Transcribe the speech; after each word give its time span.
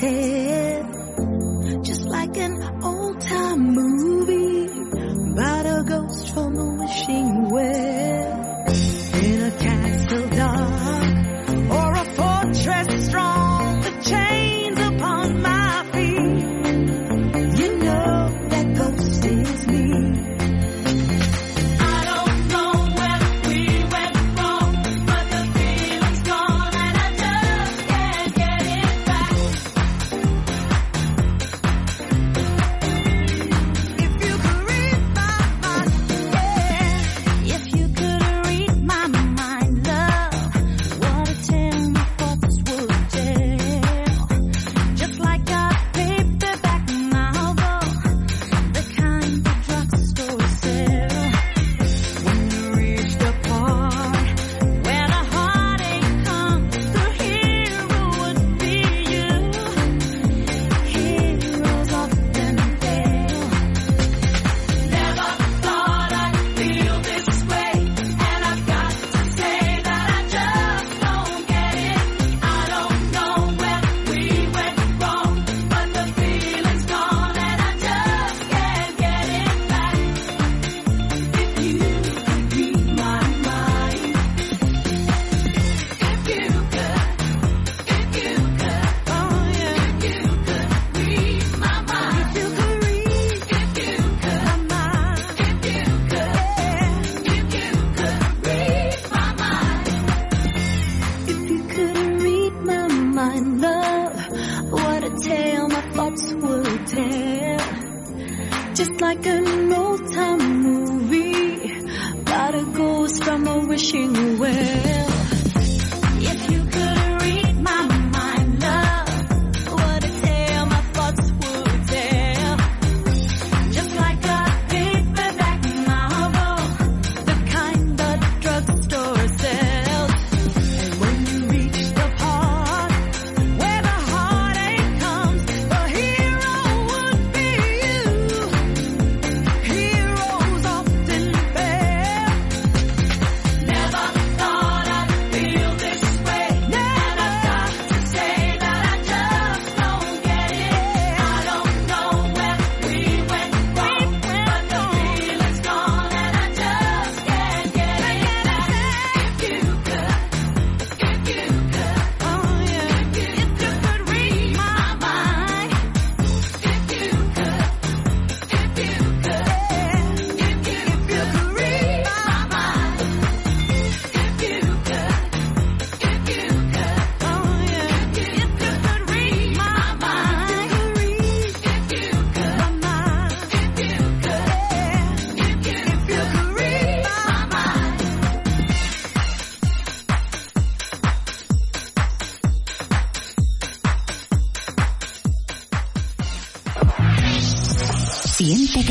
take. 0.00 0.39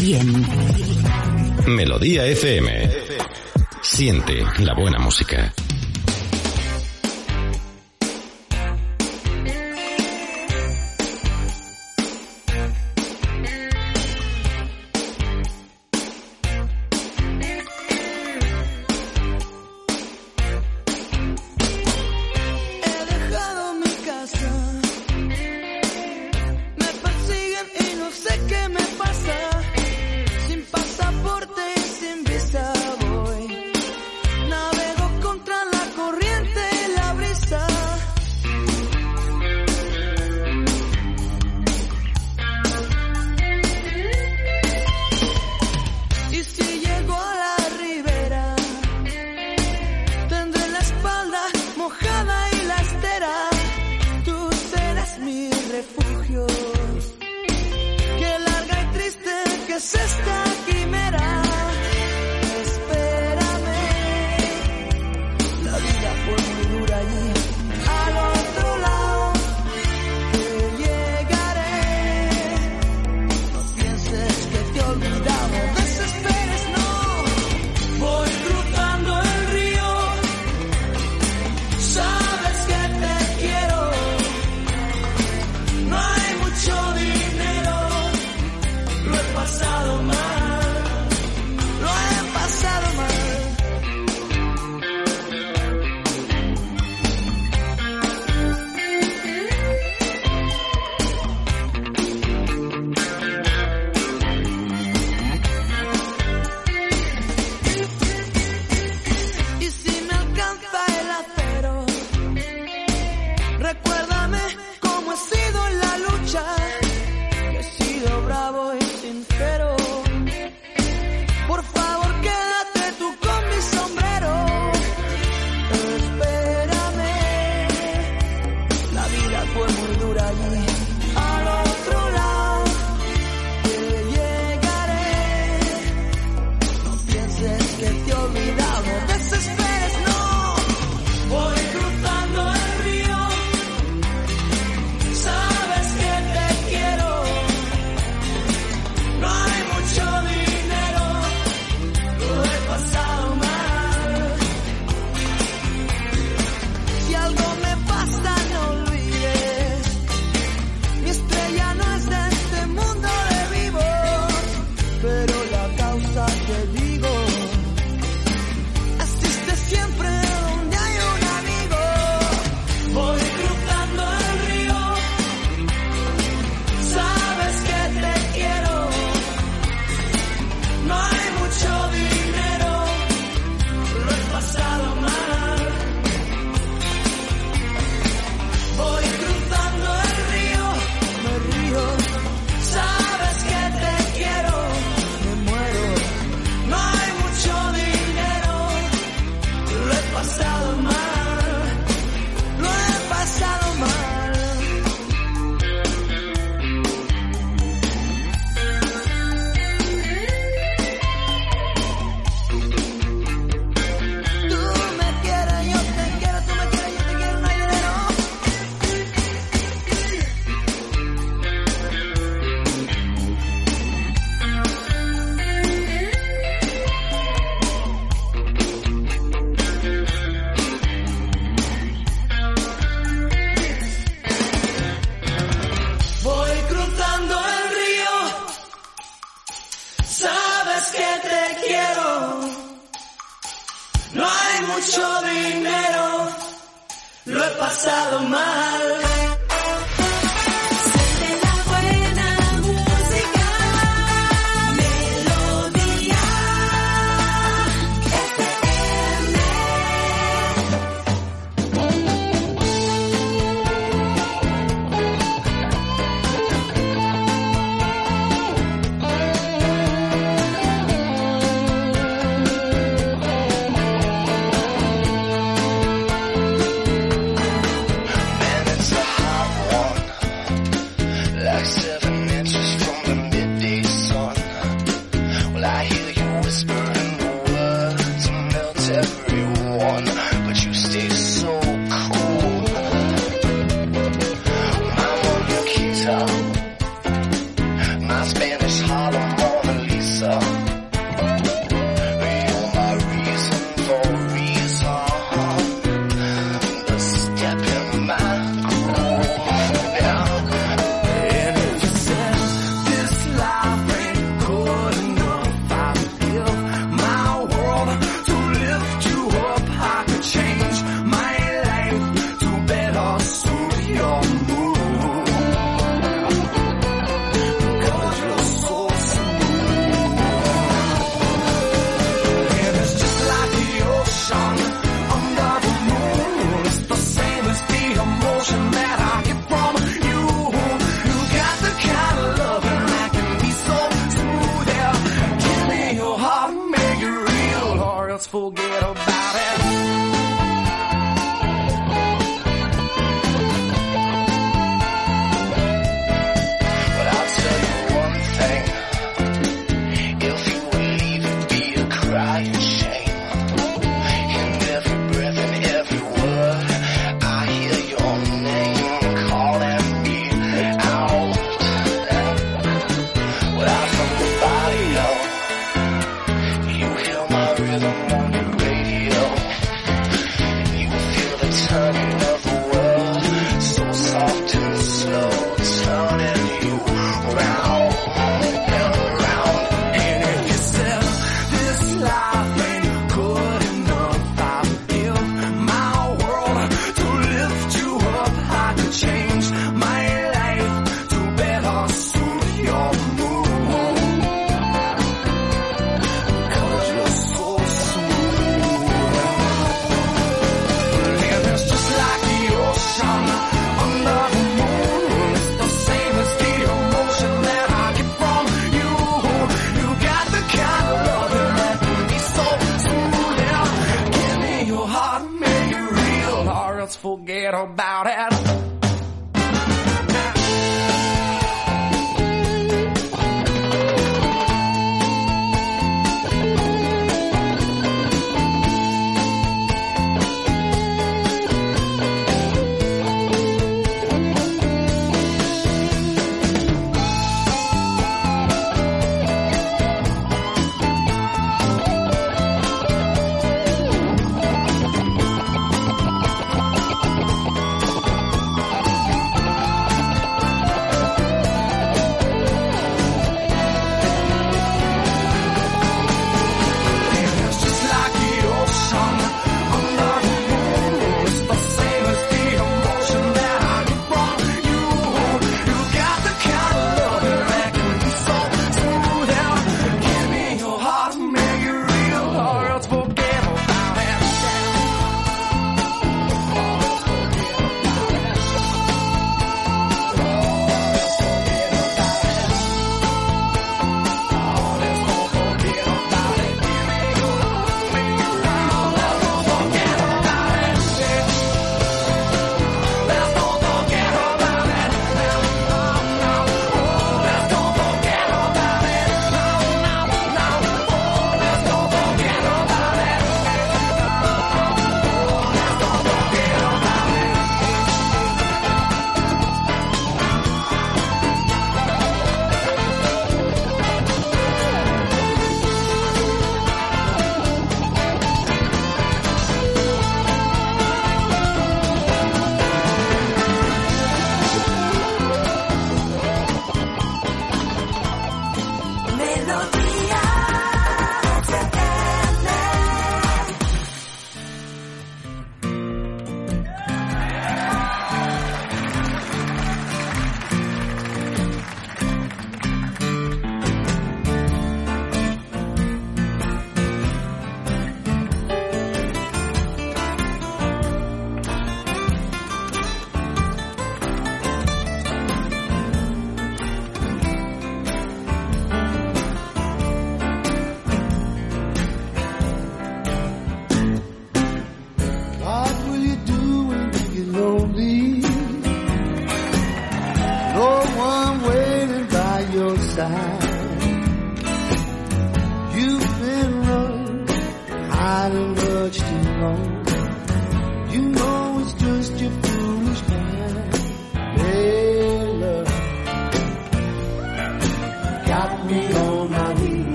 Bien. 0.00 0.46
Melodía 1.66 2.24
FM. 2.26 2.90
Siente 3.82 4.42
la 4.60 4.74
buena 4.74 4.98
música. 4.98 5.52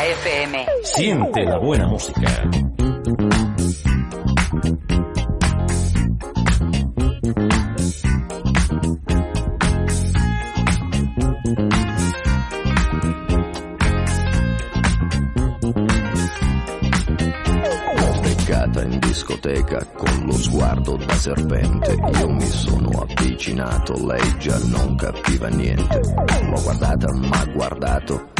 Melodía 0.00 0.14
FM. 0.14 0.66
Siente 0.82 1.44
la 1.44 1.58
buena 1.58 1.86
música. 1.86 2.48
beccata 18.22 18.82
in 18.82 18.98
discoteca 19.00 19.84
con 19.96 20.24
lo 20.24 20.32
sguardo 20.32 20.96
da 20.96 21.14
serpente. 21.14 21.96
Io 22.18 22.28
mi 22.30 22.46
sono 22.46 22.88
avvicinato, 23.02 24.06
lei 24.06 24.38
già 24.38 24.58
non 24.64 24.96
capiva 24.96 25.48
niente. 25.48 26.00
L'ho 26.42 26.62
guardata, 26.62 27.12
ma 27.12 27.44
guardato 27.52 28.39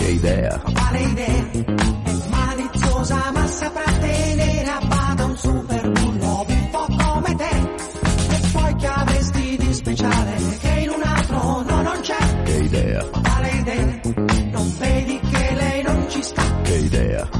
Che 0.00 0.10
idea, 0.12 0.58
Quale 0.64 0.98
idea? 1.00 1.50
È 1.52 2.12
maliziosa 2.30 3.30
ma 3.34 3.46
saprà 3.46 3.92
tenere 4.00 4.68
a 4.70 4.80
bada 4.86 5.24
un 5.26 5.36
super 5.36 5.90
bullo 5.90 6.44
un 6.48 6.68
po' 6.70 6.86
come 6.96 7.34
te. 7.36 7.50
E 8.30 8.40
poi 8.52 8.74
che 8.76 8.86
avresti 8.86 9.56
di 9.58 9.72
speciale 9.74 10.36
che 10.60 10.68
in 10.80 10.88
un 10.88 11.02
altro 11.02 11.62
no 11.62 11.82
non 11.82 12.00
c'è? 12.00 12.42
che 12.44 12.52
idea, 12.52 13.04
Quale 13.04 13.50
idea? 13.50 14.00
Non 14.52 14.74
vedi 14.78 15.20
che 15.20 15.54
lei 15.54 15.82
non 15.82 16.06
ci 16.08 16.22
sta? 16.22 16.42
che 16.62 16.74
idea? 16.76 17.39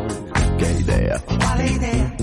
che 0.61 0.67
idea? 0.67 1.19
Quale 1.21 1.65
idea? 1.65 2.15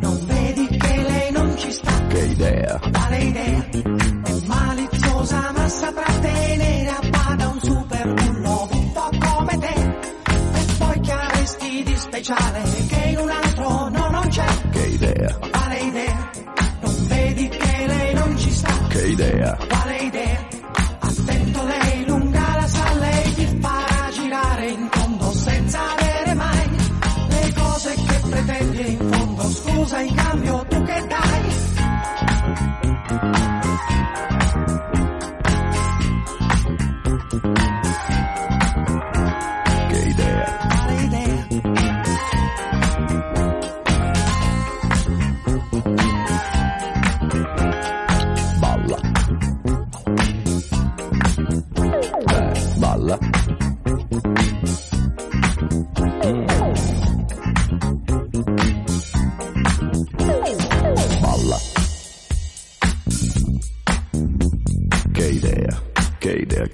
Non 0.00 0.26
vedi 0.26 0.66
che 0.66 0.96
lei 0.96 1.30
non 1.30 1.56
ci 1.56 1.70
sta? 1.70 1.92
Che 2.08 2.24
idea? 2.24 2.80
Quale 2.90 3.18
idea? 3.18 3.66
È 3.70 4.32
maliziosa 4.46 5.52
ma 5.54 5.68
saprà 5.68 6.03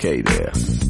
Decatur. 0.01 0.90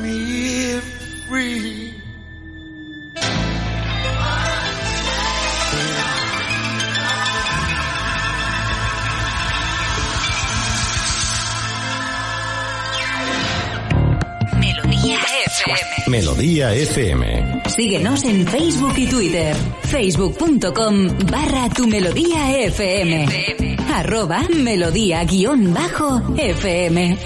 Me 0.00 0.80
free. 1.28 1.94
Melodía 14.60 15.18
FM. 15.46 16.10
Melodía 16.10 16.74
FM. 16.74 17.62
Síguenos 17.68 18.24
en 18.24 18.46
Facebook 18.46 18.94
y 18.96 19.06
Twitter. 19.06 19.56
Facebook.com 19.82 21.08
barra 21.30 21.68
tu 21.70 21.86
melodía 21.86 22.58
FM. 22.64 23.26
Arroba 23.94 24.42
melodía 24.54 25.24
guion 25.24 25.72
bajo 25.72 26.22
FM. 26.36 27.16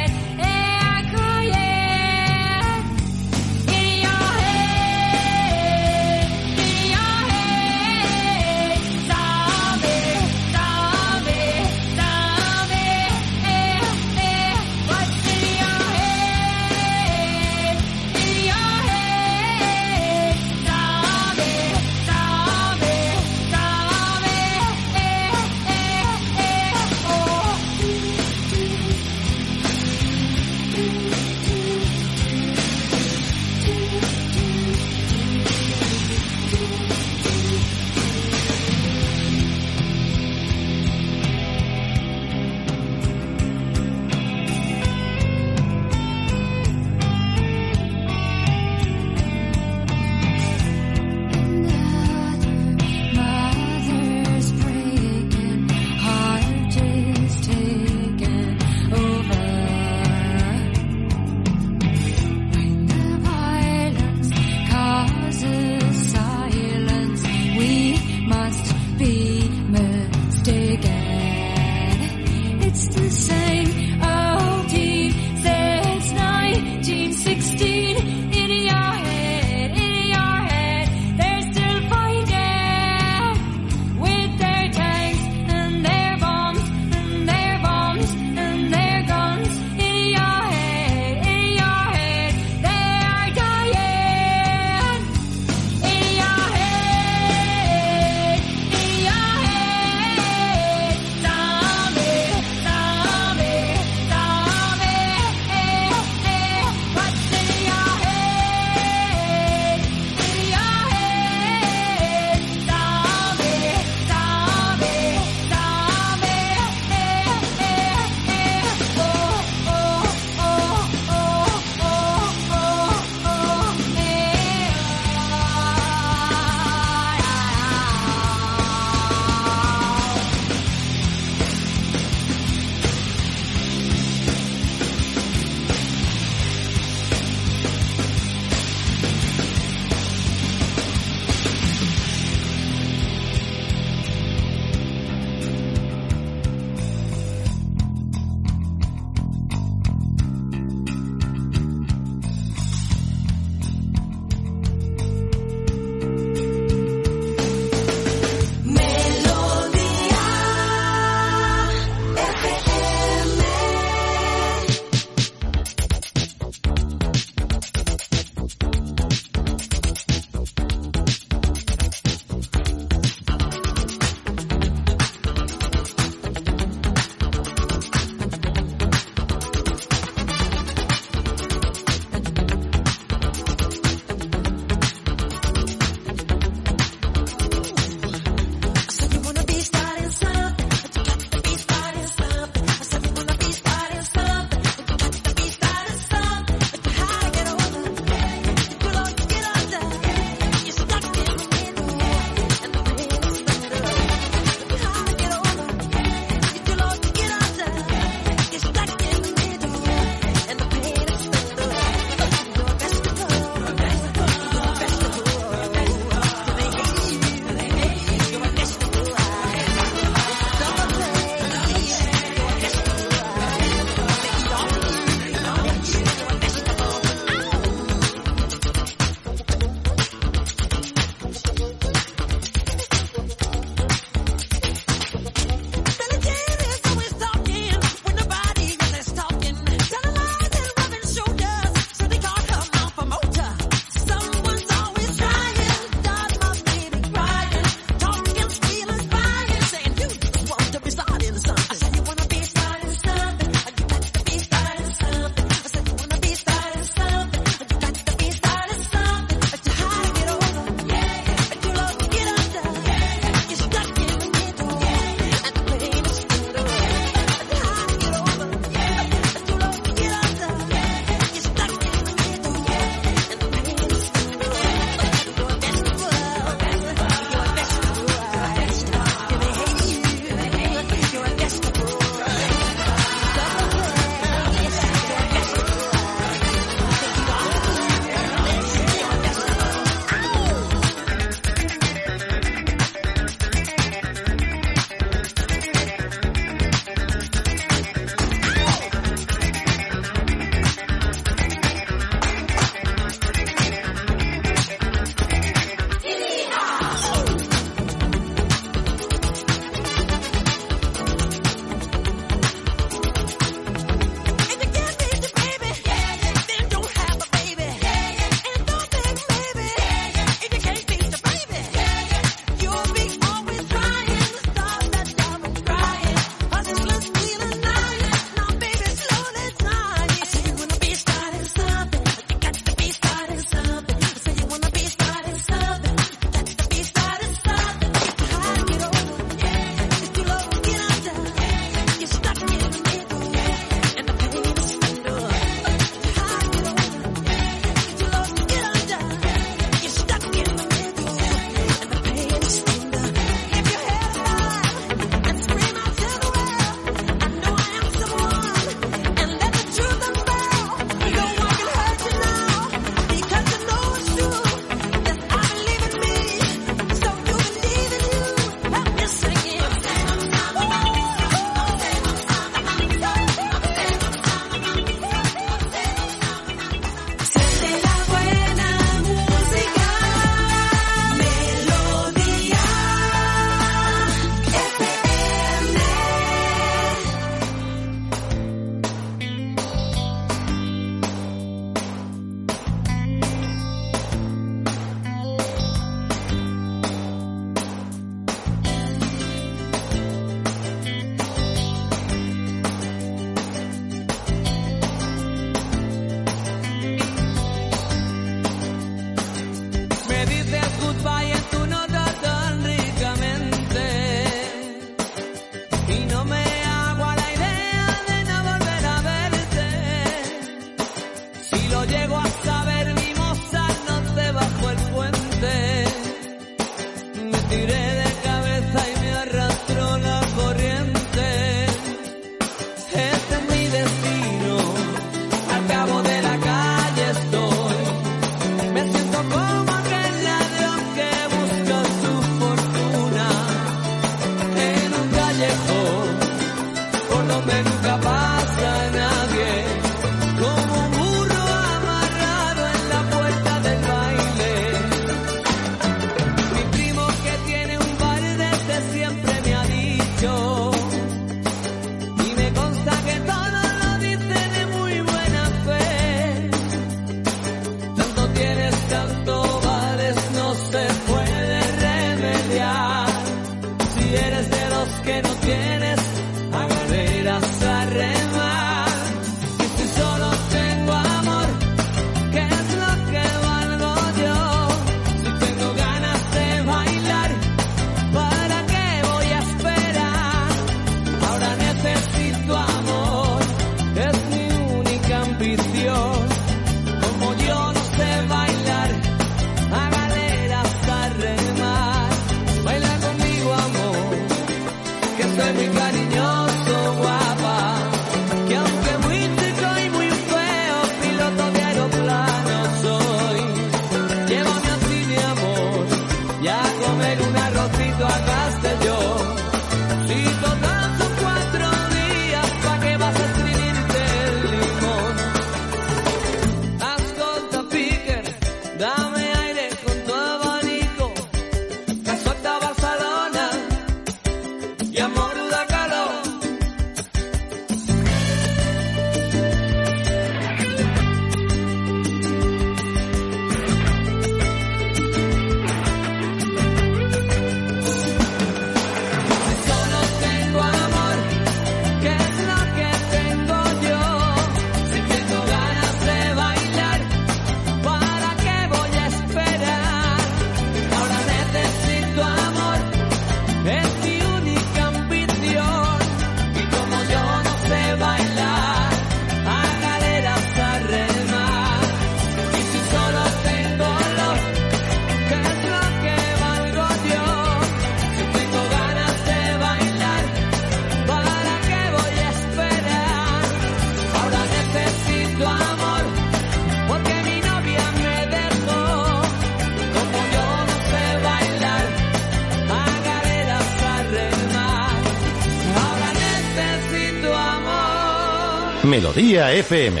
Melodía 599.04 599.52
FM. 599.52 600.00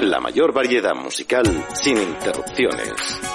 La 0.00 0.18
mayor 0.18 0.52
variedad 0.52 0.96
musical 0.96 1.44
sin 1.74 1.96
interrupciones. 1.96 3.31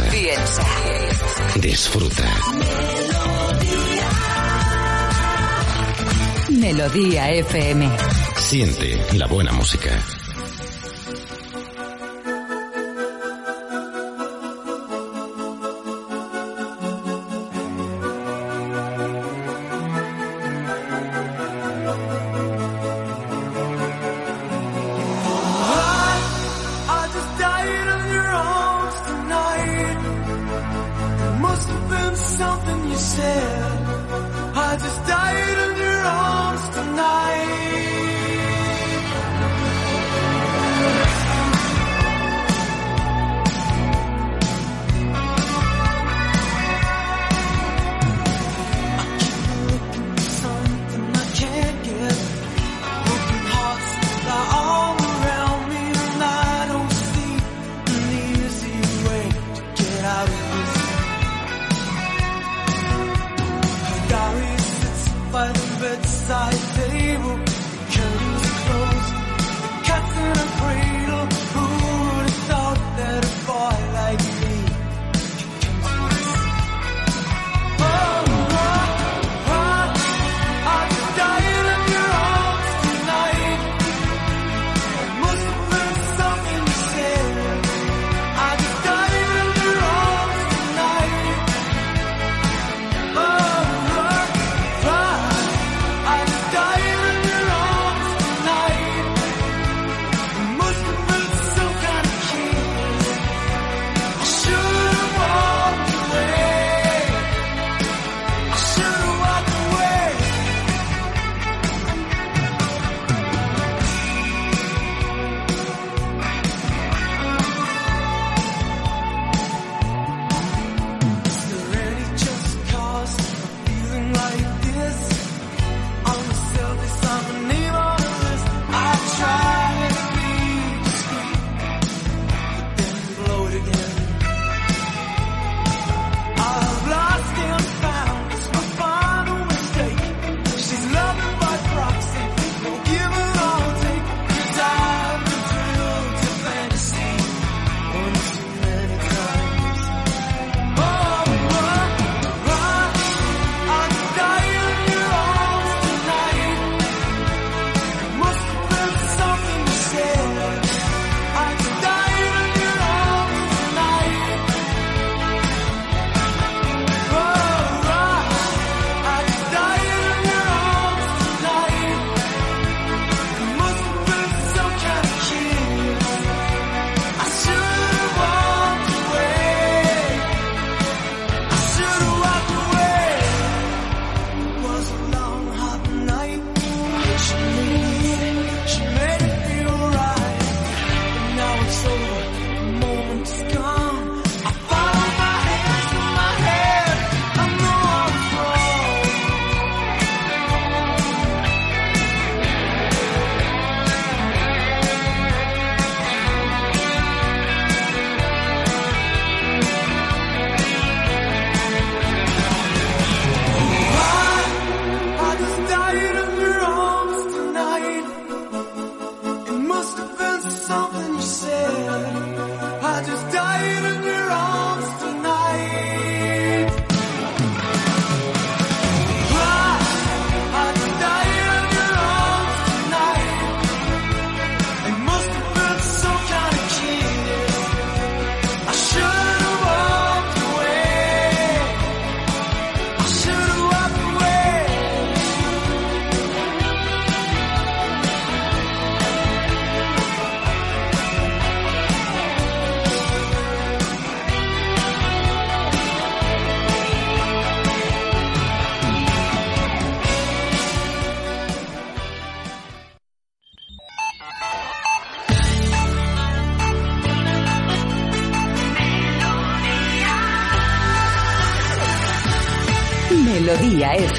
piensa. 0.00 0.10
Piensa. 0.10 1.60
Disfruta. 1.60 2.24
Melodía. 2.54 4.08
Melodía 6.50 7.30
FM. 7.32 7.90
Siente 8.36 8.98
la 9.14 9.26
buena 9.26 9.52
música. 9.52 10.02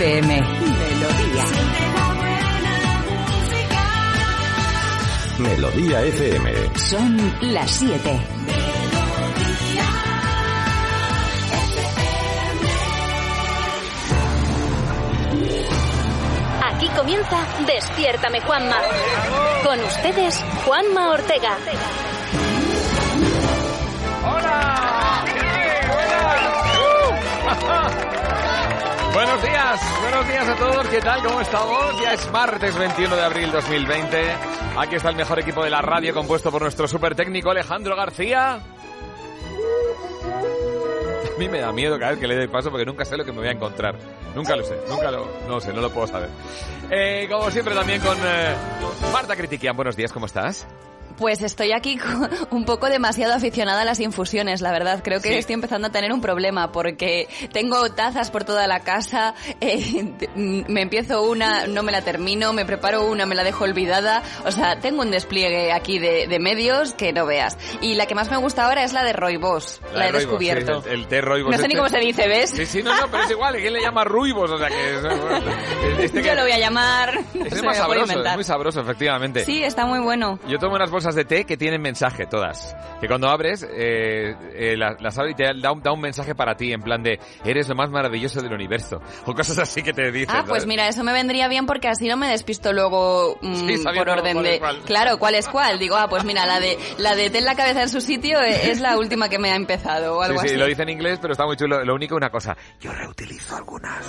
FM. 0.03 0.27
Melodía. 0.27 1.45
Melodía 5.39 6.01
FM. 6.01 6.77
Son 6.77 7.33
las 7.53 7.71
7. 7.71 8.19
Aquí 16.65 16.89
comienza 16.89 17.47
Despiértame 17.65 18.41
Juanma. 18.41 18.81
Con 19.63 19.79
ustedes, 19.79 20.43
Juanma 20.65 21.11
Ortega. 21.11 21.57
Buenos 29.13 29.43
días, 29.43 30.01
buenos 30.01 30.27
días 30.27 30.49
a 30.49 30.55
todos, 30.55 30.87
¿qué 30.87 30.99
tal? 30.99 31.21
¿Cómo 31.21 31.39
estamos? 31.39 32.01
Ya 32.01 32.13
es 32.13 32.31
martes 32.31 32.75
21 32.75 33.15
de 33.15 33.21
abril 33.21 33.51
2020. 33.51 34.35
Aquí 34.75 34.95
está 34.95 35.09
el 35.09 35.15
mejor 35.15 35.37
equipo 35.39 35.63
de 35.63 35.69
la 35.69 35.83
radio 35.83 36.15
compuesto 36.15 36.51
por 36.51 36.63
nuestro 36.63 36.87
super 36.87 37.13
técnico 37.13 37.51
Alejandro 37.51 37.95
García. 37.95 38.55
A 38.55 38.59
mí 41.37 41.47
me 41.47 41.59
da 41.59 41.71
miedo 41.71 41.99
cada 41.99 42.11
vez 42.11 42.19
que 42.19 42.27
le 42.27 42.35
doy 42.35 42.47
paso 42.47 42.71
porque 42.71 42.85
nunca 42.85 43.05
sé 43.05 43.15
lo 43.15 43.23
que 43.23 43.31
me 43.31 43.37
voy 43.37 43.49
a 43.49 43.51
encontrar. 43.51 43.95
Nunca 44.35 44.55
lo 44.55 44.63
sé, 44.63 44.77
nunca 44.89 45.11
lo, 45.11 45.27
no 45.47 45.61
sé, 45.61 45.71
no 45.73 45.81
lo 45.81 45.91
puedo 45.91 46.07
saber. 46.07 46.29
Eh, 46.89 47.27
como 47.29 47.51
siempre 47.51 47.75
también 47.75 48.01
con 48.01 48.17
eh, 48.17 48.55
Marta 49.11 49.35
Critiquian. 49.35 49.75
Buenos 49.75 49.95
días, 49.95 50.11
¿cómo 50.11 50.25
estás? 50.25 50.67
Pues 51.17 51.41
estoy 51.41 51.71
aquí 51.71 51.99
un 52.51 52.65
poco 52.65 52.87
demasiado 52.87 53.33
aficionada 53.33 53.81
a 53.81 53.85
las 53.85 53.99
infusiones, 53.99 54.61
la 54.61 54.71
verdad. 54.71 55.01
Creo 55.03 55.21
que 55.21 55.29
Sí. 55.29 55.35
estoy 55.35 55.53
empezando 55.53 55.87
a 55.87 55.91
tener 55.91 56.11
un 56.11 56.21
problema 56.21 56.71
porque 56.71 57.27
tengo 57.51 57.91
tazas 57.91 58.31
por 58.31 58.43
toda 58.43 58.67
la 58.67 58.81
casa, 58.81 59.33
eh, 59.61 60.03
mm, 60.35 60.61
me 60.71 60.81
empiezo 60.81 61.23
una, 61.23 61.67
no 61.67 61.83
me 61.83 61.91
la 61.91 62.01
termino, 62.01 62.53
me 62.53 62.65
preparo 62.65 63.05
una, 63.05 63.25
me 63.25 63.35
la 63.35 63.43
dejo 63.43 63.63
olvidada. 63.63 64.23
O 64.45 64.51
sea, 64.51 64.79
tengo 64.79 65.01
un 65.01 65.11
despliegue 65.11 65.71
aquí 65.71 65.99
de, 65.99 66.27
de 66.27 66.39
medios 66.39 66.93
que 66.93 67.13
no 67.13 67.25
veas. 67.25 67.57
Y 67.81 67.95
la 67.95 68.05
que 68.05 68.15
más 68.15 68.29
me 68.31 68.37
gusta 68.37 68.65
ahora 68.65 68.83
es 68.83 68.93
la 68.93 69.03
de 69.03 69.13
Roibos, 69.13 69.81
la, 69.93 70.03
de 70.03 70.09
he 70.09 70.11
Roibos, 70.11 70.19
descubierto. 70.21 70.81
sí, 70.81 70.89
el, 70.89 70.99
el 71.01 71.07
té 71.07 71.21
Roibos 71.21 71.51
no 71.51 71.57
sé 71.57 71.63
ni 71.67 71.73
este. 71.73 71.77
cómo 71.77 71.89
se 71.89 71.99
dice, 71.99 72.27
¿ves? 72.27 72.49
Sí, 72.49 72.65
sí, 72.65 72.83
no, 72.83 72.95
no, 72.99 73.07
pero 73.11 73.23
es 73.23 73.31
igual. 73.31 73.55
¿Quién 73.57 73.73
le 73.73 73.81
llama 73.81 74.03
Ruibos? 74.03 74.49
O 74.51 74.57
sea 74.57 74.67
que... 74.69 74.95
es- 74.95 75.03
Este 75.99 76.17
Yo 76.23 76.29
que- 76.31 76.35
lo 76.35 76.41
voy 76.43 76.51
a 76.51 76.59
llamar. 76.59 77.19
no 77.33 77.45
sé, 77.49 77.55
es 77.55 77.63
más 77.63 77.77
sabroso, 77.77 78.21
es 78.23 78.35
muy 78.35 78.43
sabroso, 78.43 78.81
efectivamente. 78.81 79.43
Sí, 79.45 79.63
está 79.63 79.85
muy 79.85 79.99
bueno. 79.99 80.39
Yo 80.47 80.57
tomo 80.59 80.75
unas 80.75 80.89
bolsas 80.89 81.02
bolsas 81.03 81.15
de 81.15 81.25
té 81.25 81.43
que 81.43 81.57
tienen 81.57 81.81
mensaje, 81.81 82.25
todas. 82.25 82.75
Que 83.01 83.07
cuando 83.07 83.27
abres, 83.27 83.67
eh, 83.69 84.35
eh, 84.53 84.77
las, 84.77 85.01
las 85.01 85.17
abres 85.17 85.33
y 85.33 85.35
te 85.35 85.43
da 85.59 85.71
un, 85.71 85.81
da 85.81 85.91
un 85.91 85.99
mensaje 85.99 86.33
para 86.33 86.55
ti, 86.55 86.71
en 86.71 86.81
plan 86.81 87.03
de, 87.03 87.19
eres 87.43 87.67
lo 87.67 87.75
más 87.75 87.89
maravilloso 87.89 88.41
del 88.41 88.53
universo. 88.53 89.01
O 89.25 89.33
cosas 89.33 89.57
así 89.59 89.83
que 89.83 89.91
te 89.91 90.11
dicen. 90.11 90.29
Ah, 90.29 90.43
pues 90.47 90.63
¿sabes? 90.63 90.67
mira, 90.67 90.87
eso 90.87 91.03
me 91.03 91.11
vendría 91.11 91.47
bien 91.49 91.65
porque 91.65 91.89
así 91.89 92.07
no 92.07 92.15
me 92.15 92.27
despisto 92.29 92.71
luego 92.71 93.37
mm, 93.41 93.55
Sí, 93.55 93.83
por 93.83 94.09
orden 94.09 94.33
cuál 94.33 94.45
de... 94.45 94.59
cuál. 94.59 94.81
Claro, 94.83 95.19
¿cuál 95.19 95.35
es 95.35 95.47
cuál? 95.49 95.79
Digo, 95.79 95.95
ah, 95.97 96.07
pues 96.09 96.23
mira, 96.23 96.45
la 96.45 96.59
de 96.59 96.77
la 96.97 97.15
de 97.15 97.29
ten 97.29 97.43
la 97.43 97.55
cabeza 97.55 97.83
en 97.83 97.89
su 97.89 97.99
sitio 97.99 98.39
eh, 98.41 98.71
es 98.71 98.79
la 98.79 98.97
última 98.97 99.27
que 99.27 99.39
me 99.39 99.51
ha 99.51 99.55
empezado 99.55 100.17
o 100.17 100.21
algo 100.21 100.39
sí, 100.39 100.47
sí, 100.47 100.53
así. 100.53 100.59
lo 100.59 100.67
dice 100.67 100.83
en 100.83 100.89
inglés, 100.89 101.19
pero 101.21 101.33
está 101.33 101.45
muy 101.45 101.57
chulo. 101.57 101.83
Lo 101.83 101.95
único, 101.95 102.15
una 102.15 102.29
cosa, 102.29 102.55
yo 102.79 102.93
reutilizo 102.93 103.57
algunas. 103.57 104.05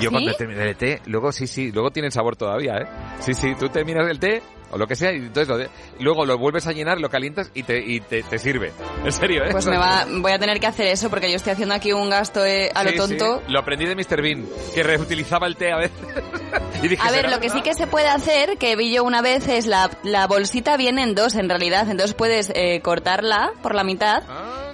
Yo 0.00 0.08
¿Sí? 0.10 0.14
cuando 0.14 0.32
termine 0.34 0.62
el 0.70 0.76
té, 0.76 1.00
luego 1.06 1.32
sí, 1.32 1.46
sí, 1.46 1.72
luego 1.72 1.90
tiene 1.90 2.10
sabor 2.10 2.36
todavía, 2.36 2.76
¿eh? 2.78 2.86
Sí, 3.20 3.34
sí, 3.34 3.54
tú 3.58 3.68
terminas 3.68 4.08
el 4.10 4.18
té 4.18 4.42
o 4.70 4.78
lo 4.78 4.86
que 4.86 4.96
sea 4.96 5.12
y 5.12 5.16
entonces 5.16 5.48
lo 5.48 5.58
de- 5.58 5.68
luego 6.00 6.24
lo 6.24 6.38
vuelves 6.38 6.66
a 6.66 6.72
llenar, 6.72 7.00
lo 7.00 7.08
calientas 7.08 7.50
y 7.54 7.62
te, 7.62 7.78
y 7.78 8.00
te, 8.00 8.22
te 8.22 8.38
sirve. 8.38 8.72
En 9.04 9.12
serio, 9.12 9.44
¿eh? 9.44 9.48
Pues 9.52 9.66
me 9.66 9.78
va, 9.78 10.04
voy 10.18 10.32
a 10.32 10.38
tener 10.38 10.58
que 10.58 10.66
hacer 10.66 10.86
eso 10.88 11.08
porque 11.10 11.30
yo 11.30 11.36
estoy 11.36 11.52
haciendo 11.52 11.74
aquí 11.76 11.92
un 11.92 12.10
gasto 12.10 12.44
eh, 12.44 12.70
a 12.74 12.82
lo 12.82 12.90
Sí, 12.90 12.96
tonto. 12.96 13.38
sí. 13.46 13.52
Lo 13.52 13.60
aprendí 13.60 13.84
de 13.86 13.94
Mr. 13.94 14.20
Bean, 14.20 14.44
que 14.74 14.82
reutilizaba 14.82 15.46
el 15.46 15.54
té 15.56 15.70
a 15.70 15.76
veces. 15.76 15.96
y 16.82 16.88
dije, 16.88 17.02
A 17.06 17.10
ver, 17.12 17.20
¿será 17.20 17.30
lo 17.30 17.40
que 17.40 17.48
sí 17.50 17.62
que 17.62 17.74
se 17.74 17.86
puede 17.86 18.08
hacer, 18.08 18.58
que 18.58 18.74
vi 18.74 18.92
yo 18.92 19.04
una 19.04 19.22
vez, 19.22 19.46
es 19.46 19.66
la, 19.66 19.90
la 20.02 20.26
bolsita 20.26 20.76
viene 20.76 21.02
en 21.04 21.14
dos 21.14 21.36
en 21.36 21.48
realidad, 21.48 21.88
entonces 21.88 22.14
puedes 22.14 22.50
eh, 22.54 22.80
cortarla 22.82 23.52
por 23.62 23.74
la 23.76 23.84
mitad 23.84 24.24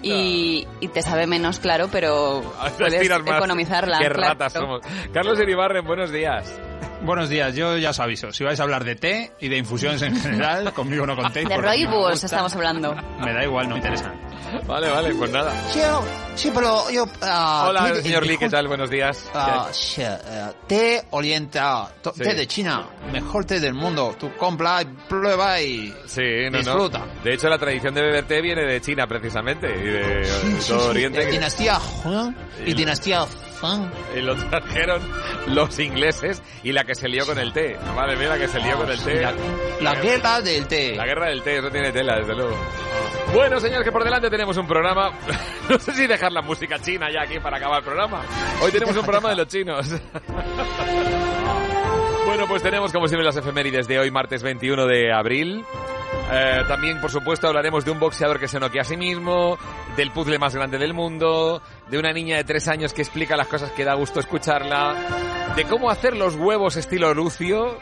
y, 0.01 0.67
y 0.81 0.89
te 0.89 1.03
sabe 1.03 1.27
menos, 1.27 1.59
claro, 1.61 1.89
pero 1.93 2.43
puedes 2.79 3.03
economizarla. 3.11 3.99
Qué 3.99 4.07
claro. 4.09 4.23
ratas 4.31 4.53
somos. 4.55 4.81
Carlos 5.13 5.39
Iribarren, 5.41 5.85
buenos 5.85 6.11
días. 6.11 6.51
Buenos 7.05 7.29
días, 7.29 7.55
yo 7.57 7.77
ya 7.79 7.91
os 7.91 7.99
aviso. 7.99 8.33
Si 8.33 8.45
vais 8.45 8.59
a 8.61 8.63
hablar 8.63 8.85
de 8.85 8.95
té 8.95 9.33
y 9.41 9.49
de 9.49 9.57
infusiones 9.59 10.01
en 10.03 10.15
general, 10.21 10.73
conmigo 10.75 11.05
no 11.05 11.17
contéis. 11.17 11.49
De 11.49 11.57
rooibos 11.57 12.23
estamos 12.23 12.55
hablando. 12.55 12.95
Me 13.21 13.33
da 13.33 13.43
igual, 13.43 13.69
no 13.69 13.75
me 13.75 13.81
interesa. 13.81 14.13
Vale, 14.67 14.89
vale, 14.89 15.15
pues 15.15 15.31
nada. 15.33 15.53
Sí, 15.73 15.81
sí, 16.37 16.51
pero 16.55 16.89
yo... 16.91 17.07
ah, 17.23 17.67
Hola, 17.71 17.83
mire, 17.85 18.03
señor 18.03 18.25
Lee, 18.27 18.37
¿qué 18.39 18.49
tal? 18.49 18.69
Buenos 18.69 18.89
días. 18.91 19.29
Sí, 19.73 20.03
eh, 20.03 20.53
té 20.69 21.03
Sí. 22.15 22.23
té 22.23 22.35
de 22.35 22.47
China, 22.47 22.87
mejor 23.11 23.45
té 23.47 23.59
del 23.59 23.75
mundo. 23.75 24.15
Tú 24.19 24.37
compra 24.37 24.83
y 24.83 24.85
prueba 25.09 25.61
y 25.61 25.93
Sí, 26.07 26.23
no, 26.51 26.59
disfruta. 26.59 26.99
no. 26.99 27.07
De 27.25 27.35
hecho, 27.35 27.49
la 27.49 27.59
tradición 27.59 27.95
de 27.95 28.03
beber 28.03 28.27
té 28.27 28.41
viene 28.41 28.63
de 28.65 28.81
China, 28.81 29.07
precisamente, 29.09 29.67
y 29.69 29.83
de 29.89 30.25
Sí, 30.25 30.69
todo 30.69 30.81
sí, 30.85 30.89
Oriente. 30.91 31.19
de 31.21 31.25
que- 31.27 31.33
dinastía 31.33 31.79
y 32.65 32.75
dinastía 32.75 33.25
Fan. 33.63 33.93
Y 34.17 34.21
lo 34.21 34.35
trajeron 34.35 35.01
los 35.47 35.79
ingleses 35.79 36.43
y 36.65 36.73
la 36.73 36.83
que 36.83 36.97
se 36.97 37.09
lió 37.09 37.25
con 37.25 37.39
el 37.39 37.53
té. 37.53 37.79
Vale, 37.95 38.17
mira 38.17 38.31
la 38.31 38.39
que 38.39 38.49
se 38.49 38.59
lió 38.59 38.77
con 38.77 38.91
el 38.91 39.01
té. 39.03 39.21
La, 39.21 39.33
la 39.81 39.95
guerra 40.01 40.41
del 40.41 40.67
té. 40.67 40.97
La 40.97 41.07
guerra 41.07 41.29
del 41.29 41.43
té, 41.43 41.59
eso 41.59 41.71
tiene 41.71 41.93
tela, 41.93 42.17
desde 42.17 42.35
luego. 42.35 42.57
Bueno, 43.33 43.61
señor, 43.61 43.85
que 43.85 43.93
por 43.93 44.03
delante 44.03 44.29
tenemos 44.29 44.57
un 44.57 44.67
programa. 44.67 45.13
No 45.69 45.79
sé 45.79 45.93
si 45.93 46.09
dejar 46.09 46.33
la 46.33 46.43
música 46.43 46.81
china 46.81 47.07
ya 47.11 47.23
aquí 47.23 47.39
para 47.39 47.57
acabar 47.57 47.79
el 47.79 47.85
programa. 47.85 48.21
Hoy 48.61 48.73
tenemos 48.73 48.97
un 48.97 49.03
programa 49.05 49.31
de 49.31 49.37
los 49.37 49.47
chinos. 49.47 49.87
Bueno, 52.25 52.47
pues 52.47 52.63
tenemos 52.63 52.93
como 52.93 53.09
siempre 53.09 53.27
las 53.27 53.37
efemérides 53.37 53.87
de 53.89 53.99
hoy, 53.99 54.11
martes 54.11 54.43
21 54.43 54.87
de 54.87 55.13
abril. 55.13 55.65
Eh, 56.35 56.63
también, 56.67 57.01
por 57.01 57.11
supuesto, 57.11 57.49
hablaremos 57.49 57.85
de 57.85 57.91
un 57.91 58.01
boxeador 58.01 58.41
que 58.41 58.49
se 58.49 58.59
noquea 58.59 58.83
a 58.83 58.85
sí 58.85 58.97
mismo, 58.97 59.59
del 59.97 60.11
puzzle 60.13 60.39
más 60.39 60.55
grande 60.55 60.79
del 60.79 60.95
mundo, 60.95 61.61
de 61.91 61.99
una 61.99 62.13
niña 62.13 62.37
de 62.37 62.45
tres 62.45 62.69
años 62.69 62.95
que 62.95 63.03
explica 63.03 63.37
las 63.37 63.49
cosas 63.49 63.71
que 63.73 63.85
da 63.85 63.95
gusto 63.95 64.21
escucharla, 64.21 64.95
de 65.55 65.65
cómo 65.65 65.91
hacer 65.91 66.17
los 66.17 66.35
huevos 66.37 66.77
estilo 66.77 67.13
Lucio, 67.13 67.79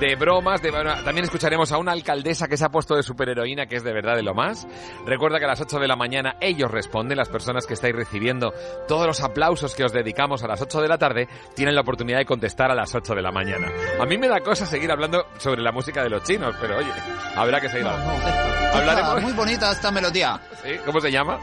de 0.00 0.16
bromas, 0.16 0.60
de, 0.62 0.70
bueno, 0.70 0.94
también 1.04 1.24
escucharemos 1.24 1.70
a 1.72 1.78
una 1.78 1.92
alcaldesa 1.92 2.48
que 2.48 2.56
se 2.56 2.64
ha 2.64 2.70
puesto 2.70 2.96
de 2.96 3.02
superheroína, 3.02 3.66
que 3.66 3.76
es 3.76 3.84
de 3.84 3.92
verdad 3.92 4.16
de 4.16 4.22
lo 4.22 4.34
más. 4.34 4.66
Recuerda 5.06 5.38
que 5.38 5.44
a 5.44 5.48
las 5.48 5.60
8 5.60 5.78
de 5.78 5.88
la 5.88 5.96
mañana 5.96 6.36
ellos 6.40 6.70
responden, 6.70 7.16
las 7.16 7.28
personas 7.28 7.66
que 7.66 7.74
estáis 7.74 7.94
recibiendo 7.94 8.52
todos 8.88 9.06
los 9.06 9.20
aplausos 9.22 9.74
que 9.74 9.84
os 9.84 9.92
dedicamos 9.92 10.42
a 10.42 10.48
las 10.48 10.60
8 10.60 10.80
de 10.80 10.88
la 10.88 10.98
tarde, 10.98 11.28
tienen 11.54 11.74
la 11.74 11.82
oportunidad 11.82 12.18
de 12.18 12.26
contestar 12.26 12.70
a 12.70 12.74
las 12.74 12.94
8 12.94 13.14
de 13.14 13.22
la 13.22 13.30
mañana. 13.30 13.68
A 14.00 14.04
mí 14.06 14.18
me 14.18 14.28
da 14.28 14.40
cosa 14.40 14.66
seguir 14.66 14.90
hablando 14.90 15.26
sobre 15.38 15.62
la 15.62 15.72
música 15.72 16.02
de 16.02 16.10
los 16.10 16.22
chinos, 16.24 16.54
pero 16.60 16.78
oye, 16.78 16.90
habrá 17.36 17.60
que 17.60 17.68
seguir 17.68 17.86
hablando. 17.86 18.26
Hablaremos... 18.74 19.22
Muy 19.22 19.32
bonita 19.32 19.72
esta 19.72 19.90
melodía. 19.90 20.40
¿Sí? 20.62 20.70
¿Cómo 20.84 21.00
se 21.00 21.10
llama? 21.10 21.38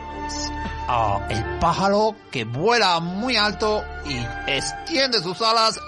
Ah, 0.88 1.20
el 1.30 1.60
pájaro 1.60 2.16
que 2.32 2.46
vuela 2.46 3.00
muy 3.00 3.36
alto 3.36 3.84
y 4.06 4.18
extiende 4.52 5.20
sus 5.20 5.40
alas 5.42 5.80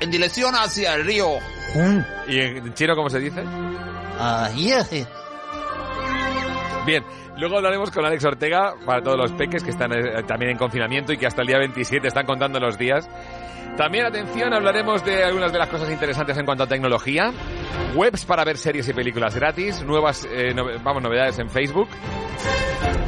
en 0.00 0.10
dirección 0.10 0.54
hacia 0.54 0.94
el 0.94 1.04
río 1.04 1.38
Hun. 1.74 2.04
¿Y 2.26 2.38
en 2.40 2.74
chino 2.74 2.96
cómo 2.96 3.08
se 3.08 3.20
dice? 3.20 3.44
Ah. 4.18 4.50
Bien, 6.84 7.04
luego 7.36 7.56
hablaremos 7.56 7.90
con 7.90 8.04
Alex 8.04 8.24
Ortega 8.24 8.74
para 8.84 9.02
todos 9.02 9.16
los 9.16 9.32
peques 9.32 9.62
que 9.62 9.70
están 9.70 9.92
eh, 9.92 10.22
también 10.26 10.52
en 10.52 10.58
confinamiento 10.58 11.12
y 11.12 11.18
que 11.18 11.26
hasta 11.26 11.42
el 11.42 11.48
día 11.48 11.58
27 11.58 12.08
están 12.08 12.26
contando 12.26 12.58
los 12.58 12.76
días. 12.76 13.08
También, 13.76 14.04
atención, 14.04 14.52
hablaremos 14.52 15.04
de 15.04 15.24
algunas 15.24 15.52
de 15.52 15.58
las 15.58 15.68
cosas 15.68 15.90
interesantes 15.90 16.36
en 16.36 16.44
cuanto 16.44 16.64
a 16.64 16.66
tecnología, 16.66 17.32
webs 17.94 18.24
para 18.24 18.44
ver 18.44 18.58
series 18.58 18.88
y 18.88 18.92
películas 18.92 19.34
gratis, 19.34 19.82
nuevas, 19.82 20.28
eh, 20.30 20.54
vamos, 20.82 21.02
novedades 21.02 21.38
en 21.38 21.48
Facebook, 21.48 21.88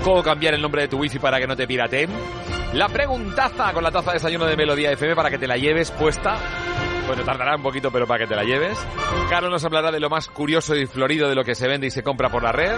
cómo 0.02 0.22
cambiar 0.22 0.54
el 0.54 0.62
nombre 0.62 0.82
de 0.82 0.88
tu 0.88 0.98
wifi 0.98 1.18
para 1.18 1.38
que 1.38 1.46
no 1.46 1.56
te 1.56 1.66
pirateen, 1.66 2.10
la 2.72 2.88
preguntaza 2.88 3.70
con 3.74 3.84
la 3.84 3.90
taza 3.90 4.12
de 4.12 4.14
desayuno 4.14 4.46
de 4.46 4.56
Melodía 4.56 4.90
FM 4.92 5.14
para 5.14 5.28
que 5.28 5.38
te 5.38 5.46
la 5.46 5.56
lleves 5.56 5.90
puesta. 5.90 6.38
Bueno, 7.06 7.22
tardará 7.22 7.56
un 7.56 7.62
poquito, 7.62 7.90
pero 7.90 8.06
para 8.06 8.24
que 8.24 8.26
te 8.26 8.34
la 8.34 8.44
lleves. 8.44 8.78
Carlos 9.28 9.50
nos 9.50 9.64
hablará 9.64 9.90
de 9.90 10.00
lo 10.00 10.08
más 10.08 10.28
curioso 10.28 10.74
y 10.74 10.86
florido 10.86 11.28
de 11.28 11.34
lo 11.34 11.44
que 11.44 11.54
se 11.54 11.68
vende 11.68 11.88
y 11.88 11.90
se 11.90 12.02
compra 12.02 12.30
por 12.30 12.42
la 12.42 12.50
red. 12.50 12.74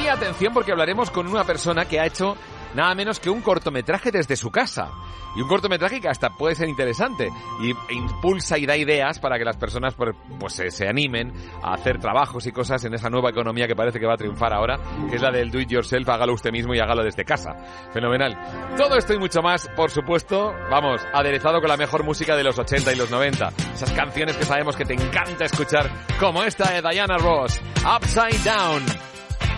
Y 0.00 0.06
atención 0.06 0.54
porque 0.54 0.70
hablaremos 0.70 1.10
con 1.10 1.26
una 1.26 1.42
persona 1.42 1.86
que 1.86 1.98
ha 1.98 2.06
hecho 2.06 2.36
nada 2.74 2.94
menos 2.94 3.20
que 3.20 3.30
un 3.30 3.40
cortometraje 3.40 4.10
desde 4.10 4.36
su 4.36 4.50
casa. 4.50 4.90
Y 5.36 5.42
un 5.42 5.48
cortometraje 5.48 6.00
que 6.00 6.08
hasta 6.08 6.30
puede 6.30 6.54
ser 6.54 6.68
interesante. 6.68 7.30
Y 7.60 7.72
impulsa 7.94 8.58
y 8.58 8.66
da 8.66 8.76
ideas 8.76 9.18
para 9.18 9.38
que 9.38 9.44
las 9.44 9.56
personas 9.56 9.94
pues, 9.94 10.14
pues, 10.38 10.54
se, 10.54 10.88
animen 10.88 11.32
a 11.62 11.74
hacer 11.74 11.98
trabajos 11.98 12.46
y 12.46 12.52
cosas 12.52 12.84
en 12.84 12.94
esa 12.94 13.08
nueva 13.10 13.30
economía 13.30 13.66
que 13.66 13.76
parece 13.76 14.00
que 14.00 14.06
va 14.06 14.14
a 14.14 14.16
triunfar 14.16 14.52
ahora, 14.52 14.78
que 15.08 15.16
es 15.16 15.22
la 15.22 15.30
del 15.30 15.50
do 15.50 15.60
it 15.60 15.68
yourself, 15.68 16.08
hágalo 16.08 16.34
usted 16.34 16.50
mismo 16.50 16.74
y 16.74 16.80
hágalo 16.80 17.04
desde 17.04 17.24
casa. 17.24 17.54
Fenomenal. 17.92 18.36
Todo 18.76 18.96
esto 18.96 19.14
y 19.14 19.18
mucho 19.18 19.40
más, 19.40 19.68
por 19.76 19.90
supuesto, 19.90 20.52
vamos, 20.70 21.00
aderezado 21.12 21.60
con 21.60 21.68
la 21.68 21.76
mejor 21.76 22.04
música 22.04 22.34
de 22.34 22.44
los 22.44 22.58
80 22.58 22.92
y 22.92 22.96
los 22.96 23.10
90. 23.10 23.52
Esas 23.74 23.92
canciones 23.92 24.36
que 24.36 24.44
sabemos 24.44 24.76
que 24.76 24.84
te 24.84 24.94
encanta 24.94 25.44
escuchar, 25.44 25.90
como 26.18 26.42
esta 26.42 26.72
de 26.72 26.82
Diana 26.88 27.18
Ross, 27.18 27.60
Upside 27.84 28.42
Down. 28.44 28.84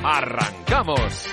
Arrancamos. 0.04 1.28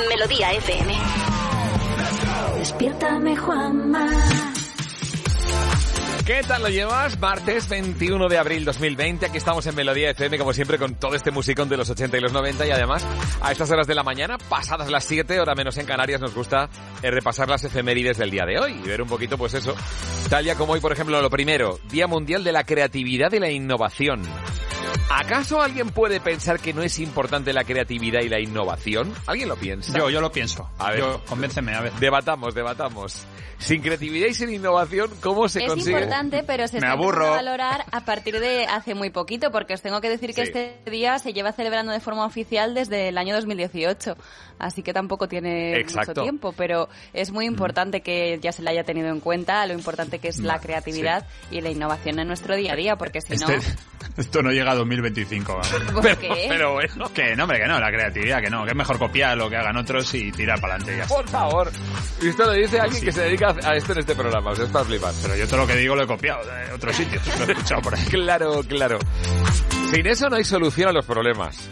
En 0.00 0.08
Melodía 0.08 0.52
FM. 0.52 0.94
Despiértame 2.58 3.36
Juanma. 3.36 4.10
¿Qué 6.24 6.42
tal 6.46 6.62
lo 6.62 6.68
llevas? 6.68 7.18
Martes 7.18 7.68
21 7.68 8.28
de 8.28 8.36
abril 8.36 8.64
2020. 8.64 9.26
Aquí 9.26 9.38
estamos 9.38 9.66
en 9.66 9.74
Melodía 9.74 10.10
FM, 10.10 10.38
como 10.38 10.52
siempre, 10.52 10.78
con 10.78 10.94
todo 10.94 11.14
este 11.14 11.30
musicón 11.30 11.68
de 11.68 11.78
los 11.78 11.88
80 11.88 12.18
y 12.18 12.20
los 12.20 12.32
90. 12.32 12.66
Y 12.66 12.70
además, 12.70 13.04
a 13.40 13.50
estas 13.50 13.70
horas 13.70 13.86
de 13.86 13.94
la 13.94 14.02
mañana, 14.02 14.36
pasadas 14.36 14.90
las 14.90 15.04
7, 15.04 15.40
hora 15.40 15.54
menos 15.54 15.78
en 15.78 15.86
Canarias, 15.86 16.20
nos 16.20 16.34
gusta 16.34 16.68
eh, 17.02 17.10
repasar 17.10 17.48
las 17.48 17.64
efemérides 17.64 18.18
del 18.18 18.30
día 18.30 18.44
de 18.44 18.58
hoy 18.58 18.80
y 18.84 18.86
ver 18.86 19.00
un 19.00 19.08
poquito, 19.08 19.38
pues 19.38 19.54
eso. 19.54 19.74
Tal 20.28 20.44
día 20.44 20.54
como 20.54 20.74
hoy, 20.74 20.80
por 20.80 20.92
ejemplo, 20.92 21.20
lo 21.22 21.30
primero, 21.30 21.80
Día 21.90 22.06
Mundial 22.06 22.44
de 22.44 22.52
la 22.52 22.64
Creatividad 22.64 23.32
y 23.32 23.38
la 23.38 23.50
Innovación. 23.50 24.22
¿Acaso 25.10 25.60
alguien 25.62 25.88
puede 25.88 26.20
pensar 26.20 26.60
que 26.60 26.72
no 26.74 26.82
es 26.82 26.98
importante 26.98 27.52
la 27.52 27.64
creatividad 27.64 28.20
y 28.20 28.28
la 28.28 28.40
innovación? 28.40 29.12
¿Alguien 29.26 29.48
lo 29.48 29.56
piensa? 29.56 29.96
Yo, 29.98 30.10
yo 30.10 30.20
lo 30.20 30.30
pienso. 30.30 30.68
A 30.78 30.90
ver. 30.90 31.00
Yo, 31.00 31.24
convénceme, 31.26 31.74
a 31.74 31.80
ver. 31.80 31.92
Debatamos, 31.94 32.54
debatamos. 32.54 33.26
Sin 33.58 33.82
creatividad 33.82 34.28
y 34.28 34.34
sin 34.34 34.50
innovación, 34.52 35.10
¿cómo 35.20 35.48
se 35.48 35.60
es 35.64 35.66
consigue? 35.68 35.92
importante, 35.98 36.44
pero 36.46 36.68
se 36.68 36.74
Me 36.74 36.78
está 36.78 36.92
aburro. 36.92 37.26
empezando 37.26 37.32
a 37.32 37.36
valorar 37.56 37.84
a 37.90 38.04
partir 38.04 38.38
de 38.38 38.66
hace 38.66 38.94
muy 38.94 39.10
poquito, 39.10 39.50
porque 39.50 39.74
os 39.74 39.82
tengo 39.82 40.00
que 40.00 40.08
decir 40.08 40.32
que 40.32 40.46
Sí. 40.46 40.52
este 40.54 40.78
día 40.90 41.18
se 41.18 41.32
lleva 41.32 41.50
celebrando 41.52 41.90
de 41.90 41.98
forma 41.98 42.24
oficial 42.24 42.72
desde 42.74 43.08
el 43.08 43.18
año 43.18 43.34
2018, 43.34 44.16
así 44.60 44.82
que 44.84 44.92
tampoco 44.92 45.26
tiene 45.26 45.76
Exacto. 45.80 46.12
mucho 46.12 46.22
tiempo, 46.22 46.54
pero 46.56 46.88
es 47.12 47.32
muy 47.32 47.46
importante 47.46 48.00
que 48.00 48.38
ya 48.40 48.52
se 48.52 48.62
le 48.62 48.70
haya 48.70 48.84
tenido 48.84 49.08
en 49.08 49.18
cuenta 49.18 49.66
lo 49.66 49.72
importante 49.72 50.20
que 50.20 50.28
es 50.28 50.38
la 50.38 50.60
creatividad 50.60 51.26
y 51.50 51.60
la 51.60 51.70
innovación 51.70 52.20
en 52.20 52.28
nuestro 52.28 52.54
día 52.54 52.74
a 52.74 52.76
día, 52.76 52.96
porque 52.96 53.20
si 53.20 53.32
Este- 53.32 53.56
no... 53.56 53.62
esto 54.16 54.40
no 54.42 54.52
llega 54.52 54.70
a 54.70 54.74
2025. 55.02 55.56
¿vale? 55.56 55.92
¿Por 55.92 56.16
qué? 56.18 56.46
Pero 56.48 56.72
bueno. 56.74 57.10
Que 57.14 57.34
no, 57.36 57.44
hombre, 57.44 57.58
que 57.60 57.66
no, 57.66 57.78
la 57.80 57.88
creatividad, 57.88 58.40
que 58.40 58.50
no. 58.50 58.64
Que 58.64 58.70
es 58.70 58.76
mejor 58.76 58.98
copiar 58.98 59.36
lo 59.36 59.48
que 59.48 59.56
hagan 59.56 59.76
otros 59.76 60.12
y 60.14 60.30
tirar 60.32 60.60
para 60.60 60.74
adelante 60.74 60.96
ya. 60.98 61.02
está. 61.04 61.14
Por 61.16 61.28
favor. 61.28 61.70
Y 62.20 62.28
esto 62.28 62.44
lo 62.44 62.52
dice 62.52 62.80
alguien 62.80 63.00
Sí. 63.00 63.06
que 63.06 63.12
se 63.12 63.22
dedica 63.22 63.54
a 63.64 63.76
esto 63.76 63.92
en 63.92 63.98
este 63.98 64.14
programa. 64.14 64.50
O 64.50 64.56
sea, 64.56 64.64
es 64.64 64.70
para 64.70 64.84
flipar. 64.84 65.12
Pero 65.22 65.36
yo 65.36 65.46
todo 65.46 65.58
lo 65.58 65.66
que 65.66 65.76
digo 65.76 65.94
lo 65.96 66.02
he 66.02 66.06
copiado 66.06 66.44
de 66.44 66.72
otros 66.72 66.96
sitios. 66.96 67.22
Lo 67.38 67.44
he 67.46 67.52
escuchado 67.52 67.80
por 67.82 67.94
ahí. 67.94 68.04
Claro, 68.10 68.60
claro. 68.66 68.98
Sin 69.92 70.06
eso 70.06 70.28
no 70.28 70.36
hay 70.36 70.44
solución 70.44 70.88
a 70.88 70.92
los 70.92 71.06
problemas. 71.06 71.68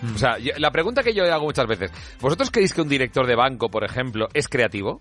Mm. 0.00 0.14
O 0.14 0.18
sea, 0.18 0.38
yo- 0.38 0.52
la 0.58 0.70
pregunta 0.70 1.02
que 1.02 1.12
yo 1.12 1.24
hago 1.24 1.44
muchas 1.44 1.66
veces, 1.66 1.90
¿vosotros 2.20 2.50
creéis 2.50 2.72
que 2.72 2.80
un 2.80 2.88
director 2.88 3.26
de 3.26 3.34
banco, 3.34 3.68
por 3.68 3.84
ejemplo, 3.84 4.28
es 4.32 4.48
creativo? 4.48 5.00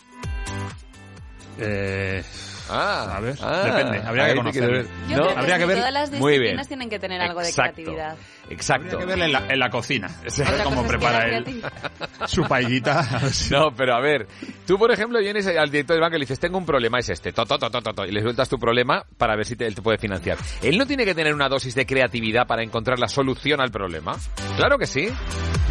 Eh, 1.59 2.23
Ah, 2.69 3.15
a 3.17 3.19
ver, 3.19 3.35
ah, 3.41 3.63
depende. 3.65 3.99
Habría 4.07 4.23
que 4.25 4.29
te 4.31 4.37
conocerlo. 4.37 4.67
quiero 4.69 4.83
ver. 4.83 4.85
Yo 5.09 5.17
¿No? 5.17 5.23
creo 5.23 5.33
que, 5.33 5.39
Habría 5.39 5.57
que 5.57 5.65
ver- 5.65 5.77
todas 5.77 5.93
las 5.93 6.11
disciplinas 6.11 6.67
tienen 6.67 6.89
que 6.89 6.99
tener 6.99 7.21
algo 7.21 7.39
de 7.41 7.47
Exacto. 7.49 7.73
creatividad. 7.75 8.15
Exacto. 8.49 8.83
Habría 8.85 8.99
que 8.99 9.05
verle 9.05 9.25
en 9.25 9.31
la, 9.33 9.47
en 9.47 9.59
la 9.59 9.69
cocina. 9.69 10.07
Cómo 10.63 10.83
que 10.83 10.87
prepara 10.89 11.25
él 11.37 11.61
su 12.27 12.43
paellita. 12.43 13.21
No, 13.51 13.71
pero 13.75 13.95
a 13.95 13.99
ver, 14.01 14.27
tú 14.65 14.77
por 14.77 14.91
ejemplo 14.91 15.19
vienes 15.19 15.45
al 15.47 15.69
director 15.69 15.95
del 15.95 16.01
banco 16.01 16.15
y 16.15 16.19
le 16.19 16.23
dices, 16.23 16.39
tengo 16.39 16.57
un 16.57 16.65
problema, 16.65 16.99
es 16.99 17.09
este, 17.09 17.31
to, 17.33 17.45
to, 17.45 17.57
to, 17.57 17.69
to, 17.69 17.81
to, 17.81 17.93
to, 17.93 18.05
y 18.05 18.11
le 18.11 18.21
sueltas 18.21 18.47
tu 18.49 18.57
problema 18.57 19.03
para 19.17 19.35
ver 19.35 19.45
si 19.45 19.55
te, 19.55 19.65
él 19.67 19.75
te 19.75 19.81
puede 19.81 19.97
financiar. 19.97 20.37
Él 20.61 20.77
no 20.77 20.85
tiene 20.85 21.05
que 21.05 21.13
tener 21.15 21.33
una 21.33 21.49
dosis 21.49 21.75
de 21.75 21.85
creatividad 21.85 22.47
para 22.47 22.63
encontrar 22.63 22.99
la 22.99 23.07
solución 23.07 23.61
al 23.61 23.71
problema. 23.71 24.15
Claro 24.55 24.77
que 24.77 24.87
sí. 24.87 25.09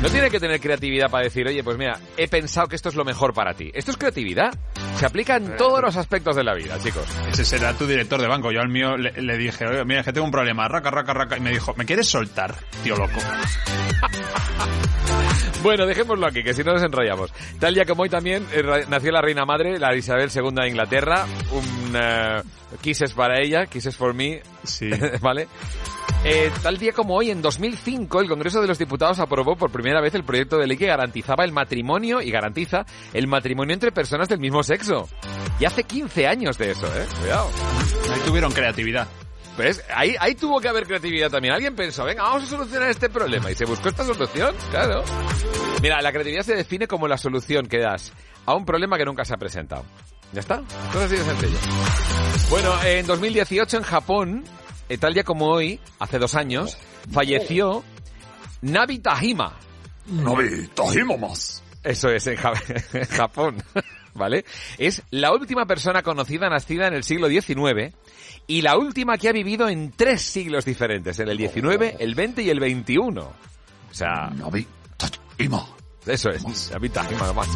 No 0.02 0.10
tiene 0.10 0.28
que 0.28 0.38
tener 0.38 0.60
creatividad 0.60 1.10
para 1.10 1.24
decir, 1.24 1.46
oye, 1.48 1.64
pues 1.64 1.78
mira, 1.78 1.98
he 2.18 2.28
pensado 2.28 2.66
que 2.68 2.76
esto 2.76 2.90
es 2.90 2.94
lo 2.96 3.04
mejor 3.04 3.32
para 3.32 3.54
ti. 3.54 3.70
Esto 3.72 3.92
es 3.92 3.96
creatividad. 3.96 4.52
Se 4.96 5.06
aplica 5.06 5.36
en 5.36 5.56
todos 5.56 5.80
los 5.80 5.96
aspectos 5.96 6.36
de 6.36 6.44
la 6.44 6.52
vida, 6.54 6.78
chicos. 6.86 7.06
Ese 7.30 7.44
será 7.44 7.72
tu 7.74 7.86
director 7.86 8.20
de 8.20 8.28
banco. 8.28 8.52
Yo 8.52 8.60
al 8.60 8.68
mío 8.68 8.96
le, 8.96 9.10
le 9.10 9.36
dije, 9.36 9.66
oye, 9.66 9.84
mira, 9.84 10.00
es 10.00 10.06
que 10.06 10.12
tengo 10.12 10.24
un 10.24 10.30
problema. 10.30 10.68
Raca, 10.68 10.90
raca, 10.90 11.12
raca. 11.12 11.36
Y 11.36 11.40
me 11.40 11.50
dijo, 11.50 11.74
¿me 11.76 11.84
quieres 11.84 12.08
soltar, 12.08 12.54
tío 12.82 12.96
loco? 12.96 13.18
Bueno, 15.62 15.84
dejémoslo 15.84 16.28
aquí, 16.28 16.44
que 16.44 16.54
si 16.54 16.62
no 16.62 16.74
nos 16.74 16.82
enrollamos. 16.82 17.32
Tal 17.58 17.74
día 17.74 17.84
como 17.84 18.02
hoy 18.04 18.08
también 18.08 18.46
eh, 18.52 18.84
nació 18.88 19.10
la 19.10 19.20
reina 19.20 19.44
madre, 19.44 19.80
la 19.80 19.96
Isabel 19.96 20.30
II 20.32 20.50
de 20.54 20.68
Inglaterra. 20.68 21.26
Un 21.50 21.92
eh, 21.96 22.42
kisses 22.80 23.12
para 23.14 23.40
ella, 23.40 23.66
kisses 23.66 23.96
for 23.96 24.14
me. 24.14 24.42
Sí. 24.62 24.90
¿Vale? 25.20 25.48
Eh, 26.28 26.50
tal 26.60 26.76
día 26.76 26.92
como 26.92 27.14
hoy, 27.14 27.30
en 27.30 27.40
2005, 27.40 28.20
el 28.20 28.28
Congreso 28.28 28.60
de 28.60 28.66
los 28.66 28.80
Diputados 28.80 29.20
aprobó 29.20 29.54
por 29.54 29.70
primera 29.70 30.00
vez 30.00 30.12
el 30.16 30.24
proyecto 30.24 30.58
de 30.58 30.66
ley 30.66 30.76
que 30.76 30.88
garantizaba 30.88 31.44
el 31.44 31.52
matrimonio 31.52 32.20
y 32.20 32.32
garantiza 32.32 32.84
el 33.12 33.28
matrimonio 33.28 33.74
entre 33.74 33.92
personas 33.92 34.28
del 34.28 34.40
mismo 34.40 34.64
sexo. 34.64 35.08
Y 35.60 35.66
hace 35.66 35.84
15 35.84 36.26
años 36.26 36.58
de 36.58 36.72
eso, 36.72 36.88
¿eh? 36.88 37.06
Cuidado. 37.20 37.48
Ahí 38.12 38.20
tuvieron 38.26 38.50
creatividad. 38.50 39.06
¿Ves? 39.56 39.84
Ahí, 39.94 40.16
ahí 40.18 40.34
tuvo 40.34 40.60
que 40.60 40.66
haber 40.66 40.88
creatividad 40.88 41.30
también. 41.30 41.54
Alguien 41.54 41.76
pensó, 41.76 42.02
venga, 42.02 42.24
vamos 42.24 42.42
a 42.42 42.46
solucionar 42.46 42.90
este 42.90 43.08
problema. 43.08 43.48
Y 43.52 43.54
se 43.54 43.64
buscó 43.64 43.88
esta 43.88 44.04
solución, 44.04 44.52
claro. 44.72 45.04
Mira, 45.80 46.02
la 46.02 46.10
creatividad 46.10 46.42
se 46.42 46.56
define 46.56 46.88
como 46.88 47.06
la 47.06 47.18
solución 47.18 47.68
que 47.68 47.78
das 47.78 48.12
a 48.46 48.54
un 48.56 48.64
problema 48.64 48.98
que 48.98 49.04
nunca 49.04 49.24
se 49.24 49.32
ha 49.32 49.36
presentado. 49.36 49.84
¿Ya 50.32 50.40
está? 50.40 50.60
Cosa 50.92 51.04
así 51.04 51.14
de 51.14 51.22
sencillo. 51.22 51.58
Bueno, 52.50 52.74
en 52.84 53.06
2018 53.06 53.76
en 53.76 53.82
Japón, 53.84 54.44
eh, 54.88 54.98
tal 54.98 55.14
día 55.14 55.24
como 55.24 55.46
hoy, 55.46 55.80
hace 55.98 56.18
dos 56.18 56.34
años, 56.34 56.76
falleció 57.12 57.84
Nabi 58.62 58.98
Tajima. 58.98 59.58
Nabi 60.06 60.68
Tajima 60.74 61.16
más. 61.16 61.62
Eso 61.82 62.08
es, 62.08 62.26
en, 62.26 62.36
Ja- 62.36 62.52
en 62.92 63.04
Japón. 63.04 63.62
¿Vale? 64.14 64.46
Es 64.78 65.02
la 65.10 65.32
última 65.32 65.66
persona 65.66 66.02
conocida 66.02 66.48
nacida 66.48 66.86
en 66.88 66.94
el 66.94 67.04
siglo 67.04 67.28
XIX 67.28 67.94
y 68.46 68.62
la 68.62 68.78
última 68.78 69.18
que 69.18 69.28
ha 69.28 69.32
vivido 69.32 69.68
en 69.68 69.90
tres 69.90 70.22
siglos 70.22 70.64
diferentes, 70.64 71.18
en 71.18 71.28
el 71.28 71.36
XIX, 71.36 71.96
el 71.98 72.14
XX 72.14 72.38
y 72.38 72.50
el 72.50 72.58
XXI. 72.58 72.98
O 73.18 73.32
sea... 73.90 74.30
Nabi 74.34 74.66
Tajima. 74.96 75.66
Eso 76.06 76.30
es, 76.30 76.70
Nabi 76.72 76.88
Tajima 76.88 77.30
vale. 77.32 77.50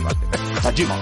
Tajima. 0.63 1.01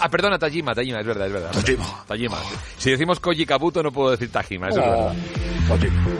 Ah, 0.00 0.08
perdona, 0.08 0.38
Tajima, 0.38 0.74
Tajima, 0.74 1.00
es 1.00 1.06
verdad, 1.06 1.26
es 1.26 1.32
verdad. 1.32 1.50
Tajima. 1.52 2.04
Tajima. 2.06 2.36
Si 2.76 2.90
decimos 2.90 3.20
Koji 3.20 3.46
Kabuto 3.46 3.82
no 3.82 3.92
puedo 3.92 4.10
decir 4.10 4.30
Tajima, 4.30 4.68
eso 4.68 4.80
es 4.80 4.86
verdad. 4.86 5.14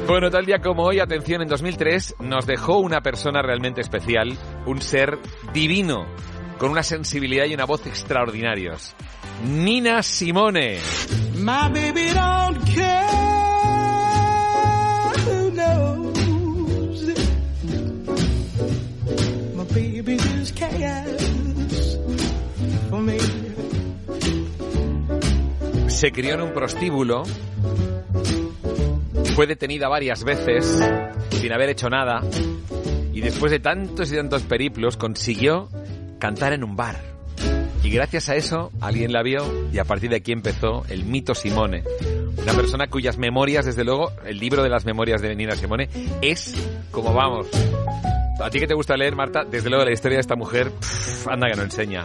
Bueno, 0.06 0.30
tal 0.30 0.46
día 0.46 0.60
como 0.60 0.84
hoy, 0.84 1.00
atención, 1.00 1.42
en 1.42 1.48
2003 1.48 2.16
nos 2.20 2.46
dejó 2.46 2.78
una 2.78 3.00
persona 3.00 3.42
realmente 3.42 3.80
especial, 3.80 4.36
un 4.66 4.80
ser 4.80 5.18
divino, 5.52 6.06
con 6.58 6.70
una 6.70 6.82
sensibilidad 6.82 7.46
y 7.46 7.54
una 7.54 7.64
voz 7.64 7.86
extraordinarios. 7.86 8.94
Nina 9.44 10.02
Simone. 10.02 10.78
My 11.34 11.68
baby 11.72 12.12
don't 12.12 12.58
care 12.74 13.08
who 15.26 15.50
knows. 15.50 16.18
My 19.56 19.64
baby 19.64 20.16
just 20.16 20.56
cares. 20.56 21.21
Se 25.88 26.10
crió 26.10 26.34
en 26.34 26.42
un 26.42 26.52
prostíbulo, 26.52 27.22
fue 29.34 29.46
detenida 29.46 29.88
varias 29.88 30.24
veces 30.24 30.82
sin 31.30 31.52
haber 31.52 31.70
hecho 31.70 31.88
nada 31.88 32.20
y 33.12 33.20
después 33.20 33.52
de 33.52 33.60
tantos 33.60 34.12
y 34.12 34.16
tantos 34.16 34.42
periplos 34.42 34.96
consiguió 34.96 35.68
cantar 36.18 36.52
en 36.52 36.64
un 36.64 36.76
bar. 36.76 36.96
Y 37.82 37.90
gracias 37.90 38.28
a 38.28 38.36
eso 38.36 38.70
alguien 38.80 39.12
la 39.12 39.22
vio 39.22 39.44
y 39.72 39.78
a 39.78 39.84
partir 39.84 40.10
de 40.10 40.16
aquí 40.16 40.32
empezó 40.32 40.84
el 40.88 41.04
mito 41.04 41.34
Simone. 41.34 41.82
Una 42.42 42.52
persona 42.54 42.88
cuyas 42.88 43.18
memorias, 43.18 43.66
desde 43.66 43.84
luego, 43.84 44.10
el 44.24 44.38
libro 44.38 44.62
de 44.62 44.68
las 44.68 44.84
memorias 44.84 45.22
de 45.22 45.34
Nina 45.34 45.54
Simone 45.54 45.88
es 46.20 46.54
como 46.90 47.12
vamos. 47.12 47.46
A 48.40 48.50
ti 48.50 48.58
que 48.58 48.66
te 48.66 48.74
gusta 48.74 48.96
leer, 48.96 49.14
Marta, 49.14 49.44
desde 49.44 49.68
luego 49.68 49.84
la 49.84 49.92
historia 49.92 50.16
de 50.16 50.22
esta 50.22 50.36
mujer, 50.36 50.70
pff, 50.70 51.28
anda 51.28 51.48
que 51.48 51.56
no 51.56 51.62
enseña. 51.62 52.02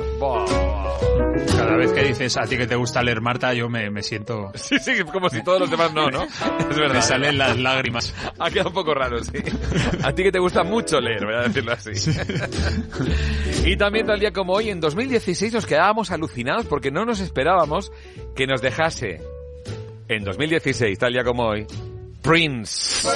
Cada 1.58 1.78
vez 1.78 1.92
que 1.94 2.04
dices 2.04 2.38
a 2.38 2.44
ti 2.44 2.58
que 2.58 2.68
te 2.68 2.76
gusta 2.76 3.02
leer 3.02 3.22
Marta, 3.22 3.54
yo 3.54 3.70
me, 3.70 3.90
me 3.90 4.04
siento... 4.04 4.52
Sí, 4.56 4.78
sí, 4.80 5.04
como 5.12 5.30
si 5.30 5.44
todos 5.44 5.62
los 5.62 5.72
demás 5.72 5.94
no, 5.94 6.10
¿no? 6.10 6.24
Es 6.70 6.78
verdad. 6.78 6.96
Me 6.96 7.02
salen 7.02 7.38
las 7.38 7.58
lágrimas. 7.58 8.14
Ha 8.38 8.52
quedado 8.52 8.70
un 8.70 8.76
poco 8.76 8.94
raro, 8.94 9.24
sí. 9.24 9.40
A 10.04 10.14
ti 10.14 10.24
que 10.24 10.32
te 10.32 10.40
gusta 10.40 10.64
mucho 10.64 11.00
leer, 11.00 11.26
voy 11.26 11.36
a 11.36 11.42
decirlo 11.48 11.72
así. 11.72 11.92
y 13.66 13.78
también 13.78 14.06
tal 14.06 14.20
día 14.20 14.32
como 14.32 14.54
hoy, 14.54 14.70
en 14.70 14.80
2016, 14.80 15.54
nos 15.54 15.66
quedábamos 15.66 16.12
alucinados 16.12 16.66
porque 16.66 16.92
no 16.92 17.06
nos 17.06 17.20
esperábamos 17.20 17.92
que 18.36 18.46
nos 18.46 18.62
dejase, 18.62 19.22
en 20.08 20.24
2016, 20.24 21.00
tal 21.00 21.14
día 21.14 21.24
como 21.24 21.48
hoy, 21.48 21.66
Prince. 22.22 23.08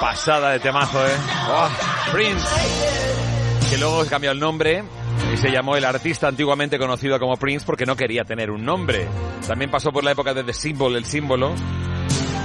Pasada 0.00 0.50
de 0.50 0.60
temazo, 0.60 1.06
¿eh? 1.06 1.16
Oh, 1.48 1.68
Prince. 2.12 2.46
Que 3.68 3.78
luego 3.78 4.04
cambió 4.06 4.30
el 4.32 4.40
nombre 4.40 4.82
y 5.32 5.36
se 5.36 5.50
llamó 5.50 5.76
el 5.76 5.84
artista 5.84 6.26
antiguamente 6.26 6.78
conocido 6.78 7.18
como 7.20 7.36
Prince 7.36 7.64
porque 7.64 7.86
no 7.86 7.94
quería 7.94 8.24
tener 8.24 8.50
un 8.50 8.64
nombre. 8.64 9.06
También 9.46 9.70
pasó 9.70 9.92
por 9.92 10.02
la 10.02 10.12
época 10.12 10.34
de 10.34 10.42
The 10.42 10.52
Symbol, 10.52 10.96
el 10.96 11.04
símbolo. 11.04 11.54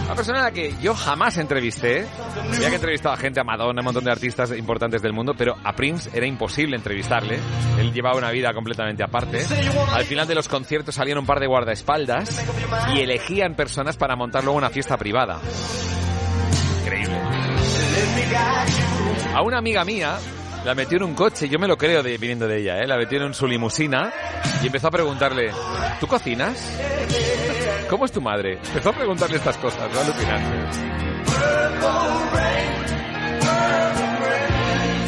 Una 0.06 0.14
persona 0.14 0.42
a 0.42 0.44
la 0.44 0.52
que 0.52 0.76
yo 0.82 0.94
jamás 0.94 1.38
entrevisté. 1.38 2.06
Ya 2.52 2.68
que 2.68 2.74
he 2.74 2.76
entrevistado 2.76 3.16
a 3.16 3.18
gente, 3.18 3.40
a 3.40 3.44
Madonna, 3.44 3.80
a 3.80 3.82
un 3.82 3.86
montón 3.86 4.04
de 4.04 4.12
artistas 4.12 4.52
importantes 4.56 5.02
del 5.02 5.14
mundo, 5.14 5.34
pero 5.36 5.56
a 5.64 5.74
Prince 5.74 6.12
era 6.14 6.28
imposible 6.28 6.76
entrevistarle. 6.76 7.40
Él 7.80 7.92
llevaba 7.92 8.18
una 8.18 8.30
vida 8.30 8.54
completamente 8.54 9.04
aparte. 9.04 9.44
Al 9.94 10.04
final 10.04 10.28
de 10.28 10.36
los 10.36 10.48
conciertos 10.48 10.94
salían 10.94 11.18
un 11.18 11.26
par 11.26 11.40
de 11.40 11.48
guardaespaldas 11.48 12.46
y 12.94 13.00
elegían 13.00 13.56
personas 13.56 13.98
para 13.98 14.16
montar 14.16 14.44
luego 14.44 14.60
una 14.60 14.70
fiesta 14.70 14.96
privada. 14.98 15.40
A 19.34 19.42
una 19.42 19.58
amiga 19.58 19.84
mía 19.84 20.18
la 20.64 20.74
metió 20.74 20.98
en 20.98 21.04
un 21.04 21.14
coche, 21.14 21.48
yo 21.48 21.60
me 21.60 21.68
lo 21.68 21.78
creo 21.78 22.02
de, 22.02 22.18
viniendo 22.18 22.48
de 22.48 22.60
ella, 22.60 22.80
¿eh? 22.80 22.88
la 22.88 22.98
metió 22.98 23.24
en 23.24 23.34
su 23.34 23.46
limusina 23.46 24.12
y 24.64 24.66
empezó 24.66 24.88
a 24.88 24.92
preguntarle, 24.92 25.52
¿tú 26.00 26.08
cocinas? 26.08 26.58
¿Cómo 27.90 28.06
es 28.06 28.12
tu 28.12 28.22
madre? 28.22 28.60
Empezó 28.66 28.90
a 28.90 28.94
preguntarle 28.94 29.38
estas 29.38 29.58
cosas, 29.58 29.92
¿no? 29.94 30.00
alucinante. 30.00 30.80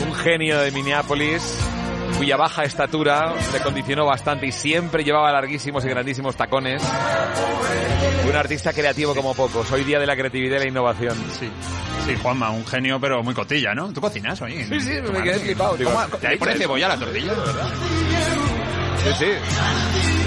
Un 0.08 0.14
genio 0.14 0.60
de 0.60 0.72
Minneapolis 0.72 1.60
cuya 2.18 2.38
baja 2.38 2.64
estatura 2.64 3.34
le 3.54 3.60
condicionó 3.60 4.06
bastante 4.06 4.48
y 4.48 4.52
siempre 4.52 5.04
llevaba 5.04 5.32
larguísimos 5.32 5.84
y 5.86 5.90
grandísimos 5.90 6.36
tacones. 6.36 6.82
Un 8.30 8.36
artista 8.36 8.74
creativo 8.74 9.16
como 9.16 9.34
pocos. 9.34 9.72
Hoy 9.72 9.84
día 9.84 10.00
de 10.00 10.06
la 10.06 10.16
creatividad 10.16 10.58
y 10.58 10.64
la 10.66 10.68
innovación. 10.70 11.16
Sí. 11.40 11.50
Sí, 12.06 12.16
Juanma, 12.22 12.52
un 12.52 12.66
genio, 12.66 13.00
pero 13.00 13.22
muy 13.24 13.34
cotilla, 13.34 13.74
¿no? 13.74 13.92
¿Tú 13.92 14.00
cocinas 14.00 14.42
hoy? 14.42 14.64
Sí, 14.64 14.80
sí, 14.80 14.92
me 15.12 15.22
quedé 15.24 15.40
flipado. 15.40 15.76
Digo, 15.76 15.92
¿Cómo- 15.92 16.06
¿te 16.08 16.18
¿Te 16.18 16.28
hay 16.28 16.38
pone 16.38 16.52
por 16.54 16.62
cebolla 16.62 16.88
la 16.90 16.98
tortilla, 16.98 17.34
de 17.34 17.40
verdad? 17.40 17.68
Sí, 19.04 19.10
sí. 19.20 19.26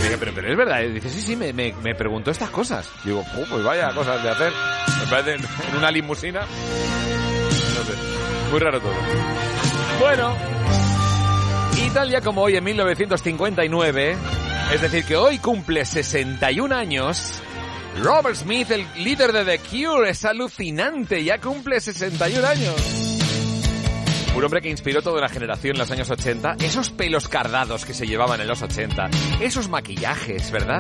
Dije, 0.03 0.17
pero, 0.19 0.33
pero 0.35 0.51
es 0.51 0.57
verdad. 0.57 0.81
Y 0.83 0.93
dice, 0.93 1.09
sí, 1.11 1.21
sí, 1.23 1.37
me, 1.37 1.53
me, 1.53 1.75
me 1.83 1.95
preguntó 1.95 2.31
estas 2.31 2.51
cosas. 2.51 2.89
Digo, 3.05 3.25
"Oh, 3.37 3.45
pues 3.51 3.63
vaya 3.65 3.93
cosas 3.95 4.23
de 4.23 4.31
hacer. 4.31 4.53
Me 5.05 5.07
parece 5.11 5.35
en 5.35 5.77
una 5.77 5.91
limusina. 5.91 6.41
No 6.41 7.85
sé. 7.85 7.93
Muy 8.51 8.59
raro 8.61 8.81
todo. 8.81 8.93
Bueno. 10.01 10.35
Y 11.85 11.91
tal 11.91 12.23
como 12.23 12.43
hoy, 12.43 12.57
en 12.57 12.65
1959, 12.65 14.17
es 14.73 14.81
decir, 14.81 15.05
que 15.05 15.17
hoy 15.17 15.39
cumple 15.39 15.85
61 15.85 16.75
años, 16.75 17.41
Robert 18.03 18.37
Smith, 18.37 18.71
el 18.71 18.87
líder 19.03 19.33
de 19.33 19.45
The 19.45 19.59
Cure, 19.59 20.11
es 20.11 20.25
alucinante, 20.25 21.25
ya 21.25 21.39
cumple 21.39 21.81
61 21.81 22.47
años. 22.47 23.01
Un 24.35 24.45
hombre 24.45 24.61
que 24.61 24.71
inspiró 24.71 25.03
toda 25.03 25.19
una 25.19 25.29
generación 25.29 25.75
en 25.75 25.81
los 25.81 25.91
años 25.91 26.11
80. 26.11 26.57
Esos 26.61 26.91
pelos 26.91 27.29
cardados 27.29 27.85
que 27.85 27.95
se 27.95 28.07
llevaban 28.07 28.41
en 28.41 28.47
los 28.47 28.63
80. 28.63 29.11
Esos 29.41 29.69
maquillajes, 29.69 30.51
¿verdad? 30.51 30.79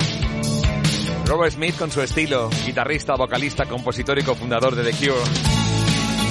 Robert 1.27 1.53
Smith 1.53 1.77
con 1.77 1.91
su 1.91 2.01
estilo. 2.01 2.49
Guitarrista, 2.65 3.17
vocalista, 3.17 3.67
compositor 3.67 4.19
y 4.19 4.23
cofundador 4.23 4.77
de 4.77 4.91
The 4.91 4.99
Cure. 4.99 5.21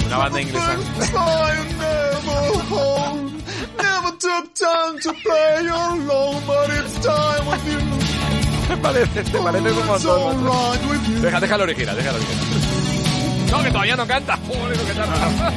Una 0.06 0.16
banda 0.18 0.40
inglesa. 0.40 0.76
Took 4.40 4.54
time 4.54 4.98
to 5.00 5.12
play 5.12 5.68
alone, 5.68 6.42
but 6.46 6.70
it's 6.70 6.94
time 7.04 7.46
with 7.46 7.66
you. 7.68 7.78
Te 8.68 8.76
parece, 8.78 9.22
te 9.24 9.38
parece 9.38 9.70
un 9.70 9.86
montón. 9.86 10.44
macho. 10.44 11.20
Deja, 11.20 11.58
la 11.58 11.64
original, 11.64 11.96
deja 11.96 12.12
la 12.12 12.18
original. 12.18 13.50
No, 13.50 13.62
que 13.62 13.70
todavía 13.70 13.96
no 13.96 14.06
canta. 14.06 14.38
Joder, 14.48 14.78
que 14.78 14.92
tarda. 14.94 15.52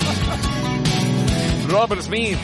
Robert 1.70 2.02
Smith. 2.02 2.38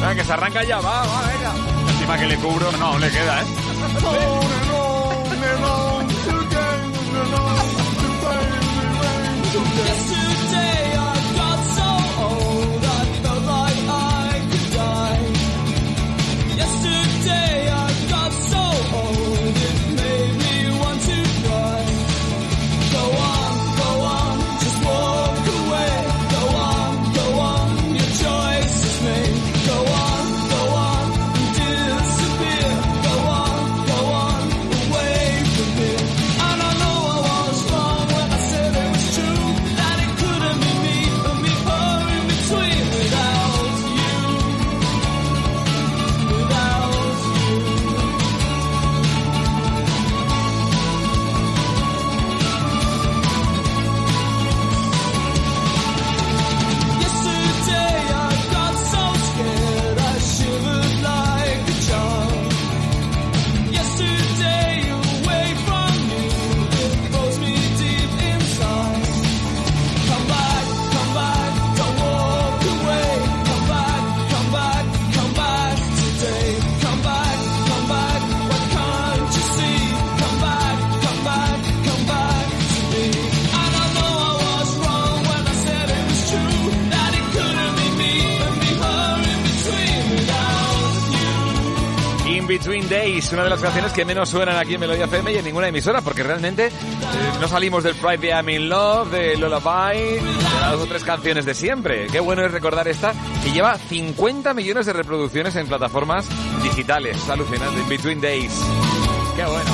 Venga, 0.00 0.14
que 0.14 0.24
se 0.24 0.32
arranca 0.32 0.64
ya, 0.64 0.80
va, 0.80 1.04
va, 1.04 1.22
venga. 1.26 1.52
Encima 1.90 2.16
que 2.16 2.26
le 2.26 2.36
cubro, 2.36 2.72
no, 2.72 2.98
le 2.98 3.10
queda, 3.10 3.42
¿eh? 3.42 4.73
Between 92.58 92.88
Days, 92.88 93.32
una 93.32 93.42
de 93.42 93.50
las 93.50 93.60
canciones 93.60 93.92
que 93.92 94.04
menos 94.04 94.28
suenan 94.28 94.56
aquí 94.56 94.74
en 94.74 94.80
Melodía 94.80 95.06
FM 95.06 95.32
y 95.32 95.38
en 95.38 95.44
ninguna 95.44 95.66
emisora, 95.66 96.02
porque 96.02 96.22
realmente 96.22 96.68
eh, 96.68 96.70
no 97.40 97.48
salimos 97.48 97.82
del 97.82 97.96
Friday 97.96 98.30
I'm 98.30 98.48
in 98.48 98.68
Love, 98.68 99.10
de 99.10 99.36
Lullaby, 99.36 99.98
de 99.98 100.60
las 100.60 100.70
dos 100.70 100.82
o 100.82 100.86
tres 100.86 101.02
canciones 101.02 101.46
de 101.46 101.52
siempre. 101.52 102.06
Qué 102.06 102.20
bueno 102.20 102.46
es 102.46 102.52
recordar 102.52 102.86
esta, 102.86 103.12
que 103.42 103.50
lleva 103.50 103.76
50 103.76 104.54
millones 104.54 104.86
de 104.86 104.92
reproducciones 104.92 105.56
en 105.56 105.66
plataformas 105.66 106.28
digitales. 106.62 107.16
Es 107.16 107.28
alucinante, 107.28 107.80
In 107.80 107.88
Between 107.88 108.20
Days. 108.20 108.52
Qué 109.34 109.44
bueno. 109.44 109.70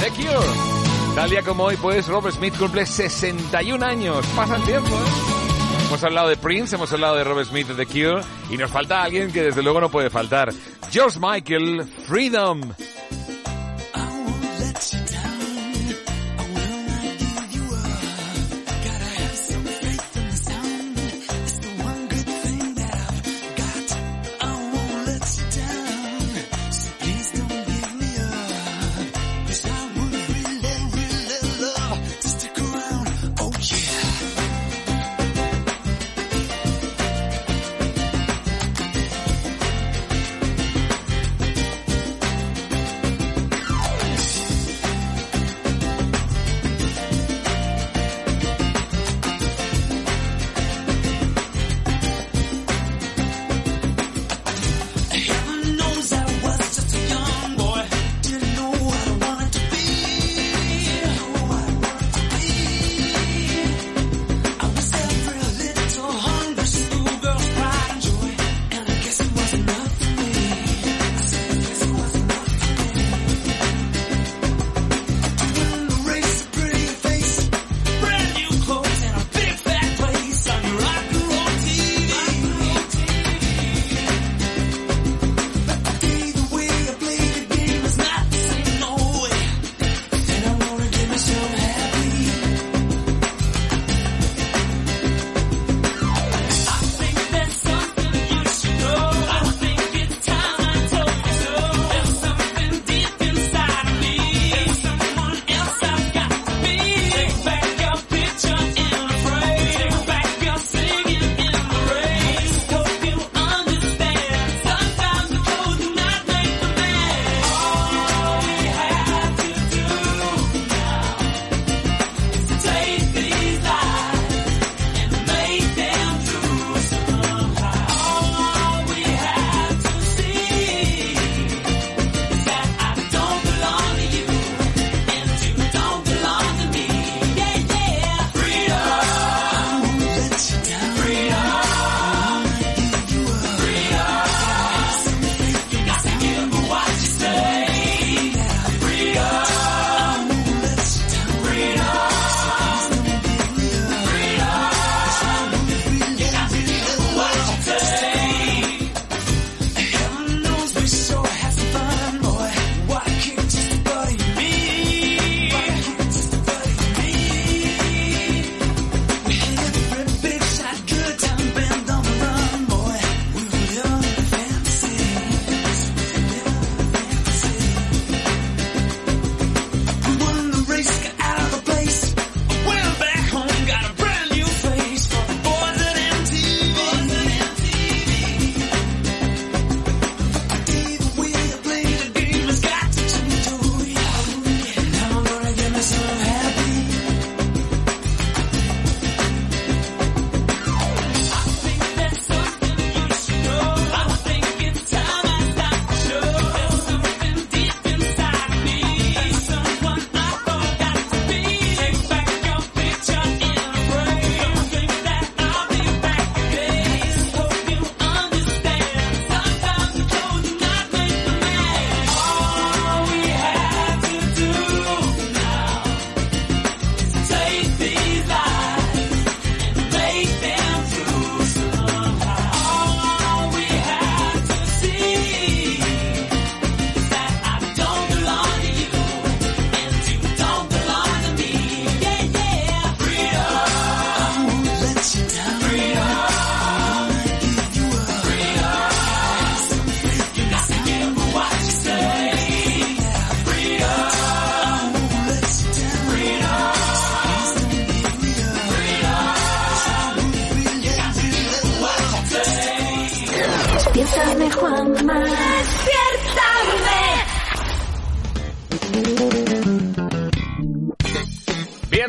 The 0.00 0.10
Cure. 0.10 1.14
Tal 1.14 1.30
día 1.30 1.40
como 1.40 1.64
hoy, 1.64 1.78
pues, 1.78 2.06
Robert 2.06 2.36
Smith 2.36 2.54
cumple 2.58 2.84
61 2.84 3.82
años. 3.82 4.26
Pasa 4.36 4.56
el 4.56 4.64
tiempo, 4.64 4.90
¿eh? 4.90 5.34
Hemos 5.86 6.04
hablado 6.04 6.28
de 6.28 6.36
Prince, 6.36 6.74
hemos 6.74 6.92
hablado 6.92 7.14
de 7.14 7.24
Robert 7.24 7.48
Smith 7.48 7.68
de 7.68 7.74
The 7.74 7.86
Cure 7.86 8.22
y 8.50 8.58
nos 8.58 8.70
falta 8.70 9.02
alguien 9.02 9.32
que 9.32 9.42
desde 9.42 9.62
luego 9.62 9.80
no 9.80 9.88
puede 9.88 10.10
faltar. 10.10 10.52
George 10.94 11.18
Michael, 11.18 11.82
Freedom. 12.06 12.72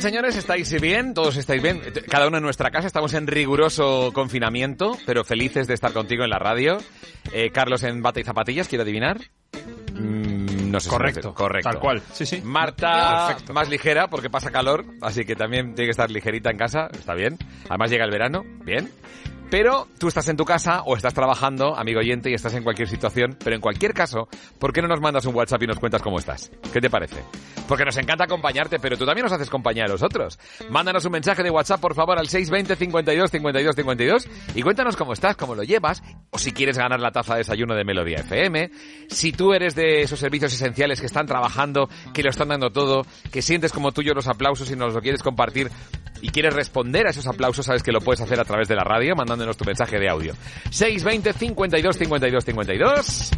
Señores, 0.06 0.36
¿estáis 0.36 0.80
bien? 0.80 1.15
¿Todos 1.15 1.36
estáis 1.36 1.64
bien? 1.64 1.82
Cada 2.11 2.27
uno 2.27 2.38
en 2.38 2.44
nuestra 2.44 2.69
casa. 2.69 2.86
Estamos 2.86 3.15
en 3.15 3.26
riguroso 3.26 4.11
confinamiento, 4.14 4.95
pero 5.07 5.23
felices 5.23 5.65
de 5.65 5.73
estar 5.73 5.94
contigo 5.94 6.23
en 6.23 6.30
la 6.30 6.38
radio. 6.38 6.77
Eh, 7.34 7.49
Carlos 7.49 7.82
en 7.82 8.03
bata 8.03 8.19
y 8.19 8.23
zapatillas, 8.23 8.68
¿quiero 8.68 8.84
adivinar? 8.84 9.19
Mm, 9.94 10.69
no 10.69 10.80
sé 10.80 10.84
si 10.84 10.90
Correcto, 10.95 11.30
sé. 11.30 11.34
correcto. 11.34 11.69
tal 11.72 11.80
cual. 11.80 12.03
Sí, 12.14 12.27
sí. 12.27 12.40
Marta, 12.44 13.30
Perfecto. 13.30 13.53
más 13.53 13.68
ligera 13.68 14.07
porque 14.07 14.30
pasa 14.30 14.52
calor, 14.52 14.86
así 15.02 15.26
que 15.26 15.36
también 15.36 15.73
tiene 15.73 15.88
que 15.88 15.91
estar 15.91 16.11
ligerita 16.11 16.52
en 16.52 16.57
casa, 16.57 16.88
está 16.94 17.15
bien. 17.15 17.40
Además 17.68 17.90
llega 17.90 18.06
el 18.06 18.11
verano, 18.11 18.44
bien. 18.64 18.91
Pero 19.49 19.88
tú 19.99 20.07
estás 20.07 20.27
en 20.30 20.38
tu 20.38 20.45
casa 20.45 20.82
o 20.84 20.95
estás 20.95 21.14
trabajando, 21.15 21.76
amigo 21.77 21.99
oyente, 21.99 22.30
y 22.30 22.34
estás 22.36 22.53
en 22.53 22.64
cualquier 22.64 22.88
situación. 22.90 23.38
Pero 23.44 23.56
en 23.56 23.61
cualquier 23.61 23.94
caso, 23.94 24.27
¿por 24.60 24.72
qué 24.72 24.82
no 24.84 24.88
nos 24.88 25.02
mandas 25.02 25.26
un 25.26 25.34
WhatsApp 25.36 25.64
y 25.64 25.68
nos 25.68 25.80
cuentas 25.80 26.02
cómo 26.02 26.19
estás? 26.19 26.52
¿Qué 26.73 26.82
te 26.82 26.90
parece? 26.90 27.23
Porque 27.68 27.86
nos 27.86 27.98
encanta 27.98 28.26
acompañarte, 28.26 28.80
pero 28.80 28.98
tú 28.98 29.06
también 29.06 29.24
nos 29.24 29.34
haces 29.34 29.50
compañía 29.50 29.86
a 29.86 29.88
nosotros. 29.88 30.40
Mándanos 30.70 31.06
un 31.06 31.12
mensaje 31.12 31.44
de 31.44 31.50
WhatsApp, 31.50 31.82
por 31.82 31.96
favor, 31.96 32.18
al 32.20 32.28
620 32.28 32.76
52 32.76 33.32
52 33.32 33.76
52 33.76 34.28
y 34.56 34.62
cuéntanos 34.62 34.96
cómo 34.96 35.14
estás, 35.14 35.36
cómo 35.36 35.56
lo 35.56 35.64
llevas, 35.64 36.04
o 36.30 36.38
si 36.38 36.52
quieres 36.52 36.78
ganar 36.78 37.00
la 37.00 37.12
taza 37.12 37.34
de 37.34 37.40
desayuno 37.40 37.76
de 37.76 37.84
Melodía 37.84 38.20
FM, 38.20 38.70
si 39.10 39.32
tú 39.32 39.54
eres 39.54 39.76
de 39.76 40.02
esos 40.02 40.20
servicios 40.20 40.54
esenciales 40.54 41.00
que 41.00 41.08
están 41.08 41.26
trabajando, 41.26 41.90
que 42.14 42.24
lo 42.24 42.30
están 42.30 42.50
dando 42.50 42.70
todo, 42.70 43.06
que 43.32 43.42
sientes 43.42 43.72
como 43.72 43.92
tuyo 43.92 44.14
los 44.14 44.28
aplausos 44.28 44.70
y 44.72 44.76
nos 44.76 44.94
lo 44.94 45.02
quieres 45.02 45.24
compartir 45.24 45.72
y 46.22 46.30
quieres 46.30 46.54
responder 46.54 47.08
a 47.08 47.10
esos 47.10 47.28
aplausos, 47.28 47.66
sabes 47.66 47.84
que 47.84 47.92
lo 47.92 48.02
puedes 48.02 48.22
hacer 48.22 48.40
a 48.40 48.46
través 48.46 48.68
de 48.68 48.76
la 48.76 48.84
radio 48.84 49.16
mandándonos 49.16 49.58
tu 49.58 49.66
mensaje 49.66 50.00
de 50.00 50.10
audio. 50.10 50.34
620 50.72 51.34
52 51.34 51.98
52 51.98 52.46
52 52.46 53.32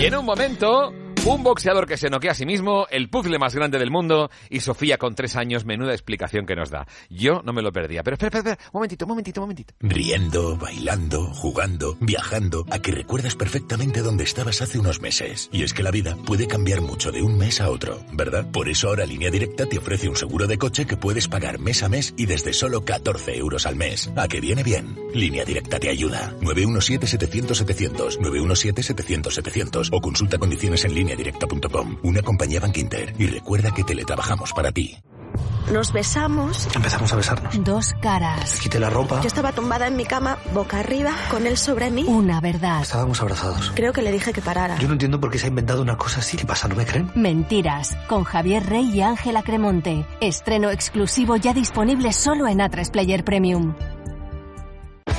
y 0.00 0.04
en 0.04 0.14
un 0.14 0.24
momento 0.24 0.92
un 1.26 1.42
boxeador 1.42 1.86
que 1.86 1.96
se 1.96 2.08
noquea 2.08 2.30
a 2.30 2.34
sí 2.34 2.46
mismo, 2.46 2.86
el 2.88 3.08
puzzle 3.08 3.38
más 3.38 3.54
grande 3.54 3.78
del 3.78 3.90
mundo 3.90 4.30
y 4.48 4.60
Sofía 4.60 4.96
con 4.96 5.14
tres 5.14 5.34
años, 5.34 5.64
menuda 5.64 5.92
explicación 5.92 6.46
que 6.46 6.54
nos 6.54 6.70
da. 6.70 6.86
Yo 7.10 7.42
no 7.44 7.52
me 7.52 7.62
lo 7.62 7.72
perdía. 7.72 8.04
Pero 8.04 8.14
espera, 8.14 8.38
espera, 8.38 8.52
espera, 8.52 8.70
un 8.72 8.78
momentito, 8.78 9.04
un 9.06 9.08
momentito, 9.08 9.40
un 9.40 9.44
momentito. 9.44 9.74
Riendo, 9.80 10.56
bailando, 10.56 11.24
jugando, 11.34 11.96
viajando, 12.00 12.64
a 12.70 12.78
que 12.78 12.92
recuerdas 12.92 13.34
perfectamente 13.34 14.02
dónde 14.02 14.22
estabas 14.22 14.62
hace 14.62 14.78
unos 14.78 15.00
meses. 15.00 15.48
Y 15.52 15.64
es 15.64 15.74
que 15.74 15.82
la 15.82 15.90
vida 15.90 16.16
puede 16.26 16.46
cambiar 16.46 16.80
mucho 16.80 17.10
de 17.10 17.22
un 17.22 17.36
mes 17.36 17.60
a 17.60 17.70
otro, 17.70 17.98
¿verdad? 18.12 18.48
Por 18.52 18.68
eso 18.68 18.88
ahora 18.88 19.04
Línea 19.04 19.30
Directa 19.30 19.66
te 19.66 19.78
ofrece 19.78 20.08
un 20.08 20.16
seguro 20.16 20.46
de 20.46 20.58
coche 20.58 20.86
que 20.86 20.96
puedes 20.96 21.26
pagar 21.26 21.58
mes 21.58 21.82
a 21.82 21.88
mes 21.88 22.14
y 22.16 22.26
desde 22.26 22.52
solo 22.52 22.84
14 22.84 23.36
euros 23.36 23.66
al 23.66 23.74
mes. 23.74 24.12
¿A 24.16 24.28
que 24.28 24.40
viene 24.40 24.62
bien? 24.62 24.96
Línea 25.12 25.44
Directa 25.44 25.80
te 25.80 25.88
ayuda. 25.88 26.34
917-700-700, 26.40 28.18
917-700-700 28.20 29.88
o 29.90 30.00
consulta 30.00 30.38
condiciones 30.38 30.84
en 30.84 30.94
lineadirecta.com. 31.16 31.98
Una 32.02 32.22
compañía 32.22 32.60
Bank 32.60 32.76
Inter. 32.76 33.14
Y 33.18 33.26
recuerda 33.26 33.72
que 33.72 33.84
teletrabajamos 33.84 34.52
para 34.52 34.72
ti. 34.72 34.96
Nos 35.72 35.92
besamos. 35.92 36.68
Empezamos 36.76 37.12
a 37.12 37.16
besarnos. 37.16 37.64
Dos 37.64 37.92
caras. 38.00 38.60
Quité 38.60 38.78
la 38.78 38.88
ropa. 38.88 39.20
Yo 39.20 39.26
estaba 39.26 39.50
tumbada 39.52 39.88
en 39.88 39.96
mi 39.96 40.04
cama, 40.04 40.38
boca 40.54 40.78
arriba, 40.78 41.12
con 41.28 41.44
él 41.44 41.56
sobre 41.56 41.90
mí. 41.90 42.04
Una 42.06 42.40
verdad. 42.40 42.82
Estábamos 42.82 43.20
abrazados. 43.20 43.72
Creo 43.74 43.92
que 43.92 44.02
le 44.02 44.12
dije 44.12 44.32
que 44.32 44.40
parara. 44.40 44.78
Yo 44.78 44.86
no 44.86 44.92
entiendo 44.92 45.20
por 45.20 45.30
qué 45.30 45.38
se 45.38 45.46
ha 45.46 45.48
inventado 45.48 45.82
una 45.82 45.96
cosa 45.96 46.20
así. 46.20 46.36
¿Qué 46.36 46.46
pasa? 46.46 46.68
¿No 46.68 46.76
me 46.76 46.86
creen? 46.86 47.10
Mentiras, 47.16 47.96
con 48.06 48.22
Javier 48.22 48.64
Rey 48.64 48.88
y 48.94 49.02
Ángela 49.02 49.42
Cremonte. 49.42 50.06
Estreno 50.20 50.70
exclusivo 50.70 51.36
ya 51.36 51.52
disponible 51.52 52.12
solo 52.12 52.46
en 52.46 52.58
A3 52.58 52.90
Player 52.92 53.24
Premium. 53.24 53.74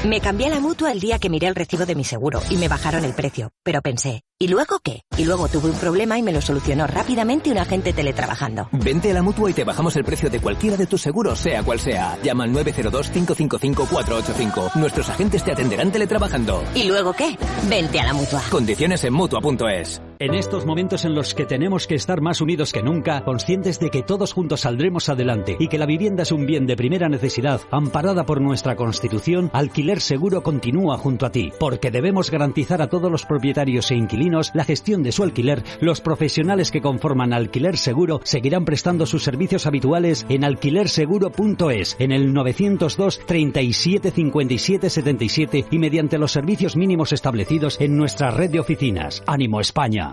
Me 0.07 0.21
cambié 0.21 0.45
a 0.47 0.51
la 0.51 0.59
mutua 0.59 0.91
el 0.91 0.99
día 0.99 1.17
que 1.19 1.29
miré 1.29 1.47
el 1.47 1.55
recibo 1.55 1.85
de 1.85 1.95
mi 1.95 2.03
seguro 2.03 2.41
y 2.49 2.57
me 2.57 2.67
bajaron 2.67 3.03
el 3.03 3.13
precio. 3.13 3.49
Pero 3.63 3.81
pensé, 3.81 4.21
¿y 4.39 4.47
luego 4.47 4.79
qué? 4.83 5.01
Y 5.17 5.25
luego 5.25 5.47
tuve 5.47 5.69
un 5.69 5.77
problema 5.77 6.15
y 6.17 6.23
me 6.23 6.31
lo 6.31 6.39
solucionó 6.39 6.85
rápidamente 6.87 7.51
un 7.51 7.57
agente 7.57 7.91
teletrabajando. 7.93 8.69
Vente 8.71 9.09
a 9.11 9.15
la 9.15 9.21
mutua 9.23 9.49
y 9.49 9.53
te 9.53 9.63
bajamos 9.63 9.95
el 9.95 10.03
precio 10.03 10.29
de 10.29 10.39
cualquiera 10.39 10.77
de 10.77 10.85
tus 10.85 11.01
seguros, 11.01 11.39
sea 11.39 11.63
cual 11.63 11.79
sea. 11.79 12.17
Llama 12.23 12.43
al 12.45 12.53
902-555-485. 12.53 14.75
Nuestros 14.75 15.09
agentes 15.09 15.43
te 15.43 15.51
atenderán 15.51 15.91
teletrabajando. 15.91 16.63
¿Y 16.75 16.83
luego 16.85 17.13
qué? 17.13 17.37
Vente 17.67 17.99
a 17.99 18.05
la 18.05 18.13
mutua. 18.13 18.41
Condiciones 18.49 19.03
en 19.03 19.13
mutua.es. 19.13 20.01
En 20.19 20.33
estos 20.33 20.65
momentos 20.65 21.05
en 21.05 21.13
los 21.13 21.35
que 21.35 21.45
tenemos 21.45 21.85
que 21.85 21.93
estar 21.93 22.21
más 22.21 22.41
unidos 22.41 22.73
que 22.73 22.81
nunca, 22.81 23.23
conscientes 23.23 23.79
de 23.79 23.91
que 23.91 24.01
todos 24.01 24.33
juntos 24.33 24.61
saldremos 24.61 25.09
adelante 25.09 25.55
y 25.59 25.67
que 25.67 25.77
la 25.77 25.85
vivienda 25.85 26.23
es 26.23 26.31
un 26.31 26.47
bien 26.47 26.65
de 26.65 26.75
primera 26.75 27.07
necesidad, 27.07 27.61
amparada 27.69 28.25
por 28.25 28.41
nuestra 28.41 28.75
Constitución, 28.75 29.51
Alquiler 29.53 30.01
Seguro 30.01 30.41
continúa 30.41 30.97
junto 30.97 31.27
a 31.27 31.31
ti, 31.31 31.51
porque 31.59 31.91
debemos 31.91 32.31
garantizar 32.31 32.81
a 32.81 32.87
todos 32.87 33.11
los 33.11 33.25
propietarios 33.25 33.91
e 33.91 33.95
inquilinos 33.95 34.49
la 34.55 34.63
gestión 34.63 35.03
de 35.03 35.11
su 35.11 35.21
alquiler. 35.21 35.61
Los 35.81 36.01
profesionales 36.01 36.71
que 36.71 36.81
conforman 36.81 37.31
Alquiler 37.31 37.77
Seguro 37.77 38.19
seguirán 38.23 38.65
prestando 38.65 39.05
sus 39.05 39.23
servicios 39.23 39.67
habituales 39.67 40.25
en 40.29 40.43
alquilerseguro.es, 40.43 41.95
en 41.99 42.11
el 42.11 42.33
902 42.33 43.21
37 43.23 44.09
57 44.09 44.89
77 44.89 45.65
y 45.69 45.77
mediante 45.77 46.17
los 46.17 46.31
servicios 46.31 46.75
mínimos 46.75 47.13
establecidos 47.13 47.79
en 47.79 47.95
nuestra 47.95 48.31
red 48.31 48.49
de 48.49 48.59
oficinas. 48.59 49.21
Ánimo 49.27 49.61
España. 49.61 50.06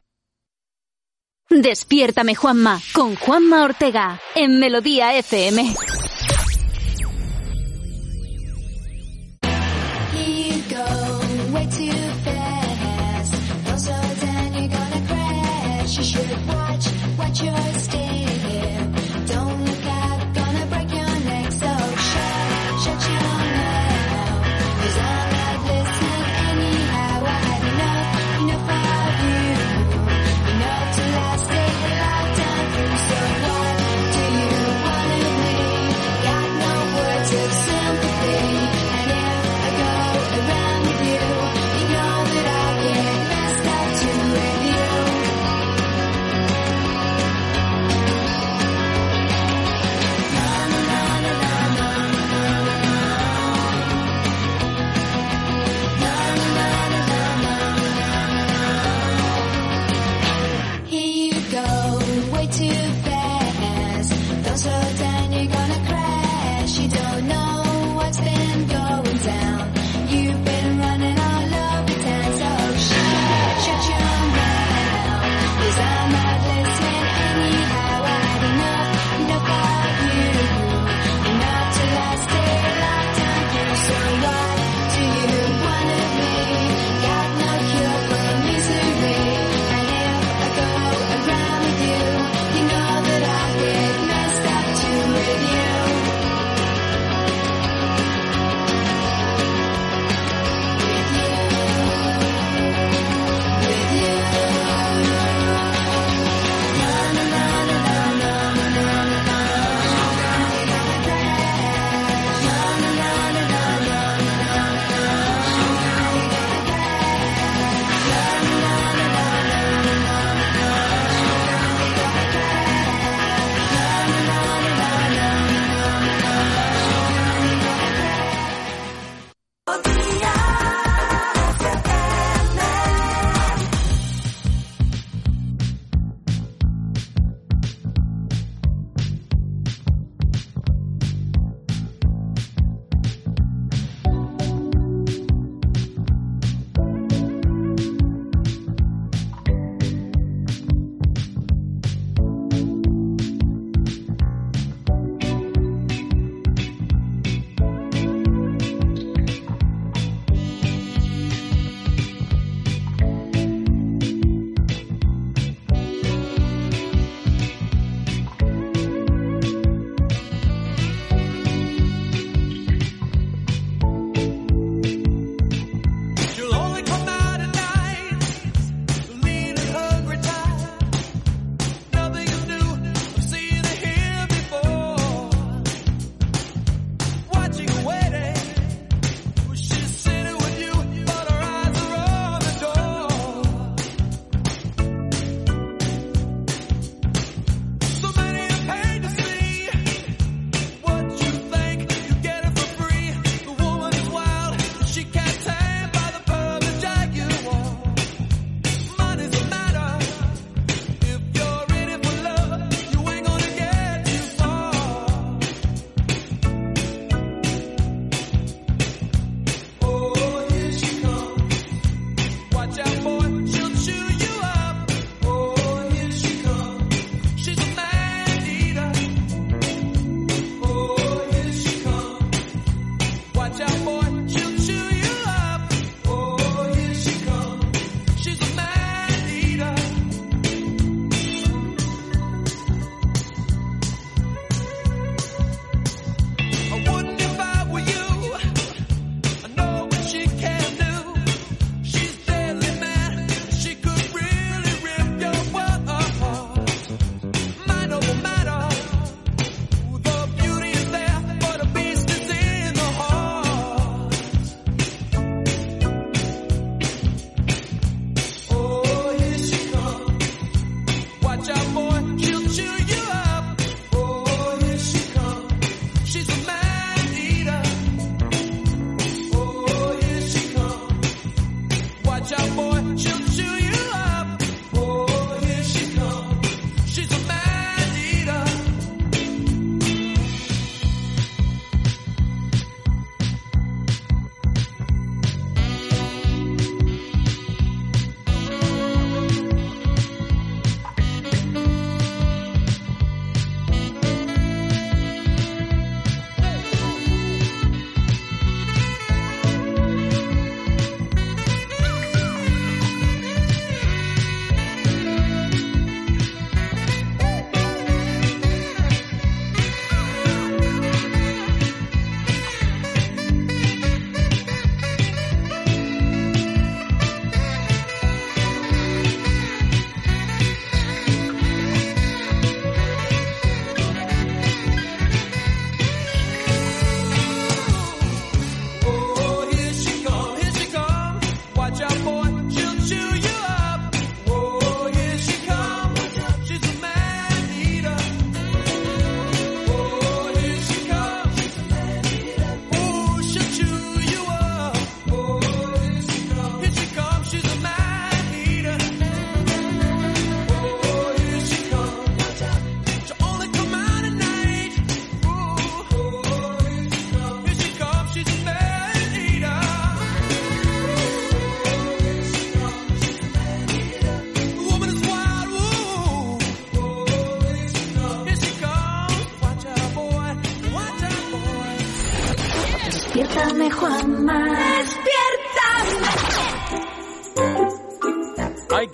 Despiértame, 1.51 2.35
Juanma, 2.35 2.81
con 2.95 3.17
Juanma 3.17 3.65
Ortega, 3.65 4.21
en 4.35 4.59
Melodía 4.59 5.17
FM. 5.17 5.75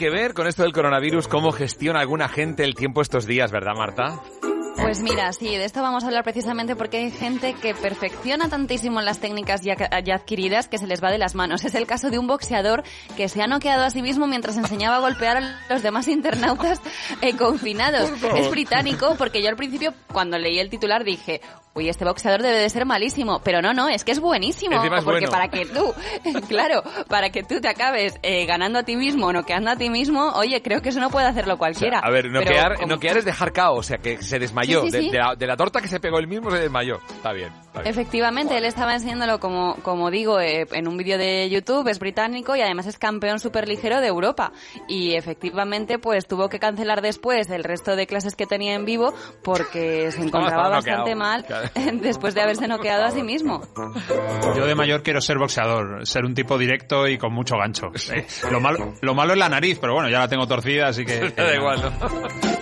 Que 0.00 0.08
ver 0.08 0.32
con 0.32 0.46
esto 0.46 0.62
del 0.62 0.72
coronavirus 0.72 1.28
cómo 1.28 1.52
gestiona 1.52 2.00
alguna 2.00 2.26
gente 2.26 2.64
el 2.64 2.74
tiempo 2.74 3.02
estos 3.02 3.26
días, 3.26 3.52
¿verdad, 3.52 3.74
Marta? 3.76 4.18
Pues 4.80 5.02
mira, 5.02 5.30
sí, 5.34 5.44
de 5.44 5.66
esto 5.66 5.82
vamos 5.82 6.04
a 6.04 6.06
hablar 6.06 6.24
precisamente 6.24 6.74
porque 6.74 6.96
hay 6.96 7.10
gente 7.10 7.52
que 7.52 7.74
perfecciona 7.74 8.48
tantísimo 8.48 9.02
las 9.02 9.18
técnicas 9.18 9.60
ya, 9.60 9.76
ya 10.00 10.14
adquiridas 10.14 10.68
que 10.68 10.78
se 10.78 10.86
les 10.86 11.04
va 11.04 11.10
de 11.10 11.18
las 11.18 11.34
manos. 11.34 11.66
Es 11.66 11.74
el 11.74 11.86
caso 11.86 12.08
de 12.08 12.18
un 12.18 12.26
boxeador 12.26 12.82
que 13.14 13.28
se 13.28 13.42
ha 13.42 13.46
noqueado 13.46 13.84
a 13.84 13.90
sí 13.90 14.00
mismo 14.00 14.26
mientras 14.26 14.56
enseñaba 14.56 14.96
a 14.96 15.00
golpear 15.00 15.36
a 15.36 15.60
los 15.68 15.82
demás 15.82 16.08
internautas 16.08 16.80
eh, 17.20 17.36
confinados. 17.36 18.10
Es 18.36 18.50
británico 18.50 19.16
porque 19.18 19.42
yo 19.42 19.50
al 19.50 19.56
principio, 19.56 19.92
cuando 20.10 20.38
leí 20.38 20.58
el 20.58 20.70
titular, 20.70 21.04
dije, 21.04 21.42
uy, 21.74 21.88
este 21.88 22.04
boxeador 22.04 22.42
debe 22.42 22.58
de 22.58 22.68
ser 22.70 22.84
malísimo. 22.86 23.40
Pero 23.44 23.62
no, 23.62 23.72
no, 23.72 23.88
es 23.88 24.04
que 24.04 24.12
es 24.12 24.20
buenísimo. 24.20 24.76
Encima 24.76 24.98
es 24.98 25.04
porque 25.04 25.26
bueno. 25.26 25.30
para 25.32 25.48
que 25.48 25.66
tú, 25.66 25.94
claro, 26.48 26.82
para 27.08 27.30
que 27.30 27.42
tú 27.42 27.60
te 27.60 27.68
acabes 27.68 28.18
eh, 28.22 28.44
ganando 28.46 28.78
a 28.80 28.82
ti 28.82 28.96
mismo, 28.96 29.32
noqueando 29.32 29.70
a 29.70 29.76
ti 29.76 29.88
mismo, 29.90 30.30
oye, 30.34 30.60
creo 30.62 30.82
que 30.82 30.88
eso 30.90 31.00
no 31.00 31.10
puede 31.10 31.26
hacerlo 31.26 31.58
cualquiera. 31.58 32.00
A 32.00 32.10
ver, 32.10 32.24
Pero 32.24 32.40
noquear, 32.40 32.74
como- 32.76 32.86
noquear 32.88 33.16
es 33.18 33.24
dejar 33.24 33.52
cao, 33.52 33.74
o 33.74 33.82
sea, 33.82 33.98
que 33.98 34.22
se 34.22 34.38
desmayó. 34.38 34.82
Sí, 34.82 34.90
sí, 34.90 34.96
De, 34.96 35.02
sí. 35.04 35.10
de 35.10 35.18
la, 35.18 35.34
de 35.36 35.46
la 35.46 35.56
torta 35.56 35.80
que 35.80 35.88
se 35.88 36.00
pegó 36.00 36.18
él 36.18 36.26
mismo 36.26 36.50
se 36.50 36.58
desmayó. 36.58 37.00
Está 37.10 37.32
bien. 37.32 37.52
está 37.66 37.82
bien. 37.82 37.86
Efectivamente, 37.92 38.56
él 38.58 38.64
estaba 38.64 38.94
enseñándolo, 38.94 39.38
como, 39.40 39.76
como 39.82 40.10
digo, 40.10 40.40
eh, 40.40 40.66
en 40.72 40.88
un 40.88 40.96
vídeo 40.96 41.18
de 41.18 41.48
YouTube, 41.50 41.88
es 41.88 41.98
británico 41.98 42.56
y 42.56 42.60
además 42.62 42.86
es 42.86 42.98
campeón 42.98 43.38
superligero 43.40 44.00
de 44.00 44.08
Europa. 44.08 44.52
Y 44.88 45.14
efectivamente, 45.14 45.98
pues 45.98 46.26
tuvo 46.26 46.48
que 46.48 46.58
cancelar 46.58 47.00
después 47.02 47.48
el 47.50 47.64
resto 47.64 47.96
de 47.96 48.06
clases 48.06 48.34
que 48.36 48.46
tenía 48.46 48.74
en 48.74 48.84
vivo 48.84 49.14
porque 49.42 50.10
se 50.12 50.22
encontraba 50.22 50.68
bastante 50.68 51.14
noqueado. 51.14 51.16
mal 51.18 51.44
Claro. 51.44 51.59
después 52.02 52.34
de 52.34 52.42
haberse 52.42 52.66
noqueado 52.68 53.04
a 53.04 53.10
sí 53.10 53.22
mismo. 53.22 53.62
Yo 54.56 54.66
de 54.66 54.74
mayor 54.74 55.02
quiero 55.02 55.20
ser 55.20 55.38
boxeador, 55.38 56.06
ser 56.06 56.24
un 56.24 56.34
tipo 56.34 56.58
directo 56.58 57.06
y 57.08 57.18
con 57.18 57.32
mucho 57.32 57.56
gancho. 57.56 57.90
Eh, 58.12 58.26
Lo 58.50 58.60
malo, 58.60 58.94
lo 59.00 59.14
malo 59.14 59.32
es 59.32 59.38
la 59.38 59.48
nariz, 59.48 59.78
pero 59.80 59.94
bueno, 59.94 60.08
ya 60.08 60.18
la 60.20 60.28
tengo 60.28 60.46
torcida, 60.46 60.88
así 60.88 61.04
que... 61.04 61.30
Da 61.36 61.54
igual, 61.54 61.80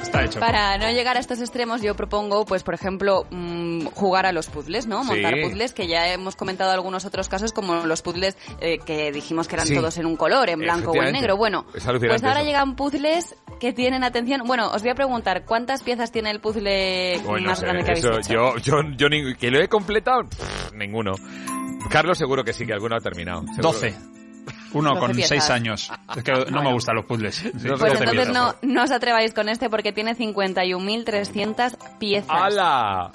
Está 0.03 0.25
hecho. 0.25 0.41
Para 0.41 0.79
no 0.79 0.91
llegar 0.91 1.17
a 1.17 1.21
estos 1.21 1.41
extremos, 1.41 1.83
yo 1.83 1.95
propongo, 1.95 2.45
pues, 2.45 2.63
por 2.63 2.75
ejemplo, 2.75 3.27
mm, 3.31 3.87
jugar 3.95 4.27
a 4.27 4.33
los 4.33 4.47
puzzles, 4.49 4.87
¿no? 4.87 5.03
Sí. 5.03 5.09
Montar 5.11 5.35
puzzles, 5.43 5.73
que 5.73 5.87
ya 5.89 6.13
hemos 6.13 6.37
comentado 6.37 6.71
algunos 6.71 7.05
otros 7.05 7.29
casos, 7.29 7.53
como 7.53 7.85
los 7.87 8.03
puzzles 8.03 8.37
eh, 8.61 8.79
que 8.79 9.13
dijimos 9.13 9.49
que 9.49 9.57
eran 9.57 9.67
Sí. 9.67 9.75
todos 9.75 9.99
en 9.99 10.07
un 10.07 10.17
color, 10.17 10.49
en 10.49 10.61
blanco 10.61 10.93
o 10.93 11.03
en 11.03 11.13
negro. 11.13 11.37
Bueno, 11.37 11.65
pues 11.71 11.87
ahora 11.87 11.99
eso. 12.15 12.45
llegan 12.45 12.77
puzzles 12.77 13.37
que 13.61 13.73
tienen 13.73 14.05
atención. 14.05 14.43
Bueno, 14.47 14.71
os 14.71 14.83
voy 14.83 14.91
a 14.91 14.95
preguntar, 14.95 15.45
¿cuántas 15.45 15.83
piezas 15.83 16.13
tiene 16.13 16.31
el 16.31 16.41
puzzle 16.41 17.21
Uy, 17.27 17.43
no 17.43 17.49
más 17.51 17.59
sé, 17.59 17.65
grande 17.67 17.85
que 17.85 17.91
habéis 17.91 18.05
eso, 18.05 18.19
hecho? 18.19 18.33
yo, 18.33 18.57
yo, 18.59 18.83
yo 18.97 19.09
ni- 19.09 19.35
que 19.35 19.51
lo 19.51 19.61
he 19.61 19.69
completado, 19.69 20.25
pff, 20.29 20.73
ninguno. 20.75 21.13
Carlos 21.91 22.19
seguro 22.19 22.45
que 22.45 22.53
sí, 22.53 22.67
que 22.67 22.73
alguno 22.73 22.97
ha 22.97 23.01
terminado. 23.01 23.43
seguro. 23.43 23.73
12. 23.73 23.95
Uno 24.73 24.91
12 24.91 25.01
con 25.01 25.13
piezas. 25.13 25.29
6 25.29 25.51
años. 25.51 25.91
Es 26.17 26.23
que 26.25 26.33
no 26.51 26.63
me 26.63 26.73
gustan 26.73 26.97
los 26.97 27.05
puzzles. 27.07 27.35
Sí, 27.37 27.51
Pues 27.51 27.65
12 27.79 27.89
entonces 27.99 28.29
no, 28.29 28.55
no 28.63 28.83
os 28.83 28.91
atreváis 28.91 29.33
con 29.33 29.49
este 29.49 29.71
porque 29.71 29.93
tiene 29.93 30.15
51.300 30.15 31.77
piezas. 31.99 32.29
¡Hala! 32.31 33.11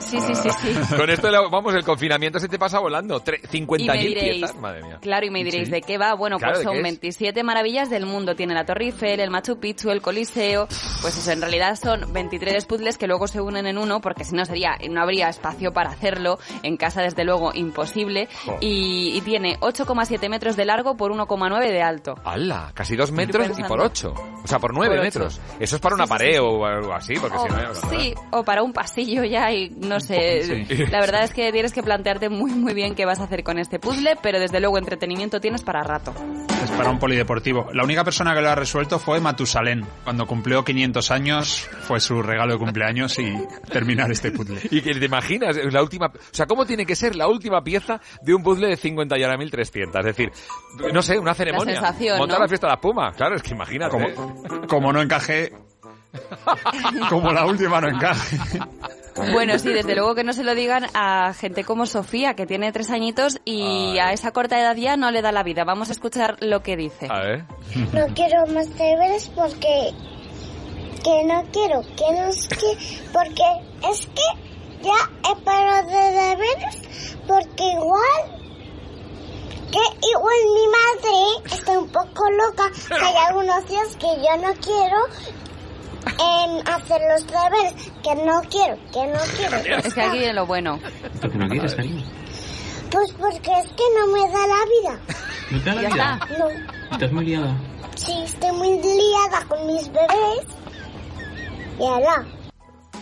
Sí, 0.00 0.18
sí, 0.20 0.34
sí, 0.34 0.48
sí. 0.62 0.74
Con 0.96 1.08
esto, 1.10 1.28
vamos, 1.50 1.74
el 1.74 1.84
confinamiento 1.84 2.38
se 2.40 2.48
te 2.48 2.58
pasa 2.58 2.78
volando. 2.78 3.22
Tre- 3.22 3.40
Y 3.52 3.60
me 3.60 3.66
50.000 3.66 3.98
diréis, 4.00 4.38
piezas, 4.38 4.56
madre 4.56 4.82
mía. 4.82 4.98
Claro, 5.00 5.26
y 5.26 5.30
me 5.30 5.44
diréis, 5.44 5.66
Sí. 5.66 5.70
¿de 5.72 5.82
qué 5.82 5.98
va? 5.98 6.14
Bueno, 6.14 6.38
Claro, 6.38 6.54
pues 6.54 6.58
¿de 6.60 6.64
son 6.64 6.72
qué 6.74 6.78
es? 6.78 6.82
27 6.84 7.42
maravillas 7.44 7.90
del 7.90 8.06
mundo. 8.06 8.34
Tiene 8.34 8.54
la 8.54 8.64
Torre 8.64 8.86
Eiffel, 8.86 9.20
el 9.20 9.30
Machu 9.30 9.58
Picchu, 9.60 9.90
el 9.90 10.00
Coliseo. 10.02 10.66
Pues 11.02 11.16
eso, 11.16 11.30
en 11.30 11.40
realidad 11.40 11.76
son 11.80 12.12
23 12.12 12.64
puzzles 12.66 12.98
que 12.98 13.06
luego 13.06 13.26
se 13.28 13.40
unen 13.40 13.66
en 13.66 13.78
uno, 13.78 14.00
porque 14.00 14.24
si 14.24 14.34
no 14.34 14.44
sería, 14.44 14.76
no 14.90 15.00
habría 15.02 15.28
espacio 15.28 15.72
para 15.72 15.90
hacerlo. 15.90 16.38
En 16.62 16.76
casa, 16.76 17.02
desde 17.02 17.24
luego, 17.24 17.52
imposible. 17.54 18.28
Y, 18.60 19.12
y 19.16 19.20
tiene 19.20 19.58
8,7 19.60 20.28
metros 20.28 20.56
de 20.56 20.64
largo 20.64 20.96
por 20.96 21.12
1,9 21.12 21.60
de 21.70 21.82
alto. 21.82 22.14
¡Hala! 22.24 22.70
Casi 22.74 22.96
dos 22.96 23.12
metros 23.12 23.58
y 23.58 23.62
por 23.64 23.80
ocho. 23.80 24.14
O 24.42 24.46
sea, 24.46 24.58
por 24.58 24.72
nueve 24.74 24.96
Por 24.96 25.06
ocho. 25.06 25.18
metros. 25.20 25.40
Eso 25.60 25.76
es 25.76 25.82
para 25.82 25.94
una 25.94 26.04
Sí, 26.04 26.10
pared 26.10 26.32
sí. 26.32 26.38
o 26.38 26.64
algo 26.64 26.92
así, 26.94 27.14
porque 27.20 27.36
si 27.38 27.48
no... 27.48 27.74
sí, 27.90 28.14
o 28.30 28.42
para 28.42 28.62
un 28.62 28.72
pasillo 28.72 29.24
ya 29.24 29.52
y 29.52 29.68
no 29.90 30.00
sé. 30.00 30.30
Sí. 30.70 30.86
La 30.90 31.00
verdad 31.00 31.24
es 31.24 31.32
que 31.32 31.52
tienes 31.52 31.72
que 31.72 31.82
plantearte 31.82 32.28
muy 32.28 32.52
muy 32.52 32.72
bien 32.72 32.94
qué 32.94 33.04
vas 33.04 33.20
a 33.20 33.24
hacer 33.24 33.42
con 33.42 33.58
este 33.58 33.78
puzzle, 33.78 34.16
pero 34.22 34.38
desde 34.38 34.60
luego 34.60 34.78
entretenimiento 34.78 35.40
tienes 35.40 35.62
para 35.62 35.82
rato. 35.82 36.14
Es 36.62 36.70
para 36.72 36.90
un 36.90 36.98
polideportivo. 36.98 37.68
La 37.72 37.84
única 37.84 38.04
persona 38.04 38.34
que 38.34 38.40
lo 38.40 38.48
ha 38.50 38.54
resuelto 38.54 38.98
fue 38.98 39.20
Matusalén. 39.20 39.84
Cuando 40.04 40.26
cumplió 40.26 40.64
500 40.64 41.10
años, 41.10 41.68
fue 41.82 42.00
su 42.00 42.22
regalo 42.22 42.54
de 42.54 42.58
cumpleaños 42.58 43.18
y 43.18 43.34
terminar 43.70 44.10
este 44.10 44.30
puzzle. 44.30 44.60
Y 44.70 44.82
que 44.82 44.94
te 44.94 45.04
imaginas, 45.04 45.56
es 45.56 45.72
la 45.72 45.82
última, 45.82 46.06
o 46.06 46.12
sea, 46.30 46.46
¿cómo 46.46 46.64
tiene 46.64 46.86
que 46.86 46.94
ser 46.94 47.16
la 47.16 47.28
última 47.28 47.62
pieza 47.62 48.00
de 48.22 48.34
un 48.34 48.42
puzzle 48.42 48.68
de 48.68 48.78
51.300? 48.78 49.98
Es 49.98 50.04
decir, 50.04 50.30
no 50.92 51.02
sé, 51.02 51.18
una 51.18 51.34
ceremonia. 51.34 51.74
sensación, 51.74 52.18
Montar 52.18 52.38
¿no? 52.38 52.44
la 52.44 52.48
fiesta 52.48 52.66
de 52.66 52.72
la 52.72 52.80
Puma, 52.80 53.12
claro, 53.12 53.36
es 53.36 53.42
que 53.42 53.54
imagínate. 53.54 53.90
Como, 53.90 54.66
como 54.66 54.92
no 54.92 55.02
encaje, 55.02 55.52
como 57.08 57.32
la 57.32 57.46
última 57.46 57.80
no 57.80 57.88
encaje. 57.88 58.38
Bueno, 59.32 59.58
sí, 59.58 59.68
desde 59.72 59.94
luego 59.94 60.14
que 60.14 60.24
no 60.24 60.32
se 60.32 60.44
lo 60.44 60.54
digan 60.54 60.86
a 60.94 61.34
gente 61.34 61.64
como 61.64 61.86
Sofía, 61.86 62.34
que 62.34 62.46
tiene 62.46 62.72
tres 62.72 62.90
añitos 62.90 63.40
y 63.44 63.98
a 63.98 64.12
esa 64.12 64.32
corta 64.32 64.60
edad 64.60 64.76
ya 64.76 64.96
no 64.96 65.10
le 65.10 65.22
da 65.22 65.32
la 65.32 65.42
vida. 65.42 65.64
Vamos 65.64 65.88
a 65.88 65.92
escuchar 65.92 66.36
lo 66.40 66.62
que 66.62 66.76
dice. 66.76 67.08
A 67.10 67.20
ver. 67.20 67.44
No 67.92 68.06
quiero 68.14 68.46
más 68.48 68.68
deberes 68.76 69.28
porque 69.34 69.92
que 71.02 71.24
no 71.24 71.42
quiero, 71.52 71.80
que 71.80 72.12
no 72.12 72.28
es 72.28 72.48
que 72.48 73.00
porque 73.12 73.42
es 73.90 74.06
que 74.06 74.50
ya 74.82 75.30
he 75.30 75.44
parado 75.44 75.88
de 75.88 76.10
deberes 76.12 77.16
porque 77.26 77.64
igual 77.72 78.40
que 79.70 80.08
igual 80.08 80.36
mi 80.54 80.66
madre 80.68 81.54
está 81.54 81.78
un 81.78 81.88
poco 81.88 82.30
loca 82.30 82.70
hay 82.90 83.14
algunos 83.28 83.66
días 83.68 83.96
que 83.96 84.06
yo 84.06 84.36
no 84.38 84.52
quiero 84.54 84.96
en 86.06 86.68
hacer 86.68 87.00
los 87.12 87.26
deberes 87.26 87.92
que 88.02 88.14
no 88.16 88.40
quiero, 88.48 88.76
que 88.92 89.06
no 89.06 89.18
quiero. 89.36 89.56
Es 89.78 89.94
que 89.94 90.02
aquí 90.02 90.18
viene 90.18 90.32
lo 90.34 90.46
bueno. 90.46 90.78
¿Por 91.20 91.30
qué 91.30 91.38
no 91.38 91.48
quieres, 91.48 91.74
cariño? 91.74 92.04
Pues 92.90 93.12
porque 93.12 93.52
es 93.52 93.68
que 93.72 93.84
no 93.98 94.06
me 94.12 94.20
da 94.32 94.46
la 94.46 94.64
vida. 94.66 95.00
¿No 95.50 95.58
te 95.62 95.64
da 95.70 95.74
la 95.76 95.82
Ya 95.82 95.88
vida? 95.88 96.18
está. 96.22 96.38
No. 96.38 96.48
¿Estás 96.92 97.12
muy 97.12 97.24
liada? 97.26 97.56
Sí, 97.94 98.14
estoy 98.24 98.52
muy 98.52 98.78
liada 98.82 99.44
con 99.48 99.66
mis 99.66 99.86
bebés. 99.92 100.46
Y 101.78 101.84
ala. 101.86 102.26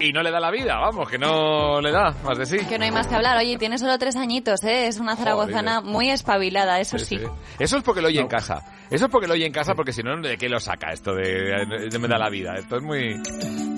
Y 0.00 0.12
no 0.12 0.22
le 0.22 0.30
da 0.30 0.38
la 0.38 0.50
vida, 0.52 0.76
vamos, 0.78 1.08
que 1.08 1.18
no 1.18 1.80
le 1.80 1.90
da 1.90 2.14
más 2.22 2.38
de 2.38 2.46
sí. 2.46 2.58
Que 2.66 2.78
no 2.78 2.84
hay 2.84 2.92
más 2.92 3.08
que 3.08 3.16
hablar. 3.16 3.36
Oye, 3.38 3.56
tiene 3.58 3.78
solo 3.78 3.98
tres 3.98 4.14
añitos, 4.14 4.62
¿eh? 4.62 4.86
Es 4.86 4.98
una 5.00 5.16
zaragozana 5.16 5.80
muy 5.80 6.10
espabilada, 6.10 6.78
eso 6.78 6.98
sí. 7.00 7.18
Eso 7.58 7.76
es 7.78 7.82
porque 7.82 8.00
lo 8.00 8.06
oye 8.08 8.20
en 8.20 8.28
casa. 8.28 8.64
Eso 8.90 9.04
es 9.06 9.10
porque 9.10 9.26
lo 9.26 9.34
oye 9.34 9.46
en 9.46 9.52
casa, 9.52 9.74
porque 9.74 9.92
si 9.92 10.02
no, 10.02 10.16
¿de 10.20 10.36
qué 10.36 10.48
lo 10.48 10.60
saca 10.60 10.92
esto 10.92 11.14
de, 11.14 11.88
de 11.90 11.98
me 11.98 12.08
da 12.08 12.18
la 12.18 12.30
vida? 12.30 12.54
Esto 12.56 12.76
es 12.76 12.82
muy... 12.82 13.20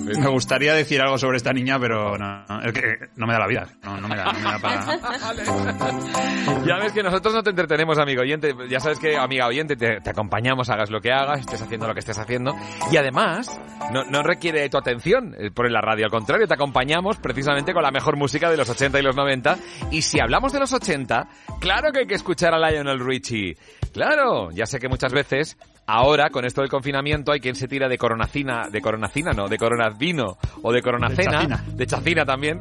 Me 0.01 0.29
gustaría 0.29 0.73
decir 0.73 0.99
algo 1.01 1.17
sobre 1.17 1.37
esta 1.37 1.53
niña, 1.53 1.79
pero 1.79 2.17
no, 2.17 2.43
no, 2.47 2.61
es 2.61 2.73
que 2.73 2.97
no 3.15 3.27
me 3.27 3.33
da 3.33 3.39
la 3.39 3.47
vida. 3.47 3.67
No, 3.83 3.97
no 3.97 4.07
me 4.07 4.15
da, 4.15 4.25
no 4.25 4.39
me 4.39 4.43
da 4.43 4.59
para... 4.59 4.81
Ya 6.65 6.77
ves 6.77 6.91
que 6.91 7.03
nosotros 7.03 7.33
no 7.33 7.43
te 7.43 7.51
entretenemos, 7.51 7.97
amigo 7.97 8.21
oyente. 8.21 8.53
Ya 8.69 8.79
sabes 8.79 8.99
que, 8.99 9.15
amiga 9.17 9.47
oyente, 9.47 9.75
te, 9.75 10.01
te 10.01 10.09
acompañamos, 10.09 10.69
hagas 10.69 10.89
lo 10.89 11.01
que 11.01 11.11
hagas, 11.11 11.41
estés 11.41 11.61
haciendo 11.61 11.87
lo 11.87 11.93
que 11.93 11.99
estés 11.99 12.17
haciendo. 12.17 12.55
Y 12.91 12.97
además, 12.97 13.59
no, 13.91 14.03
no 14.05 14.23
requiere 14.23 14.67
tu 14.69 14.77
atención 14.77 15.35
eh, 15.37 15.51
por 15.51 15.69
la 15.69 15.81
radio. 15.81 16.05
Al 16.05 16.11
contrario, 16.11 16.47
te 16.47 16.53
acompañamos 16.53 17.17
precisamente 17.17 17.73
con 17.73 17.83
la 17.83 17.91
mejor 17.91 18.17
música 18.17 18.49
de 18.49 18.57
los 18.57 18.69
80 18.69 18.99
y 18.99 19.03
los 19.03 19.15
90. 19.15 19.57
Y 19.91 20.01
si 20.01 20.19
hablamos 20.19 20.51
de 20.53 20.59
los 20.59 20.73
80, 20.73 21.27
claro 21.59 21.91
que 21.91 21.99
hay 21.99 22.07
que 22.07 22.15
escuchar 22.15 22.53
a 22.53 22.69
Lionel 22.69 22.99
Richie. 22.99 23.55
Claro, 23.93 24.51
ya 24.51 24.65
sé 24.65 24.79
que 24.79 24.87
muchas 24.89 25.11
veces 25.13 25.57
Ahora, 25.87 26.29
con 26.29 26.45
esto 26.45 26.61
del 26.61 26.69
confinamiento, 26.69 27.31
hay 27.33 27.39
quien 27.41 27.55
se 27.55 27.67
tira 27.67 27.89
de 27.89 27.97
coronacina, 27.97 28.69
de 28.71 28.79
coronacina 28.81 29.31
no, 29.33 29.49
de 29.49 29.57
coronavino 29.57 30.37
o 30.61 30.71
de 30.71 30.81
coronacena, 30.81 31.31
chacina. 31.31 31.65
de 31.75 31.87
chacina 31.87 32.23
también, 32.25 32.59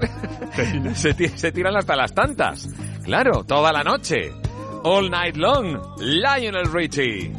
se, 0.94 1.14
ti- 1.14 1.28
se 1.28 1.52
tiran 1.52 1.76
hasta 1.76 1.94
las 1.94 2.12
tantas. 2.14 2.68
Claro, 3.04 3.44
toda 3.44 3.72
la 3.72 3.84
noche. 3.84 4.32
All 4.82 5.10
night 5.10 5.36
long, 5.36 5.78
Lionel 5.98 6.64
Richie. 6.72 7.30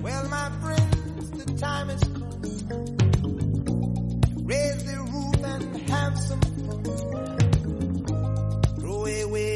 Well, 0.00 0.28
my 0.30 0.48
friends, 0.62 1.30
the 1.44 1.52
time 1.60 1.88
has 1.90 2.00
come. 2.00 2.22
Raise 4.46 4.84
the 4.84 4.96
roof 4.96 5.44
and 5.44 5.90
have 5.90 6.16
some 6.18 6.40
fun. 6.40 6.86
Throw 8.78 9.06
away 9.06 9.55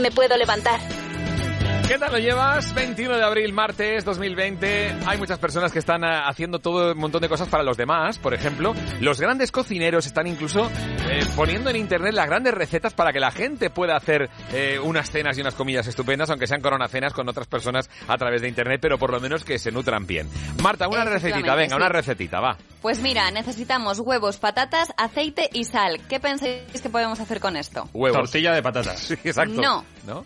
me 0.00 0.10
puedo 0.10 0.36
levantar. 0.36 0.80
¿Qué 1.88 1.98
tal 1.98 2.10
lo 2.10 2.18
llevas? 2.18 2.74
21 2.74 3.16
de 3.16 3.22
abril, 3.22 3.52
martes 3.52 4.04
2020. 4.04 4.96
Hay 5.06 5.18
muchas 5.18 5.38
personas 5.38 5.70
que 5.70 5.78
están 5.78 6.02
eh, 6.02 6.20
haciendo 6.24 6.58
todo 6.58 6.92
un 6.92 6.98
montón 6.98 7.22
de 7.22 7.28
cosas 7.28 7.46
para 7.48 7.62
los 7.62 7.76
demás. 7.76 8.18
Por 8.18 8.34
ejemplo, 8.34 8.74
los 9.00 9.20
grandes 9.20 9.52
cocineros 9.52 10.04
están 10.04 10.26
incluso 10.26 10.68
poniendo 11.36 11.70
en 11.70 11.76
internet 11.76 12.14
las 12.14 12.26
grandes 12.26 12.54
recetas 12.54 12.94
para 12.94 13.12
que 13.12 13.20
la 13.20 13.30
gente 13.30 13.70
pueda 13.70 13.94
hacer 13.96 14.30
eh, 14.52 14.78
unas 14.82 15.10
cenas 15.10 15.36
y 15.36 15.42
unas 15.42 15.54
comidas 15.54 15.86
estupendas, 15.86 16.30
aunque 16.30 16.46
sean 16.46 16.60
coronacenas 16.62 17.12
con 17.12 17.28
otras 17.28 17.46
personas 17.46 17.88
a 18.08 18.16
través 18.16 18.40
de 18.42 18.48
internet, 18.48 18.78
pero 18.80 18.98
por 18.98 19.10
lo 19.12 19.20
menos 19.20 19.44
que 19.44 19.58
se 19.58 19.70
nutran 19.70 20.06
bien. 20.06 20.28
Marta, 20.62 20.88
una 20.88 21.04
recetita, 21.04 21.54
venga, 21.54 21.70
sí. 21.70 21.76
una 21.76 21.88
recetita, 21.88 22.40
va. 22.40 22.56
Pues 22.80 23.00
mira, 23.00 23.30
necesitamos 23.30 24.00
huevos, 24.00 24.38
patatas, 24.38 24.92
aceite 24.96 25.50
y 25.52 25.64
sal. 25.64 26.00
¿Qué 26.08 26.18
pensáis 26.20 26.80
que 26.82 26.88
podemos 26.88 27.20
hacer 27.20 27.38
con 27.40 27.56
esto? 27.56 27.88
Huevos. 27.92 28.18
Tortilla 28.18 28.52
de 28.52 28.62
patatas. 28.62 28.98
Sí, 29.00 29.14
exacto. 29.24 29.60
No. 29.60 29.84
¿No? 30.06 30.24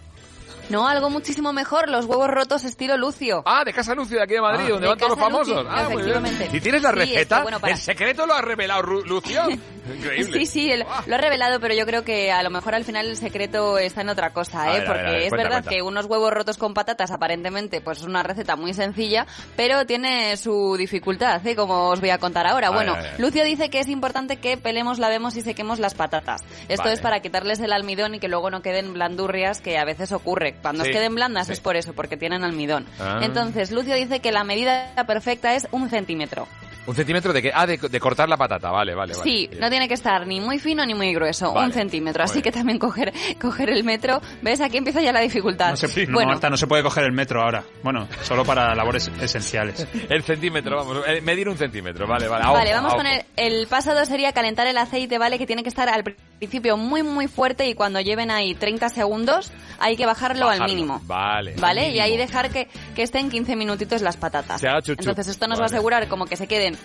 No, 0.68 0.86
algo 0.86 1.10
muchísimo 1.10 1.52
mejor, 1.52 1.88
los 1.90 2.04
huevos 2.04 2.28
rotos 2.28 2.62
estilo 2.62 2.96
Lucio. 2.96 3.42
Ah, 3.44 3.64
de 3.64 3.72
Casa 3.72 3.92
Lucio 3.92 4.18
de 4.18 4.22
aquí 4.22 4.34
de 4.34 4.40
Madrid, 4.40 4.66
Ah. 4.66 4.70
donde 4.70 4.82
De 4.82 4.88
van 4.88 4.98
todos 4.98 5.10
los 5.10 5.18
famosos. 5.18 5.48
Lucio, 5.48 5.68
ah, 5.68 5.88
muy 5.90 6.02
bien. 6.04 6.22
¿Y 6.52 6.60
tienes 6.60 6.82
la 6.82 6.92
Sí, 6.92 6.98
es 7.00 7.04
que, 7.08 7.12
receta? 7.14 7.42
bueno, 7.42 7.58
para- 7.58 7.72
¿El 7.72 7.78
secreto 7.80 8.24
lo 8.24 8.34
ha 8.34 8.40
revelado 8.40 8.82
Lucio? 8.82 9.42
Increíble. 9.96 10.38
Sí, 10.40 10.46
sí, 10.46 10.72
lo 11.06 11.14
ha 11.14 11.18
revelado, 11.18 11.60
pero 11.60 11.74
yo 11.74 11.86
creo 11.86 12.04
que 12.04 12.30
a 12.32 12.42
lo 12.42 12.50
mejor 12.50 12.74
al 12.74 12.84
final 12.84 13.06
el 13.06 13.16
secreto 13.16 13.78
está 13.78 14.00
en 14.02 14.08
otra 14.10 14.30
cosa, 14.32 14.70
¿eh? 14.74 14.78
ver, 14.80 14.86
Porque 14.86 15.02
ver, 15.02 15.08
a 15.08 15.12
ver, 15.12 15.22
es 15.22 15.28
cuenta, 15.30 15.42
verdad 15.44 15.62
cuenta. 15.62 15.70
que 15.70 15.82
unos 15.82 16.06
huevos 16.06 16.32
rotos 16.32 16.58
con 16.58 16.74
patatas 16.74 17.10
aparentemente 17.10 17.80
pues 17.80 17.98
es 17.98 18.04
una 18.04 18.22
receta 18.22 18.56
muy 18.56 18.74
sencilla, 18.74 19.26
pero 19.56 19.86
tiene 19.86 20.36
su 20.36 20.76
dificultad, 20.76 21.44
¿eh? 21.46 21.56
Como 21.56 21.88
os 21.88 22.00
voy 22.00 22.10
a 22.10 22.18
contar 22.18 22.46
ahora. 22.46 22.70
Bueno. 22.70 22.96
Lucio 23.18 23.44
dice 23.44 23.70
que 23.70 23.80
es 23.80 23.88
importante 23.88 24.36
que 24.36 24.56
pelemos, 24.56 24.98
lavemos 24.98 25.36
y 25.36 25.42
sequemos 25.42 25.78
las 25.78 25.94
patatas. 25.94 26.42
Esto 26.68 26.84
Vale. 26.84 26.94
es 26.94 27.00
para 27.00 27.20
quitarles 27.20 27.60
el 27.60 27.72
almidón 27.72 28.14
y 28.14 28.20
que 28.20 28.28
luego 28.28 28.50
no 28.50 28.62
queden 28.62 28.92
blandurrias, 28.92 29.60
que 29.60 29.78
a 29.78 29.84
veces 29.84 30.12
ocurre. 30.12 30.54
Cuando 30.62 30.84
Sí, 30.84 30.90
queden 30.92 31.14
blandas 31.14 31.46
sí. 31.48 31.52
es 31.54 31.60
por 31.60 31.76
eso, 31.76 31.92
porque 31.92 32.16
tienen 32.16 32.44
almidón. 32.44 32.86
Ah. 32.98 33.20
Entonces, 33.22 33.70
Lucio 33.70 33.94
dice 33.94 34.20
que 34.20 34.32
la 34.32 34.44
medida 34.44 34.92
perfecta 35.06 35.54
es 35.54 35.68
un 35.72 35.88
centímetro. 35.90 36.46
¿Un 36.86 36.94
centímetro 36.94 37.32
de 37.32 37.42
qué? 37.42 37.52
Ah, 37.54 37.66
de, 37.66 37.76
de 37.76 38.00
cortar 38.00 38.28
la 38.28 38.36
patata, 38.36 38.70
vale, 38.70 38.94
vale, 38.94 39.12
vale. 39.12 39.24
Sí, 39.24 39.48
no 39.60 39.68
tiene 39.68 39.86
que 39.86 39.94
estar 39.94 40.26
ni 40.26 40.40
muy 40.40 40.58
fino 40.58 40.84
ni 40.86 40.94
muy 40.94 41.12
grueso, 41.14 41.52
Vale, 41.52 41.66
un 41.66 41.72
centímetro. 41.72 42.24
Así 42.24 42.42
que 42.42 42.50
también 42.50 42.78
coger, 42.78 43.12
coger 43.40 43.70
el 43.70 43.84
metro, 43.84 44.20
¿ves? 44.42 44.60
Aquí 44.60 44.78
empieza 44.78 45.00
ya 45.00 45.12
la 45.12 45.20
dificultad. 45.20 45.70
No 45.70 45.76
se, 45.76 46.06
no, 46.06 46.14
bueno, 46.14 46.30
Marta, 46.30 46.48
no 46.50 46.56
se 46.56 46.66
puede 46.66 46.82
coger 46.82 47.04
el 47.04 47.12
metro 47.12 47.42
ahora. 47.42 47.62
Bueno, 47.82 48.08
solo 48.22 48.44
para 48.44 48.74
labores 48.74 49.10
esenciales. 49.20 49.86
El 50.08 50.22
centímetro, 50.22 50.76
vamos, 50.76 51.04
eh, 51.06 51.20
medir 51.20 51.48
un 51.48 51.56
centímetro, 51.56 52.06
vale, 52.06 52.26
vale. 52.28 52.44
a 52.44 52.50
vale, 52.50 52.70
ojo, 52.74 52.76
vamos 52.82 52.92
a 52.92 52.96
con 52.96 53.06
ojo. 53.06 53.24
el, 53.36 53.54
el 53.60 53.66
paso 53.66 53.94
dos 53.94 54.08
sería 54.08 54.32
calentar 54.32 54.66
el 54.66 54.78
aceite, 54.78 55.18
¿vale? 55.18 55.38
Que 55.38 55.46
tiene 55.46 55.62
que 55.62 55.68
estar 55.68 55.88
al 55.88 56.02
principio 56.02 56.29
muy, 56.76 57.02
muy 57.02 57.28
fuerte 57.28 57.68
y 57.68 57.74
cuando 57.74 58.00
lleven 58.00 58.30
ahí 58.30 58.54
30 58.54 58.88
segundos 58.88 59.52
hay 59.78 59.96
que 59.96 60.06
bajarlo, 60.06 60.46
Bajarlo, 60.46 60.64
al 60.64 60.70
mínimo. 60.70 61.00
Vale. 61.04 61.54
¿Vale? 61.58 61.90
al 61.90 61.90
Y 61.90 62.00
ahí 62.00 62.16
dejar 62.16 62.50
que, 62.50 62.68
que 62.94 63.02
estén 63.02 63.30
15 63.30 63.56
minutitos 63.56 64.02
las 64.02 64.16
patatas. 64.16 64.62
Entonces 64.62 65.28
esto 65.28 65.46
nos 65.46 65.58
va 65.58 65.64
a 65.64 65.66
asegurar 65.66 66.08
como 66.08 66.26
que 66.26 66.36
se 66.36 66.46
queden 66.46 66.76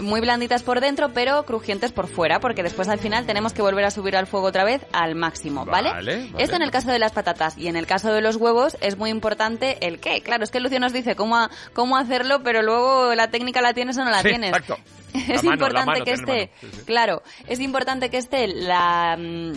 muy 0.00 0.20
blanditas 0.20 0.62
por 0.62 0.80
dentro, 0.80 1.10
pero 1.12 1.44
crujientes 1.44 1.92
por 1.92 2.06
fuera, 2.08 2.40
porque 2.40 2.62
después 2.62 2.88
al 2.88 2.98
final 2.98 3.26
tenemos 3.26 3.52
que 3.52 3.62
volver 3.62 3.84
a 3.84 3.90
subir 3.90 4.16
al 4.16 4.26
fuego 4.26 4.46
otra 4.46 4.64
vez 4.64 4.84
al 4.92 5.14
máximo, 5.14 5.64
¿vale? 5.64 5.90
Vale, 5.90 6.16
vale. 6.30 6.42
Esto 6.42 6.56
en 6.56 6.62
el 6.62 6.70
caso 6.70 6.90
de 6.90 6.98
las 6.98 7.12
patatas 7.12 7.56
y 7.56 7.68
en 7.68 7.76
el 7.76 7.86
caso 7.86 8.12
de 8.12 8.20
los 8.20 8.36
huevos 8.36 8.76
es 8.80 8.96
muy 8.98 9.10
importante 9.10 9.78
el 9.86 9.98
qué. 10.00 10.20
Claro, 10.22 10.44
es 10.44 10.50
que 10.50 10.60
Lucio 10.60 10.80
nos 10.80 10.92
dice 10.92 11.16
cómo, 11.16 11.36
a- 11.36 11.50
cómo 11.72 11.96
hacerlo, 11.96 12.42
pero 12.42 12.62
luego 12.62 13.14
la 13.14 13.30
técnica 13.30 13.60
la 13.60 13.72
tienes 13.74 13.96
o 13.98 14.04
no 14.04 14.10
la 14.10 14.22
Sí, 14.22 14.28
tienes. 14.28 14.50
exacto. 14.50 14.76
Es 15.16 15.28
La 15.28 15.34
mano, 15.36 15.42
la 15.48 15.54
importante 15.54 15.86
mano, 15.92 16.04
que 16.04 16.10
esté, 16.12 16.26
mano. 16.26 16.50
Sí, 16.60 16.68
sí. 16.78 16.84
claro, 16.84 17.22
es 17.46 17.60
importante 17.60 18.10
que 18.10 18.18
esté 18.18 18.48
la 18.48 19.16
mm, 19.18 19.52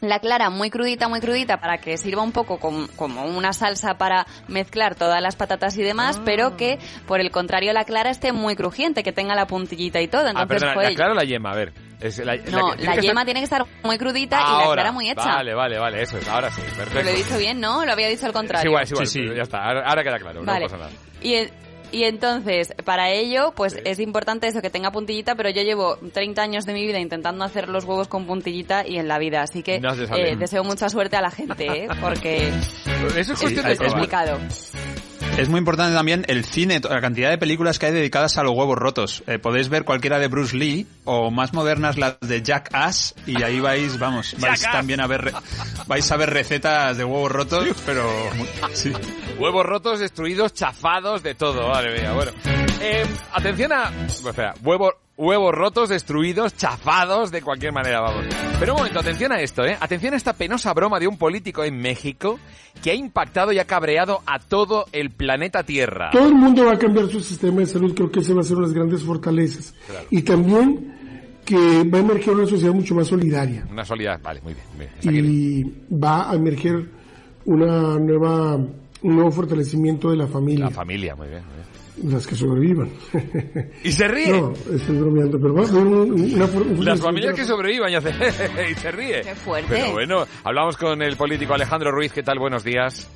la 0.00 0.18
clara 0.20 0.50
muy 0.50 0.70
crudita, 0.70 1.08
muy 1.08 1.20
crudita 1.20 1.58
para 1.58 1.78
que 1.78 1.96
sirva 1.96 2.22
un 2.22 2.32
poco 2.32 2.58
com- 2.58 2.86
como 2.96 3.24
una 3.24 3.52
salsa 3.52 3.96
para 3.96 4.26
mezclar 4.48 4.94
todas 4.94 5.22
las 5.22 5.36
patatas 5.36 5.76
y 5.78 5.82
demás, 5.82 6.18
Ah. 6.18 6.22
pero 6.24 6.56
que 6.56 6.78
por 7.06 7.20
el 7.20 7.30
contrario 7.30 7.72
la 7.72 7.84
clara 7.84 8.10
esté 8.10 8.32
muy 8.32 8.56
crujiente, 8.56 9.02
que 9.02 9.12
tenga 9.12 9.34
la 9.34 9.46
puntillita 9.46 10.00
y 10.00 10.08
todo. 10.08 10.26
Ah, 10.26 10.30
Entonces, 10.30 10.48
perdona, 10.60 10.74
joder, 10.74 10.90
¿la 10.90 10.94
clara 10.96 11.12
o 11.12 11.14
la 11.14 11.24
yema? 11.24 11.50
A 11.52 11.54
ver. 11.56 11.72
Es 11.98 12.18
la, 12.18 12.36
no, 12.36 12.72
que- 12.76 12.82
la 12.84 12.96
yema 12.96 13.22
estar- 13.22 13.24
tiene 13.24 13.40
que 13.40 13.44
estar 13.44 13.64
muy 13.82 13.96
crudita 13.96 14.36
y 14.38 14.66
la 14.66 14.72
clara 14.74 14.92
muy 14.92 15.08
hecha. 15.08 15.24
Vale, 15.36 15.54
vale, 15.54 15.78
vale, 15.78 16.02
eso 16.02 16.18
es, 16.18 16.28
ahora 16.28 16.50
sí, 16.50 16.60
perfecto. 16.60 17.02
Lo 17.02 17.08
he 17.08 17.14
dicho 17.14 17.38
bien, 17.38 17.58
¿no? 17.58 17.86
Lo 17.86 17.92
había 17.92 18.08
dicho 18.08 18.26
al 18.26 18.32
Es 18.32 18.36
contrario. 18.36 18.68
igual, 18.70 18.82
es 18.84 19.16
igual, 19.16 19.34
ya 19.36 19.42
está, 19.42 19.64
ahora, 19.64 19.88
ahora 19.88 20.02
queda 20.02 20.18
claro, 20.18 20.44
Vale. 20.44 20.60
no 20.60 20.66
pasa 20.66 20.76
nada. 20.76 20.90
Y, 21.22 21.34
el- 21.36 21.50
Y 21.96 22.04
entonces, 22.04 22.74
para 22.84 23.08
ello, 23.08 23.54
pues 23.56 23.74
es 23.86 24.00
importante 24.00 24.46
eso, 24.46 24.60
que 24.60 24.68
tenga 24.68 24.90
puntillita, 24.90 25.34
pero 25.34 25.48
yo 25.48 25.62
llevo 25.62 25.96
30 25.96 26.42
años 26.42 26.66
de 26.66 26.74
mi 26.74 26.84
vida 26.84 27.00
intentando 27.00 27.42
hacer 27.42 27.70
los 27.70 27.84
huevos 27.84 28.06
con 28.06 28.26
puntillita 28.26 28.86
y 28.86 28.98
en 28.98 29.08
la 29.08 29.18
vida. 29.18 29.40
Así 29.40 29.62
que 29.62 29.80
No 29.80 29.94
eh, 29.94 30.36
deseo 30.36 30.62
mucha 30.62 30.90
suerte 30.90 31.16
a 31.16 31.22
la 31.22 31.30
gente, 31.30 31.84
¿eh? 31.84 31.88
porque 31.98 32.52
Eso 33.16 33.32
es 33.32 33.64
de 33.64 33.72
es 33.72 33.78
complicado. 33.78 34.38
Es 35.46 35.50
muy 35.50 35.58
importante 35.58 35.94
también 35.94 36.24
el 36.28 36.44
cine, 36.46 36.80
la 36.80 37.00
cantidad 37.02 37.28
de 37.28 37.36
películas 37.36 37.78
que 37.78 37.86
hay 37.86 37.92
dedicadas 37.92 38.38
a 38.38 38.42
los 38.42 38.52
huevos 38.56 38.78
rotos. 38.78 39.22
Eh, 39.26 39.38
podéis 39.38 39.68
ver 39.68 39.84
cualquiera 39.84 40.18
de 40.18 40.28
Bruce 40.28 40.56
Lee 40.56 40.86
o 41.04 41.30
más 41.30 41.52
modernas 41.52 41.98
las 41.98 42.18
de 42.20 42.40
Jack 42.42 42.70
Ass 42.72 43.14
y 43.26 43.42
ahí 43.42 43.60
vais, 43.60 43.98
vamos, 43.98 44.34
vais 44.40 44.62
también 44.62 45.00
a 45.00 45.06
ver 45.06 45.32
vais 45.86 46.10
a 46.10 46.16
ver 46.16 46.30
recetas 46.30 46.96
de 46.96 47.04
huevos 47.04 47.30
rotos, 47.30 47.68
pero 47.84 48.08
sí. 48.72 48.92
Huevos 49.38 49.66
rotos, 49.66 50.00
destruidos, 50.00 50.54
chafados, 50.54 51.22
de 51.22 51.34
todo. 51.34 51.68
Madre 51.68 52.00
mía, 52.00 52.12
bueno. 52.12 52.32
Eh, 52.80 53.04
atención 53.34 53.72
a... 53.72 53.90
bueno, 53.90 54.30
espera, 54.30 54.54
huevo- 54.62 54.94
huevos 55.16 55.54
rotos, 55.54 55.88
destruidos, 55.88 56.56
chafados, 56.56 57.30
de 57.30 57.42
cualquier 57.42 57.72
manera, 57.72 58.00
vamos. 58.00 58.24
Pero 58.58 58.74
un 58.74 58.78
momento, 58.78 59.00
atención 59.00 59.32
a 59.32 59.40
esto, 59.40 59.64
¿eh? 59.64 59.76
Atención 59.80 60.14
a 60.14 60.16
esta 60.16 60.32
penosa 60.34 60.72
broma 60.74 60.98
de 60.98 61.06
un 61.06 61.16
político 61.18 61.64
en 61.64 61.78
México 61.78 62.38
que 62.82 62.90
ha 62.90 62.94
impactado 62.94 63.52
y 63.52 63.58
ha 63.58 63.64
cabreado 63.64 64.20
a 64.26 64.38
todo 64.38 64.86
el 64.92 65.10
planeta 65.10 65.62
Tierra. 65.62 66.10
Todo 66.10 66.28
el 66.28 66.34
mundo 66.34 66.66
va 66.66 66.72
a 66.74 66.78
cambiar 66.78 67.08
su 67.08 67.20
sistema 67.20 67.60
de 67.60 67.66
salud, 67.66 67.94
creo 67.94 68.10
que 68.10 68.20
ese 68.20 68.34
va 68.34 68.40
a 68.40 68.44
ser 68.44 68.56
una 68.56 68.66
de 68.66 68.72
las 68.72 68.74
grandes 68.78 69.02
fortalezas. 69.04 69.74
Claro. 69.86 70.06
Y 70.10 70.22
también 70.22 70.94
que 71.44 71.84
va 71.84 71.98
a 71.98 72.00
emerger 72.00 72.34
una 72.34 72.46
sociedad 72.46 72.74
mucho 72.74 72.94
más 72.96 73.06
solidaria 73.06 73.64
Una 73.70 73.84
solidaridad, 73.84 74.20
vale, 74.22 74.40
muy 74.42 74.52
bien. 74.54 74.66
Muy 75.04 75.12
bien. 75.12 75.24
y 75.30 75.94
va 75.94 76.30
a 76.30 76.34
emerger 76.34 76.90
una 77.44 77.98
nueva, 78.00 78.56
un 78.56 79.14
nuevo 79.14 79.30
fortalecimiento 79.30 80.10
de 80.10 80.16
la 80.16 80.26
familia, 80.26 80.64
La 80.64 80.70
familia, 80.72 81.14
muy 81.14 81.28
bien. 81.28 81.42
muy 81.44 81.52
bien. 81.54 81.55
Las 82.04 82.26
que 82.26 82.34
sobrevivan. 82.36 82.90
Y 83.84 83.92
se 83.92 84.06
ríe. 84.08 84.32
No, 84.32 84.52
estoy 84.74 84.96
bromeando, 84.98 85.38
pero 85.40 85.54
un- 85.54 86.34
una, 86.34 86.46
for- 86.46 86.62
un 86.62 86.84
Las 86.84 87.00
familias 87.00 87.34
que 87.34 87.44
sobrevivan 87.44 87.90
y, 87.90 87.94
hace 87.94 88.10
y 88.70 88.74
se 88.74 88.90
ríe. 88.92 89.22
Qué 89.22 89.34
fuerte. 89.34 89.68
Pero 89.74 89.92
bueno, 89.92 90.26
hablamos 90.44 90.76
con 90.76 91.00
el 91.02 91.16
político 91.16 91.54
Alejandro 91.54 91.90
Ruiz. 91.90 92.12
¿Qué 92.12 92.22
tal? 92.22 92.38
Buenos 92.38 92.64
días. 92.64 93.08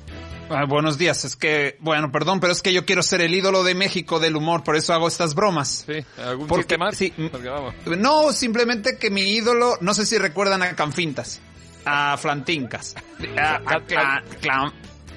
Ah, 0.53 0.65
buenos 0.65 0.97
días, 0.97 1.23
es 1.23 1.37
que, 1.37 1.77
bueno, 1.79 2.11
perdón, 2.11 2.41
pero 2.41 2.51
es 2.51 2.61
que 2.61 2.73
yo 2.73 2.85
quiero 2.85 3.03
ser 3.03 3.21
el 3.21 3.33
ídolo 3.33 3.63
de 3.63 3.73
México 3.73 4.19
del 4.19 4.35
humor, 4.35 4.65
por 4.65 4.75
eso 4.75 4.93
hago 4.93 5.07
estas 5.07 5.33
bromas. 5.33 5.85
Sí, 5.87 6.03
¿algún 6.21 6.47
Porque- 6.47 6.63
chiste 6.63 6.77
más? 6.77 6.97
sí, 6.97 7.13
Porque 7.31 7.47
vamos. 7.47 7.73
No, 7.97 8.33
simplemente 8.33 8.97
que 8.97 9.09
mi 9.09 9.21
ídolo, 9.21 9.77
no 9.79 9.93
sé 9.93 10.05
si 10.05 10.17
recuerdan 10.17 10.61
a 10.61 10.75
Canfintas, 10.75 11.39
a 11.85 12.17
Flantincas, 12.17 12.95
a, 13.37 13.61
a 13.65 14.23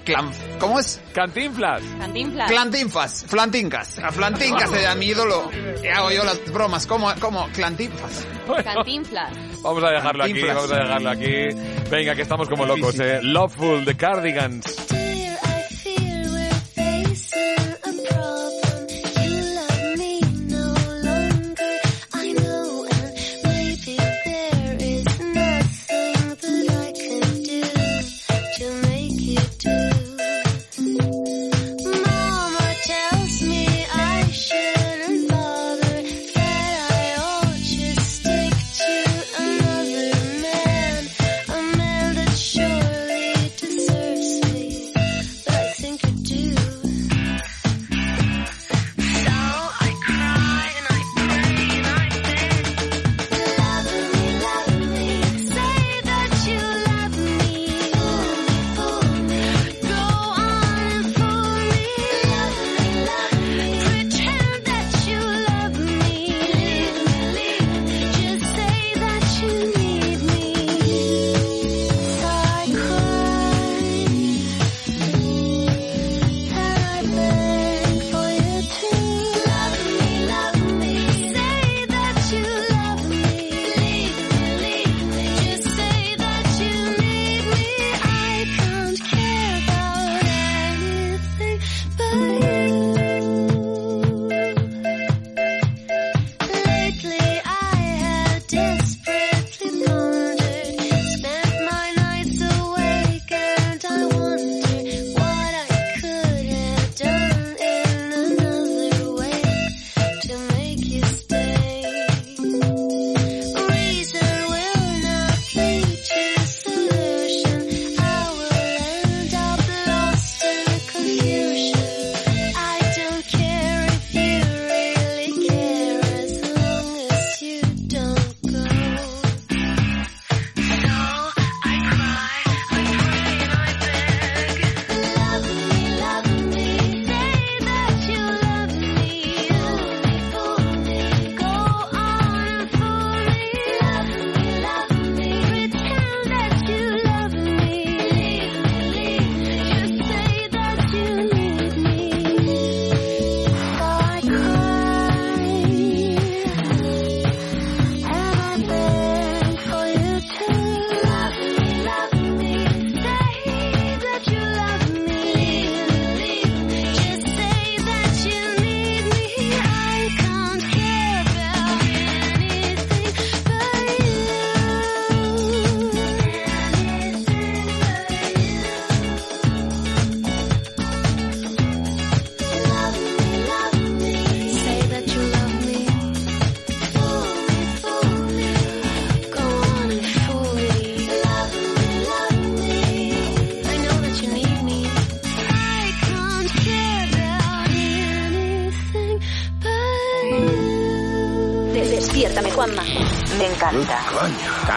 Clan- 0.04 0.32
¿cómo 0.58 0.78
es? 0.78 1.00
Cantinflas. 1.12 1.82
Cantinflas. 1.98 2.50
Clantinfas, 2.50 3.24
Flantincas, 3.28 3.98
a 3.98 4.12
Flantincas 4.12 4.72
era 4.72 4.94
mi 4.94 5.06
ídolo, 5.06 5.50
hago 5.94 6.10
yo 6.10 6.24
las 6.24 6.52
bromas, 6.52 6.86
¿cómo? 6.86 7.12
¿Cómo? 7.20 7.48
Clantinfas. 7.54 8.26
Cantinflas. 8.64 9.32
Vamos 9.62 9.82
a 9.84 9.90
dejarlo 9.90 10.24
aquí, 10.24 10.32
Cantinflas. 10.32 10.56
vamos 10.56 10.72
a 10.72 10.76
dejarlo 10.76 11.10
aquí. 11.10 11.88
Venga, 11.90 12.14
que 12.14 12.22
estamos 12.22 12.48
como 12.48 12.66
locos, 12.66 12.98
eh. 13.00 13.20
Loveful, 13.22 13.84
The 13.84 13.96
Cardigans. 13.96 14.76
Surely 17.34 18.53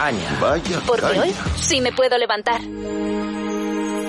Caña. 0.07 0.39
Vaya 0.39 0.79
Porque 0.87 1.01
caña. 1.01 1.21
hoy 1.21 1.35
sí 1.57 1.81
me 1.81 1.91
puedo 1.91 2.17
levantar. 2.17 2.61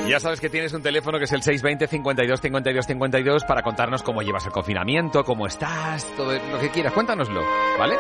Ya 0.07 0.21
sabes 0.21 0.41
que 0.41 0.49
tienes 0.49 0.73
un 0.73 0.81
teléfono 0.81 1.19
que 1.19 1.25
es 1.25 1.33
el 1.33 1.43
620 1.43 1.89
52 1.89 2.41
52 2.41 2.87
52 2.87 3.45
para 3.45 3.63
contarnos 3.63 4.05
cómo 4.05 4.23
llevas 4.23 4.47
el 4.47 4.53
confinamiento, 4.53 5.25
cómo 5.25 5.49
estás, 5.49 6.07
todo 6.17 6.35
lo 6.35 6.61
que 6.61 6.71
quieras. 6.71 6.93
Cuéntanoslo, 6.93 7.43
¿vale? 7.77 7.97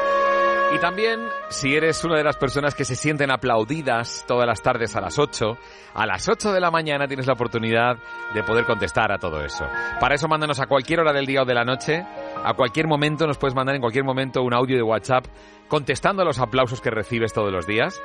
Y 0.76 0.78
también, 0.78 1.18
si 1.48 1.74
eres 1.74 2.04
una 2.04 2.16
de 2.18 2.22
las 2.22 2.36
personas 2.36 2.74
que 2.74 2.84
se 2.84 2.94
sienten 2.94 3.30
aplaudidas 3.30 4.24
todas 4.28 4.46
las 4.46 4.62
tardes 4.62 4.94
a 4.94 5.00
las 5.00 5.18
8, 5.18 5.56
a 5.94 6.06
las 6.06 6.28
8 6.28 6.52
de 6.52 6.60
la 6.60 6.70
mañana 6.70 7.08
tienes 7.08 7.26
la 7.26 7.32
oportunidad 7.32 7.96
de 8.34 8.42
poder 8.42 8.66
contestar 8.66 9.10
a 9.10 9.18
todo 9.18 9.42
eso. 9.42 9.66
Para 9.98 10.14
eso 10.14 10.28
mándanos 10.28 10.60
a 10.60 10.66
cualquier 10.66 11.00
hora 11.00 11.12
del 11.12 11.26
día 11.26 11.42
o 11.42 11.46
de 11.46 11.54
la 11.54 11.64
noche, 11.64 12.04
a 12.44 12.52
cualquier 12.54 12.86
momento, 12.86 13.26
nos 13.26 13.38
puedes 13.38 13.54
mandar 13.54 13.74
en 13.76 13.80
cualquier 13.80 14.04
momento 14.04 14.42
un 14.42 14.52
audio 14.52 14.76
de 14.76 14.82
WhatsApp 14.82 15.24
contestando 15.68 16.22
a 16.22 16.24
los 16.24 16.38
aplausos 16.38 16.80
que 16.80 16.90
recibes 16.90 17.32
todos 17.32 17.52
los 17.52 17.66
días 17.66 18.00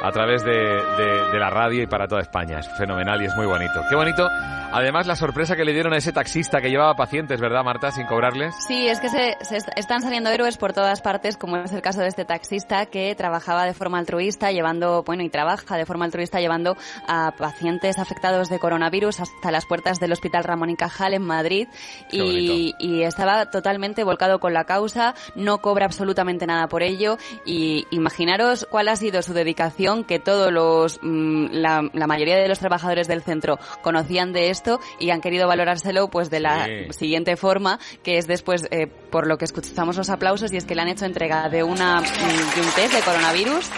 a 0.00 0.12
través 0.12 0.44
de, 0.44 0.52
de- 0.52 1.28
de 1.32 1.38
la 1.40 1.50
radio 1.50 1.82
y 1.82 1.86
para 1.88 2.06
toda 2.06 2.20
España. 2.20 2.60
Es 2.60 2.68
fenomenal 2.78 3.20
y 3.20 3.26
es 3.26 3.34
muy 3.34 3.46
bonito. 3.46 3.80
Qué 3.90 3.96
bonito. 3.96 4.28
Además, 4.70 5.06
la 5.06 5.16
sorpresa 5.16 5.56
que 5.56 5.64
le 5.64 5.72
dieron 5.72 5.92
a 5.94 5.96
ese 5.96 6.12
taxista 6.12 6.60
que 6.60 6.68
llevaba 6.70 6.94
pacientes, 6.94 7.40
¿verdad, 7.40 7.64
Marta? 7.64 7.90
Sin 7.90 8.06
cobrarles. 8.06 8.54
Sí, 8.68 8.86
es 8.86 9.00
que 9.00 9.08
se, 9.08 9.36
se 9.40 9.56
est- 9.56 9.70
están 9.76 10.02
saliendo 10.02 10.28
héroes 10.30 10.56
por 10.58 10.72
todas 10.74 11.00
partes, 11.00 11.36
como 11.38 11.56
es 11.56 11.72
el 11.72 11.80
caso 11.82 12.00
de 12.00 12.06
este 12.08 12.24
taxista 12.26 12.86
que 12.86 13.14
trabajaba 13.16 13.64
de 13.64 13.72
forma 13.74 13.98
altruista, 13.98 14.52
llevando, 14.52 15.02
bueno, 15.04 15.22
y 15.24 15.30
trabaja 15.30 15.76
de 15.76 15.86
forma 15.86 16.04
altruista 16.04 16.38
llevando 16.38 16.76
a 17.08 17.32
pacientes 17.36 17.98
afectados 17.98 18.50
de 18.50 18.58
coronavirus 18.58 19.20
hasta 19.20 19.50
las 19.50 19.64
puertas 19.66 19.98
del 19.98 20.12
Hospital 20.12 20.44
Ramón 20.44 20.68
y 20.70 20.76
Cajal 20.76 21.14
en 21.14 21.22
Madrid 21.22 21.66
y 22.10 23.02
estaba 23.02 23.50
totalmente 23.50 24.04
volcado 24.04 24.38
con 24.38 24.52
la 24.52 24.64
causa, 24.64 25.14
no 25.34 25.58
cobra 25.58 25.86
absolutamente 25.86 26.46
nada 26.46 26.68
por 26.68 26.82
ello 26.82 27.07
y 27.46 27.86
imaginaros 27.90 28.66
cuál 28.70 28.88
ha 28.88 28.96
sido 28.96 29.22
su 29.22 29.32
dedicación, 29.32 30.04
que 30.04 30.18
todos 30.18 30.52
los, 30.52 30.98
mm, 31.00 31.46
la, 31.52 31.88
la 31.92 32.06
mayoría 32.06 32.36
de 32.36 32.48
los 32.48 32.58
trabajadores 32.58 33.08
del 33.08 33.22
centro 33.22 33.58
conocían 33.82 34.32
de 34.32 34.50
esto 34.50 34.80
y 34.98 35.10
han 35.10 35.20
querido 35.20 35.46
valorárselo 35.48 36.08
pues 36.08 36.28
de 36.28 36.40
la 36.40 36.66
Sí. 36.66 36.92
siguiente 36.98 37.36
forma, 37.36 37.78
que 38.02 38.18
es 38.18 38.26
después, 38.26 38.66
eh, 38.70 38.86
por 38.88 39.26
lo 39.26 39.38
que 39.38 39.44
escuchamos 39.44 39.96
los 39.96 40.10
aplausos, 40.10 40.52
y 40.52 40.56
es 40.56 40.64
que 40.64 40.74
le 40.74 40.82
han 40.82 40.88
hecho 40.88 41.04
entrega 41.06 41.48
de, 41.48 41.62
una, 41.62 42.00
mm, 42.00 42.54
de 42.54 42.60
un 42.60 42.70
test 42.74 42.92
de 42.94 43.00
coronavirus 43.02 43.70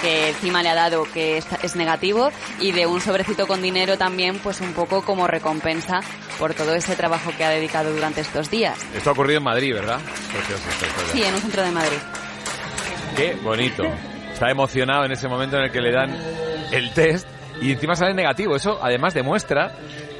que 0.00 0.30
encima 0.30 0.62
le 0.64 0.68
ha 0.68 0.74
dado 0.74 1.04
que 1.14 1.38
es, 1.38 1.76
negativo 1.76 2.30
y 2.58 2.72
de 2.72 2.86
un 2.86 3.00
sobrecito 3.00 3.46
con 3.46 3.62
dinero 3.62 3.96
también 3.96 4.36
pues 4.40 4.60
un 4.60 4.72
poco 4.72 5.02
como 5.02 5.28
recompensa 5.28 6.00
por 6.40 6.54
todo 6.54 6.74
ese 6.74 6.96
trabajo 6.96 7.30
que 7.36 7.44
ha 7.44 7.50
dedicado 7.50 7.92
durante 7.92 8.20
estos 8.20 8.50
días. 8.50 8.76
Esto 8.96 9.10
ha 9.10 9.12
ocurrido 9.12 9.38
en 9.38 9.44
Madrid, 9.44 9.72
¿verdad? 9.74 10.00
Precioso. 10.32 10.64
Sí, 11.12 11.22
en 11.22 11.32
un 11.34 11.40
centro 11.40 11.62
de 11.62 11.70
Madrid. 11.70 11.98
Qué 13.16 13.36
bonito. 13.42 13.84
Está 14.32 14.50
emocionado 14.50 15.04
en 15.04 15.12
ese 15.12 15.28
momento 15.28 15.56
en 15.56 15.64
el 15.64 15.70
que 15.70 15.80
le 15.80 15.92
dan 15.92 16.10
el 16.72 16.92
test 16.92 17.26
y 17.60 17.72
encima 17.72 17.94
sale 17.94 18.14
negativo. 18.14 18.56
Eso 18.56 18.78
además 18.82 19.14
demuestra 19.14 19.72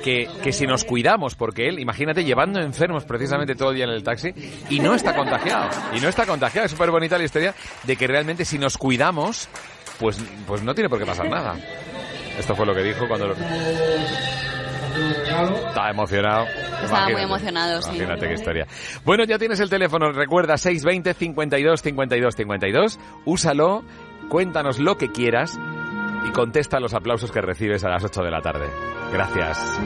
que, 0.02 0.28
que 0.42 0.52
si 0.52 0.66
nos 0.66 0.84
cuidamos, 0.84 1.34
porque 1.34 1.68
él, 1.68 1.78
imagínate, 1.78 2.24
llevando 2.24 2.60
enfermos 2.60 3.04
precisamente 3.04 3.54
todo 3.54 3.70
el 3.70 3.76
día 3.76 3.84
en 3.84 3.90
el 3.90 4.02
taxi 4.02 4.32
y 4.68 4.80
no 4.80 4.94
está 4.94 5.14
contagiado. 5.14 5.70
Y 5.94 6.00
no 6.00 6.08
está 6.08 6.26
contagiado. 6.26 6.66
Es 6.66 6.72
súper 6.72 6.90
bonita 6.90 7.16
la 7.16 7.24
historia 7.24 7.54
de 7.82 7.96
que 7.96 8.06
realmente 8.06 8.44
si 8.44 8.58
nos 8.58 8.76
cuidamos, 8.76 9.48
pues, 9.98 10.22
pues 10.46 10.62
no 10.62 10.74
tiene 10.74 10.88
por 10.88 10.98
qué 10.98 11.06
pasar 11.06 11.28
nada. 11.28 11.56
Esto 12.38 12.54
fue 12.54 12.66
lo 12.66 12.74
que 12.74 12.82
dijo 12.82 13.06
cuando 13.08 13.28
lo... 13.28 13.34
Estaba 15.68 15.90
emocionado. 15.90 16.46
Estaba 16.46 17.04
muy 17.04 17.12
Imagínate. 17.12 17.22
emocionado, 17.22 17.82
sí. 17.82 17.88
Imagínate 17.90 18.28
qué 18.28 18.34
historia. 18.34 18.66
Bueno, 19.04 19.24
ya 19.24 19.38
tienes 19.38 19.60
el 19.60 19.70
teléfono, 19.70 20.12
recuerda 20.12 20.56
620 20.56 21.14
52 21.14 21.82
52 21.82 22.34
52. 22.36 23.00
Úsalo, 23.24 23.84
cuéntanos 24.28 24.78
lo 24.78 24.96
que 24.96 25.08
quieras 25.08 25.58
y 26.28 26.30
contesta 26.32 26.80
los 26.80 26.94
aplausos 26.94 27.32
que 27.32 27.40
recibes 27.40 27.84
a 27.84 27.88
las 27.88 28.04
8 28.04 28.22
de 28.22 28.30
la 28.30 28.40
tarde. 28.40 28.66
Gracias. 29.12 29.80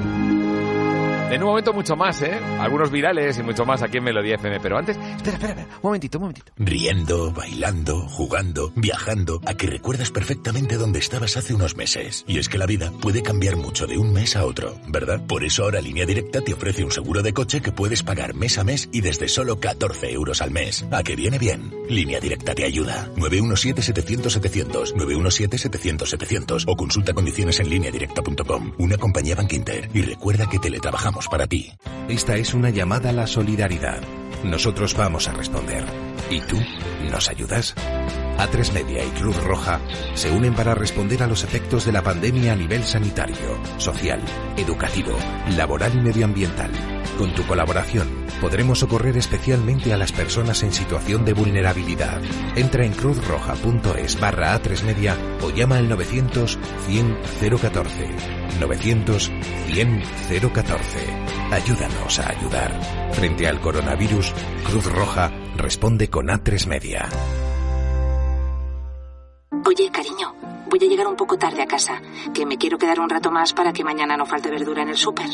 En 1.28 1.42
un 1.42 1.48
momento 1.48 1.72
mucho 1.72 1.96
más, 1.96 2.22
¿eh? 2.22 2.38
Algunos 2.60 2.90
virales 2.92 3.36
y 3.36 3.42
mucho 3.42 3.66
más 3.66 3.82
aquí 3.82 3.98
en 3.98 4.04
Melodía 4.04 4.36
FM. 4.36 4.60
Pero 4.60 4.78
antes, 4.78 4.96
espera, 4.96 5.32
espera, 5.32 5.48
espera. 5.48 5.66
Un 5.82 5.82
momentito, 5.82 6.18
un 6.18 6.22
momentito. 6.22 6.52
Riendo, 6.56 7.32
bailando, 7.32 8.06
jugando, 8.08 8.72
viajando, 8.76 9.40
a 9.44 9.54
que 9.54 9.66
recuerdas 9.66 10.12
perfectamente 10.12 10.76
dónde 10.76 11.00
estabas 11.00 11.36
hace 11.36 11.52
unos 11.52 11.76
meses. 11.76 12.24
Y 12.28 12.38
es 12.38 12.48
que 12.48 12.58
la 12.58 12.66
vida 12.66 12.92
puede 13.02 13.24
cambiar 13.24 13.56
mucho 13.56 13.88
de 13.88 13.98
un 13.98 14.12
mes 14.12 14.36
a 14.36 14.44
otro, 14.44 14.76
¿verdad? 14.86 15.20
Por 15.26 15.42
eso 15.42 15.64
ahora 15.64 15.80
Línea 15.80 16.06
Directa 16.06 16.42
te 16.42 16.54
ofrece 16.54 16.84
un 16.84 16.92
seguro 16.92 17.22
de 17.22 17.32
coche 17.32 17.60
que 17.60 17.72
puedes 17.72 18.04
pagar 18.04 18.34
mes 18.34 18.56
a 18.58 18.64
mes 18.64 18.88
y 18.92 19.00
desde 19.00 19.26
solo 19.26 19.58
14 19.58 20.12
euros 20.12 20.40
al 20.42 20.52
mes. 20.52 20.86
¿A 20.92 21.02
que 21.02 21.16
viene 21.16 21.40
bien? 21.40 21.74
Línea 21.88 22.20
Directa 22.20 22.54
te 22.54 22.64
ayuda. 22.64 23.08
917-700-700, 23.16 24.94
917-700-700 24.94 26.64
o 26.68 26.76
consulta 26.76 27.14
condiciones 27.14 27.58
en 27.58 27.68
lineadirecta.com. 27.68 28.74
Una 28.78 28.96
compañía 28.96 29.34
Bank 29.34 29.52
Inter. 29.54 29.90
Y 29.92 30.02
recuerda 30.02 30.48
que 30.48 30.60
teletrabajamos 30.60 31.15
para 31.28 31.46
ti. 31.46 31.72
Esta 32.08 32.36
es 32.36 32.54
una 32.54 32.70
llamada 32.70 33.10
a 33.10 33.12
la 33.12 33.26
solidaridad. 33.26 34.00
Nosotros 34.44 34.94
vamos 34.94 35.28
a 35.28 35.32
responder. 35.32 35.84
¿Y 36.30 36.40
tú? 36.40 36.58
¿Nos 37.10 37.28
ayudas? 37.28 37.74
A3 38.38 38.72
Media 38.72 39.04
y 39.04 39.08
Cruz 39.10 39.36
Roja 39.42 39.80
se 40.14 40.30
unen 40.30 40.54
para 40.54 40.74
responder 40.74 41.22
a 41.22 41.26
los 41.26 41.42
efectos 41.42 41.86
de 41.86 41.92
la 41.92 42.02
pandemia 42.02 42.52
a 42.52 42.56
nivel 42.56 42.84
sanitario, 42.84 43.58
social, 43.78 44.20
educativo, 44.56 45.16
laboral 45.56 45.94
y 45.94 46.00
medioambiental. 46.00 46.95
Con 47.18 47.34
tu 47.34 47.46
colaboración 47.46 48.26
podremos 48.42 48.80
socorrer 48.80 49.16
especialmente 49.16 49.94
a 49.94 49.96
las 49.96 50.12
personas 50.12 50.62
en 50.62 50.72
situación 50.72 51.24
de 51.24 51.32
vulnerabilidad. 51.32 52.20
Entra 52.54 52.84
en 52.84 52.92
cruzroja.es 52.92 54.20
barra 54.20 54.60
A3 54.60 54.82
Media 54.82 55.16
o 55.42 55.50
llama 55.50 55.78
al 55.78 55.88
900 55.88 56.58
100 56.86 57.18
014. 57.40 58.08
900 58.60 59.32
100 59.66 60.02
014. 60.52 60.98
Ayúdanos 61.52 62.18
a 62.18 62.30
ayudar. 62.30 62.80
Frente 63.12 63.48
al 63.48 63.60
coronavirus, 63.60 64.34
Cruz 64.64 64.84
Roja 64.92 65.32
responde 65.56 66.10
con 66.10 66.26
A3 66.26 66.66
Media. 66.66 67.08
Oye, 69.64 69.90
cariño, 69.90 70.34
voy 70.68 70.80
a 70.82 70.88
llegar 70.88 71.06
un 71.06 71.16
poco 71.16 71.38
tarde 71.38 71.62
a 71.62 71.66
casa, 71.66 72.02
que 72.34 72.44
me 72.44 72.58
quiero 72.58 72.76
quedar 72.76 73.00
un 73.00 73.08
rato 73.08 73.30
más 73.30 73.54
para 73.54 73.72
que 73.72 73.84
mañana 73.84 74.18
no 74.18 74.26
falte 74.26 74.50
verdura 74.50 74.82
en 74.82 74.90
el 74.90 74.96
súper. 74.96 75.30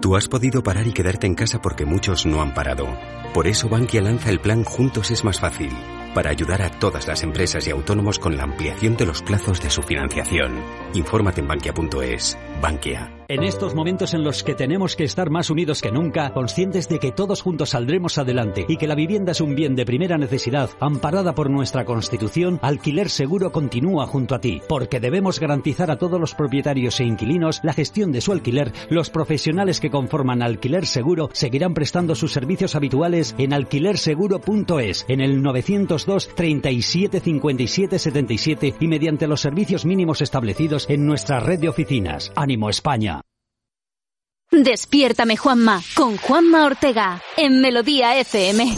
Tú 0.00 0.14
has 0.14 0.28
podido 0.28 0.62
parar 0.62 0.86
y 0.86 0.92
quedarte 0.92 1.26
en 1.26 1.34
casa 1.34 1.60
porque 1.60 1.84
muchos 1.84 2.24
no 2.24 2.40
han 2.40 2.54
parado. 2.54 2.86
Por 3.34 3.48
eso 3.48 3.68
Bankia 3.68 4.00
lanza 4.00 4.30
el 4.30 4.40
plan 4.40 4.62
Juntos 4.62 5.10
es 5.10 5.24
más 5.24 5.40
fácil, 5.40 5.70
para 6.14 6.30
ayudar 6.30 6.62
a 6.62 6.70
todas 6.70 7.08
las 7.08 7.22
empresas 7.24 7.66
y 7.66 7.70
autónomos 7.70 8.18
con 8.18 8.36
la 8.36 8.44
ampliación 8.44 8.96
de 8.96 9.06
los 9.06 9.22
plazos 9.22 9.60
de 9.60 9.70
su 9.70 9.82
financiación. 9.82 10.62
Infórmate 10.94 11.40
en 11.40 11.48
bankia.es. 11.48 12.38
Bankia. 12.62 13.17
En 13.30 13.44
estos 13.44 13.74
momentos 13.74 14.14
en 14.14 14.24
los 14.24 14.42
que 14.42 14.54
tenemos 14.54 14.96
que 14.96 15.04
estar 15.04 15.28
más 15.28 15.50
unidos 15.50 15.82
que 15.82 15.92
nunca, 15.92 16.32
conscientes 16.32 16.88
de 16.88 16.98
que 16.98 17.12
todos 17.12 17.42
juntos 17.42 17.68
saldremos 17.68 18.16
adelante 18.16 18.64
y 18.66 18.78
que 18.78 18.86
la 18.86 18.94
vivienda 18.94 19.32
es 19.32 19.42
un 19.42 19.54
bien 19.54 19.76
de 19.76 19.84
primera 19.84 20.16
necesidad, 20.16 20.70
amparada 20.80 21.34
por 21.34 21.50
nuestra 21.50 21.84
Constitución, 21.84 22.58
Alquiler 22.62 23.10
Seguro 23.10 23.52
continúa 23.52 24.06
junto 24.06 24.34
a 24.34 24.40
ti, 24.40 24.62
porque 24.66 24.98
debemos 24.98 25.40
garantizar 25.40 25.90
a 25.90 25.98
todos 25.98 26.18
los 26.18 26.34
propietarios 26.34 27.00
e 27.00 27.04
inquilinos 27.04 27.60
la 27.62 27.74
gestión 27.74 28.12
de 28.12 28.22
su 28.22 28.32
alquiler. 28.32 28.72
Los 28.88 29.10
profesionales 29.10 29.78
que 29.78 29.90
conforman 29.90 30.40
Alquiler 30.40 30.86
Seguro 30.86 31.28
seguirán 31.34 31.74
prestando 31.74 32.14
sus 32.14 32.32
servicios 32.32 32.76
habituales 32.76 33.34
en 33.36 33.52
alquilerseguro.es, 33.52 35.04
en 35.06 35.20
el 35.20 35.42
902 35.42 36.30
37 36.34 37.20
57 37.20 37.98
77 37.98 38.74
y 38.80 38.88
mediante 38.88 39.26
los 39.26 39.42
servicios 39.42 39.84
mínimos 39.84 40.22
establecidos 40.22 40.88
en 40.88 41.04
nuestra 41.04 41.40
red 41.40 41.58
de 41.58 41.68
oficinas. 41.68 42.32
Ánimo 42.34 42.70
España. 42.70 43.17
Despiértame 44.50 45.36
Juanma 45.36 45.82
con 45.94 46.16
Juanma 46.16 46.64
Ortega 46.64 47.22
en 47.36 47.60
Melodía 47.60 48.16
FM. 48.18 48.76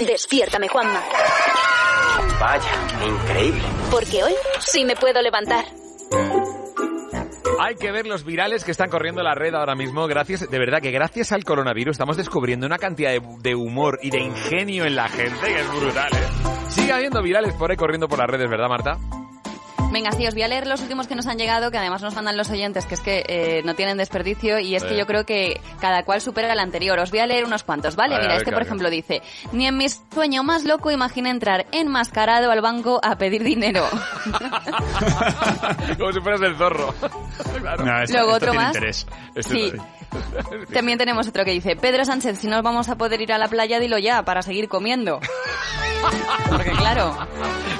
Despiértame, 0.00 0.68
Juanma. 0.68 1.02
Vaya, 2.40 2.70
increíble. 3.06 3.62
Porque 3.90 4.22
hoy 4.22 4.34
sí 4.60 4.84
me 4.84 4.96
puedo 4.96 5.20
levantar. 5.22 5.64
Hay 7.60 7.76
que 7.76 7.92
ver 7.92 8.06
los 8.06 8.24
virales 8.24 8.64
que 8.64 8.72
están 8.72 8.90
corriendo 8.90 9.22
la 9.22 9.34
red 9.34 9.54
ahora 9.54 9.74
mismo. 9.74 10.06
Gracias, 10.06 10.50
de 10.50 10.58
verdad 10.58 10.80
que 10.82 10.90
gracias 10.90 11.32
al 11.32 11.44
coronavirus 11.44 11.92
estamos 11.92 12.16
descubriendo 12.16 12.66
una 12.66 12.78
cantidad 12.78 13.10
de, 13.10 13.22
de 13.40 13.54
humor 13.54 13.98
y 14.02 14.10
de 14.10 14.18
ingenio 14.18 14.84
en 14.84 14.96
la 14.96 15.08
gente 15.08 15.46
que 15.46 15.60
es 15.60 15.70
brutal, 15.74 16.12
¿eh? 16.12 16.70
Sigue 16.70 16.92
habiendo 16.92 17.22
virales 17.22 17.54
por 17.54 17.70
ahí 17.70 17.76
corriendo 17.76 18.08
por 18.08 18.18
las 18.18 18.28
redes, 18.28 18.50
¿verdad, 18.50 18.68
Marta? 18.68 18.98
Venga, 19.94 20.10
sí, 20.10 20.26
os 20.26 20.34
voy 20.34 20.42
a 20.42 20.48
leer 20.48 20.66
los 20.66 20.80
últimos 20.82 21.06
que 21.06 21.14
nos 21.14 21.28
han 21.28 21.38
llegado, 21.38 21.70
que 21.70 21.78
además 21.78 22.02
nos 22.02 22.16
mandan 22.16 22.36
los 22.36 22.50
oyentes, 22.50 22.84
que 22.84 22.94
es 22.96 23.00
que 23.00 23.24
eh, 23.28 23.62
no 23.64 23.76
tienen 23.76 23.96
desperdicio 23.96 24.58
y 24.58 24.74
es 24.74 24.82
que 24.82 24.94
Eh. 24.94 24.98
yo 24.98 25.06
creo 25.06 25.24
que 25.24 25.60
cada 25.80 26.02
cual 26.04 26.20
supera 26.20 26.50
al 26.50 26.58
anterior. 26.58 26.98
Os 26.98 27.12
voy 27.12 27.20
a 27.20 27.26
leer 27.26 27.44
unos 27.44 27.62
cuantos, 27.62 27.94
¿vale? 27.94 28.14
Ver, 28.14 28.22
Mira, 28.22 28.32
a 28.32 28.34
ver, 28.34 28.42
este, 28.42 28.50
¿qué 28.50 28.54
por 28.56 28.62
ejemplo, 28.62 28.90
dice, 28.90 29.22
ni 29.52 29.68
en 29.68 29.76
mi 29.76 29.86
sueño 29.88 30.42
más 30.42 30.64
loco 30.64 30.90
imaginé 30.90 31.30
entrar 31.30 31.66
enmascarado 31.70 32.50
al 32.50 32.60
banco 32.60 32.98
a 33.04 33.16
pedir 33.16 33.44
dinero. 33.44 33.84
Como 35.98 36.12
si 36.12 36.20
fueras 36.20 36.40
el 36.42 36.56
zorro. 36.56 36.92
Claro. 37.60 37.84
No, 37.84 38.02
esto- 38.02 38.16
Luego 38.18 38.32
esto 38.36 38.50
otro 38.50 38.54
más. 38.54 38.74
interés. 38.74 39.06
Este 39.36 39.54
Sí. 39.54 39.70
También 39.70 39.86
tenemos 40.98 41.28
otro 41.28 41.44
que 41.44 41.50
dice, 41.52 41.76
Pedro 41.76 42.04
Sánchez, 42.04 42.38
si 42.38 42.46
no 42.48 42.62
vamos 42.62 42.88
a 42.88 42.96
poder 42.96 43.20
ir 43.20 43.32
a 43.32 43.38
la 43.38 43.48
playa, 43.48 43.78
dilo 43.80 43.98
ya, 43.98 44.22
para 44.24 44.42
seguir 44.42 44.68
comiendo. 44.68 45.20
Porque 46.50 46.70
claro, 46.72 47.16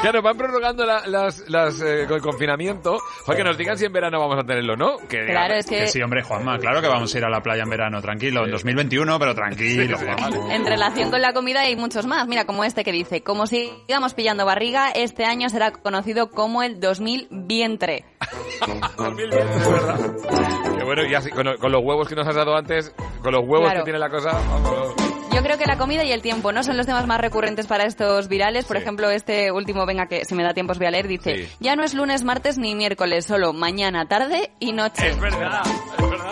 Claro, 0.00 0.22
van 0.22 0.36
prorrogando 0.36 0.84
la- 0.84 1.06
las, 1.06 1.44
las, 1.48 1.80
eh, 1.82 2.02
el 2.08 2.20
confinamiento. 2.20 2.98
Joder, 3.24 3.38
que 3.38 3.44
nos 3.44 3.56
digan 3.58 3.78
si 3.78 3.84
en 3.84 3.92
verano 3.92 4.18
vamos 4.20 4.38
a 4.38 4.44
tenerlo, 4.46 4.76
¿no? 4.76 4.96
Que 5.08 5.26
Claro, 5.26 5.54
es 5.54 5.66
que- 5.66 5.86
sí, 5.88 6.00
hombre, 6.02 6.22
Juanma, 6.22 6.58
claro 6.58 6.80
que 6.80 6.88
vamos 6.88 7.14
a 7.14 7.18
ir 7.18 7.24
a 7.24 7.28
la 7.30 7.42
playa 7.42 7.62
en 7.62 7.70
verano, 7.70 8.00
tranquilo, 8.02 8.44
en 8.44 8.50
2021, 8.50 9.18
pero 9.18 9.34
tranquilo. 9.34 9.96
Sí, 9.98 10.04
sí, 10.04 10.14
Juanma. 10.16 10.54
En 10.54 10.64
relación 10.66 11.10
con 11.10 11.20
la 11.22 11.32
comida 11.34 11.60
hay 11.60 11.76
muchos 11.76 12.06
más. 12.06 12.26
Mira, 12.26 12.44
como 12.46 12.64
este 12.64 12.82
que 12.84 12.92
dice, 12.92 13.22
como 13.22 13.46
sigamos 13.46 14.14
pillando 14.14 14.44
barriga, 14.46 14.90
este 14.90 15.24
año 15.26 15.48
será 15.50 15.72
conocido 15.72 16.30
como 16.30 16.62
el 16.62 16.80
2000 16.80 17.28
vientre. 17.30 18.04
2020, 18.96 19.38
es 19.42 19.70
verdad. 19.70 20.76
Que 20.78 20.84
bueno, 20.84 21.02
ya 21.06 21.20
sí, 21.20 21.30
con, 21.30 21.46
con 21.58 21.72
los 21.72 21.82
huevos 21.82 22.08
que 22.08 22.14
nos 22.14 22.23
has 22.26 22.34
dado 22.34 22.56
antes, 22.56 22.92
con 23.22 23.32
los 23.32 23.42
huevos 23.42 23.66
Claro. 23.68 23.80
que 23.80 23.84
tiene 23.84 23.98
la 23.98 24.10
cosa, 24.10 24.32
vamos. 24.32 24.94
Yo 25.32 25.42
creo 25.42 25.58
que 25.58 25.66
la 25.66 25.76
comida 25.76 26.04
y 26.04 26.12
el 26.12 26.22
tiempo 26.22 26.52
no 26.52 26.62
son 26.62 26.76
los 26.76 26.86
temas 26.86 27.06
más 27.08 27.20
recurrentes 27.20 27.66
para 27.66 27.84
estos 27.84 28.28
virales. 28.28 28.64
Por 28.66 28.76
ejemplo, 28.76 29.10
este 29.10 29.50
último, 29.50 29.84
venga, 29.84 30.06
que 30.06 30.24
si 30.24 30.34
me 30.36 30.44
da 30.44 30.54
tiempo 30.54 30.72
os 30.72 30.78
voy 30.78 30.86
a 30.86 30.90
leer, 30.92 31.08
dice, 31.08 31.46
Sí. 31.46 31.56
ya 31.58 31.74
no 31.74 31.82
es 31.82 31.92
lunes, 31.92 32.22
martes 32.22 32.56
ni 32.56 32.74
miércoles, 32.76 33.24
solo 33.26 33.52
mañana, 33.52 34.06
tarde 34.06 34.52
y 34.60 34.72
noche. 34.72 35.08
Es 35.08 35.18
verdad, 35.20 35.62
es 35.98 36.10
verdad. 36.10 36.30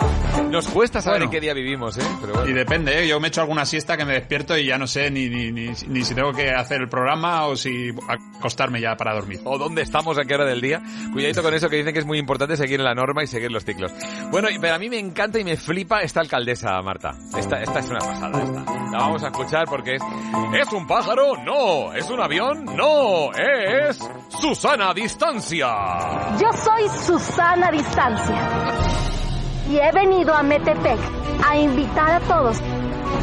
Nos 0.49 0.67
cuesta 0.67 1.01
saber 1.01 1.19
Bueno. 1.21 1.25
en 1.25 1.31
qué 1.31 1.41
día 1.41 1.53
vivimos, 1.53 1.97
¿eh? 1.97 2.03
Pero 2.21 2.33
bueno. 2.33 2.49
Y 2.49 2.53
depende, 2.53 3.03
¿eh? 3.03 3.07
yo 3.07 3.19
me 3.19 3.29
echo 3.29 3.41
alguna 3.41 3.65
siesta 3.65 3.97
que 3.97 4.05
me 4.05 4.13
despierto 4.13 4.57
y 4.57 4.65
ya 4.67 4.77
no 4.77 4.85
sé 4.87 5.09
ni, 5.09 5.27
ni, 5.29 5.51
ni, 5.51 5.73
ni 5.87 6.03
si 6.03 6.13
tengo 6.15 6.31
que 6.31 6.51
hacer 6.51 6.81
el 6.81 6.89
programa 6.89 7.45
o 7.47 7.55
si 7.55 7.89
acostarme 8.37 8.79
ya 8.81 8.95
para 8.95 9.13
dormir. 9.15 9.41
o 9.45 9.57
dónde 9.57 9.81
estamos, 9.81 10.17
a 10.17 10.25
qué 10.25 10.35
hora 10.35 10.45
del 10.45 10.61
día. 10.61 10.81
Cuidadito 11.11 11.41
con 11.41 11.53
eso 11.53 11.69
que 11.69 11.77
dicen 11.77 11.93
que 11.93 11.99
es 11.99 12.05
muy 12.05 12.19
importante 12.19 12.55
seguir 12.57 12.79
la 12.79 12.93
norma 12.93 13.23
y 13.23 13.27
seguir 13.27 13.51
los 13.51 13.65
ciclos. 13.65 13.91
Bueno, 14.31 14.47
pero 14.61 14.75
a 14.75 14.79
mí 14.79 14.89
me 14.89 14.99
encanta 14.99 15.39
y 15.39 15.43
me 15.43 15.57
flipa 15.57 16.01
esta 16.01 16.19
alcaldesa, 16.19 16.81
Marta. 16.81 17.11
Esta, 17.37 17.61
esta 17.61 17.79
es 17.79 17.89
una 17.89 17.99
pasada, 17.99 18.43
esta. 18.43 18.63
La 18.91 18.97
vamos 18.99 19.23
a 19.23 19.27
escuchar 19.27 19.65
porque 19.67 19.95
es... 19.95 20.01
¿Es 20.61 20.71
un 20.71 20.85
pájaro? 20.85 21.35
No. 21.43 21.93
¿Es 21.93 22.09
un 22.09 22.19
avión? 22.21 22.65
No. 22.65 23.31
Es... 23.33 23.97
Susana 24.39 24.93
Distancia. 24.93 25.67
Yo 26.39 26.51
soy 26.53 26.89
Susana 27.05 27.71
Distancia 27.71 28.49
y 29.69 29.77
he 29.77 29.91
venido 29.91 30.33
a 30.33 30.43
Metepec 30.43 30.99
a 31.47 31.57
invitar 31.57 32.11
a 32.11 32.19
todos 32.21 32.57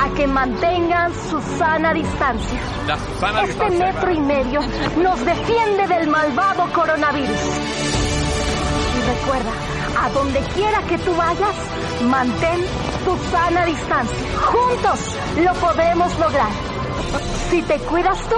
a 0.01 0.09
que 0.17 0.27
mantengan 0.27 1.12
su 1.29 1.41
sana 1.59 1.93
distancia. 1.93 2.59
La 2.87 2.97
Susana 2.99 3.43
Este 3.43 3.53
Distancia. 3.53 3.87
metro 3.93 4.11
y 4.12 4.21
medio 4.21 4.61
nos 5.03 5.25
defiende 5.25 5.87
del 5.89 6.09
malvado 6.09 6.73
coronavirus. 6.73 7.31
Y 8.97 9.03
recuerda, 9.03 9.51
a 10.03 10.09
donde 10.11 10.41
quiera 10.55 10.81
que 10.83 10.99
tú 10.99 11.15
vayas, 11.15 11.57
mantén 12.09 12.61
tu 13.05 13.17
sana 13.31 13.65
distancia. 13.67 14.17
Juntos 14.47 15.17
lo 15.45 15.53
podemos 15.55 16.19
lograr. 16.19 16.51
Si 17.51 17.62
te 17.62 17.79
cuidas 17.81 18.19
tú, 18.29 18.37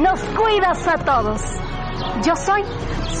nos 0.00 0.20
cuidas 0.20 0.86
a 0.86 0.98
todos. 0.98 1.40
Yo 2.24 2.36
soy 2.36 2.62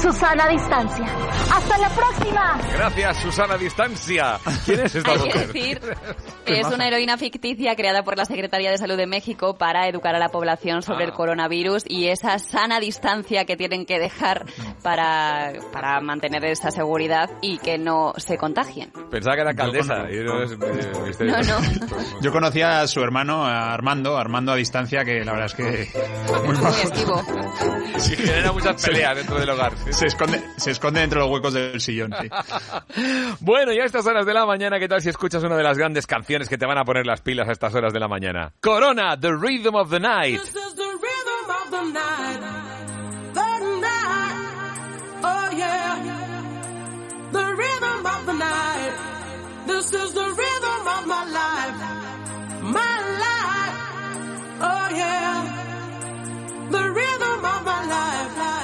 Susana 0.00 0.48
Distancia. 0.48 1.06
¡Hasta 1.52 1.78
la 1.78 1.88
próxima! 1.90 2.58
Gracias, 2.72 3.16
Susana 3.22 3.56
Distancia. 3.56 4.38
¿Quién 4.64 4.80
es 4.80 4.94
esta 4.94 5.10
Hay 5.12 5.18
que 5.18 5.24
mujer? 5.26 5.46
decir 5.52 5.80
que 6.44 6.60
es 6.60 6.66
una 6.66 6.86
heroína 6.86 7.16
ficticia 7.18 7.74
creada 7.76 8.02
por 8.02 8.16
la 8.16 8.24
Secretaría 8.24 8.70
de 8.70 8.78
Salud 8.78 8.96
de 8.96 9.06
México 9.06 9.54
para 9.56 9.88
educar 9.88 10.14
a 10.14 10.18
la 10.18 10.28
población 10.28 10.82
sobre 10.82 11.04
Ah. 11.04 11.08
el 11.08 11.12
coronavirus 11.12 11.84
y 11.88 12.08
esa 12.08 12.38
sana 12.38 12.78
distancia 12.80 13.44
que 13.46 13.56
tienen 13.56 13.86
que 13.86 13.98
dejar 13.98 14.44
para, 14.82 15.52
para 15.72 16.00
mantener 16.00 16.44
esa 16.44 16.70
seguridad 16.70 17.30
y 17.40 17.58
que 17.58 17.78
no 17.78 18.12
se 18.16 18.36
contagien. 18.36 18.90
Pensaba 19.10 19.34
que 19.36 19.40
era 19.42 19.50
alcaldesa. 19.50 19.96
no 20.04 20.42
es. 20.42 21.20
No, 21.20 21.42
no. 21.42 21.58
Yo 22.20 22.32
conocía 22.32 22.80
a 22.82 22.86
su 22.86 23.00
hermano, 23.00 23.44
a 23.46 23.72
Armando, 23.72 24.16
Armando 24.18 24.52
a 24.52 24.56
distancia, 24.56 25.04
que 25.04 25.24
la 25.24 25.32
verdad 25.32 25.46
es 25.46 25.54
que 25.54 25.88
muy 26.44 26.48
Muy 26.48 26.56
majo. 26.58 26.76
esquivo. 26.82 27.22
Y 27.96 28.16
genera 28.16 28.52
muchas 28.52 28.79
peleas 28.84 29.16
dentro 29.16 29.38
del 29.38 29.50
hogar. 29.50 29.72
sí. 29.84 29.92
Se 29.92 30.06
esconde, 30.06 30.42
se 30.56 30.70
esconde 30.72 31.02
entre 31.02 31.18
los 31.20 31.28
huecos 31.30 31.52
del 31.54 31.80
sillón. 31.80 32.14
sí. 32.20 32.28
Bueno, 33.40 33.72
y 33.72 33.78
a 33.80 33.84
estas 33.84 34.06
horas 34.06 34.26
de 34.26 34.34
la 34.34 34.44
mañana, 34.46 34.78
¿qué 34.78 34.88
tal 34.88 35.00
si 35.00 35.08
escuchas 35.08 35.42
una 35.42 35.56
de 35.56 35.62
las 35.62 35.76
grandes 35.78 36.06
canciones 36.06 36.48
que 36.48 36.58
te 36.58 36.66
van 36.66 36.78
a 36.78 36.84
poner 36.84 37.06
las 37.06 37.20
pilas 37.20 37.48
a 37.48 37.52
estas 37.52 37.74
horas 37.74 37.92
de 37.92 38.00
la 38.00 38.08
mañana? 38.08 38.52
Corona, 38.60 39.18
The 39.18 39.32
Rhythm 39.32 39.74
of 39.74 39.90
the 39.90 40.00
Night. 40.00 40.40
This 40.40 40.54
is 40.56 40.74
the 40.74 40.82
rhythm 40.82 41.50
of 41.50 41.70
the 41.70 41.82
night. 41.92 42.40
The 43.34 43.58
night. 43.80 44.36
Oh 45.22 45.50
yeah. 45.56 45.96
The 47.32 47.44
rhythm 47.54 48.06
of 48.06 48.26
the 48.26 48.32
night. 48.34 48.92
This 49.66 49.92
is 49.92 50.12
the 50.14 50.24
rhythm 50.24 50.86
of 50.86 51.06
my 51.06 51.24
life. 51.30 51.76
My 52.62 53.00
life. 53.24 53.76
Oh 54.60 54.88
yeah. 54.94 55.44
The 56.70 56.90
rhythm 56.90 57.44
of 57.44 57.64
my 57.64 57.80
life. 57.86 57.90
Life, 57.90 58.36
life, 58.36 58.59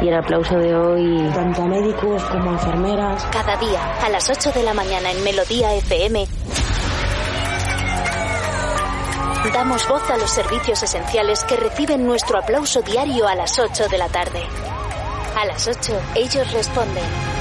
y 0.00 0.08
el 0.08 0.14
aplauso 0.14 0.56
de 0.58 0.74
hoy. 0.74 1.30
Tanto 1.34 1.62
a 1.62 1.66
médicos 1.66 2.22
como 2.24 2.50
a 2.50 2.52
enfermeras. 2.54 3.24
Cada 3.32 3.56
día, 3.56 3.80
a 4.02 4.08
las 4.08 4.30
8 4.30 4.52
de 4.52 4.62
la 4.62 4.74
mañana 4.74 5.10
en 5.10 5.22
Melodía 5.24 5.74
FM, 5.74 6.26
damos 9.52 9.88
voz 9.88 10.08
a 10.10 10.16
los 10.16 10.30
servicios 10.30 10.82
esenciales 10.82 11.42
que 11.44 11.56
reciben 11.56 12.06
nuestro 12.06 12.38
aplauso 12.38 12.82
diario 12.82 13.26
a 13.26 13.34
las 13.34 13.58
8 13.58 13.88
de 13.88 13.98
la 13.98 14.08
tarde. 14.08 14.42
A 15.36 15.44
las 15.46 15.66
8, 15.66 16.00
ellos 16.14 16.52
responden. 16.52 17.37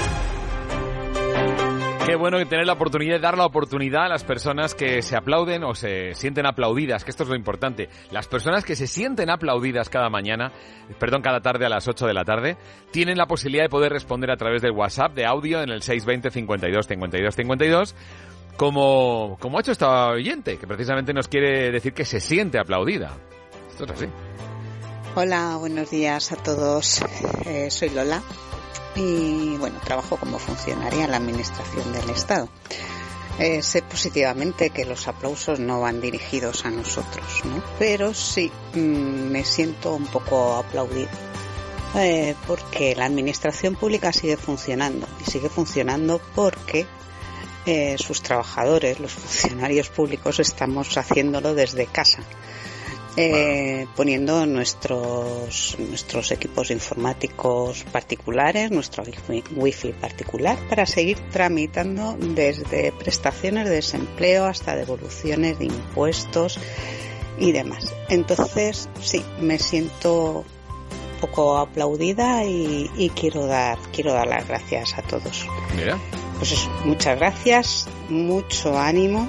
Qué 2.07 2.15
bueno 2.15 2.37
tener 2.47 2.65
la 2.65 2.71
oportunidad 2.71 3.15
de 3.15 3.19
dar 3.19 3.37
la 3.37 3.45
oportunidad 3.45 4.05
a 4.05 4.07
las 4.07 4.23
personas 4.23 4.73
que 4.73 5.01
se 5.01 5.17
aplauden 5.17 5.65
o 5.65 5.75
se 5.75 6.13
sienten 6.13 6.45
aplaudidas, 6.45 7.03
que 7.03 7.11
esto 7.11 7.23
es 7.23 7.29
lo 7.29 7.35
importante. 7.35 7.89
Las 8.11 8.29
personas 8.29 8.63
que 8.63 8.77
se 8.77 8.87
sienten 8.87 9.29
aplaudidas 9.29 9.89
cada 9.89 10.09
mañana, 10.09 10.53
perdón, 10.99 11.21
cada 11.21 11.41
tarde 11.41 11.65
a 11.65 11.69
las 11.69 11.85
8 11.85 12.07
de 12.07 12.13
la 12.13 12.23
tarde, 12.23 12.55
tienen 12.91 13.17
la 13.17 13.25
posibilidad 13.25 13.65
de 13.65 13.69
poder 13.69 13.91
responder 13.91 14.31
a 14.31 14.37
través 14.37 14.61
del 14.61 14.71
WhatsApp 14.71 15.15
de 15.15 15.25
audio 15.25 15.61
en 15.61 15.69
el 15.69 15.81
620 15.81 16.31
52 16.31 16.87
52 16.87 17.35
52 17.35 17.95
como, 18.55 19.37
como 19.41 19.57
ha 19.57 19.59
hecho 19.61 19.73
esta 19.73 20.07
oyente, 20.07 20.57
que 20.57 20.65
precisamente 20.65 21.13
nos 21.13 21.27
quiere 21.27 21.71
decir 21.71 21.91
que 21.91 22.05
se 22.05 22.21
siente 22.21 22.57
aplaudida. 22.57 23.17
Esto 23.69 23.83
es 23.83 23.91
así. 23.91 24.05
Hola, 25.13 25.57
buenos 25.59 25.91
días 25.91 26.31
a 26.31 26.37
todos. 26.37 27.01
Eh, 27.45 27.69
soy 27.69 27.89
Lola 27.89 28.23
y 28.97 29.55
bueno, 29.57 29.79
trabajo 29.83 30.17
como 30.17 30.39
funcionaria 30.39 31.05
en 31.05 31.11
la 31.11 31.17
Administración 31.17 31.93
del 31.93 32.09
Estado. 32.09 32.49
Eh, 33.39 33.61
sé 33.61 33.83
positivamente 33.83 34.71
que 34.71 34.83
los 34.83 35.07
aplausos 35.07 35.59
no 35.59 35.81
van 35.81 36.01
dirigidos 36.01 36.65
a 36.65 36.71
nosotros, 36.71 37.23
¿no? 37.45 37.63
pero 37.77 38.15
sí 38.15 38.51
mm, 38.73 38.79
me 38.79 39.45
siento 39.45 39.93
un 39.93 40.07
poco 40.07 40.55
aplaudida. 40.55 41.11
Eh, 41.95 42.35
porque 42.47 42.95
la 42.95 43.05
administración 43.05 43.75
pública 43.75 44.11
sigue 44.11 44.37
funcionando 44.37 45.07
y 45.25 45.29
sigue 45.29 45.49
funcionando 45.49 46.19
porque 46.35 46.85
eh, 47.65 47.95
sus 47.97 48.21
trabajadores, 48.21 48.99
los 48.99 49.13
funcionarios 49.13 49.89
públicos, 49.89 50.39
estamos 50.39 50.97
haciéndolo 50.97 51.53
desde 51.53 51.85
casa 51.85 52.23
eh, 53.19 53.87
poniendo 53.95 54.45
nuestros 54.45 55.75
nuestros 55.79 56.31
equipos 56.31 56.69
informáticos 56.69 57.83
particulares, 57.91 58.69
nuestro 58.69 59.03
wifi, 59.55 59.91
particular 59.93 60.55
para 60.69 60.85
seguir 60.85 61.17
tramitando 61.31 62.15
desde 62.19 62.91
prestaciones 62.91 63.65
de 63.65 63.75
desempleo 63.75 64.45
hasta 64.45 64.75
devoluciones 64.75 65.57
de 65.57 65.65
impuestos 65.65 66.59
y 67.39 67.51
demás. 67.53 67.91
Entonces, 68.07 68.87
sí, 69.01 69.25
me 69.41 69.57
siento 69.57 70.45
un 70.45 71.19
poco 71.19 71.57
aplaudida 71.57 72.45
y, 72.45 72.91
y 72.95 73.09
quiero 73.09 73.47
dar 73.47 73.79
quiero 73.91 74.13
dar 74.13 74.27
las 74.27 74.47
gracias 74.47 74.95
a 74.95 75.01
todos. 75.01 75.47
Mira. 75.75 75.97
Pues 76.37 76.51
eso, 76.51 76.69
muchas 76.85 77.17
gracias, 77.17 77.87
mucho 78.09 78.77
ánimo, 78.77 79.27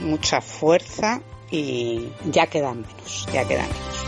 mucha 0.00 0.40
fuerza 0.40 1.20
y 1.50 2.08
ya 2.26 2.46
quedan 2.46 2.82
menos, 2.82 3.26
ya 3.32 3.46
quedan 3.46 3.66
menos. 3.68 4.04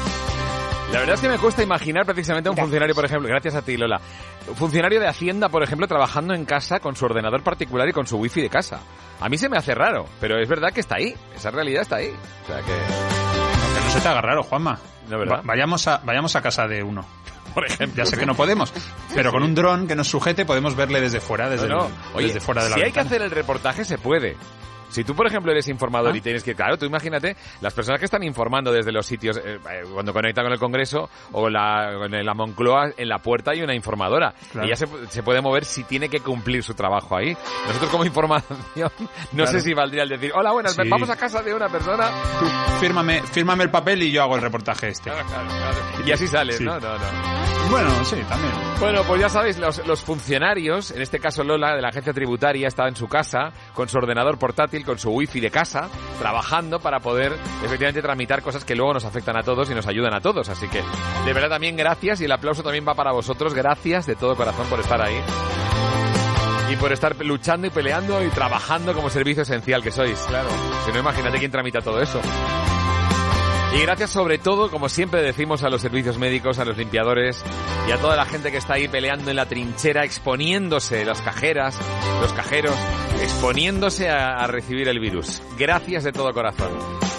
La 0.92 1.00
verdad 1.00 1.16
es 1.16 1.20
que 1.20 1.28
me 1.28 1.38
cuesta 1.38 1.62
imaginar 1.62 2.06
precisamente 2.06 2.48
a 2.48 2.52
un 2.52 2.56
funcionario, 2.56 2.94
por 2.94 3.04
ejemplo, 3.04 3.28
gracias 3.28 3.54
a 3.54 3.60
ti 3.62 3.76
Lola, 3.76 4.00
un 4.48 4.56
funcionario 4.56 4.98
de 5.00 5.06
Hacienda, 5.06 5.50
por 5.50 5.62
ejemplo, 5.62 5.86
trabajando 5.86 6.32
en 6.34 6.46
casa 6.46 6.80
con 6.80 6.96
su 6.96 7.04
ordenador 7.04 7.42
particular 7.42 7.86
y 7.88 7.92
con 7.92 8.06
su 8.06 8.16
wifi 8.16 8.40
de 8.40 8.48
casa. 8.48 8.80
A 9.20 9.28
mí 9.28 9.36
se 9.36 9.48
me 9.50 9.58
hace 9.58 9.74
raro, 9.74 10.06
pero 10.18 10.40
es 10.40 10.48
verdad 10.48 10.72
que 10.72 10.80
está 10.80 10.96
ahí, 10.96 11.14
esa 11.36 11.50
realidad 11.50 11.82
está 11.82 11.96
ahí. 11.96 12.10
O 12.44 12.46
sea 12.46 12.60
que... 12.60 12.72
Que 12.72 13.84
no 13.84 13.90
se 13.90 14.00
te 14.00 14.08
haga 14.08 14.22
raro, 14.22 14.42
Juanma. 14.44 14.78
No, 15.10 15.18
¿verdad? 15.18 15.36
Va- 15.38 15.42
vayamos, 15.44 15.86
a, 15.88 15.98
vayamos 15.98 16.34
a 16.36 16.40
casa 16.42 16.66
de 16.66 16.82
uno. 16.82 17.04
Por 17.54 17.66
ejemplo. 17.66 18.02
Ya 18.04 18.08
sé 18.10 18.16
que 18.16 18.24
no 18.26 18.34
podemos, 18.34 18.72
pero 19.14 19.30
con 19.32 19.42
un 19.42 19.54
dron 19.54 19.86
que 19.88 19.94
nos 19.96 20.08
sujete 20.08 20.46
podemos 20.46 20.74
verle 20.74 21.00
desde 21.02 21.20
fuera, 21.20 21.50
desde, 21.50 21.66
No, 21.68 21.76
no. 21.76 21.86
el- 21.86 21.92
Oye, 22.14 22.26
desde 22.28 22.40
fuera 22.40 22.62
de 22.64 22.70
la 22.70 22.76
si 22.76 22.82
hay 22.82 22.92
que 22.92 23.00
hacer 23.00 23.20
el 23.20 23.30
reportaje, 23.30 23.84
se 23.84 23.98
puede. 23.98 24.36
Si 24.88 25.04
tú, 25.04 25.14
por 25.14 25.26
ejemplo, 25.26 25.52
eres 25.52 25.68
informador 25.68 26.12
Ah. 26.14 26.16
y 26.16 26.20
tienes 26.20 26.42
que... 26.42 26.54
Claro, 26.54 26.76
tú 26.78 26.86
imagínate 26.86 27.36
las 27.60 27.74
personas 27.74 27.98
que 27.98 28.06
están 28.06 28.22
informando 28.22 28.72
desde 28.72 28.90
los 28.92 29.06
sitios, 29.06 29.36
eh, 29.36 29.58
eh, 29.70 29.84
cuando 29.92 30.12
conectan 30.12 30.44
con 30.44 30.52
el 30.52 30.58
Congreso 30.58 31.08
o 31.32 31.48
la, 31.50 31.92
con 31.98 32.10
la 32.10 32.34
Moncloa, 32.34 32.92
en 32.96 33.08
la 33.08 33.18
puerta 33.18 33.50
hay 33.52 33.62
una 33.62 33.74
informadora. 33.74 34.32
Claro. 34.52 34.66
Ella 34.66 34.76
se, 34.76 34.86
se 35.08 35.22
puede 35.22 35.40
mover 35.40 35.64
si 35.64 35.84
tiene 35.84 36.08
que 36.08 36.20
cumplir 36.20 36.62
su 36.62 36.74
trabajo 36.74 37.16
ahí. 37.16 37.36
Nosotros 37.66 37.90
como 37.90 38.04
información, 38.04 38.58
no 38.76 38.90
Claro. 39.32 39.50
sé 39.50 39.60
si 39.60 39.74
valdría 39.74 40.02
el 40.04 40.08
decir, 40.08 40.32
hola, 40.34 40.52
buenas, 40.52 40.74
Sí. 40.74 40.82
vamos 40.88 41.10
a 41.10 41.16
casa 41.16 41.42
de 41.42 41.52
una 41.54 41.68
persona. 41.68 42.06
Fírmame, 42.80 43.22
fírmame 43.22 43.64
el 43.64 43.70
papel 43.70 44.02
y 44.02 44.10
yo 44.10 44.22
hago 44.22 44.36
el 44.36 44.42
reportaje 44.42 44.88
este. 44.88 45.10
Y 46.06 46.12
así 46.12 46.26
sales, 46.26 46.56
Sí. 46.56 46.64
¿no? 46.64 46.78
No, 46.78 46.92
no. 46.98 47.04
Bueno, 47.70 47.90
sí, 48.04 48.16
también. 48.28 48.52
Bueno, 48.80 49.02
pues 49.06 49.20
ya 49.20 49.28
sabéis, 49.28 49.58
los, 49.58 49.86
los 49.86 50.02
funcionarios, 50.02 50.90
en 50.92 51.02
este 51.02 51.18
caso 51.18 51.44
Lola, 51.44 51.74
de 51.76 51.82
la 51.82 51.88
agencia 51.88 52.12
tributaria, 52.14 52.66
estaba 52.68 52.88
en 52.88 52.96
su 52.96 53.08
casa, 53.08 53.50
con 53.74 53.88
su 53.88 53.98
ordenador 53.98 54.38
portátil, 54.38 54.77
con 54.84 54.98
su 54.98 55.10
wifi 55.10 55.40
de 55.40 55.50
casa, 55.50 55.88
trabajando 56.18 56.80
para 56.80 57.00
poder 57.00 57.32
efectivamente 57.64 58.02
tramitar 58.02 58.42
cosas 58.42 58.64
que 58.64 58.74
luego 58.74 58.94
nos 58.94 59.04
afectan 59.04 59.36
a 59.36 59.42
todos 59.42 59.70
y 59.70 59.74
nos 59.74 59.86
ayudan 59.86 60.14
a 60.14 60.20
todos. 60.20 60.48
Así 60.48 60.68
que, 60.68 60.82
de 61.24 61.32
verdad, 61.32 61.50
también 61.50 61.76
gracias 61.76 62.20
y 62.20 62.24
el 62.24 62.32
aplauso 62.32 62.62
también 62.62 62.86
va 62.86 62.94
para 62.94 63.12
vosotros. 63.12 63.54
Gracias 63.54 64.06
de 64.06 64.16
todo 64.16 64.36
corazón 64.36 64.66
por 64.68 64.80
estar 64.80 65.00
ahí. 65.00 65.20
Y 66.70 66.76
por 66.76 66.92
estar 66.92 67.16
luchando 67.24 67.66
y 67.66 67.70
peleando 67.70 68.22
y 68.22 68.28
trabajando 68.28 68.92
como 68.92 69.08
servicio 69.08 69.42
esencial 69.42 69.82
que 69.82 69.90
sois, 69.90 70.18
claro. 70.28 70.48
Si 70.84 70.92
no, 70.92 70.98
imagínate 70.98 71.38
quién 71.38 71.50
tramita 71.50 71.80
todo 71.80 72.00
eso. 72.02 72.20
Y 73.74 73.82
gracias 73.82 74.10
sobre 74.10 74.38
todo, 74.38 74.70
como 74.70 74.88
siempre 74.88 75.22
decimos, 75.22 75.62
a 75.62 75.68
los 75.68 75.82
servicios 75.82 76.18
médicos, 76.18 76.58
a 76.58 76.64
los 76.64 76.76
limpiadores 76.78 77.44
y 77.86 77.92
a 77.92 77.98
toda 77.98 78.16
la 78.16 78.24
gente 78.24 78.50
que 78.50 78.56
está 78.56 78.74
ahí 78.74 78.88
peleando 78.88 79.30
en 79.30 79.36
la 79.36 79.46
trinchera, 79.46 80.04
exponiéndose, 80.04 81.04
las 81.04 81.20
cajeras, 81.20 81.78
los 82.20 82.32
cajeros, 82.32 82.74
exponiéndose 83.22 84.08
a, 84.08 84.46
recibir 84.46 84.88
el 84.88 84.98
virus. 84.98 85.42
Gracias 85.58 86.04
de 86.04 86.12
todo 86.12 86.32
corazón. 86.32 86.70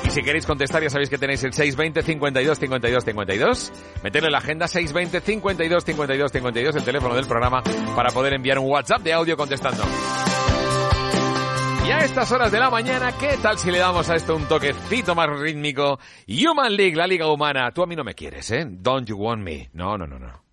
Y 0.03 0.09
si 0.09 0.23
queréis 0.23 0.47
contestar, 0.47 0.81
ya 0.81 0.89
sabéis 0.89 1.09
que 1.09 1.19
tenéis 1.19 1.43
el 1.43 1.53
620 1.53 2.01
52 2.01 2.57
52 2.57 3.03
52. 3.05 3.71
Meterle 4.03 4.27
en 4.27 4.31
la 4.31 4.39
agenda 4.39 4.67
620 4.67 5.21
52 5.21 5.83
52 5.85 6.31
52, 6.31 6.75
el 6.75 6.83
teléfono 6.83 7.13
del 7.13 7.27
programa, 7.27 7.61
para 7.95 8.09
poder 8.09 8.33
enviar 8.33 8.57
un 8.57 8.69
WhatsApp 8.71 9.01
de 9.03 9.13
audio 9.13 9.37
contestando. 9.37 9.83
Y 11.89 11.91
a 11.91 12.01
estas 12.01 12.31
horas 12.31 12.51
de 12.51 12.59
la 12.59 12.69
mañana, 12.69 13.11
¿qué 13.19 13.35
tal 13.41 13.57
si 13.57 13.71
le 13.71 13.79
damos 13.79 14.07
a 14.11 14.15
esto 14.15 14.35
un 14.35 14.47
toquecito 14.47 15.15
más 15.15 15.27
rítmico? 15.39 15.97
Human 16.27 16.75
League, 16.75 16.95
la 16.95 17.07
liga 17.07 17.25
humana. 17.25 17.71
Tú 17.71 17.81
a 17.81 17.87
mí 17.87 17.95
no 17.95 18.03
me 18.03 18.13
quieres, 18.13 18.51
¿eh? 18.51 18.67
Don't 18.69 19.09
you 19.09 19.17
want 19.17 19.41
me. 19.41 19.71
No, 19.73 19.97
no, 19.97 20.05
no, 20.05 20.19
no. 20.19 20.48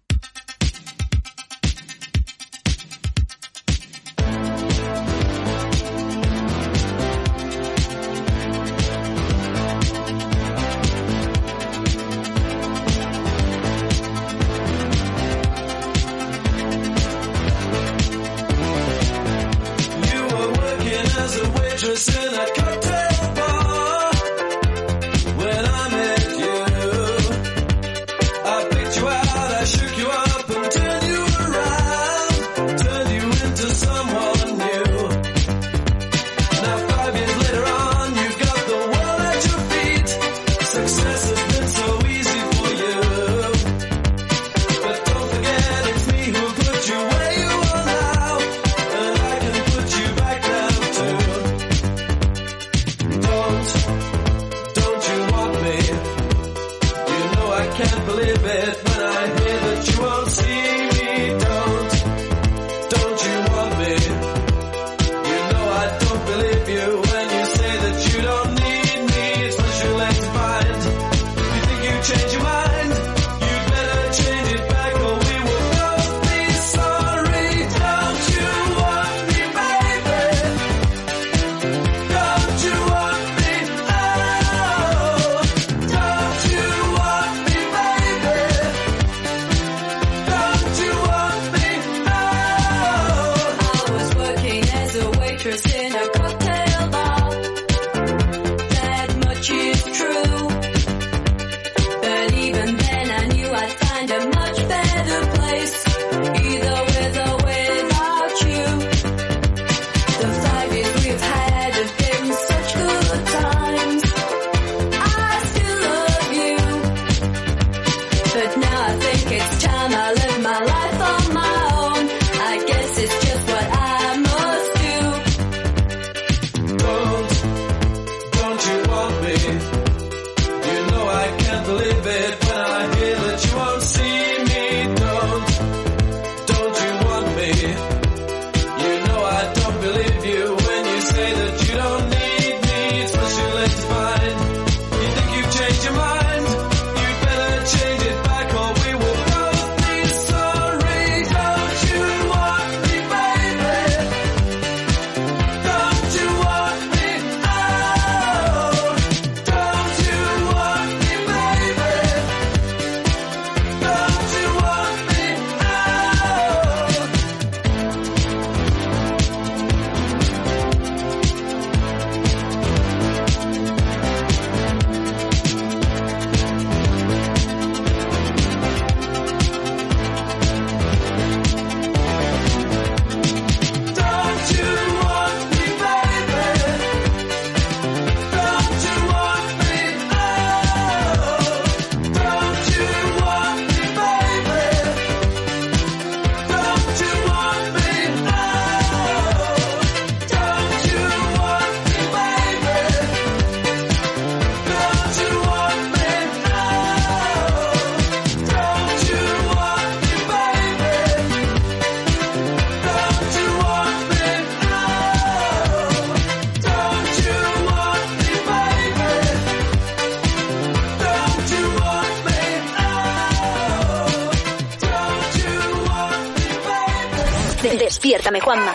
Despiértame, 228.26 228.40
Juanma. 228.40 228.74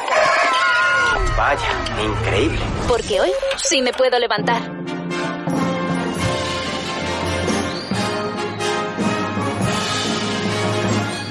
Vaya, 1.37 1.69
increíble. 2.01 2.59
Porque 2.87 3.19
hoy 3.19 3.31
sí 3.57 3.81
me 3.81 3.91
puedo 3.91 4.17
levantar. 4.17 4.61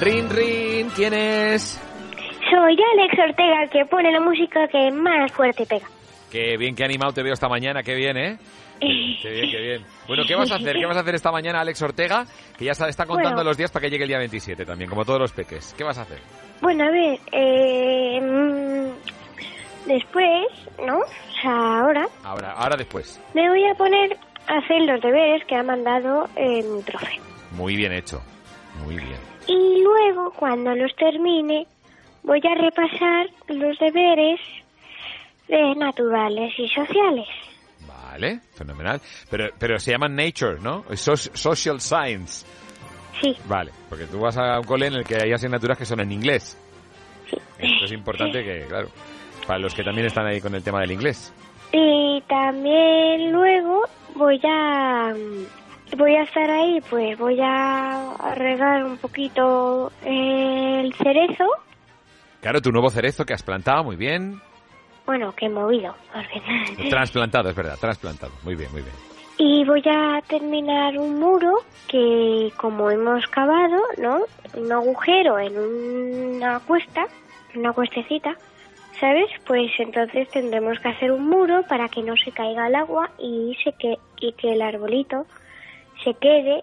Rin, 0.00 0.28
rin, 0.30 0.90
¿quién 0.94 1.14
es? 1.14 1.80
Soy 2.50 2.76
Alex 2.92 3.18
Ortega, 3.26 3.66
que 3.72 3.84
pone 3.86 4.12
la 4.12 4.20
música 4.20 4.66
que 4.68 4.90
más 4.90 5.32
fuerte 5.32 5.64
pega. 5.64 5.86
Qué 6.30 6.56
bien, 6.58 6.74
qué 6.74 6.84
animado 6.84 7.12
te 7.12 7.22
veo 7.22 7.32
esta 7.32 7.48
mañana, 7.48 7.82
qué 7.82 7.94
bien, 7.94 8.16
¿eh? 8.18 8.38
Qué 8.80 9.28
bien, 9.30 9.50
qué 9.50 9.60
bien. 9.60 9.86
Bueno, 10.08 10.22
¿qué 10.26 10.34
vas 10.34 10.50
a 10.50 10.54
hacer? 10.54 10.74
¿Qué 10.76 10.86
vas 10.86 10.96
a 10.96 11.00
hacer 11.00 11.14
esta 11.14 11.30
mañana, 11.30 11.60
Alex 11.60 11.82
Ortega? 11.82 12.24
Que 12.56 12.64
ya 12.64 12.72
está, 12.72 12.88
está 12.88 13.04
contando 13.04 13.34
Bueno. 13.36 13.50
los 13.50 13.56
días 13.58 13.70
para 13.70 13.82
que 13.82 13.90
llegue 13.90 14.04
el 14.04 14.08
día 14.08 14.16
27 14.18 14.64
también, 14.64 14.88
como 14.88 15.04
todos 15.04 15.20
los 15.20 15.32
peques. 15.32 15.74
¿Qué 15.76 15.84
vas 15.84 15.98
a 15.98 16.02
hacer? 16.02 16.18
Bueno, 16.60 16.84
a 16.84 16.90
ver, 16.90 17.18
eh, 17.32 18.20
mm, 18.20 19.88
después, 19.88 20.46
¿no? 20.86 20.98
O 20.98 21.42
sea, 21.42 21.80
ahora 21.80 22.06
Ahora, 22.22 22.52
ahora 22.52 22.76
después. 22.76 23.20
me 23.34 23.48
voy 23.48 23.64
a 23.66 23.74
poner 23.74 24.16
a 24.46 24.58
hacer 24.58 24.82
los 24.82 25.00
deberes 25.00 25.44
que 25.46 25.54
ha 25.56 25.62
mandado 25.62 26.28
eh, 26.36 26.62
mi 26.62 26.82
profe. 26.82 27.18
Muy 27.52 27.76
bien 27.76 27.92
hecho. 27.92 28.20
Muy 28.84 28.96
bien. 28.96 29.18
Y 29.46 29.82
luego, 29.82 30.32
cuando 30.32 30.74
los 30.74 30.94
termine, 30.96 31.66
voy 32.22 32.40
a 32.44 32.54
repasar 32.54 33.26
los 33.48 33.78
deberes 33.78 34.38
de 35.48 35.74
naturales 35.74 36.52
y 36.58 36.68
sociales. 36.68 37.26
Vale, 37.86 38.40
fenomenal. 38.54 39.00
Pero, 39.30 39.48
pero 39.58 39.78
se 39.78 39.92
llaman 39.92 40.14
Nature, 40.14 40.58
¿no? 40.60 40.84
Social 40.94 41.80
Science. 41.80 42.46
Sí. 43.20 43.36
Vale, 43.46 43.70
porque 43.88 44.06
tú 44.06 44.18
vas 44.20 44.36
a 44.36 44.58
un 44.58 44.64
cole 44.64 44.86
en 44.86 44.94
el 44.94 45.04
que 45.04 45.16
hay 45.16 45.32
asignaturas 45.32 45.76
que 45.76 45.84
son 45.84 46.00
en 46.00 46.12
inglés. 46.12 46.56
Esto 47.58 47.84
es 47.84 47.92
importante 47.92 48.42
que, 48.42 48.64
claro, 48.66 48.88
para 49.46 49.58
los 49.58 49.74
que 49.74 49.84
también 49.84 50.06
están 50.06 50.26
ahí 50.26 50.40
con 50.40 50.54
el 50.54 50.62
tema 50.62 50.80
del 50.80 50.92
inglés. 50.92 51.32
Y 51.72 52.22
también 52.28 53.30
luego 53.32 53.82
voy 54.16 54.40
a 54.44 55.14
voy 55.96 56.14
a 56.16 56.22
estar 56.22 56.48
ahí, 56.50 56.80
pues 56.88 57.18
voy 57.18 57.38
a 57.42 58.14
regar 58.36 58.84
un 58.84 58.96
poquito 58.96 59.92
el 60.04 60.92
cerezo, 60.94 61.44
Claro, 62.40 62.62
tu 62.62 62.70
nuevo 62.72 62.88
cerezo 62.88 63.24
que 63.26 63.34
has 63.34 63.42
plantado, 63.42 63.84
muy 63.84 63.96
bien. 63.96 64.40
bueno, 65.04 65.32
que 65.34 65.46
he 65.46 65.50
movido, 65.50 65.94
porque- 66.12 66.88
Transplantado, 66.88 67.50
es 67.50 67.54
verdad, 67.56 67.76
trasplantado. 67.78 68.32
Muy 68.44 68.54
bien, 68.54 68.70
muy 68.72 68.80
bien. 68.82 68.94
Y 69.42 69.64
voy 69.64 69.82
a 69.86 70.20
terminar 70.28 70.98
un 70.98 71.18
muro 71.18 71.60
que 71.88 72.52
como 72.58 72.90
hemos 72.90 73.26
cavado, 73.28 73.80
¿no? 73.96 74.20
Un 74.54 74.70
agujero 74.70 75.38
en 75.38 75.56
una 75.58 76.60
cuesta, 76.60 77.06
una 77.54 77.72
cuestecita, 77.72 78.34
¿sabes? 79.00 79.30
Pues 79.46 79.70
entonces 79.78 80.28
tendremos 80.30 80.78
que 80.80 80.88
hacer 80.90 81.10
un 81.10 81.26
muro 81.26 81.62
para 81.68 81.88
que 81.88 82.02
no 82.02 82.14
se 82.22 82.32
caiga 82.32 82.66
el 82.68 82.74
agua 82.74 83.10
y 83.18 83.56
se 83.64 83.72
que 83.72 83.94
y 84.20 84.32
que 84.34 84.52
el 84.52 84.60
arbolito 84.60 85.24
se 86.04 86.12
quede 86.14 86.62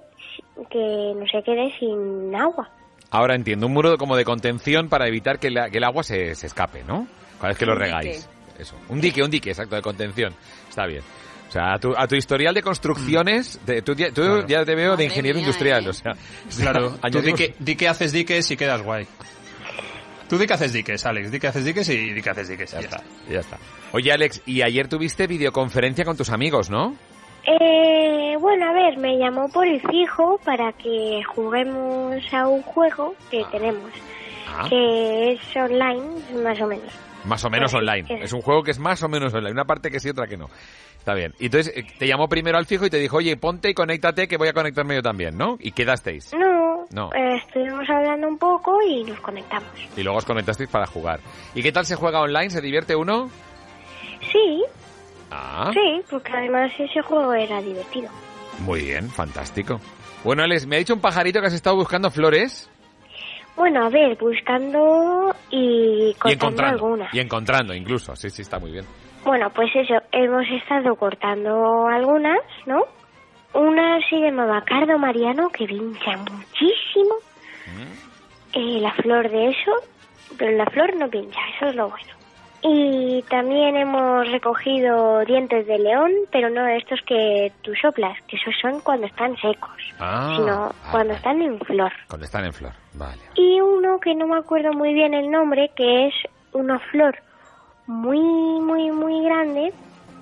que 0.70 1.14
no 1.16 1.26
se 1.28 1.42
quede 1.44 1.74
sin 1.80 2.36
agua. 2.36 2.70
Ahora 3.10 3.34
entiendo, 3.36 3.66
un 3.66 3.74
muro 3.74 3.98
como 3.98 4.16
de 4.16 4.24
contención 4.24 4.88
para 4.88 5.08
evitar 5.08 5.40
que, 5.40 5.50
la- 5.50 5.70
que 5.72 5.80
el 5.80 5.84
agua 5.84 6.04
se, 6.04 6.36
se 6.36 6.46
escape, 6.46 6.84
¿no? 6.84 7.08
Cada 7.38 7.50
vez 7.50 7.58
que 7.58 7.66
lo 7.66 7.74
regáis. 7.74 8.30
Eso. 8.60 8.76
Un 8.90 9.00
dique, 9.02 9.24
un 9.24 9.32
dique, 9.32 9.50
exacto, 9.52 9.76
de 9.76 9.82
contención. 9.82 10.34
Está 10.70 10.86
bien. 10.86 11.02
O 11.48 11.52
sea, 11.52 11.74
a 11.74 11.80
tu, 11.80 11.94
a 11.96 12.08
tu 12.08 12.16
historial 12.16 12.54
de 12.54 12.62
construcciones, 12.62 13.60
de, 13.66 13.82
tú, 13.82 13.94
ya- 13.96 14.12
tú 14.12 14.46
ya 14.48 14.66
te 14.66 14.76
veo 14.76 14.98
de 14.98 15.06
ingeniero 15.06 15.40
industrial, 15.40 15.88
o 15.88 15.94
sea. 15.94 16.14
Claro, 16.60 16.96
tú 17.12 17.22
di 17.22 17.34
que, 17.34 17.56
di 17.60 17.76
que 17.76 17.88
haces 17.88 18.12
diques 18.12 18.52
y 18.52 18.58
quedas 18.58 18.82
guay. 18.82 19.08
Tú 20.30 20.38
di 20.38 20.46
que 20.46 20.54
haces 20.56 20.74
diques, 20.74 21.06
Alex. 21.06 21.32
Di 21.32 21.40
que 21.40 21.48
haces 21.48 21.64
diques 21.64 21.88
y 21.90 22.12
di 22.14 22.22
que 22.22 22.30
haces 22.30 22.50
diques. 22.50 22.72
Ya, 22.72 22.80
está. 22.80 23.02
Ya 23.30 23.40
está. 23.40 23.58
Oye, 23.94 24.12
Alex, 24.12 24.42
y 24.46 24.62
ayer 24.62 24.90
tuviste 24.90 25.26
videoconferencia 25.26 26.04
con 26.04 26.18
tus 26.18 26.30
amigos, 26.32 26.70
¿no? 26.70 26.96
Eh, 27.46 28.36
bueno, 28.40 28.70
a 28.70 28.74
ver, 28.74 28.98
me 28.98 29.18
llamó 29.18 29.48
por 29.48 29.66
el 29.66 29.80
fijo 29.80 30.38
para 30.44 30.74
que 30.74 31.22
juguemos 31.34 32.22
a 32.34 32.46
un 32.48 32.62
juego 32.62 33.16
que 33.32 33.46
tenemos, 33.52 33.90
Ah. 34.50 34.68
que 34.70 35.32
es 35.34 35.56
online, 35.56 36.04
más 36.44 36.60
o 36.60 36.68
menos. 36.68 36.92
Más 37.24 37.44
o 37.46 37.50
menos 37.50 37.72
Pues, 37.72 37.82
online. 37.82 38.06
eh. 38.14 38.20
Es 38.24 38.34
un 38.34 38.42
juego 38.42 38.64
que 38.64 38.72
es 38.72 38.80
más 38.80 39.02
o 39.04 39.08
menos 39.10 39.34
online. 39.34 39.52
Una 39.52 39.66
parte 39.66 39.90
que 39.90 40.00
sí, 40.02 40.10
otra 40.10 40.28
que 40.28 40.36
no. 40.38 40.50
Está 41.08 41.16
bien. 41.16 41.34
Y 41.40 41.46
entonces 41.46 41.72
eh, 41.74 41.88
te 41.98 42.06
llamó 42.06 42.28
primero 42.28 42.58
al 42.58 42.66
fijo 42.66 42.86
y 42.86 42.90
te 42.90 42.98
dijo, 42.98 43.16
oye, 43.16 43.38
ponte 43.38 43.70
y 43.70 43.74
conéctate 43.74 44.28
que 44.28 44.36
voy 44.36 44.50
a 44.50 44.54
conectarme 44.54 44.94
yo 44.96 45.02
también, 45.02 45.38
¿no? 45.38 45.56
Y 45.58 45.72
quedasteis. 45.72 46.34
No, 46.34 46.84
No. 46.92 47.14
eh, 47.16 47.38
estuvimos 47.38 47.90
hablando 47.90 48.28
un 48.28 48.38
poco 48.38 48.78
y 48.86 49.06
nos 49.06 49.18
conectamos. 49.22 49.70
Y 49.96 50.04
luego 50.04 50.18
os 50.18 50.26
conectasteis 50.26 50.70
para 50.70 50.86
jugar. 50.86 51.22
¿Y 51.56 51.64
qué 51.64 51.72
tal 51.72 51.86
se 51.86 51.96
juega 51.96 52.20
online? 52.20 52.50
¿Se 52.50 52.60
divierte 52.60 52.94
uno? 52.94 53.30
Sí, 54.34 54.66
Ah, 55.32 55.72
sí, 55.74 56.02
porque 56.10 56.30
además 56.34 56.74
ese 56.78 57.02
juego 57.02 57.34
era 57.34 57.62
divertido. 57.62 58.10
muy 58.60 58.82
bien, 58.84 59.10
fantástico. 59.10 59.80
Bueno, 60.26 60.44
Alex, 60.44 60.68
me 60.68 60.76
ha 60.76 60.80
dicho 60.80 60.94
un 60.94 61.00
pajarito 61.00 61.40
que 61.40 61.48
has 61.48 61.54
estado 61.54 61.78
buscando 61.78 62.12
flores 62.12 62.70
Bueno, 63.56 63.86
a 63.86 63.90
ver, 63.90 64.18
buscando 64.18 65.34
y 65.52 66.14
y 66.26 66.32
encontrando. 66.34 66.66
algunas. 66.86 67.14
Y 67.14 67.20
encontrando, 67.22 67.74
incluso. 67.74 68.14
Sí, 68.18 68.30
sí, 68.30 68.42
está 68.42 68.60
muy 68.60 68.72
bien. 68.72 68.86
Bueno, 69.24 69.50
pues 69.50 69.70
eso, 69.76 69.96
hemos 70.12 70.46
estado 70.50 70.96
cortando 70.96 71.88
algunas, 71.88 72.40
¿no? 72.66 72.84
Una 73.54 74.00
se 74.10 74.18
llamaba 74.20 74.62
Cardo 74.64 74.98
Mariano, 74.98 75.50
que 75.50 75.66
pincha 75.66 76.18
muchísimo. 76.18 77.16
Eh, 78.54 78.80
la 78.82 78.92
flor 78.94 79.30
de 79.30 79.50
eso, 79.50 79.72
pero 80.38 80.52
la 80.58 80.66
flor 80.68 80.96
no 80.96 81.10
pincha, 81.10 81.40
eso 81.56 81.68
es 81.68 81.76
lo 81.76 81.90
bueno. 81.90 82.14
Y 82.64 83.22
también 83.30 83.76
hemos 83.78 84.30
recogido 84.32 85.24
dientes 85.26 85.68
de 85.68 85.78
león, 85.78 86.12
pero 86.32 86.50
no 86.50 86.66
estos 86.68 87.00
que 87.06 87.52
tú 87.62 87.72
soplas, 87.76 88.18
que 88.28 88.36
esos 88.36 88.54
son 88.62 88.80
cuando 88.82 89.06
están 89.08 89.36
secos, 89.38 89.70
Ah, 90.00 90.34
sino 90.36 90.72
cuando 90.92 91.14
están 91.14 91.42
en 91.42 91.60
flor. 91.60 91.92
cuando 92.08 92.26
están 92.26 92.46
en 92.46 92.54
flor. 92.54 92.74
Vale. 92.94 93.22
Y 93.36 93.62
uno 93.62 94.00
que 94.00 94.16
no 94.16 94.28
me 94.28 94.38
acuerdo 94.38 94.74
muy 94.74 94.94
bien 94.94 95.14
el 95.14 95.30
nombre, 95.30 95.70
que 95.76 96.08
es 96.08 96.14
una 96.54 96.80
flor 96.80 97.16
muy, 97.88 98.20
muy, 98.20 98.92
muy 98.92 99.24
grande. 99.24 99.74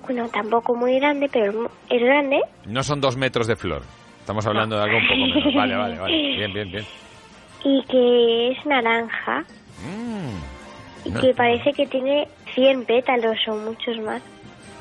Bueno, 0.04 0.28
tampoco 0.28 0.74
muy 0.74 0.98
grande, 0.98 1.28
pero 1.32 1.68
es 1.90 2.00
grande. 2.02 2.40
No 2.66 2.82
son 2.82 3.00
dos 3.00 3.16
metros 3.16 3.46
de 3.46 3.56
flor. 3.56 3.82
Estamos 4.20 4.46
hablando 4.46 4.76
de 4.76 4.82
algo 4.82 4.96
un 4.98 5.06
poco 5.06 5.16
menos. 5.20 5.54
Vale, 5.54 5.76
vale, 5.76 5.98
vale. 5.98 6.16
Bien, 6.36 6.52
bien, 6.52 6.70
bien. 6.70 6.84
Y 7.64 7.82
que 7.86 8.48
es 8.52 8.66
naranja. 8.66 9.44
Y 11.04 11.10
No. 11.10 11.20
que 11.20 11.34
parece 11.34 11.72
que 11.72 11.86
tiene 11.86 12.28
100 12.54 12.84
pétalos 12.84 13.36
o 13.48 13.56
muchos 13.56 13.98
más. 13.98 14.22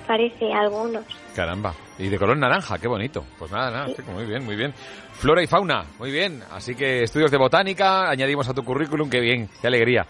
Parece 0.07 0.51
algunos. 0.53 1.03
Caramba. 1.35 1.73
Y 1.97 2.09
de 2.09 2.17
color 2.19 2.37
naranja, 2.37 2.77
qué 2.77 2.87
bonito. 2.87 3.23
Pues 3.39 3.51
nada, 3.51 3.71
nada, 3.71 3.87
sí, 3.87 4.01
muy 4.13 4.25
bien, 4.25 4.43
muy 4.45 4.55
bien. 4.55 4.73
Flora 5.13 5.41
y 5.41 5.47
fauna, 5.47 5.85
muy 5.97 6.11
bien. 6.11 6.41
Así 6.51 6.75
que 6.75 7.03
estudios 7.03 7.31
de 7.31 7.37
botánica, 7.37 8.09
añadimos 8.09 8.47
a 8.49 8.53
tu 8.53 8.63
currículum, 8.63 9.09
qué 9.09 9.19
bien, 9.19 9.49
qué 9.61 9.67
alegría. 9.67 10.05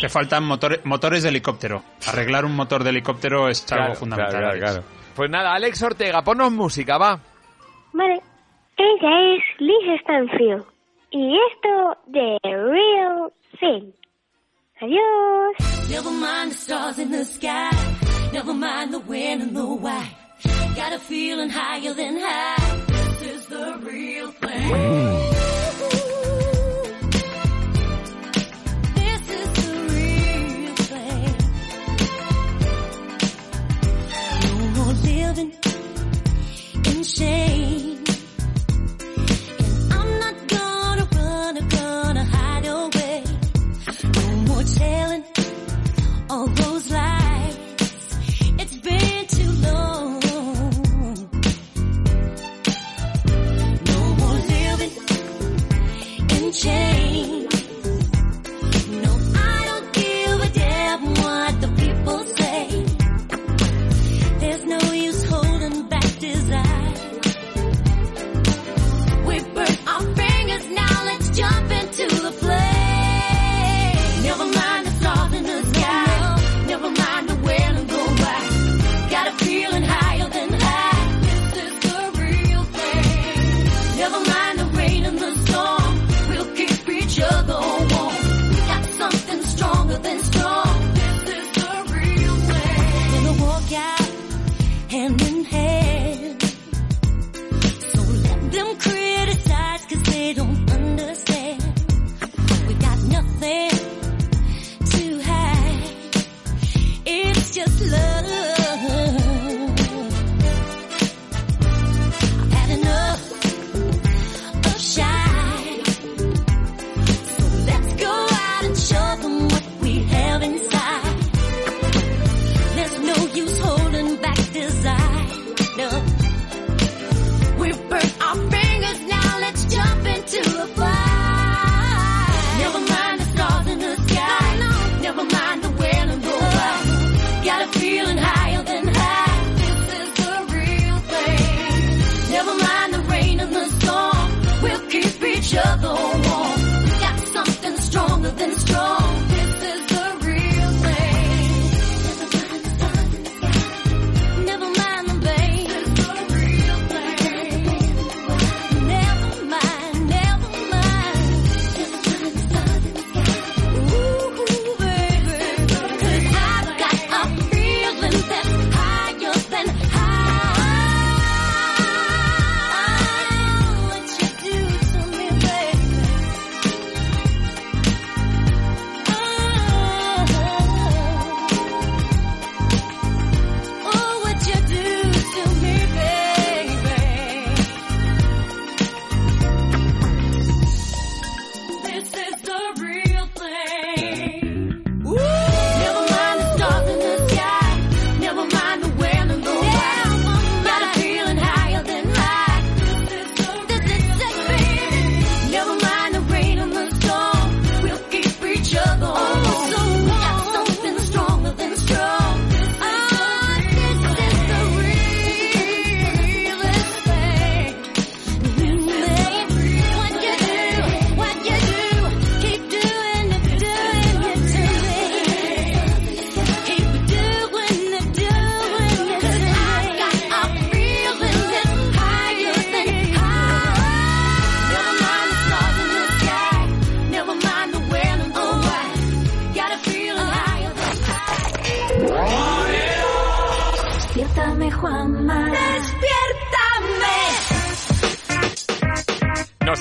Te 0.00 0.08
faltan 0.08 0.44
motores, 0.44 0.84
motores 0.84 1.22
de 1.22 1.28
helicóptero. 1.30 1.82
Arreglar 2.06 2.44
un 2.44 2.54
motor 2.56 2.84
de 2.84 2.90
helicóptero 2.90 3.48
es 3.48 3.60
algo 3.72 3.84
Claro, 3.84 3.94
fundamental. 3.98 4.40
claro, 4.40 4.58
claro. 4.58 4.82
Pues 5.14 5.30
nada, 5.30 5.54
Alex 5.54 5.82
Ortega, 5.82 6.22
ponnos 6.22 6.50
música, 6.52 6.98
va. 6.98 7.20
Vale. 7.92 8.20
Ella 8.76 9.34
es 9.36 9.42
Liz 9.58 10.00
Stanfield. 10.02 10.64
Y 11.10 11.36
esto 11.36 11.98
de 12.06 12.38
Real 12.42 13.32
Thing. 13.60 13.92
Adiós. 14.80 15.88
Never 15.90 16.10
mind 16.10 16.52
the 16.52 16.56
stars 16.58 16.98
in 16.98 17.10
the 17.12 17.24
sky. 17.24 17.70
Never 18.32 18.54
mind 18.54 18.92
the 18.92 18.98
when 19.06 19.42
and 19.42 19.54
the 19.54 19.62
why. 19.62 20.08
Got 20.74 20.94
a 20.94 20.98
feeling 20.98 21.50
higher 21.50 21.92
than 21.94 22.18
high. 22.18 22.56
This 23.20 23.42
is 23.42 23.46
the 23.48 23.76
real 23.84 24.32
thing. 24.32 25.41
In 35.38 37.02
shame. 37.02 38.04
And 39.58 39.92
I'm 39.92 40.18
not 40.18 40.48
gonna 40.48 41.08
run 41.14 41.58
or 41.58 41.68
gonna 41.68 42.24
hide 42.24 42.66
away. 42.66 43.24
No 44.16 44.36
more 44.48 44.62
telling 44.64 45.24
all 46.28 46.46
those 46.48 46.90
lies. 46.90 47.56
It's 48.58 48.76
been 48.76 49.26
too 49.26 49.52
long. 49.68 50.20
No 53.86 54.00
more 54.20 54.38
living 54.54 54.92
in 56.36 56.52
chains. 56.52 57.61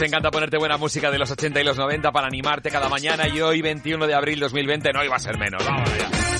Nos 0.02 0.07
encanta 0.07 0.32
ponerte 0.32 0.57
buena 0.57 0.78
música 0.78 1.11
de 1.11 1.19
los 1.19 1.30
80 1.30 1.61
y 1.61 1.64
los 1.64 1.78
90 1.78 2.11
para 2.11 2.26
animarte 2.26 2.72
cada 2.72 2.90
mañana 2.90 3.28
y 3.28 3.40
hoy 3.40 3.61
21 3.61 4.07
de 4.07 4.15
abril 4.15 4.40
2020 4.40 4.91
no 4.94 5.03
iba 5.03 5.15
a 5.15 5.19
ser 5.19 5.38
menos. 5.38 5.64
Vamos. 5.64 5.91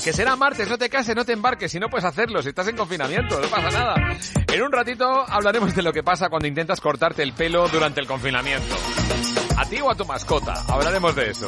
Que 0.02 0.12
será 0.12 0.34
martes, 0.34 0.68
no 0.68 0.76
te 0.76 0.88
cases, 0.88 1.14
no 1.14 1.24
te 1.24 1.32
embarques, 1.32 1.70
si 1.70 1.78
no 1.78 1.88
puedes 1.88 2.04
hacerlo, 2.04 2.42
si 2.42 2.48
estás 2.48 2.66
en 2.66 2.76
confinamiento, 2.76 3.40
no 3.40 3.46
pasa 3.46 3.70
nada. 3.70 3.94
En 4.52 4.62
un 4.62 4.70
ratito 4.70 5.24
hablaremos 5.28 5.74
de 5.74 5.80
lo 5.80 5.94
que 5.94 6.02
pasa 6.02 6.28
cuando 6.28 6.46
intentas 6.46 6.78
cortarte 6.78 7.22
el 7.22 7.32
pelo 7.32 7.68
durante 7.68 8.02
el 8.02 8.06
confinamiento. 8.06 8.76
A 9.56 9.64
ti 9.64 9.80
o 9.80 9.90
a 9.90 9.94
tu 9.94 10.04
mascota, 10.04 10.52
hablaremos 10.68 11.16
de 11.16 11.30
eso. 11.30 11.46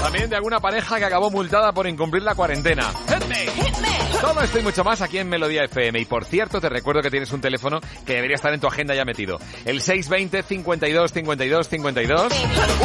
También 0.00 0.30
de 0.30 0.36
alguna 0.36 0.60
pareja 0.60 0.98
que 0.98 1.04
acabó 1.04 1.28
multada 1.30 1.72
por 1.72 1.88
incumplir 1.88 2.22
la 2.22 2.36
cuarentena. 2.36 2.92
Hit 3.08 3.26
me. 3.26 3.90
Todo 4.20 4.42
esto 4.42 4.58
y 4.58 4.62
mucho 4.62 4.84
más 4.84 5.00
aquí 5.00 5.18
en 5.18 5.28
Melodía 5.28 5.64
FM. 5.64 5.98
Y 5.98 6.04
por 6.04 6.24
cierto, 6.24 6.60
te 6.60 6.68
recuerdo 6.68 7.00
que 7.00 7.10
tienes 7.10 7.32
un 7.32 7.40
teléfono 7.40 7.80
que 8.04 8.14
debería 8.14 8.34
estar 8.34 8.52
en 8.52 8.60
tu 8.60 8.66
agenda 8.66 8.94
ya 8.94 9.04
metido. 9.04 9.38
El 9.64 9.80
620 9.80 10.42
52 10.42 11.12
52 11.12 11.68
52. 11.68 12.32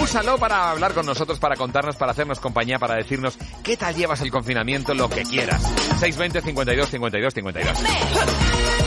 Úsalo 0.01 0.37
para 0.37 0.71
hablar 0.71 0.93
con 0.93 1.05
nosotros, 1.05 1.39
para 1.39 1.55
contarnos, 1.55 1.97
para 1.97 2.13
hacernos 2.13 2.39
compañía, 2.39 2.79
para 2.79 2.95
decirnos 2.95 3.37
qué 3.63 3.75
tal 3.77 3.93
llevas 3.95 4.21
el 4.21 4.31
confinamiento, 4.31 4.93
lo 4.93 5.09
que 5.09 5.23
quieras. 5.23 5.61
620 5.99 6.41
52 6.41 6.89
52 6.89 7.33
52. 7.33 7.73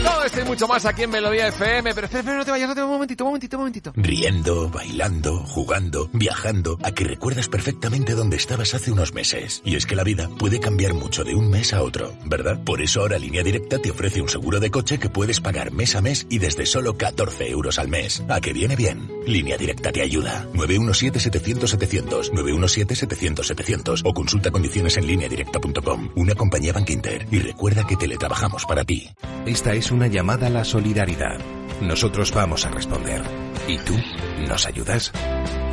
Todo 0.03 0.23
esto 0.23 0.41
y 0.41 0.43
mucho 0.49 0.67
más 0.67 0.83
aquí 0.85 1.03
en 1.03 1.11
Melodía 1.11 1.47
FM. 1.47 1.93
Pero 1.93 2.05
espera, 2.05 2.21
espera, 2.21 2.37
no 2.37 2.45
te 2.45 2.51
vayas, 2.51 2.67
no 2.67 2.75
te 2.75 2.83
un 2.83 2.89
momentito, 2.89 3.23
un 3.23 3.29
momentito, 3.29 3.57
un 3.57 3.61
momentito. 3.61 3.93
Riendo, 3.95 4.69
bailando, 4.69 5.37
jugando, 5.45 6.09
viajando, 6.11 6.79
a 6.81 6.91
que 6.91 7.03
recuerdas 7.03 7.47
perfectamente 7.47 8.15
dónde 8.15 8.37
estabas 8.37 8.73
hace 8.73 8.91
unos 8.91 9.13
meses. 9.13 9.61
Y 9.63 9.75
es 9.75 9.85
que 9.85 9.95
la 9.95 10.03
vida 10.03 10.27
puede 10.39 10.59
cambiar 10.59 10.95
mucho 10.95 11.23
de 11.23 11.35
un 11.35 11.51
mes 11.51 11.71
a 11.73 11.83
otro, 11.83 12.13
¿verdad? 12.25 12.63
Por 12.63 12.81
eso 12.81 13.01
ahora 13.01 13.19
Línea 13.19 13.43
Directa 13.43 13.77
te 13.77 13.91
ofrece 13.91 14.23
un 14.23 14.29
seguro 14.29 14.59
de 14.59 14.71
coche 14.71 14.97
que 14.97 15.09
puedes 15.09 15.39
pagar 15.39 15.71
mes 15.71 15.95
a 15.95 16.01
mes 16.01 16.25
y 16.29 16.39
desde 16.39 16.65
solo 16.65 16.97
14 16.97 17.47
euros 17.49 17.77
al 17.77 17.87
mes. 17.87 18.23
¿A 18.27 18.41
que 18.41 18.51
viene 18.51 18.75
bien? 18.75 19.07
Línea 19.27 19.55
Directa 19.55 19.91
te 19.91 20.01
ayuda. 20.01 20.47
917-700-700, 20.53 22.31
917-700-700 22.31 24.01
o 24.03 24.13
consulta 24.15 24.49
condiciones 24.49 24.97
en 24.97 25.05
lineadirecta.com. 25.05 26.09
Una 26.15 26.33
compañía 26.33 26.73
Bank 26.73 26.89
Inter. 26.89 27.27
Y 27.29 27.37
recuerda 27.37 27.85
que 27.85 27.97
teletrabajamos 27.97 28.65
para 28.65 28.83
ti. 28.83 29.11
Esta 29.45 29.73
es 29.73 29.91
una 29.91 30.07
llamada 30.07 30.38
a 30.43 30.49
la 30.49 30.63
solidaridad. 30.63 31.39
Nosotros 31.81 32.33
vamos 32.33 32.65
a 32.65 32.69
responder. 32.69 33.21
¿Y 33.67 33.77
tú 33.77 33.95
nos 34.47 34.65
ayudas? 34.65 35.11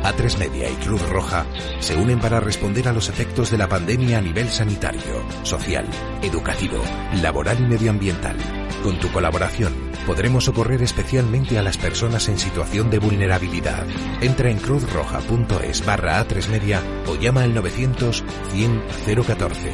A3 0.03 0.37
Media 0.37 0.69
y 0.69 0.75
Cruz 0.75 1.01
Roja 1.09 1.45
se 1.79 1.95
unen 1.95 2.19
para 2.19 2.39
responder 2.39 2.87
a 2.87 2.93
los 2.93 3.09
efectos 3.09 3.51
de 3.51 3.57
la 3.57 3.67
pandemia 3.67 4.19
a 4.19 4.21
nivel 4.21 4.49
sanitario, 4.49 5.23
social, 5.43 5.85
educativo, 6.21 6.81
laboral 7.21 7.59
y 7.59 7.67
medioambiental. 7.67 8.37
Con 8.83 8.99
tu 8.99 9.11
colaboración 9.11 9.73
podremos 10.07 10.45
socorrer 10.45 10.81
especialmente 10.81 11.59
a 11.59 11.61
las 11.61 11.77
personas 11.77 12.29
en 12.29 12.39
situación 12.39 12.89
de 12.89 12.97
vulnerabilidad. 12.97 13.85
Entra 14.21 14.49
en 14.49 14.57
cruzroja.es 14.57 15.85
barra 15.85 16.25
A3 16.25 16.47
Media 16.47 16.81
o 17.07 17.15
llama 17.15 17.43
al 17.43 17.53
900 17.53 18.23
100 18.53 18.83
014. 19.27 19.73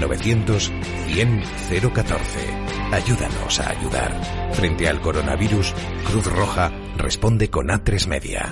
900 0.00 0.72
100 1.08 1.42
014. 1.92 2.38
Ayúdanos 2.92 3.60
a 3.60 3.70
ayudar. 3.70 4.52
Frente 4.52 4.88
al 4.88 5.00
coronavirus, 5.00 5.74
Cruz 6.06 6.26
Roja 6.26 6.70
responde 6.96 7.50
con 7.50 7.66
A3 7.66 8.06
Media. 8.06 8.48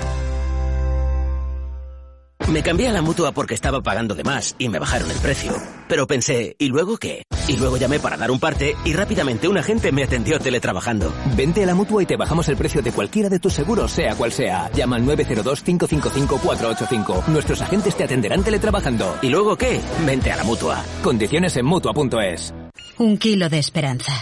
Me 2.49 2.63
cambié 2.63 2.89
a 2.89 2.93
la 2.93 3.03
mutua 3.03 3.33
porque 3.33 3.55
estaba 3.55 3.83
pagando 3.83 4.15
de 4.15 4.25
más 4.25 4.55
y 4.59 4.69
me 4.69 4.79
bajaron 4.79 5.11
el 5.11 5.17
precio. 5.19 5.53
Pero 5.89 6.07
pensé, 6.07 6.57
¿y 6.59 6.69
luego 6.69 6.97
qué? 6.97 7.25
Y 7.47 7.57
luego 7.57 7.77
llamé 7.77 8.01
para 8.01 8.17
dar 8.17 8.31
un 8.31 8.41
parte 8.41 8.75
y 8.85 8.93
rápidamente 8.93 9.49
un 9.49 9.59
agente 9.59 9.93
me 9.93 10.05
atendió 10.05 10.39
teletrabajando. 10.39 11.13
Vente 11.37 11.63
a 11.63 11.67
la 11.67 11.75
mutua 11.75 12.03
y 12.03 12.07
te 12.07 12.17
bajamos 12.17 12.49
el 12.49 12.57
precio 12.57 12.81
de 12.83 12.93
cualquiera 12.93 13.29
de 13.29 13.39
tus 13.39 13.53
seguros, 13.55 13.93
sea 13.93 14.15
cual 14.15 14.33
sea. 14.33 14.71
Llama 14.73 14.97
al 14.97 15.05
902-555-485. 15.05 17.27
Nuestros 17.29 17.61
agentes 17.63 17.97
te 17.97 18.05
atenderán 18.05 18.43
teletrabajando. 18.43 19.19
¿Y 19.23 19.29
luego 19.29 19.57
qué? 19.57 19.81
Vente 20.05 20.33
a 20.33 20.37
la 20.37 20.45
mutua. 20.45 20.83
Condiciones 21.03 21.57
en 21.57 21.67
mutua.es. 21.67 22.55
Un 22.99 23.19
kilo 23.19 23.49
de 23.49 23.59
esperanza. 23.59 24.13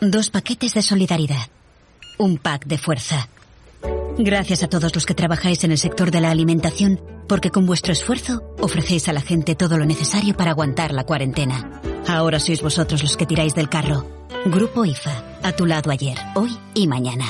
Dos 0.00 0.30
paquetes 0.30 0.74
de 0.74 0.82
solidaridad. 0.82 1.48
Un 2.18 2.38
pack 2.38 2.66
de 2.66 2.78
fuerza. 2.78 3.28
Gracias 4.18 4.62
a 4.62 4.68
todos 4.68 4.94
los 4.94 5.04
que 5.04 5.14
trabajáis 5.14 5.62
en 5.64 5.72
el 5.72 5.78
sector 5.78 6.10
de 6.10 6.22
la 6.22 6.30
alimentación, 6.30 6.98
porque 7.28 7.50
con 7.50 7.66
vuestro 7.66 7.92
esfuerzo 7.92 8.42
ofrecéis 8.60 9.08
a 9.08 9.12
la 9.12 9.20
gente 9.20 9.54
todo 9.54 9.78
lo 9.78 9.84
necesario 9.84 10.36
para 10.36 10.50
aguantar 10.52 10.92
la 10.92 11.04
cuarentena. 11.04 11.80
Ahora 12.08 12.38
sois 12.38 12.62
vosotros 12.62 13.02
los 13.02 13.16
que 13.16 13.26
tiráis 13.26 13.54
del 13.54 13.68
carro. 13.68 14.06
Grupo 14.46 14.84
IFA, 14.84 15.38
a 15.42 15.52
tu 15.52 15.66
lado 15.66 15.90
ayer, 15.90 16.18
hoy 16.34 16.56
y 16.74 16.86
mañana. 16.86 17.26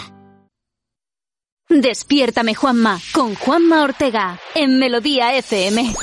Despiértame 1.69 2.55
Juanma 2.55 3.01
con 3.13 3.35
Juanma 3.35 3.83
Ortega 3.83 4.39
en 4.55 4.79
Melodía 4.79 5.35
FM. 5.37 5.95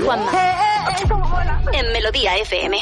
Juanma. 0.00 0.30
En 1.72 1.92
Melodía 1.92 2.36
FM. 2.38 2.78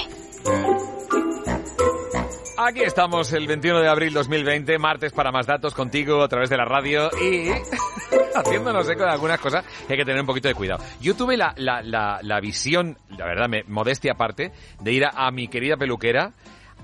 Aquí 2.59 2.83
estamos 2.83 3.33
el 3.33 3.47
21 3.47 3.81
de 3.81 3.89
abril 3.89 4.13
2020, 4.13 4.79
martes 4.79 5.13
para 5.13 5.33
más 5.33 5.47
datos 5.47 5.75
contigo 5.75 6.23
a 6.23 6.29
través 6.29 6.51
de 6.51 6.57
la 6.57 6.65
radio 6.65 7.11
y 7.21 7.51
haciéndonos 8.35 8.89
eco 8.89 9.05
de 9.05 9.11
algunas 9.11 9.41
cosas 9.41 9.65
que 9.87 9.95
hay 9.95 9.99
que 9.99 10.05
tener 10.05 10.21
un 10.21 10.27
poquito 10.27 10.49
de 10.49 10.55
cuidado. 10.55 10.85
Yo 11.01 11.17
tuve 11.17 11.37
la, 11.37 11.55
la, 11.57 11.83
la, 11.83 12.21
la 12.23 12.41
visión, 12.41 12.99
la 13.09 13.25
verdad, 13.25 13.49
me, 13.49 13.65
modestia 13.65 14.13
aparte, 14.13 14.53
de 14.81 14.93
ir 14.93 15.05
a, 15.05 15.11
a 15.27 15.31
mi 15.31 15.49
querida 15.49 15.77
peluquera 15.77 16.33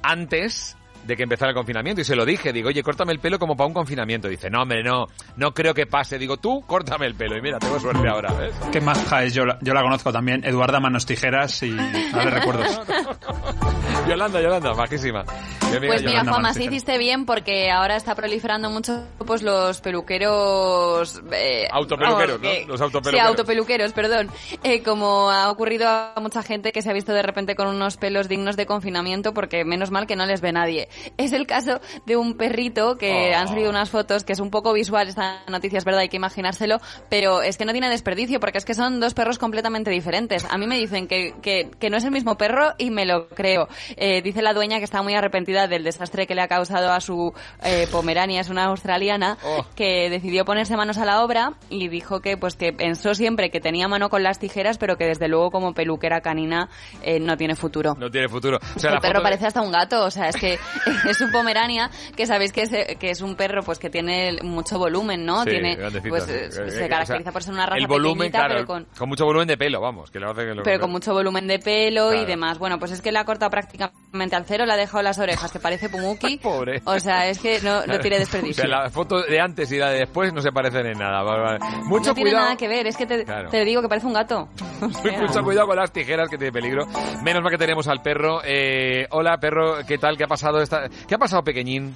antes 0.02 0.77
de 1.08 1.16
que 1.16 1.22
empezara 1.22 1.50
el 1.50 1.56
confinamiento 1.56 2.02
y 2.02 2.04
se 2.04 2.14
lo 2.14 2.24
dije, 2.26 2.52
digo, 2.52 2.68
oye, 2.68 2.82
córtame 2.82 3.12
el 3.12 3.18
pelo 3.18 3.38
como 3.38 3.56
para 3.56 3.66
un 3.66 3.72
confinamiento. 3.74 4.28
Dice, 4.28 4.50
no, 4.50 4.62
hombre, 4.62 4.82
no, 4.84 5.06
no 5.36 5.54
creo 5.54 5.72
que 5.74 5.86
pase. 5.86 6.18
Digo, 6.18 6.36
tú, 6.36 6.62
córtame 6.66 7.06
el 7.06 7.14
pelo. 7.14 7.36
Y 7.36 7.40
mira, 7.40 7.58
tengo 7.58 7.80
suerte 7.80 8.06
ahora, 8.08 8.30
¿ves? 8.34 8.54
Qué 8.70 8.80
maja 8.80 9.24
es, 9.24 9.32
yo 9.34 9.44
la, 9.46 9.58
yo 9.62 9.72
la 9.72 9.82
conozco 9.82 10.12
también. 10.12 10.44
Eduarda 10.44 10.78
Manos 10.80 11.06
Tijeras 11.06 11.62
y 11.62 11.70
dale 11.74 12.30
recuerdos. 12.30 12.80
Yolanda, 14.08 14.40
Yolanda, 14.40 14.74
majísima. 14.74 15.24
Pues 15.24 15.80
mira, 15.80 15.96
Yolanda 15.98 16.32
Juanma, 16.32 16.54
sí 16.54 16.64
hiciste 16.64 16.96
bien 16.98 17.26
porque 17.26 17.70
ahora 17.70 17.96
está 17.96 18.14
proliferando 18.14 18.70
mucho 18.70 19.04
pues 19.26 19.42
los 19.42 19.80
peluqueros... 19.82 21.20
Eh, 21.32 21.66
Autopeluqueros, 21.70 22.40
vamos, 22.40 22.42
¿no? 22.42 22.50
que- 22.50 22.64
Los 22.66 22.78
Sí, 22.78 22.84
autopeluqueros. 22.84 23.28
autopeluqueros, 23.28 23.92
perdón. 23.92 24.30
Eh, 24.62 24.82
como 24.82 25.30
ha 25.30 25.50
ocurrido 25.50 25.86
a 25.88 26.14
mucha 26.20 26.42
gente 26.42 26.72
que 26.72 26.80
se 26.80 26.90
ha 26.90 26.94
visto 26.94 27.12
de 27.12 27.22
repente 27.22 27.54
con 27.54 27.66
unos 27.68 27.96
pelos 27.98 28.28
dignos 28.28 28.56
de 28.56 28.64
confinamiento 28.66 29.34
porque 29.34 29.64
menos 29.64 29.90
mal 29.90 30.06
que 30.06 30.16
no 30.16 30.24
les 30.26 30.40
ve 30.40 30.52
nadie. 30.52 30.88
Es 31.16 31.32
el 31.32 31.46
caso 31.46 31.80
de 32.06 32.16
un 32.16 32.36
perrito 32.36 32.96
que 32.96 33.32
Oh. 33.34 33.36
han 33.38 33.48
salido 33.48 33.70
unas 33.70 33.90
fotos 33.90 34.24
que 34.24 34.32
es 34.32 34.40
un 34.40 34.50
poco 34.50 34.72
visual 34.72 35.08
esta 35.08 35.40
noticia, 35.48 35.78
es 35.78 35.84
verdad, 35.84 36.00
hay 36.02 36.08
que 36.08 36.16
imaginárselo, 36.16 36.78
pero 37.08 37.42
es 37.42 37.56
que 37.56 37.64
no 37.64 37.72
tiene 37.72 37.88
desperdicio 37.88 38.40
porque 38.40 38.58
es 38.58 38.64
que 38.64 38.74
son 38.74 39.00
dos 39.00 39.14
perros 39.14 39.38
completamente 39.38 39.90
diferentes. 39.90 40.44
A 40.50 40.56
mí 40.58 40.66
me 40.66 40.78
dicen 40.78 41.06
que, 41.06 41.34
que, 41.42 41.70
que 41.78 41.90
no 41.90 41.96
es 41.96 42.04
el 42.04 42.10
mismo 42.10 42.36
perro 42.36 42.74
y 42.78 42.90
me 42.90 43.04
lo 43.06 43.28
creo. 43.28 43.68
Eh, 43.96 44.22
dice 44.22 44.42
la 44.42 44.52
dueña 44.54 44.78
que 44.78 44.84
está 44.84 45.02
muy 45.02 45.14
arrepentida 45.14 45.66
del 45.68 45.84
desastre 45.84 46.26
que 46.26 46.34
le 46.34 46.42
ha 46.42 46.48
causado 46.48 46.92
a 46.92 47.00
su 47.00 47.32
eh, 47.62 47.86
Pomerania, 47.90 48.40
es 48.40 48.48
una 48.48 48.64
australiana, 48.64 49.36
Oh. 49.44 49.64
que 49.74 50.10
decidió 50.10 50.44
ponerse 50.44 50.76
manos 50.76 50.98
a 50.98 51.04
la 51.04 51.22
obra 51.22 51.54
y 51.70 51.88
dijo 51.88 52.20
que 52.20 52.36
pues 52.36 52.54
que 52.56 52.72
pensó 52.72 53.14
siempre 53.14 53.50
que 53.50 53.60
tenía 53.60 53.88
mano 53.88 54.08
con 54.10 54.22
las 54.22 54.38
tijeras, 54.38 54.78
pero 54.78 54.96
que 54.96 55.04
desde 55.06 55.28
luego 55.28 55.50
como 55.50 55.74
peluquera 55.74 56.20
canina 56.20 56.68
eh, 57.02 57.20
no 57.20 57.36
tiene 57.36 57.54
futuro. 57.54 57.94
No 57.98 58.10
tiene 58.10 58.28
futuro. 58.28 58.58
O 58.76 58.78
sea, 58.78 58.92
el 58.92 58.98
perro 59.00 59.14
foto 59.16 59.22
parece 59.22 59.46
hasta 59.46 59.60
un 59.62 59.70
gato, 59.72 60.04
o 60.04 60.10
sea, 60.10 60.28
es 60.28 60.36
que 60.36 60.58
es 61.08 61.20
un 61.20 61.30
pomerania 61.32 61.90
que 62.16 62.26
sabéis 62.26 62.52
que 62.52 62.62
es, 62.62 62.70
que 62.98 63.10
es 63.10 63.20
un 63.20 63.34
perro 63.36 63.62
pues 63.62 63.78
que 63.78 63.90
tiene 63.90 64.36
mucho 64.42 64.78
volumen, 64.78 65.24
¿no? 65.24 65.42
Sí, 65.44 65.50
tiene 65.50 65.76
pues 66.08 66.28
eh, 66.28 66.46
Eh, 66.46 66.50
se 66.70 66.84
eh, 66.86 66.88
caracteriza 66.88 67.20
o 67.20 67.22
sea, 67.24 67.32
por 67.32 67.42
ser 67.42 67.54
una 67.54 67.66
raza 67.66 67.78
el 67.78 67.86
volumen, 67.86 68.30
claro, 68.30 68.54
pero 68.54 68.66
con 68.66 68.86
con 68.96 69.08
mucho 69.08 69.24
volumen 69.24 69.48
de 69.48 69.56
pelo, 69.56 69.80
vamos, 69.80 70.10
que 70.10 70.18
lo 70.18 70.30
hace 70.30 70.42
que 70.46 70.54
lo- 70.54 70.62
pero 70.62 70.80
con 70.80 70.90
mucho 70.90 71.12
volumen 71.12 71.46
de 71.46 71.58
pelo 71.58 72.08
Claro. 72.08 72.22
y 72.22 72.26
demás. 72.26 72.58
Bueno, 72.58 72.78
pues 72.78 72.92
es 72.92 73.00
que 73.02 73.12
le 73.12 73.18
ha 73.18 73.24
cortado 73.24 73.50
prácticamente 73.50 74.36
al 74.36 74.44
cero, 74.44 74.64
le 74.66 74.72
ha 74.72 74.76
dejado 74.76 75.02
las 75.02 75.18
orejas, 75.18 75.50
que 75.52 75.58
parece 75.60 75.88
Pumuki. 75.88 76.38
Pobre. 76.42 76.80
O 76.84 76.98
sea, 77.00 77.26
es 77.28 77.38
que 77.38 77.60
no, 77.62 77.84
no 77.86 77.98
tiene 78.00 78.16
O 78.16 78.20
desperdicio. 78.20 78.64
sea, 78.64 78.68
la 78.84 78.90
foto 78.90 79.22
de 79.22 79.40
antes 79.40 79.70
y 79.72 79.78
la 79.78 79.90
de 79.90 79.98
después 80.00 80.32
no 80.32 80.40
se 80.40 80.50
parecen 80.52 80.86
en 80.86 80.98
nada. 80.98 81.22
vale, 81.22 81.42
vale. 81.42 81.58
Mucho 81.84 82.10
no 82.10 82.14
tiene 82.14 82.30
cuidado. 82.30 82.44
nada 82.46 82.56
que 82.56 82.68
ver, 82.68 82.86
es 82.86 82.96
que 82.96 83.06
te, 83.06 83.24
Claro. 83.24 83.50
te 83.50 83.64
digo 83.64 83.82
que 83.82 83.88
parece 83.88 84.06
un 84.06 84.14
gato. 84.14 84.48
O 84.80 84.90
sea, 84.90 85.20
Mucho 85.20 85.42
cuidado 85.42 85.66
con 85.66 85.76
las 85.76 85.92
tijeras 85.92 86.28
que 86.30 86.38
tiene 86.38 86.52
peligro. 86.52 86.86
Menos 87.22 87.42
mal 87.42 87.50
que 87.50 87.58
tenemos 87.58 87.88
al 87.88 88.00
perro. 88.00 88.40
Eh, 88.44 89.06
hola, 89.10 89.36
perro, 89.38 89.78
¿qué 89.86 89.98
tal? 89.98 90.16
¿Qué 90.16 90.24
ha 90.24 90.28
pasado? 90.28 90.60
¿Qué 91.06 91.14
ha 91.14 91.18
pasado, 91.18 91.42
pequeñín? 91.42 91.94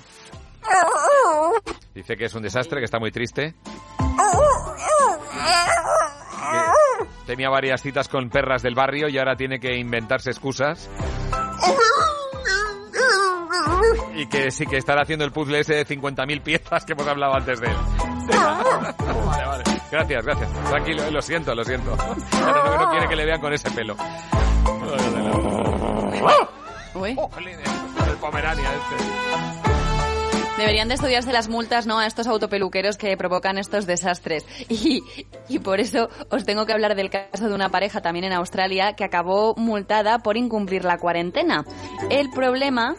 Dice 1.94 2.16
que 2.16 2.24
es 2.24 2.34
un 2.34 2.42
desastre, 2.42 2.78
que 2.78 2.84
está 2.84 2.98
muy 2.98 3.10
triste. 3.10 3.54
Tenía 7.26 7.48
varias 7.48 7.82
citas 7.82 8.08
con 8.08 8.30
perras 8.30 8.62
del 8.62 8.74
barrio 8.74 9.08
y 9.08 9.18
ahora 9.18 9.36
tiene 9.36 9.58
que 9.60 9.76
inventarse 9.76 10.30
excusas. 10.30 10.90
Y 14.14 14.26
que 14.26 14.50
sí 14.50 14.66
que 14.66 14.76
estará 14.76 15.02
haciendo 15.02 15.24
el 15.24 15.32
puzzle 15.32 15.60
ese 15.60 15.74
de 15.74 15.86
50.000 15.86 16.42
piezas 16.42 16.84
que 16.84 16.92
hemos 16.92 17.06
hablado 17.06 17.34
antes 17.34 17.60
de 17.60 17.68
él. 17.68 17.76
Vale, 18.28 19.46
vale. 19.46 19.64
Gracias, 19.90 20.24
gracias. 20.24 20.50
Tranquilo, 20.68 21.02
eh, 21.04 21.10
lo 21.10 21.22
siento, 21.22 21.54
lo 21.54 21.64
siento. 21.64 21.96
No 21.96 22.90
quiere 22.90 23.08
que 23.08 23.16
le 23.16 23.26
vean 23.26 23.40
con 23.40 23.52
ese 23.52 23.70
pelo. 23.70 23.96
Uy. 26.94 27.14
Oh, 27.18 27.28
jolín, 27.28 27.56
el 28.08 28.16
Pomerania 28.16 28.68
este. 28.74 29.04
Deberían 30.58 30.88
de 30.88 30.94
estudiarse 30.94 31.32
las 31.32 31.48
multas, 31.48 31.86
¿no? 31.86 31.98
A 31.98 32.06
estos 32.06 32.26
autopeluqueros 32.26 32.98
que 32.98 33.16
provocan 33.16 33.56
estos 33.58 33.86
desastres. 33.86 34.44
Y, 34.68 35.02
y 35.48 35.58
por 35.58 35.80
eso 35.80 36.08
os 36.30 36.44
tengo 36.44 36.66
que 36.66 36.72
hablar 36.72 36.94
del 36.94 37.10
caso 37.10 37.48
de 37.48 37.54
una 37.54 37.70
pareja 37.70 38.02
también 38.02 38.26
en 38.26 38.32
Australia 38.34 38.92
que 38.92 39.04
acabó 39.04 39.54
multada 39.56 40.18
por 40.18 40.36
incumplir 40.36 40.84
la 40.84 40.98
cuarentena. 40.98 41.64
El 42.10 42.30
problema 42.30 42.96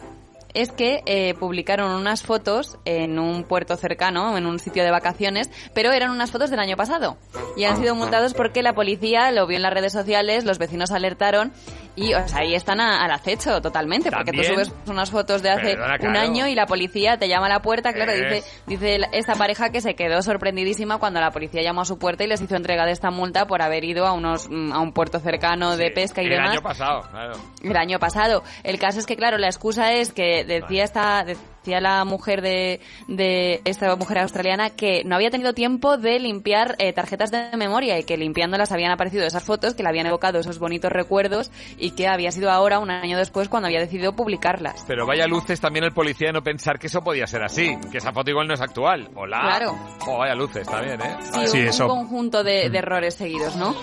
es 0.54 0.70
que 0.70 1.02
eh, 1.04 1.34
publicaron 1.34 1.90
unas 1.90 2.22
fotos 2.22 2.78
en 2.84 3.18
un 3.18 3.42
puerto 3.44 3.76
cercano, 3.76 4.38
en 4.38 4.46
un 4.46 4.58
sitio 4.60 4.84
de 4.84 4.90
vacaciones, 4.90 5.50
pero 5.74 5.92
eran 5.92 6.10
unas 6.10 6.30
fotos 6.30 6.48
del 6.48 6.60
año 6.60 6.76
pasado. 6.76 7.16
Y 7.56 7.64
han 7.64 7.76
sido 7.76 7.94
multados 7.94 8.34
porque 8.34 8.62
la 8.62 8.72
policía 8.72 9.30
lo 9.32 9.46
vio 9.46 9.56
en 9.56 9.62
las 9.62 9.74
redes 9.74 9.92
sociales, 9.92 10.44
los 10.44 10.58
vecinos 10.58 10.92
alertaron 10.92 11.52
y 11.96 12.12
o 12.14 12.26
sea, 12.28 12.40
ahí 12.40 12.54
están 12.54 12.80
a- 12.80 13.04
al 13.04 13.10
acecho 13.10 13.60
totalmente, 13.60 14.10
porque 14.10 14.32
tú 14.32 14.42
subes 14.44 14.72
unas 14.86 15.10
fotos 15.10 15.42
de 15.42 15.50
hace 15.50 15.76
Perdona, 15.76 15.96
un 16.08 16.16
año 16.16 16.46
y 16.48 16.54
la 16.54 16.66
policía 16.66 17.16
te 17.18 17.28
llama 17.28 17.46
a 17.46 17.50
la 17.50 17.62
puerta, 17.62 17.92
claro, 17.92 18.12
dice, 18.12 18.42
dice 18.66 18.98
esta 19.12 19.34
pareja 19.36 19.70
que 19.70 19.80
se 19.80 19.94
quedó 19.94 20.22
sorprendidísima 20.22 20.98
cuando 20.98 21.20
la 21.20 21.30
policía 21.30 21.62
llamó 21.62 21.82
a 21.82 21.84
su 21.84 21.98
puerta 21.98 22.24
y 22.24 22.26
les 22.26 22.40
hizo 22.40 22.56
entrega 22.56 22.84
de 22.86 22.92
esta 22.92 23.10
multa 23.10 23.46
por 23.46 23.62
haber 23.62 23.84
ido 23.84 24.06
a 24.06 24.12
unos 24.12 24.48
mm, 24.50 24.72
a 24.72 24.80
un 24.80 24.92
puerto 24.92 25.20
cercano 25.20 25.76
de 25.76 25.90
pesca 25.90 26.22
y 26.22 26.26
el 26.26 26.30
demás. 26.32 26.50
año 26.50 26.62
pasado, 26.62 27.02
claro. 27.10 27.32
el 27.62 27.76
año 27.76 27.98
pasado. 27.98 28.42
El 28.62 28.78
caso 28.78 28.98
es 28.98 29.06
que, 29.06 29.16
claro, 29.16 29.38
la 29.38 29.46
excusa 29.46 29.92
es 29.92 30.12
que 30.12 30.44
decía 30.44 30.84
esta 30.84 31.24
decía 31.64 31.80
la 31.80 32.04
mujer 32.04 32.42
de, 32.42 32.80
de 33.08 33.62
esta 33.64 33.96
mujer 33.96 34.18
australiana 34.18 34.68
que 34.68 35.02
no 35.04 35.14
había 35.14 35.30
tenido 35.30 35.54
tiempo 35.54 35.96
de 35.96 36.18
limpiar 36.18 36.76
eh, 36.78 36.92
tarjetas 36.92 37.30
de 37.30 37.56
memoria 37.56 37.98
y 37.98 38.04
que 38.04 38.18
limpiándolas 38.18 38.70
habían 38.70 38.90
aparecido 38.90 39.24
esas 39.24 39.42
fotos 39.42 39.72
que 39.72 39.82
le 39.82 39.88
habían 39.88 40.06
evocado 40.06 40.38
esos 40.38 40.58
bonitos 40.58 40.92
recuerdos 40.92 41.50
y 41.78 41.92
que 41.92 42.06
había 42.06 42.30
sido 42.32 42.50
ahora, 42.50 42.78
un 42.78 42.90
año 42.90 43.16
después, 43.16 43.48
cuando 43.48 43.68
había 43.68 43.80
decidido 43.80 44.14
publicarlas. 44.14 44.84
Pero 44.86 45.06
vaya 45.06 45.26
luces 45.26 45.58
también 45.58 45.86
el 45.86 45.92
policía 45.92 46.28
de 46.28 46.32
no 46.34 46.42
pensar 46.42 46.78
que 46.78 46.88
eso 46.88 47.00
podía 47.00 47.26
ser 47.26 47.42
así, 47.42 47.78
que 47.90 47.98
esa 47.98 48.12
foto 48.12 48.30
igual 48.30 48.46
no 48.46 48.54
es 48.54 48.60
actual. 48.60 49.08
Hola. 49.14 49.40
Claro. 49.40 49.74
Oh, 50.06 50.18
vaya 50.18 50.34
luces, 50.34 50.62
está 50.62 50.82
bien, 50.82 51.00
¿eh? 51.00 51.16
Sí, 51.46 51.60
un, 51.60 51.66
eso. 51.66 51.84
un 51.86 52.00
conjunto 52.00 52.44
de, 52.44 52.68
de 52.68 52.78
errores 52.78 53.14
seguidos, 53.14 53.56
¿no? 53.56 53.74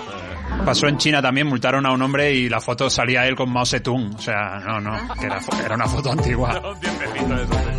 Pasó 0.65 0.87
en 0.87 0.97
China 0.97 1.21
también, 1.21 1.47
multaron 1.47 1.85
a 1.87 1.91
un 1.91 2.01
hombre 2.03 2.31
y 2.31 2.47
la 2.47 2.61
foto 2.61 2.89
salía 2.89 3.25
él 3.25 3.35
con 3.35 3.51
Mao 3.51 3.65
Zedong. 3.65 4.15
O 4.15 4.21
sea, 4.21 4.59
no, 4.59 4.79
no, 4.79 4.91
que 5.19 5.25
era, 5.25 5.39
era 5.65 5.75
una 5.75 5.87
foto 5.87 6.11
antigua. 6.11 6.61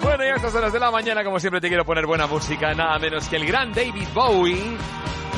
Bueno, 0.00 0.24
y 0.24 0.28
estas 0.28 0.54
horas 0.54 0.72
de 0.72 0.80
la 0.80 0.90
mañana, 0.90 1.24
como 1.24 1.38
siempre, 1.38 1.60
te 1.60 1.68
quiero 1.68 1.84
poner 1.84 2.06
buena 2.06 2.26
música, 2.26 2.74
nada 2.74 2.98
menos 2.98 3.28
que 3.28 3.36
el 3.36 3.46
gran 3.46 3.72
David 3.72 4.08
Bowie. 4.14 4.76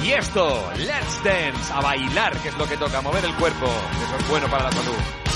Y 0.03 0.13
esto, 0.13 0.71
Let's 0.77 1.23
Dance, 1.25 1.73
a 1.73 1.81
bailar, 1.81 2.37
que 2.39 2.49
es 2.49 2.59
lo 2.59 2.67
que 2.67 2.77
toca, 2.77 3.01
mover 3.01 3.25
el 3.25 3.35
cuerpo, 3.35 3.67
eso 3.67 4.17
es 4.19 4.29
bueno 4.29 4.49
para 4.49 4.65
la 4.65 4.73
salud. 4.73 5.34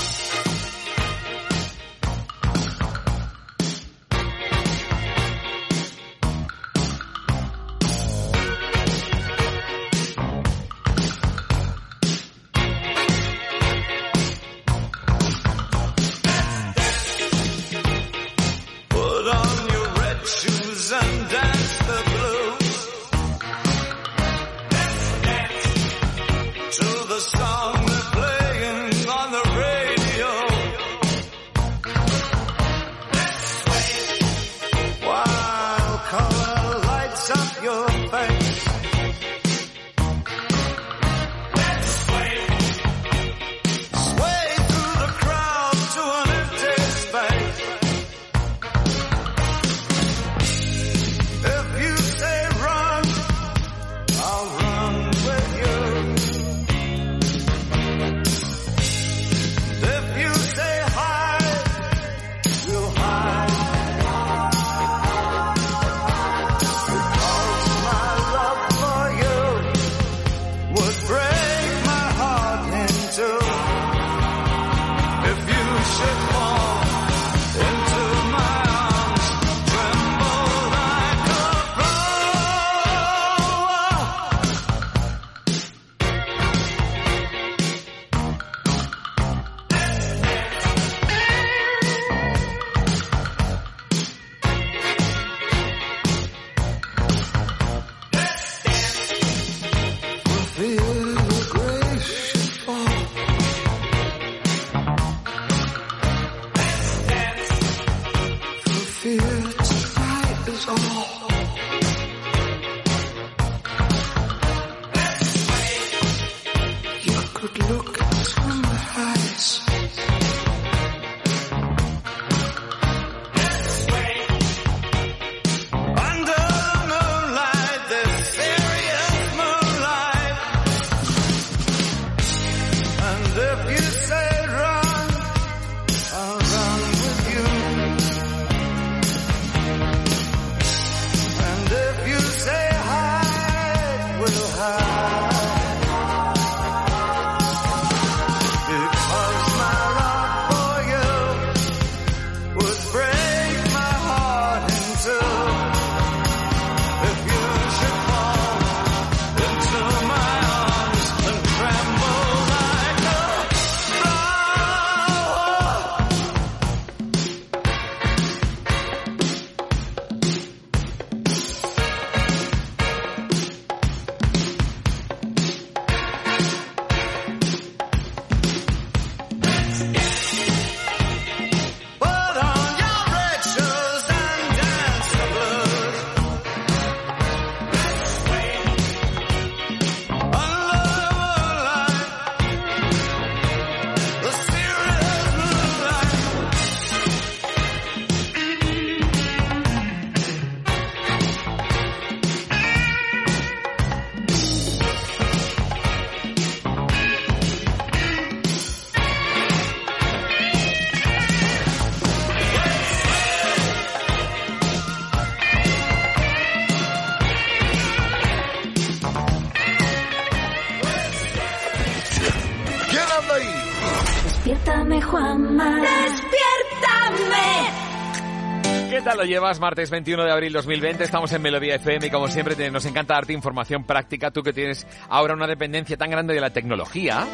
Llevas? 229.29 229.59
Martes 229.59 229.89
21 229.89 230.25
de 230.25 230.31
abril 230.31 230.51
2020, 230.53 231.03
estamos 231.03 231.31
en 231.31 231.41
Melodía 231.41 231.75
FM 231.75 232.07
y 232.07 232.09
como 232.09 232.27
siempre 232.27 232.55
te- 232.55 232.69
nos 232.71 232.85
encanta 232.85 233.13
darte 233.13 233.31
información 233.33 233.83
práctica, 233.85 234.31
tú 234.31 234.41
que 234.43 234.51
tienes 234.53 234.85
ahora 235.07 235.33
una 235.35 235.47
dependencia 235.47 235.95
tan 235.95 236.09
grande 236.09 236.33
de 236.33 236.41
la 236.41 236.49
tecnología. 236.49 237.25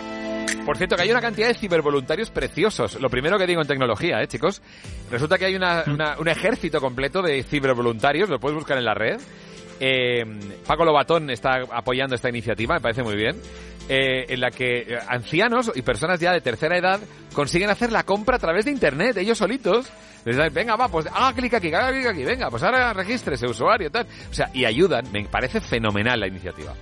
Por 0.66 0.78
cierto, 0.78 0.96
que 0.96 1.04
hay 1.04 1.12
una 1.12 1.22
cantidad 1.22 1.48
de 1.48 1.54
cibervoluntarios 1.54 2.30
preciosos. 2.32 3.00
Lo 3.02 3.10
primero 3.10 3.38
que 3.38 3.48
digo 3.48 3.62
en 3.62 3.68
tecnología, 3.68 4.22
¿eh, 4.22 4.28
chicos? 4.28 4.62
Resulta 5.10 5.38
que 5.38 5.46
hay 5.46 5.56
una- 5.56 5.84
una- 5.88 6.18
un 6.20 6.28
ejército 6.28 6.80
completo 6.82 7.22
de 7.22 7.42
cibervoluntarios, 7.44 8.30
lo 8.30 8.40
puedes 8.40 8.56
buscar 8.58 8.78
en 8.78 8.86
la 8.86 8.94
red. 8.94 9.20
Eh, 9.80 10.24
Paco 10.66 10.86
Lobatón 10.86 11.30
está 11.30 11.62
apoyando 11.72 12.16
esta 12.16 12.30
iniciativa, 12.30 12.76
me 12.76 12.82
parece 12.82 13.04
muy 13.04 13.16
bien, 13.16 13.36
eh, 13.88 14.26
en 14.30 14.40
la 14.40 14.50
que 14.50 14.80
eh, 14.80 14.98
ancianos 15.08 15.72
y 15.76 15.84
personas 15.84 16.20
ya 16.20 16.34
de 16.34 16.42
tercera 16.42 16.76
edad 16.76 17.00
consiguen 17.34 17.70
hacer 17.70 17.92
la 17.92 18.04
compra 18.04 18.38
a 18.38 18.40
través 18.40 18.66
de 18.66 18.72
Internet, 18.72 19.18
ellos 19.18 19.38
solitos. 19.38 19.92
Venga, 20.26 20.76
va, 20.76 20.88
pues 20.88 21.06
haga 21.06 21.34
clic 21.34 21.54
aquí, 21.54 21.72
haga 21.72 21.92
clic 21.92 22.08
aquí, 22.08 22.24
venga, 22.24 22.50
pues 22.50 22.64
ahora 22.64 22.94
regístrese 22.94 23.46
usuario, 23.46 23.92
tal. 23.92 24.08
O 24.32 24.34
sea, 24.34 24.50
y 24.54 24.66
ayudan, 24.66 25.12
me 25.12 25.24
parece 25.26 25.62
fenomenal 25.62 26.20
la 26.20 26.28
iniciativa. 26.28 26.74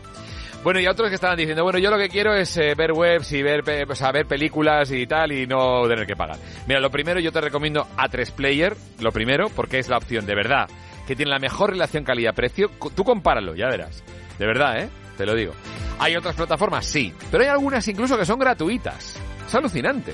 Bueno, 0.64 0.80
y 0.80 0.88
otros 0.88 1.10
que 1.10 1.16
estaban 1.16 1.36
diciendo, 1.36 1.62
bueno, 1.64 1.78
yo 1.78 1.92
lo 1.92 1.98
que 1.98 2.08
quiero 2.08 2.34
es 2.34 2.56
eh, 2.56 2.74
ver 2.74 2.94
webs 2.94 3.34
y 3.34 3.44
ver, 3.44 3.64
o 3.90 3.96
sea, 3.96 4.14
ver 4.14 4.26
películas 4.28 4.90
y 4.94 5.06
tal 5.06 5.34
y 5.34 5.46
no 5.46 5.86
tener 5.90 6.08
que 6.08 6.16
pagar. 6.16 6.38
Mira, 6.68 6.80
lo 6.80 6.90
primero 6.90 7.20
yo 7.20 7.34
te 7.34 7.42
recomiendo 7.42 7.86
A3 7.98 8.32
Player, 8.32 8.74
lo 9.02 9.12
primero, 9.12 9.50
porque 9.50 9.80
es 9.80 9.90
la 9.90 9.98
opción 9.98 10.26
de 10.26 10.36
verdad 10.36 10.70
que 11.08 11.16
tiene 11.16 11.32
la 11.32 11.40
mejor 11.40 11.72
relación 11.72 12.04
calidad-precio. 12.04 12.70
Tú 12.96 13.04
compáralo, 13.04 13.56
ya 13.56 13.68
verás. 13.68 14.04
De 14.40 14.46
verdad, 14.46 14.80
¿eh? 14.80 14.90
Te 15.18 15.26
lo 15.26 15.36
digo. 15.36 15.54
¿Hay 16.00 16.16
otras 16.16 16.36
plataformas? 16.36 16.86
Sí. 16.86 17.14
Pero 17.32 17.44
hay 17.44 17.50
algunas 17.50 17.88
incluso 17.88 18.18
que 18.18 18.26
son 18.26 18.40
gratuitas. 18.40 19.20
Es 19.46 19.56
alucinante. 19.56 20.14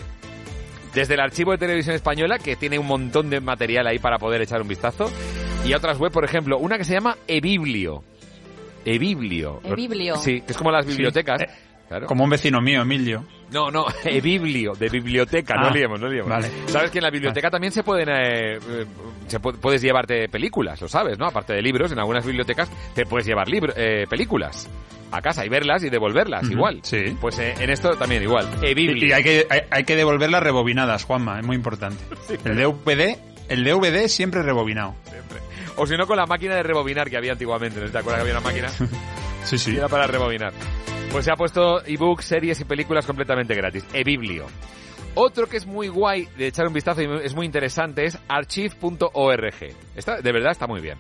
Desde 0.93 1.13
el 1.13 1.19
archivo 1.19 1.51
de 1.51 1.57
televisión 1.59 1.95
española, 1.95 2.39
que 2.39 2.55
tiene 2.55 2.79
un 2.79 2.87
montón 2.87 3.29
de 3.29 3.39
material 3.39 3.87
ahí 3.87 3.99
para 3.99 4.17
poder 4.17 4.41
echar 4.41 4.61
un 4.61 4.67
vistazo. 4.67 5.11
Y 5.65 5.73
otras 5.73 5.97
web, 5.99 6.11
por 6.11 6.25
ejemplo, 6.25 6.57
una 6.57 6.77
que 6.77 6.83
se 6.83 6.93
llama 6.93 7.15
eBiblio. 7.27 8.03
eBiblio. 8.85 9.61
eBiblio. 9.63 10.15
Sí, 10.15 10.41
que 10.41 10.51
es 10.51 10.57
como 10.57 10.71
las 10.71 10.85
bibliotecas. 10.85 11.41
Sí. 11.41 11.47
Claro. 11.89 12.05
Como 12.07 12.23
un 12.23 12.29
vecino 12.29 12.61
mío, 12.61 12.83
Emilio. 12.83 13.25
No, 13.51 13.69
no, 13.71 13.85
eBiblio, 14.05 14.73
de 14.73 14.87
biblioteca, 14.89 15.55
no 15.55 15.67
Ah, 15.67 15.71
liemos, 15.71 15.99
no 15.99 16.07
liemos. 16.07 16.29
vale. 16.29 16.47
Sabes 16.67 16.91
que 16.91 16.99
en 16.99 17.03
la 17.03 17.09
biblioteca 17.09 17.49
también 17.49 17.73
se 17.73 17.81
pueden, 17.83 18.07
eh, 18.09 18.57
eh, 18.57 18.85
se 19.27 19.41
pu- 19.41 19.57
puedes 19.59 19.81
llevarte 19.81 20.29
películas, 20.29 20.79
lo 20.81 20.87
sabes, 20.87 21.17
¿no? 21.17 21.25
Aparte 21.25 21.53
de 21.53 21.61
libros, 21.63 21.91
en 21.91 21.97
algunas 21.99 22.23
bibliotecas 22.25 22.69
te 22.93 23.05
puedes 23.07 23.25
llevar 23.25 23.47
eh, 23.75 24.05
películas 24.07 24.69
a 25.11 25.19
casa 25.23 25.43
y 25.43 25.49
verlas 25.49 25.83
y 25.83 25.89
devolverlas, 25.89 26.47
igual. 26.51 26.81
sí. 26.83 27.17
Pues 27.19 27.39
eh, 27.39 27.55
en 27.59 27.71
esto 27.71 27.95
también 27.97 28.21
igual. 28.21 28.47
Y, 28.61 29.07
y 29.07 29.11
hay, 29.11 29.23
que, 29.23 29.47
hay, 29.49 29.61
hay 29.71 29.83
que 29.83 29.95
devolverlas 29.95 30.43
rebobinadas, 30.43 31.03
Juanma, 31.05 31.39
es 31.39 31.45
muy 31.47 31.55
importante. 31.55 31.97
el 32.45 32.55
DVD, 32.55 33.17
el 33.49 33.63
DVD 33.63 34.07
siempre 34.07 34.43
rebobinado. 34.43 34.93
O 35.75 35.87
si 35.87 35.97
no, 35.97 36.05
con 36.05 36.17
la 36.17 36.27
máquina 36.27 36.53
de 36.53 36.61
rebobinar 36.61 37.09
que 37.09 37.17
había 37.17 37.31
antiguamente, 37.31 37.79
¿no 37.79 37.89
te 37.89 37.97
acuerdas 37.97 38.23
que 38.23 38.29
había 38.29 38.39
una 38.39 38.47
máquina? 38.47 38.67
Sí, 39.49 39.57
sí. 39.57 39.73
Y 39.73 39.77
era 39.77 39.87
para 39.87 40.05
rebobinar. 40.05 40.53
Pues 41.11 41.25
se 41.25 41.31
ha 41.31 41.35
puesto 41.35 41.83
ebooks, 41.83 42.23
series 42.23 42.61
y 42.61 42.65
películas 42.65 43.03
completamente 43.07 43.55
gratis. 43.55 43.83
eBiblio. 43.93 44.45
Otro 45.15 45.47
que 45.47 45.57
es 45.57 45.65
muy 45.65 45.87
guay 45.87 46.27
de 46.37 46.45
echar 46.45 46.67
un 46.67 46.73
vistazo 46.73 47.01
y 47.01 47.07
es 47.23 47.33
muy 47.33 47.47
interesante 47.47 48.05
es 48.05 48.15
archive.org. 48.27 49.59
De 50.21 50.31
verdad 50.31 50.51
está 50.51 50.67
muy 50.67 50.81
bien. 50.81 50.99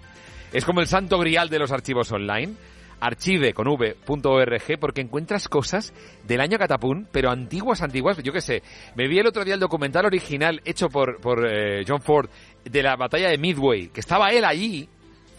Es 0.51 0.65
como 0.65 0.81
el 0.81 0.87
santo 0.87 1.19
grial 1.19 1.49
de 1.49 1.59
los 1.59 1.71
archivos 1.71 2.11
online. 2.11 2.55
Archive 2.99 3.53
con 3.53 3.67
v.org 3.67 4.79
porque 4.79 5.01
encuentras 5.01 5.47
cosas 5.47 5.93
del 6.23 6.41
año 6.41 6.57
Catapún, 6.57 7.07
pero 7.11 7.29
antiguas, 7.29 7.83
antiguas. 7.83 8.17
Yo 8.23 8.33
qué 8.33 8.41
sé, 8.41 8.63
me 8.95 9.07
vi 9.07 9.19
el 9.19 9.27
otro 9.27 9.45
día 9.45 9.53
el 9.53 9.59
documental 9.59 10.07
original 10.07 10.59
hecho 10.65 10.89
por, 10.89 11.21
por 11.21 11.47
eh, 11.47 11.83
John 11.87 12.01
Ford 12.01 12.31
de 12.65 12.81
la 12.81 12.95
batalla 12.95 13.29
de 13.29 13.37
Midway, 13.37 13.89
que 13.89 13.99
estaba 13.99 14.31
él 14.31 14.43
allí 14.43 14.89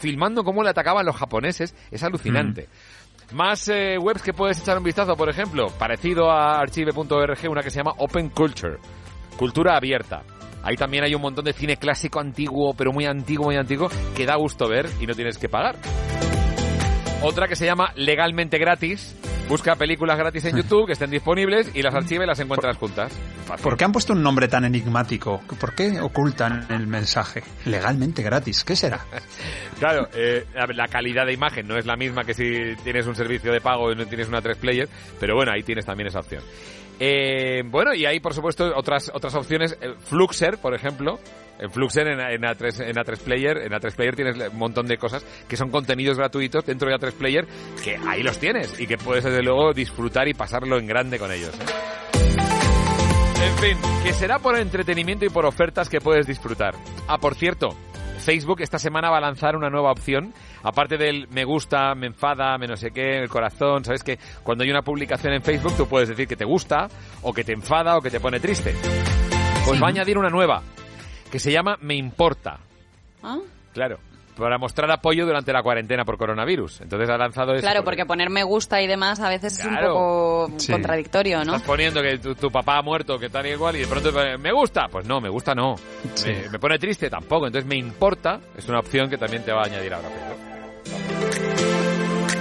filmando 0.00 0.42
cómo 0.42 0.62
le 0.62 0.70
atacaban 0.70 1.06
los 1.06 1.16
japoneses. 1.16 1.74
Es 1.90 2.02
alucinante. 2.02 2.68
Más 3.32 3.68
eh, 3.68 3.96
webs 3.98 4.22
que 4.22 4.32
puedes 4.32 4.60
echar 4.60 4.76
un 4.76 4.84
vistazo, 4.84 5.16
por 5.16 5.28
ejemplo, 5.28 5.68
parecido 5.78 6.30
a 6.30 6.58
archive.org, 6.58 7.38
una 7.48 7.62
que 7.62 7.70
se 7.70 7.78
llama 7.78 7.94
Open 7.98 8.30
Culture, 8.30 8.78
cultura 9.36 9.76
abierta. 9.76 10.22
Ahí 10.62 10.76
también 10.76 11.04
hay 11.04 11.14
un 11.14 11.22
montón 11.22 11.44
de 11.44 11.52
cine 11.52 11.76
clásico 11.76 12.20
antiguo, 12.20 12.74
pero 12.74 12.92
muy 12.92 13.06
antiguo, 13.06 13.46
muy 13.46 13.56
antiguo, 13.56 13.88
que 14.16 14.26
da 14.26 14.36
gusto 14.36 14.68
ver 14.68 14.88
y 15.00 15.06
no 15.06 15.14
tienes 15.14 15.38
que 15.38 15.48
pagar. 15.48 15.76
Otra 17.22 17.48
que 17.48 17.56
se 17.56 17.66
llama 17.66 17.92
Legalmente 17.96 18.58
Gratis. 18.58 19.14
Busca 19.50 19.74
películas 19.74 20.16
gratis 20.16 20.44
en 20.44 20.56
YouTube 20.56 20.86
que 20.86 20.92
estén 20.92 21.10
disponibles 21.10 21.72
y 21.74 21.82
las 21.82 21.92
archiva 21.92 22.22
y 22.22 22.26
las 22.28 22.38
encuentras 22.38 22.76
juntas. 22.76 23.12
¿Por 23.60 23.76
qué 23.76 23.84
han 23.84 23.90
puesto 23.90 24.12
un 24.12 24.22
nombre 24.22 24.46
tan 24.46 24.64
enigmático? 24.64 25.40
¿Por 25.58 25.74
qué 25.74 26.00
ocultan 26.00 26.66
el 26.70 26.86
mensaje? 26.86 27.42
Legalmente 27.64 28.22
gratis, 28.22 28.62
¿qué 28.62 28.76
será? 28.76 29.00
Claro, 29.80 30.08
eh, 30.14 30.44
la 30.74 30.86
calidad 30.88 31.24
de 31.24 31.32
imagen 31.32 31.66
no 31.66 31.78
es 31.78 31.86
la 31.86 31.96
misma 31.96 32.22
que 32.22 32.34
si 32.34 32.76
tienes 32.84 33.06
un 33.06 33.16
servicio 33.16 33.50
de 33.50 33.62
pago 33.62 33.90
y 33.90 33.96
no 33.96 34.06
tienes 34.06 34.28
una 34.28 34.42
3 34.42 34.58
player, 34.58 34.88
pero 35.18 35.34
bueno, 35.34 35.52
ahí 35.52 35.62
tienes 35.62 35.86
también 35.86 36.08
esa 36.08 36.20
opción. 36.20 36.42
Eh, 37.00 37.62
bueno, 37.64 37.94
y 37.94 38.04
hay 38.04 38.20
por 38.20 38.34
supuesto 38.34 38.70
otras 38.76 39.10
otras 39.12 39.34
opciones, 39.34 39.76
Fluxer, 40.04 40.58
por 40.58 40.74
ejemplo. 40.74 41.18
En 41.60 41.70
Fluxer, 41.70 42.08
en, 42.08 42.20
en 42.20 42.42
A3, 42.42 42.88
en 42.88 42.96
A3 42.96 43.18
Player, 43.18 43.58
en 43.58 43.72
A3 43.72 43.94
Player 43.94 44.16
tienes 44.16 44.50
un 44.50 44.58
montón 44.58 44.86
de 44.86 44.96
cosas 44.96 45.24
que 45.46 45.56
son 45.56 45.70
contenidos 45.70 46.16
gratuitos 46.16 46.64
dentro 46.64 46.88
de 46.88 46.96
A3 46.96 47.12
Player 47.12 47.46
que 47.84 47.98
ahí 48.08 48.22
los 48.22 48.38
tienes 48.38 48.80
y 48.80 48.86
que 48.86 48.96
puedes 48.96 49.24
desde 49.24 49.42
luego 49.42 49.72
disfrutar 49.72 50.26
y 50.26 50.34
pasarlo 50.34 50.78
en 50.78 50.86
grande 50.86 51.18
con 51.18 51.30
ellos. 51.30 51.54
¿eh? 51.54 52.00
En 53.42 53.56
fin, 53.58 53.78
que 54.02 54.12
será 54.12 54.38
por 54.38 54.56
entretenimiento 54.58 55.24
y 55.24 55.28
por 55.28 55.46
ofertas 55.46 55.88
que 55.88 56.00
puedes 56.00 56.26
disfrutar. 56.26 56.74
Ah, 57.08 57.18
por 57.18 57.34
cierto, 57.34 57.68
Facebook 58.20 58.60
esta 58.60 58.78
semana 58.78 59.10
va 59.10 59.18
a 59.18 59.20
lanzar 59.20 59.56
una 59.56 59.70
nueva 59.70 59.90
opción. 59.90 60.32
Aparte 60.62 60.96
del 60.98 61.26
me 61.28 61.44
gusta, 61.44 61.94
me 61.94 62.06
enfada, 62.06 62.56
me 62.58 62.66
no 62.66 62.76
sé 62.76 62.90
qué, 62.90 63.18
el 63.18 63.28
corazón, 63.28 63.84
¿sabes 63.84 64.04
que 64.04 64.18
Cuando 64.42 64.64
hay 64.64 64.70
una 64.70 64.82
publicación 64.82 65.32
en 65.32 65.42
Facebook 65.42 65.74
tú 65.76 65.86
puedes 65.88 66.08
decir 66.08 66.28
que 66.28 66.36
te 66.36 66.44
gusta, 66.44 66.88
o 67.22 67.32
que 67.32 67.44
te 67.44 67.52
enfada, 67.52 67.96
o 67.96 68.00
que 68.00 68.10
te 68.10 68.20
pone 68.20 68.40
triste. 68.40 68.74
Pues 69.64 69.82
va 69.82 69.86
a 69.86 69.90
añadir 69.90 70.18
una 70.18 70.28
nueva, 70.28 70.62
que 71.30 71.38
se 71.38 71.52
llama 71.52 71.76
Me 71.80 71.94
Importa. 71.94 72.58
¿Ah? 73.22 73.38
Claro, 73.72 73.98
para 74.36 74.56
mostrar 74.58 74.90
apoyo 74.90 75.26
durante 75.26 75.52
la 75.52 75.62
cuarentena 75.62 76.04
por 76.04 76.16
coronavirus. 76.16 76.80
Entonces 76.80 77.08
ha 77.10 77.18
lanzado 77.18 77.52
eso. 77.52 77.60
Claro, 77.62 77.84
porque 77.84 78.06
poner 78.06 78.30
me 78.30 78.42
gusta 78.42 78.80
y 78.80 78.86
demás 78.86 79.20
a 79.20 79.28
veces 79.28 79.58
es 79.58 79.64
un 79.64 79.70
Claro. 79.72 79.88
poco 79.94 80.50
Sí. 80.58 80.72
contradictorio, 80.72 81.44
¿no? 81.44 81.54
Estás 81.56 81.66
poniendo 81.66 82.00
que 82.02 82.18
tu, 82.18 82.34
tu 82.34 82.50
papá 82.50 82.78
ha 82.78 82.82
muerto, 82.82 83.18
que 83.18 83.28
tal 83.28 83.46
y 83.46 83.50
igual, 83.50 83.76
y 83.76 83.80
de 83.80 83.86
pronto 83.86 84.08
te 84.10 84.14
pone, 84.14 84.38
me 84.38 84.52
gusta. 84.52 84.88
Pues 84.88 85.06
no, 85.06 85.20
me 85.20 85.28
gusta 85.28 85.54
no. 85.54 85.74
Me, 86.24 86.48
me 86.48 86.58
pone 86.58 86.78
triste 86.78 87.10
tampoco. 87.10 87.46
Entonces 87.46 87.68
me 87.68 87.76
importa. 87.76 88.40
Es 88.56 88.66
una 88.68 88.78
opción 88.80 89.10
que 89.10 89.18
también 89.18 89.44
te 89.44 89.52
va 89.52 89.62
a 89.62 89.66
añadir 89.66 89.92
ahora. 89.94 90.08
Facebook. 90.08 90.49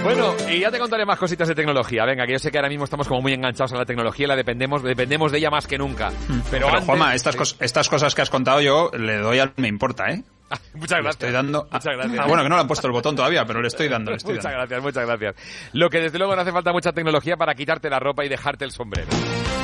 Bueno, 0.02 0.34
y 0.50 0.60
ya 0.60 0.70
te 0.70 0.78
contaré 0.78 1.04
más 1.04 1.18
cositas 1.18 1.46
de 1.46 1.54
tecnología. 1.54 2.04
Venga, 2.06 2.24
que 2.26 2.32
yo 2.32 2.38
sé 2.38 2.50
que 2.50 2.56
ahora 2.58 2.68
mismo 2.70 2.84
estamos 2.84 3.06
como 3.06 3.20
muy 3.20 3.32
enganchados 3.34 3.72
a 3.74 3.76
la 3.76 3.84
tecnología 3.84 4.26
la 4.26 4.34
dependemos, 4.34 4.82
dependemos 4.82 5.30
de 5.30 5.38
ella 5.38 5.50
más 5.50 5.66
que 5.66 5.76
nunca. 5.78 6.10
Pero, 6.26 6.42
Pero, 6.50 6.68
antes- 6.68 6.84
Juanma, 6.86 7.14
estas, 7.14 7.36
cos- 7.36 7.56
estas 7.60 7.88
cosas 7.88 8.14
que 8.14 8.22
has 8.22 8.30
contado 8.30 8.60
yo 8.62 8.90
le 8.98 9.18
doy 9.18 9.38
al 9.38 9.52
me 9.56 9.68
importa, 9.68 10.06
¿eh? 10.10 10.22
Muchas 10.74 10.98
Le 10.98 11.02
gracias. 11.02 11.10
estoy 11.14 11.32
dando... 11.32 11.68
Muchas 11.70 11.94
gracias. 11.96 12.18
Ah, 12.18 12.26
bueno, 12.26 12.42
que 12.42 12.48
no 12.48 12.54
le 12.56 12.60
han 12.62 12.66
puesto 12.66 12.86
el 12.86 12.92
botón 12.94 13.14
todavía, 13.14 13.44
pero 13.44 13.60
le 13.60 13.68
estoy 13.68 13.88
dando, 13.88 14.10
le 14.10 14.16
estoy 14.16 14.34
Muchas 14.36 14.44
dando. 14.44 14.58
gracias, 14.58 14.82
muchas 14.82 15.06
gracias. 15.06 15.70
Lo 15.74 15.90
que 15.90 16.00
desde 16.00 16.18
luego 16.18 16.34
no 16.34 16.42
hace 16.42 16.52
falta 16.52 16.72
mucha 16.72 16.92
tecnología 16.92 17.36
para 17.36 17.54
quitarte 17.54 17.90
la 17.90 17.98
ropa 18.00 18.24
y 18.24 18.28
dejarte 18.28 18.64
el 18.64 18.70
sombrero. 18.72 19.08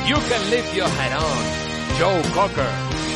You 0.06 0.16
can 0.16 0.50
lift 0.50 0.74
your 0.76 0.86
head 0.86 1.16
on. 1.16 1.98
Joe 1.98 2.22
Cocker. 2.34 3.15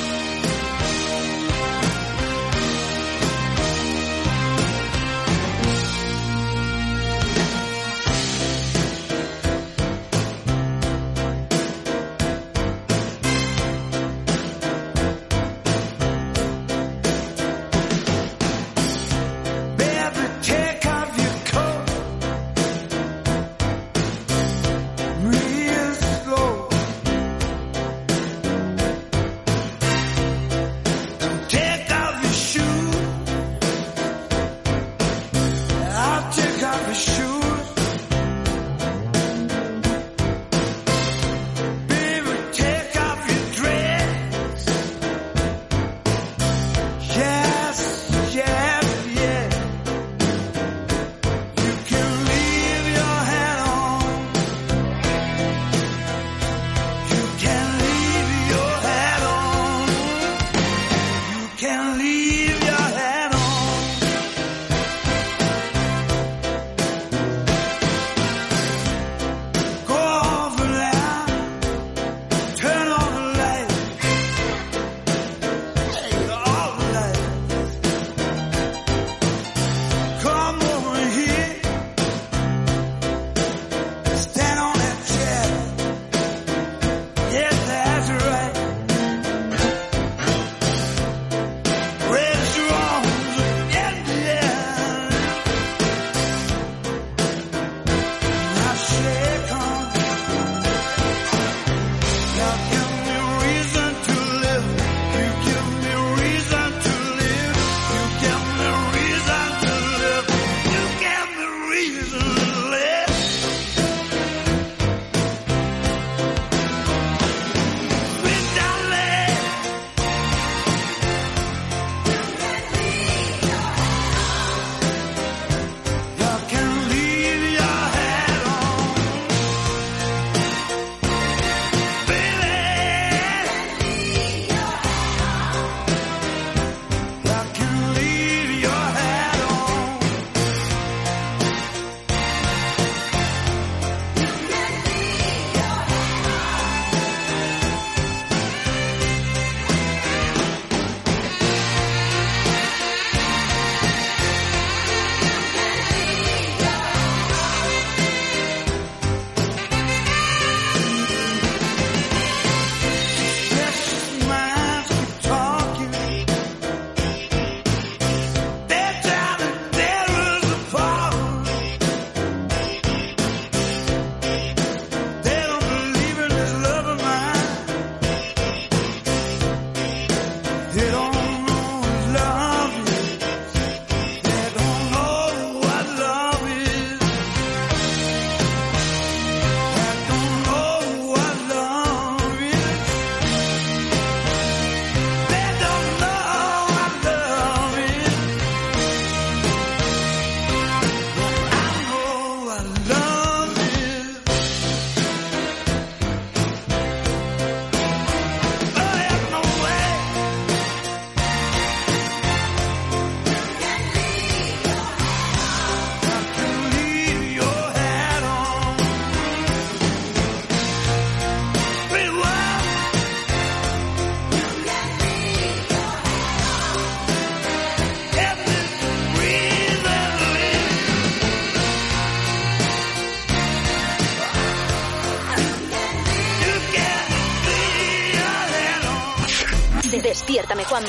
Juanma. 240.70 240.88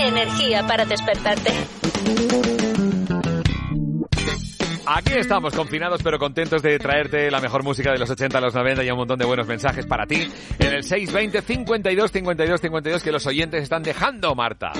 Energía 0.00 0.64
para 0.68 0.84
despertarte. 0.84 1.50
Aquí 4.86 5.14
estamos, 5.14 5.52
confinados 5.52 6.00
pero 6.04 6.20
contentos 6.20 6.62
de 6.62 6.78
traerte 6.78 7.28
la 7.28 7.40
mejor 7.40 7.64
música 7.64 7.90
de 7.90 7.98
los 7.98 8.08
80 8.08 8.38
a 8.38 8.40
los 8.40 8.54
90 8.54 8.84
y 8.84 8.90
un 8.92 8.98
montón 8.98 9.18
de 9.18 9.24
buenos 9.24 9.48
mensajes 9.48 9.84
para 9.84 10.06
ti 10.06 10.30
en 10.60 10.72
el 10.72 10.84
620 10.84 11.42
52 11.42 12.12
52 12.12 12.60
52 12.60 13.02
que 13.02 13.10
los 13.10 13.26
oyentes 13.26 13.64
están 13.64 13.82
dejando, 13.82 14.32
Marta. 14.36 14.70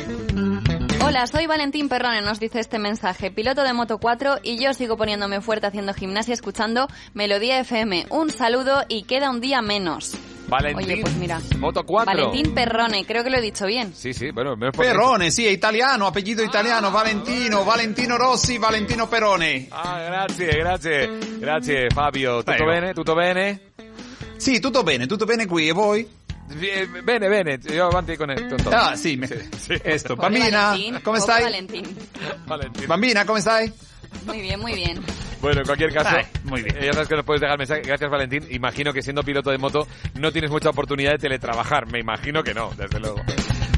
Hola, 1.04 1.26
soy 1.26 1.46
Valentín 1.46 1.88
Perrone, 1.88 2.22
nos 2.22 2.38
dice 2.38 2.60
este 2.60 2.78
mensaje, 2.78 3.32
piloto 3.32 3.64
de 3.64 3.72
Moto 3.72 3.98
4 3.98 4.36
y 4.44 4.62
yo 4.62 4.74
sigo 4.74 4.96
poniéndome 4.96 5.40
fuerte 5.40 5.66
haciendo 5.66 5.92
gimnasia 5.92 6.34
escuchando 6.34 6.86
Melodía 7.14 7.58
FM. 7.58 8.06
Un 8.10 8.30
saludo 8.30 8.84
y 8.88 9.02
queda 9.02 9.28
un 9.28 9.40
día 9.40 9.60
menos. 9.60 10.16
Valentín, 10.48 10.86
Oye, 10.92 11.00
pues 11.00 11.14
mira. 11.16 11.40
Moto 11.58 11.84
4. 11.84 12.14
Valentín 12.14 12.54
Perrone, 12.54 13.04
creo 13.04 13.24
que 13.24 13.30
lo 13.30 13.36
he 13.38 13.40
dicho 13.40 13.66
bien. 13.66 13.92
Sí, 13.94 14.12
sí, 14.12 14.30
bueno, 14.30 14.56
Perrone, 14.56 15.30
sì, 15.30 15.44
è 15.46 15.50
italiano, 15.50 16.06
apellido 16.06 16.42
italiano, 16.42 16.90
Valentino, 16.90 17.64
Valentino 17.64 18.16
Rossi, 18.16 18.56
Valentino 18.58 19.08
Perrone. 19.08 19.66
Ah, 19.70 20.00
grazie, 20.06 20.56
grazie, 20.58 21.18
grazie 21.38 21.88
Fabio. 21.90 22.38
Tutto 22.38 22.52
Prego. 22.52 22.70
bene? 22.70 22.92
Tutto 22.92 23.14
bene? 23.14 23.60
Sì, 24.36 24.60
tutto 24.60 24.82
bene, 24.82 25.06
tutto 25.06 25.24
bene 25.24 25.46
qui, 25.46 25.68
e 25.68 25.72
voi? 25.72 26.08
Eh, 26.60 26.86
Bene, 27.02 27.28
bene, 27.28 27.58
io 27.70 27.86
avanti 27.86 28.16
con 28.16 28.30
esto. 28.30 28.54
entonces. 28.54 28.72
Ah, 28.72 28.94
sì, 28.94 29.16
me- 29.16 29.28
esto. 29.82 30.14
Pobre 30.14 30.38
Bambina, 30.38 30.60
Valentín, 30.68 31.00
come 31.02 31.18
stai? 31.18 31.42
Valentín. 31.42 31.96
Valentín. 32.44 32.86
Bambina, 32.86 33.24
come 33.24 33.40
stai? 33.40 33.72
Muy 34.24 34.40
bien, 34.40 34.60
muy 34.60 34.74
bien. 34.74 35.00
Bueno, 35.40 35.60
en 35.60 35.66
cualquier 35.66 35.92
caso, 35.92 36.16
Ay, 36.16 36.24
muy 36.44 36.62
bien. 36.62 36.76
eh, 36.76 36.86
ya 36.86 36.92
sabes 36.92 37.08
que 37.08 37.16
nos 37.16 37.24
puedes 37.24 37.40
dejar 37.40 37.58
mensaje. 37.58 37.82
Gracias, 37.82 38.10
Valentín. 38.10 38.44
Imagino 38.50 38.92
que 38.92 39.02
siendo 39.02 39.22
piloto 39.22 39.50
de 39.50 39.58
moto 39.58 39.86
no 40.18 40.32
tienes 40.32 40.50
mucha 40.50 40.70
oportunidad 40.70 41.12
de 41.12 41.18
teletrabajar. 41.18 41.86
Me 41.92 42.00
imagino 42.00 42.42
que 42.42 42.54
no, 42.54 42.70
desde 42.76 42.98
luego. 43.00 43.22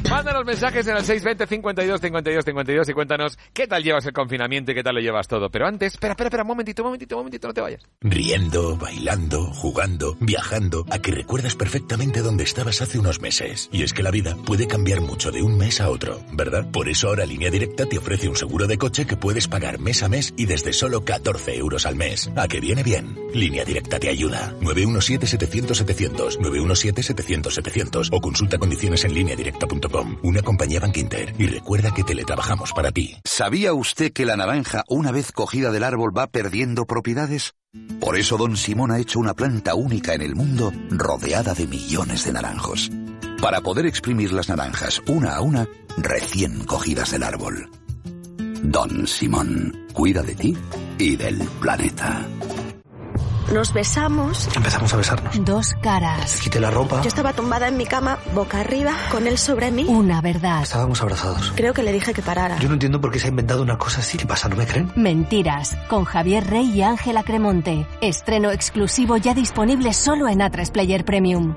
Mándanos 0.09 0.43
mensajes 0.43 0.87
en 0.87 0.97
el 0.97 1.03
620 1.03 1.45
52 1.45 2.01
52 2.01 2.43
52 2.43 2.89
y 2.89 2.93
cuéntanos 2.93 3.37
qué 3.53 3.67
tal 3.67 3.83
llevas 3.83 4.07
el 4.07 4.13
confinamiento 4.13 4.71
y 4.71 4.75
qué 4.75 4.81
tal 4.81 4.95
lo 4.95 5.01
llevas 5.01 5.27
todo. 5.27 5.51
Pero 5.51 5.67
antes, 5.67 5.93
espera, 5.93 6.13
espera, 6.13 6.29
espera, 6.29 6.41
un 6.41 6.47
momentito, 6.47 6.81
un 6.81 6.87
momentito, 6.87 7.15
un 7.15 7.19
momentito, 7.19 7.47
no 7.47 7.53
te 7.53 7.61
vayas. 7.61 7.87
Riendo, 8.01 8.75
bailando, 8.75 9.43
jugando, 9.53 10.17
viajando, 10.19 10.83
a 10.89 10.97
que 10.97 11.11
recuerdas 11.11 11.55
perfectamente 11.55 12.21
dónde 12.21 12.43
estabas 12.43 12.81
hace 12.81 12.97
unos 12.97 13.21
meses. 13.21 13.69
Y 13.71 13.83
es 13.83 13.93
que 13.93 14.01
la 14.01 14.09
vida 14.09 14.35
puede 14.47 14.67
cambiar 14.67 15.01
mucho 15.01 15.29
de 15.29 15.43
un 15.43 15.59
mes 15.59 15.79
a 15.79 15.89
otro, 15.89 16.19
¿verdad? 16.33 16.65
Por 16.71 16.89
eso 16.89 17.09
ahora 17.09 17.27
Línea 17.27 17.51
Directa 17.51 17.85
te 17.85 17.99
ofrece 17.99 18.27
un 18.27 18.35
seguro 18.35 18.65
de 18.65 18.79
coche 18.79 19.05
que 19.05 19.15
puedes 19.15 19.47
pagar 19.47 19.77
mes 19.77 20.01
a 20.01 20.09
mes 20.09 20.33
y 20.35 20.47
desde 20.47 20.73
solo 20.73 21.05
14 21.05 21.55
euros 21.55 21.85
al 21.85 21.95
mes. 21.95 22.31
¿A 22.35 22.47
que 22.47 22.59
viene 22.59 22.81
bien? 22.81 23.15
Línea 23.35 23.63
Directa 23.63 23.99
te 23.99 24.09
ayuda. 24.09 24.55
917-700-700, 24.61 26.39
917-700-700 26.39 28.09
o 28.11 28.19
consulta 28.19 28.57
condiciones 28.57 29.05
en 29.05 29.13
lineadirecta.com. 29.13 29.98
Una 30.23 30.41
compañía 30.41 30.79
Bank 30.79 30.97
Inter. 30.97 31.33
Y 31.37 31.47
recuerda 31.47 31.93
que 31.93 32.03
teletrabajamos 32.03 32.73
para 32.73 32.91
ti. 32.91 33.17
¿Sabía 33.23 33.73
usted 33.73 34.11
que 34.11 34.25
la 34.25 34.35
naranja, 34.35 34.83
una 34.87 35.11
vez 35.11 35.31
cogida 35.31 35.71
del 35.71 35.83
árbol, 35.83 36.17
va 36.17 36.27
perdiendo 36.27 36.85
propiedades? 36.85 37.53
Por 37.99 38.17
eso 38.17 38.37
Don 38.37 38.57
Simón 38.57 38.91
ha 38.91 38.99
hecho 38.99 39.19
una 39.19 39.33
planta 39.33 39.75
única 39.75 40.13
en 40.13 40.21
el 40.21 40.35
mundo, 40.35 40.71
rodeada 40.89 41.53
de 41.53 41.67
millones 41.67 42.25
de 42.25 42.33
naranjos. 42.33 42.89
Para 43.41 43.61
poder 43.61 43.85
exprimir 43.85 44.33
las 44.33 44.49
naranjas 44.49 45.01
una 45.07 45.35
a 45.35 45.41
una, 45.41 45.67
recién 45.97 46.65
cogidas 46.65 47.11
del 47.11 47.23
árbol. 47.23 47.69
Don 48.63 49.07
Simón, 49.07 49.87
cuida 49.93 50.21
de 50.21 50.35
ti 50.35 50.57
y 50.97 51.15
del 51.15 51.37
planeta. 51.61 52.25
Nos 53.53 53.73
besamos. 53.73 54.47
Empezamos 54.55 54.93
a 54.93 54.97
besarnos. 54.97 55.43
Dos 55.43 55.73
caras. 55.81 56.39
Quité 56.39 56.59
la 56.59 56.69
ropa. 56.69 57.01
Yo 57.01 57.07
estaba 57.07 57.33
tumbada 57.33 57.67
en 57.67 57.77
mi 57.77 57.85
cama, 57.85 58.19
boca 58.33 58.59
arriba, 58.59 58.93
con 59.09 59.25
él 59.25 59.39
sobre 59.39 59.71
mí. 59.71 59.85
Una 59.87 60.21
verdad. 60.21 60.61
Estábamos 60.61 61.01
abrazados. 61.01 61.51
Creo 61.55 61.73
que 61.73 61.81
le 61.81 61.91
dije 61.91 62.13
que 62.13 62.21
parara. 62.21 62.59
Yo 62.59 62.67
no 62.67 62.75
entiendo 62.75 63.01
por 63.01 63.11
qué 63.11 63.19
se 63.19 63.27
ha 63.27 63.29
inventado 63.29 63.63
una 63.63 63.77
cosa 63.77 64.01
así. 64.01 64.17
¿Qué 64.17 64.27
pasa? 64.27 64.49
¿No 64.49 64.55
me 64.55 64.67
creen? 64.67 64.91
Mentiras, 64.95 65.75
con 65.87 66.05
Javier 66.05 66.45
Rey 66.45 66.69
y 66.69 66.83
Ángela 66.83 67.23
Cremonte. 67.23 67.87
Estreno 68.01 68.51
exclusivo 68.51 69.17
ya 69.17 69.33
disponible 69.33 69.93
solo 69.93 70.27
en 70.27 70.39
A3 70.39 70.71
Player 70.71 71.03
Premium. 71.03 71.55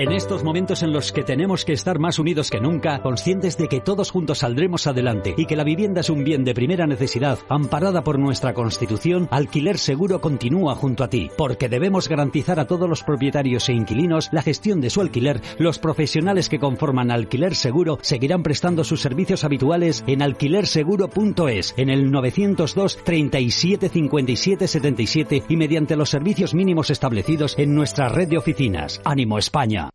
En 0.00 0.12
estos 0.12 0.42
momentos 0.42 0.82
en 0.82 0.94
los 0.94 1.12
que 1.12 1.24
tenemos 1.24 1.66
que 1.66 1.74
estar 1.74 1.98
más 1.98 2.18
unidos 2.18 2.48
que 2.48 2.58
nunca, 2.58 3.02
conscientes 3.02 3.58
de 3.58 3.68
que 3.68 3.80
todos 3.80 4.10
juntos 4.10 4.38
saldremos 4.38 4.86
adelante 4.86 5.34
y 5.36 5.44
que 5.44 5.56
la 5.56 5.62
vivienda 5.62 6.00
es 6.00 6.08
un 6.08 6.24
bien 6.24 6.42
de 6.42 6.54
primera 6.54 6.86
necesidad, 6.86 7.38
amparada 7.50 8.02
por 8.02 8.18
nuestra 8.18 8.54
Constitución, 8.54 9.28
Alquiler 9.30 9.76
Seguro 9.76 10.22
continúa 10.22 10.74
junto 10.74 11.04
a 11.04 11.08
ti, 11.08 11.28
porque 11.36 11.68
debemos 11.68 12.08
garantizar 12.08 12.58
a 12.58 12.66
todos 12.66 12.88
los 12.88 13.02
propietarios 13.02 13.68
e 13.68 13.74
inquilinos 13.74 14.30
la 14.32 14.40
gestión 14.40 14.80
de 14.80 14.88
su 14.88 15.02
alquiler. 15.02 15.42
Los 15.58 15.78
profesionales 15.78 16.48
que 16.48 16.58
conforman 16.58 17.10
Alquiler 17.10 17.54
Seguro 17.54 17.98
seguirán 18.00 18.42
prestando 18.42 18.84
sus 18.84 19.02
servicios 19.02 19.44
habituales 19.44 20.02
en 20.06 20.22
alquilerseguro.es, 20.22 21.74
en 21.76 21.90
el 21.90 22.10
902 22.10 23.04
37 23.04 23.90
57 23.90 24.66
77 24.66 25.42
y 25.46 25.56
mediante 25.58 25.94
los 25.94 26.08
servicios 26.08 26.54
mínimos 26.54 26.88
establecidos 26.88 27.54
en 27.58 27.74
nuestra 27.74 28.08
red 28.08 28.28
de 28.28 28.38
oficinas. 28.38 29.02
Ánimo 29.04 29.36
España. 29.36 29.89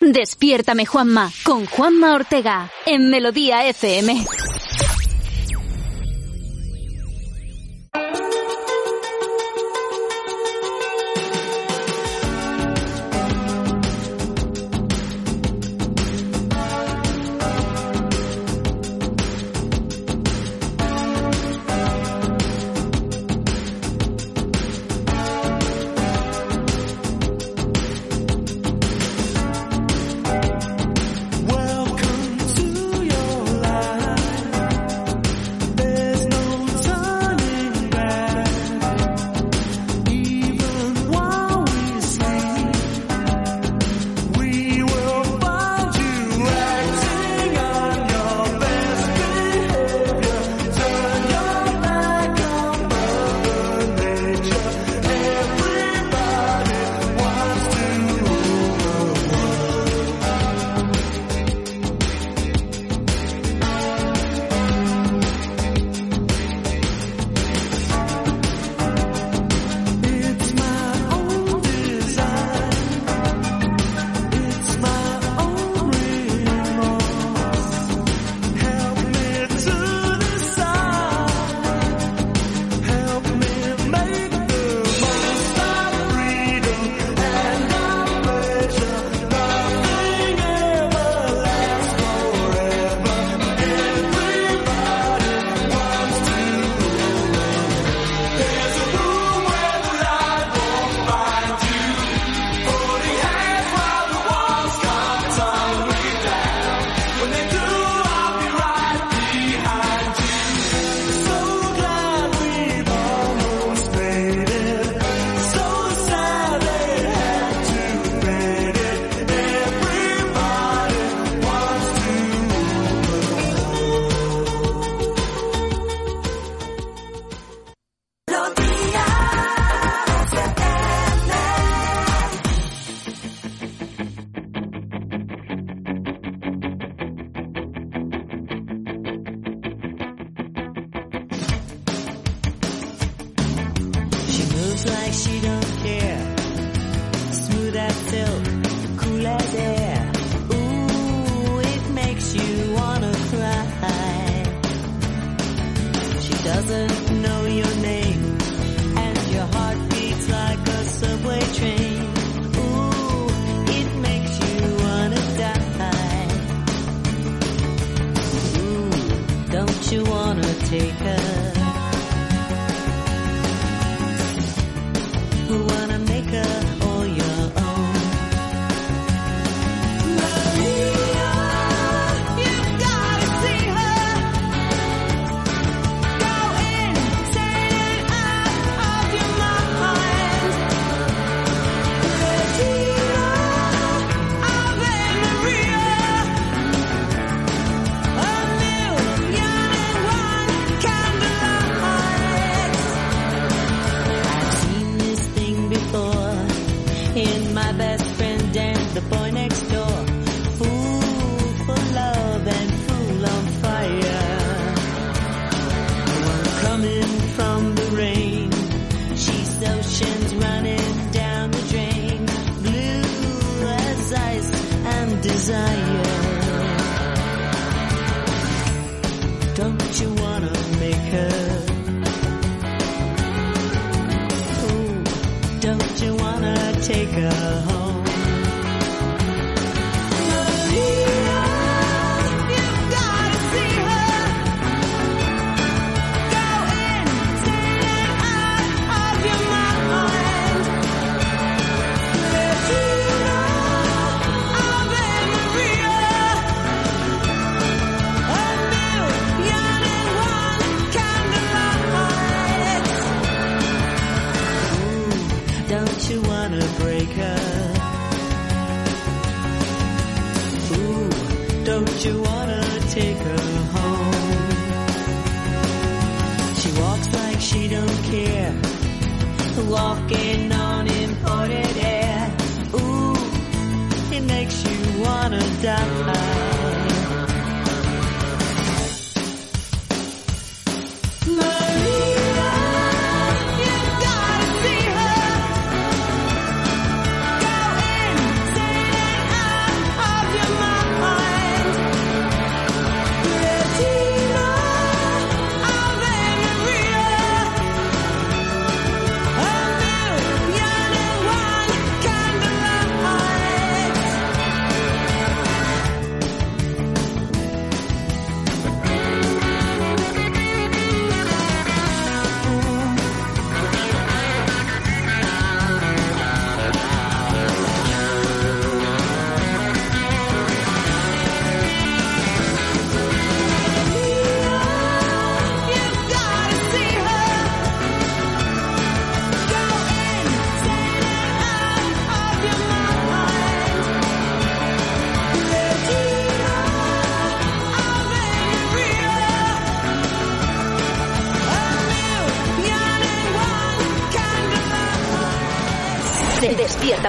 Despiértame, 0.00 0.84
Juanma, 0.84 1.32
con 1.42 1.64
Juanma 1.64 2.14
Ortega, 2.14 2.70
en 2.84 3.08
Melodía 3.08 3.66
FM. 3.66 4.26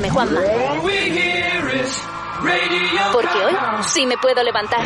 Juanma. 0.09 0.39
Porque 3.11 3.45
hoy 3.45 3.53
sí 3.87 4.05
me 4.05 4.17
puedo 4.17 4.43
levantar. 4.43 4.85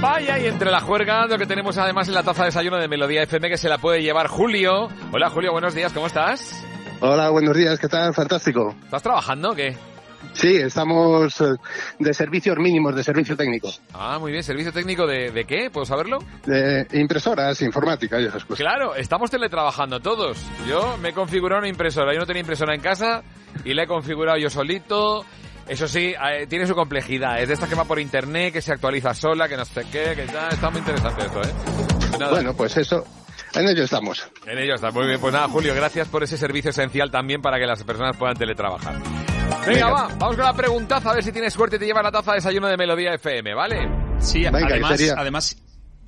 Vaya, 0.00 0.38
y 0.38 0.46
entre 0.46 0.70
la 0.70 0.80
juerga, 0.80 1.26
lo 1.26 1.38
que 1.38 1.46
tenemos 1.46 1.78
además 1.78 2.08
en 2.08 2.14
la 2.14 2.24
taza 2.24 2.42
de 2.42 2.46
desayuno 2.46 2.78
de 2.78 2.88
Melodía 2.88 3.22
FM 3.22 3.48
que 3.48 3.56
se 3.56 3.68
la 3.68 3.78
puede 3.78 4.02
llevar 4.02 4.26
Julio. 4.26 4.88
Hola 5.12 5.30
Julio, 5.30 5.52
buenos 5.52 5.74
días, 5.74 5.92
¿cómo 5.92 6.08
estás? 6.08 6.64
Hola, 7.00 7.30
buenos 7.30 7.56
días, 7.56 7.78
¿qué 7.78 7.88
tal? 7.88 8.12
Fantástico. 8.12 8.74
¿Estás 8.84 9.02
trabajando 9.02 9.50
o 9.50 9.54
qué? 9.54 9.76
Sí, 10.32 10.56
estamos 10.56 11.40
eh, 11.40 11.54
de 11.98 12.14
servicios 12.14 12.56
mínimos, 12.58 12.94
de 12.94 13.04
servicio 13.04 13.36
técnico. 13.36 13.70
Ah, 14.04 14.18
muy 14.18 14.32
bien, 14.32 14.42
¿servicio 14.42 14.72
técnico 14.72 15.06
de, 15.06 15.30
de 15.30 15.44
qué? 15.44 15.70
¿Puedo 15.70 15.86
saberlo? 15.86 16.18
De 16.44 16.88
impresoras, 16.94 17.62
informática 17.62 18.20
y 18.20 18.24
esas 18.24 18.44
cosas. 18.44 18.58
Claro, 18.58 18.96
estamos 18.96 19.30
teletrabajando 19.30 20.00
todos. 20.00 20.44
Yo 20.66 20.96
me 20.98 21.10
he 21.10 21.12
configurado 21.12 21.60
una 21.60 21.68
impresora, 21.68 22.12
yo 22.12 22.18
no 22.18 22.26
tenía 22.26 22.40
impresora 22.40 22.74
en 22.74 22.80
casa 22.80 23.22
y 23.64 23.74
la 23.74 23.84
he 23.84 23.86
configurado 23.86 24.38
yo 24.38 24.50
solito. 24.50 25.24
Eso 25.68 25.86
sí, 25.86 26.14
eh, 26.32 26.48
tiene 26.48 26.66
su 26.66 26.74
complejidad. 26.74 27.40
Es 27.40 27.46
de 27.46 27.54
estas 27.54 27.68
que 27.68 27.76
va 27.76 27.84
por 27.84 28.00
internet, 28.00 28.52
que 28.52 28.60
se 28.60 28.72
actualiza 28.72 29.14
sola, 29.14 29.48
que 29.48 29.56
no 29.56 29.64
sé 29.64 29.86
qué, 29.92 30.14
que 30.16 30.26
ya 30.26 30.48
está 30.48 30.68
muy 30.70 30.80
interesante 30.80 31.24
esto, 31.24 31.40
¿eh? 31.40 32.18
Nada. 32.18 32.32
Bueno, 32.32 32.54
pues 32.54 32.76
eso, 32.76 33.04
en 33.54 33.68
ello 33.68 33.84
estamos. 33.84 34.28
En 34.46 34.58
ello 34.58 34.74
está. 34.74 34.90
Muy 34.90 35.06
bien. 35.06 35.20
Pues 35.20 35.32
nada, 35.32 35.46
Julio, 35.46 35.76
gracias 35.76 36.08
por 36.08 36.24
ese 36.24 36.36
servicio 36.36 36.70
esencial 36.70 37.12
también 37.12 37.40
para 37.40 37.60
que 37.60 37.66
las 37.66 37.84
personas 37.84 38.16
puedan 38.16 38.36
teletrabajar. 38.36 38.96
Venga, 39.66 39.86
Venga. 39.86 39.90
va, 39.90 40.08
vamos 40.18 40.36
con 40.36 40.44
la 40.44 40.52
preguntaza, 40.54 41.10
a 41.10 41.14
ver 41.14 41.22
si 41.24 41.32
tienes 41.32 41.52
suerte 41.52 41.76
y 41.76 41.78
te 41.78 41.86
lleva 41.86 42.02
la 42.02 42.10
taza 42.10 42.32
de 42.32 42.36
desayuno 42.38 42.66
de 42.68 42.76
Melodía 42.76 43.14
FM, 43.14 43.54
¿vale? 43.54 43.88
Sí, 44.18 44.40
Venga, 44.42 44.66
además, 44.66 45.14
además, 45.16 45.56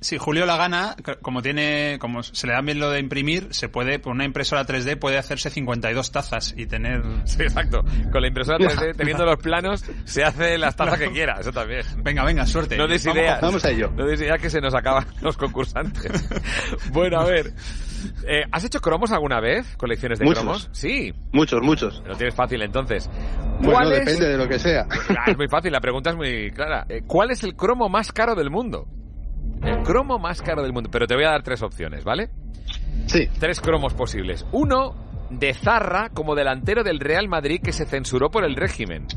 si 0.01 0.17
Julio 0.17 0.45
la 0.45 0.57
gana, 0.57 0.95
como 1.21 1.41
tiene, 1.41 1.97
como 1.99 2.21
se 2.21 2.47
le 2.47 2.53
da 2.53 2.61
bien 2.61 2.79
lo 2.79 2.89
de 2.89 2.99
imprimir, 2.99 3.47
se 3.51 3.69
puede, 3.69 3.97
por 3.99 4.11
una 4.11 4.25
impresora 4.25 4.65
3D 4.65 4.99
puede 4.99 5.17
hacerse 5.17 5.49
52 5.49 6.11
tazas 6.11 6.53
y 6.57 6.65
tener... 6.67 7.01
Sí, 7.25 7.43
exacto. 7.43 7.83
Con 8.11 8.21
la 8.21 8.27
impresora 8.27 8.57
3D, 8.59 8.95
teniendo 8.97 9.25
los 9.25 9.37
planos, 9.37 9.83
se 10.03 10.23
hace 10.23 10.57
las 10.57 10.75
tazas 10.75 10.99
que 10.99 11.09
quiera, 11.11 11.37
eso 11.39 11.51
también. 11.53 11.81
Venga, 12.03 12.23
venga, 12.25 12.45
suerte. 12.45 12.77
No 12.77 12.87
des 12.87 13.05
Vamos- 13.05 13.17
ideas. 13.21 13.41
vamos 13.41 13.63
a 13.65 13.69
ello. 13.71 13.89
No 13.95 14.05
des 14.05 14.19
ideas 14.19 14.39
que 14.41 14.49
se 14.49 14.59
nos 14.59 14.75
acaban 14.75 15.05
los 15.21 15.37
concursantes. 15.37 16.11
bueno, 16.91 17.21
a 17.21 17.25
ver. 17.25 17.53
Eh, 18.27 18.43
¿Has 18.51 18.63
hecho 18.63 18.79
cromos 18.81 19.11
alguna 19.11 19.39
vez? 19.39 19.75
¿Colecciones 19.77 20.19
de 20.19 20.25
Muchos. 20.25 20.43
cromos? 20.43 20.69
Sí. 20.71 21.13
Muchos, 21.31 21.61
muchos. 21.61 22.03
Lo 22.07 22.15
tienes 22.15 22.35
fácil 22.35 22.61
entonces. 22.61 23.09
Bueno, 23.59 23.71
¿Cuál 23.73 23.91
es- 23.93 24.05
depende 24.05 24.27
de 24.29 24.37
lo 24.37 24.47
que 24.47 24.59
sea. 24.59 24.85
Ah, 25.09 25.31
es 25.31 25.37
muy 25.37 25.47
fácil, 25.47 25.71
la 25.71 25.79
pregunta 25.81 26.09
es 26.11 26.15
muy 26.15 26.51
clara. 26.51 26.85
Eh, 26.89 27.03
¿Cuál 27.05 27.31
es 27.31 27.43
el 27.43 27.55
cromo 27.55 27.89
más 27.89 28.11
caro 28.11 28.35
del 28.35 28.49
mundo? 28.49 28.87
El 29.63 29.81
cromo 29.83 30.19
más 30.19 30.41
caro 30.41 30.61
del 30.63 30.73
mundo. 30.73 30.89
Pero 30.91 31.07
te 31.07 31.15
voy 31.15 31.23
a 31.25 31.29
dar 31.29 31.43
tres 31.43 31.61
opciones, 31.63 32.03
¿vale? 32.03 32.29
Sí. 33.07 33.27
Tres 33.39 33.61
cromos 33.61 33.93
posibles. 33.93 34.45
Uno 34.51 34.95
de 35.29 35.53
Zarra 35.53 36.09
como 36.09 36.35
delantero 36.35 36.83
del 36.83 36.99
Real 36.99 37.27
Madrid 37.27 37.59
que 37.63 37.71
se 37.71 37.85
censuró 37.85 38.29
por 38.29 38.43
el 38.43 38.55
régimen. 38.55 39.07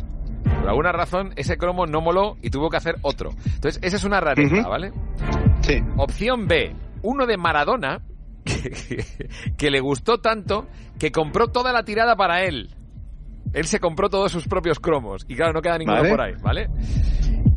Por 0.61 0.69
alguna 0.69 0.93
razón, 0.93 1.33
ese 1.37 1.57
cromo 1.59 1.87
no 1.87 2.01
moló 2.01 2.37
y 2.43 2.51
tuvo 2.51 2.71
que 2.71 2.77
hacer 2.79 2.97
otro. 3.03 3.31
Entonces, 3.45 3.79
esa 3.83 3.97
es 3.97 4.05
una 4.05 4.21
rareza. 4.21 4.67
¿vale? 4.69 4.93
Sí. 5.63 5.81
Opción 5.97 6.47
B, 6.47 6.75
uno 7.03 7.27
de 7.27 7.37
Maradona 7.37 8.01
que, 8.49 9.05
que 9.57 9.71
le 9.71 9.81
gustó 9.81 10.19
tanto 10.19 10.67
que 10.99 11.13
compró 11.13 11.49
toda 11.49 11.73
la 11.73 11.85
tirada 11.85 12.17
para 12.17 12.43
él. 12.45 12.75
Él 13.53 13.67
se 13.67 13.81
compró 13.81 14.11
todos 14.11 14.31
sus 14.31 14.47
propios 14.47 14.79
cromos 14.79 15.25
y 15.29 15.35
claro, 15.35 15.53
no 15.53 15.63
queda 15.63 15.79
ninguno 15.79 15.99
Vale. 15.99 16.11
por 16.11 16.21
ahí, 16.21 16.35
¿vale? 16.43 16.69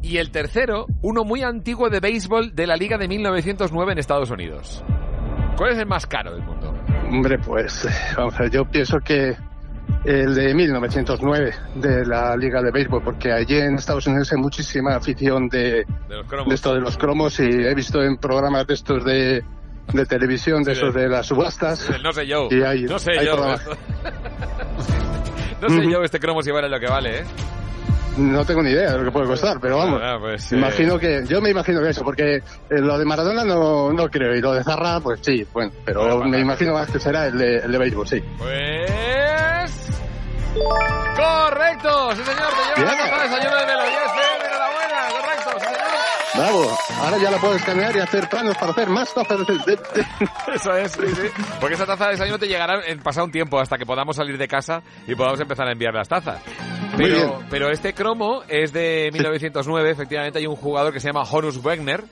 Y 0.02 0.18
el 0.18 0.32
tercero, 0.32 0.86
uno 1.02 1.24
muy 1.24 1.44
antiguo 1.44 1.90
de 1.90 2.00
béisbol 2.00 2.56
de 2.56 2.66
la 2.68 2.76
Liga 2.76 2.98
de 2.98 3.08
1909 3.08 3.92
en 3.92 3.98
Estados 3.98 4.32
Unidos. 4.32 4.84
¿Cuál 5.58 5.74
es 5.74 5.78
el 5.80 5.86
más 5.86 6.06
caro 6.08 6.34
del 6.34 6.44
mundo? 6.44 6.74
Hombre, 7.10 7.38
pues, 7.40 7.88
vamos 8.16 8.36
a 8.36 8.44
ver, 8.44 8.52
yo 8.52 8.66
pienso 8.66 9.00
que 9.00 9.36
el 10.06 10.34
de 10.34 10.54
1909 10.56 11.54
de 11.76 12.06
la 12.06 12.36
Liga 12.38 12.62
de 12.62 12.72
Béisbol, 12.72 13.04
porque 13.04 13.32
allí 13.32 13.58
en 13.58 13.76
Estados 13.76 14.08
Unidos 14.08 14.32
hay 14.32 14.40
muchísima 14.40 14.96
afición 14.96 15.50
de, 15.50 15.86
De 16.08 16.16
los 16.16 16.26
cromos. 16.26 16.48
de 16.48 16.56
esto 16.56 16.74
de 16.74 16.80
los 16.80 16.98
cromos 16.98 17.40
y 17.40 17.44
he 17.44 17.76
visto 17.76 18.02
en 18.02 18.18
programas 18.18 18.66
de 18.66 18.74
estos 18.74 19.04
de, 19.04 19.44
de 19.94 20.06
televisión, 20.06 20.64
de 20.64 20.74
Sí. 20.76 20.82
esos 20.82 20.94
de 20.94 21.08
las 21.10 21.26
subastas. 21.28 21.90
No 22.04 22.12
sé 22.14 22.26
yo. 22.28 22.48
Y 22.50 22.62
hay- 22.64 22.84
no 22.84 22.98
sé 23.00 23.12
hay 23.20 23.26
yo. 23.26 23.36
no 25.62 25.70
sé 25.70 25.90
yo 25.92 26.02
este 26.04 26.20
cromo 26.20 26.42
si 26.42 26.52
vale 26.52 26.68
lo 26.70 26.80
que 26.80 26.88
vale, 26.88 27.20
¿eh? 27.20 27.24
No 28.18 28.44
tengo 28.44 28.62
ni 28.62 28.72
idea 28.72 28.92
de 28.92 28.98
lo 28.98 29.06
que 29.06 29.12
puede 29.12 29.26
costar, 29.28 29.58
pero 29.62 29.78
vamos. 29.78 30.02
Ah, 30.04 30.18
pues, 30.20 30.52
eh, 30.52 30.58
Imagino 30.58 31.00
que, 31.00 31.24
yo 31.26 31.40
me 31.40 31.50
imagino 31.52 31.82
que 31.82 31.92
eso, 31.92 32.04
porque 32.04 32.36
eh, 32.36 32.42
lo 32.70 32.98
de 33.00 33.06
Maradona 33.06 33.46
no, 33.46 33.94
no 33.94 34.10
creo, 34.10 34.36
y 34.36 34.42
lo 34.42 34.52
de 34.52 34.66
Zarra, 34.66 35.00
pues 35.00 35.22
sí, 35.24 35.48
bueno, 35.54 35.72
pero 35.86 36.02
Bueno, 36.18 36.26
me 36.26 36.40
imagino 36.42 36.74
más 36.74 36.92
que 36.92 37.00
será 37.00 37.28
el 37.28 37.38
de, 37.38 37.60
el 37.60 37.72
de 37.72 37.78
béisbol, 37.78 38.06
sí. 38.08 38.22
Pues... 38.38 38.92
¡Correcto! 41.16 42.12
¡Sí, 42.16 42.24
señor! 42.24 42.50
Te 42.76 42.82
la 42.82 42.92
Bien. 42.92 43.10
taza 43.10 43.24
de 43.24 43.30
Melodía. 43.30 43.64
¡Enhorabuena! 44.44 45.00
¡Correcto! 45.10 45.31
¡Sí! 46.34 46.38
Bravo, 46.40 46.78
ahora 47.02 47.18
ya 47.18 47.32
la 47.32 47.38
puedo 47.38 47.56
escanear 47.56 47.96
y 47.96 48.00
hacer 48.00 48.30
planos 48.30 48.56
para 48.58 48.72
hacer 48.72 48.90
más 48.90 49.14
tazas 49.14 49.46
de, 49.46 49.54
de- 49.54 49.76
de- 49.76 50.06
Eso 50.56 50.74
es, 50.76 50.92
sí, 50.94 51.02
sí. 51.16 51.28
Porque 51.60 51.76
esa 51.76 51.86
taza 51.86 52.06
de 52.06 52.12
desayuno 52.12 52.40
te 52.40 52.48
llegará 52.48 52.86
en 52.86 53.00
pasado 53.00 53.26
un 53.26 53.32
tiempo 53.32 53.60
hasta 53.60 53.78
que 53.78 53.86
podamos 53.86 54.16
salir 54.16 54.38
de 54.38 54.48
casa 54.48 54.82
y 55.08 55.16
podamos 55.16 55.40
empezar 55.42 55.68
a 55.68 55.72
enviar 55.74 55.94
las 55.94 56.08
tazas. 56.08 56.42
Pero, 56.98 57.40
pero 57.50 57.70
este 57.70 57.94
cromo 57.94 58.44
es 58.48 58.72
de 58.74 59.10
1909, 59.14 59.92
efectivamente 59.92 60.40
hay 60.40 60.48
un 60.48 60.56
jugador 60.56 60.92
que 60.94 61.00
se 61.00 61.08
llama 61.08 61.24
Horus 61.30 61.62
Wagner, 61.62 62.04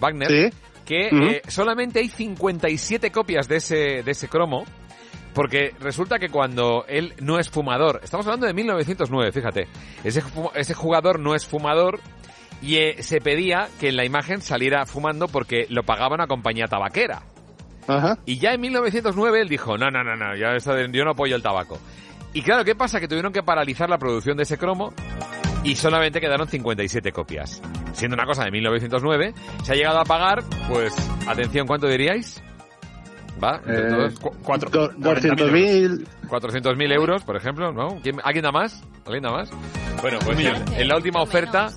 Wagner 0.00 0.28
Sí. 0.28 0.56
que 0.84 1.08
eh, 1.08 1.42
solamente 1.48 1.98
hay 2.00 2.08
57 2.08 3.10
copias 3.10 3.48
de 3.48 3.56
ese, 3.56 4.02
de 4.02 4.10
ese 4.10 4.28
cromo, 4.28 4.64
porque 5.34 5.74
resulta 5.80 6.18
que 6.18 6.28
cuando 6.30 6.84
él 6.88 7.14
no 7.20 7.38
es 7.38 7.50
fumador, 7.50 8.00
estamos 8.02 8.26
hablando 8.26 8.46
de 8.46 8.54
1909, 8.54 9.32
fíjate, 9.32 9.68
ese, 10.04 10.22
ese 10.54 10.74
jugador 10.74 11.18
no 11.20 11.34
es 11.34 11.46
fumador 11.46 12.00
y 12.62 12.76
eh, 12.76 13.02
se 13.02 13.20
pedía 13.20 13.68
que 13.80 13.88
en 13.88 13.96
la 13.96 14.04
imagen 14.04 14.40
saliera 14.40 14.84
fumando 14.86 15.28
porque 15.28 15.66
lo 15.70 15.82
pagaba 15.82 16.14
una 16.14 16.26
compañía 16.26 16.66
tabaquera. 16.66 17.22
Ajá. 17.86 18.18
Y 18.26 18.38
ya 18.38 18.52
en 18.52 18.60
1909 18.60 19.40
él 19.40 19.48
dijo, 19.48 19.78
no, 19.78 19.90
no, 19.90 20.02
no, 20.04 20.14
no, 20.16 20.36
ya 20.36 20.54
esto 20.56 20.74
de- 20.74 20.90
yo 20.92 21.04
no 21.04 21.12
apoyo 21.12 21.36
el 21.36 21.42
tabaco. 21.42 21.78
Y 22.34 22.42
claro, 22.42 22.64
¿qué 22.64 22.74
pasa? 22.74 23.00
Que 23.00 23.08
tuvieron 23.08 23.32
que 23.32 23.42
paralizar 23.42 23.88
la 23.88 23.96
producción 23.98 24.36
de 24.36 24.42
ese 24.42 24.58
cromo 24.58 24.92
y 25.64 25.74
solamente 25.76 26.20
quedaron 26.20 26.46
57 26.48 27.10
copias. 27.12 27.62
Siendo 27.94 28.14
una 28.14 28.26
cosa 28.26 28.44
de 28.44 28.50
1909, 28.50 29.32
se 29.64 29.72
ha 29.72 29.74
llegado 29.76 29.98
a 30.00 30.04
pagar, 30.04 30.44
pues, 30.68 30.94
atención, 31.26 31.66
¿cuánto 31.66 31.88
diríais? 31.88 32.42
¿Va? 33.42 33.60
Eh, 33.66 33.86
todos, 33.88 34.18
cu- 34.20 34.36
cuatro- 34.42 34.68
do- 34.68 34.90
40.000 34.98 35.36
200.000. 35.36 36.06
400.000 36.28 36.92
euros, 36.92 37.22
por 37.22 37.36
ejemplo, 37.36 37.72
¿no? 37.72 37.98
¿Quién- 38.02 38.20
¿Alguien 38.24 38.42
da 38.42 38.52
más? 38.52 38.82
¿Alguien 39.06 39.22
da 39.22 39.30
más? 39.30 39.50
Bueno, 40.02 40.18
pues 40.24 40.38
en, 40.40 40.74
en 40.74 40.88
la 40.88 40.96
última 40.96 41.22
oferta, 41.22 41.68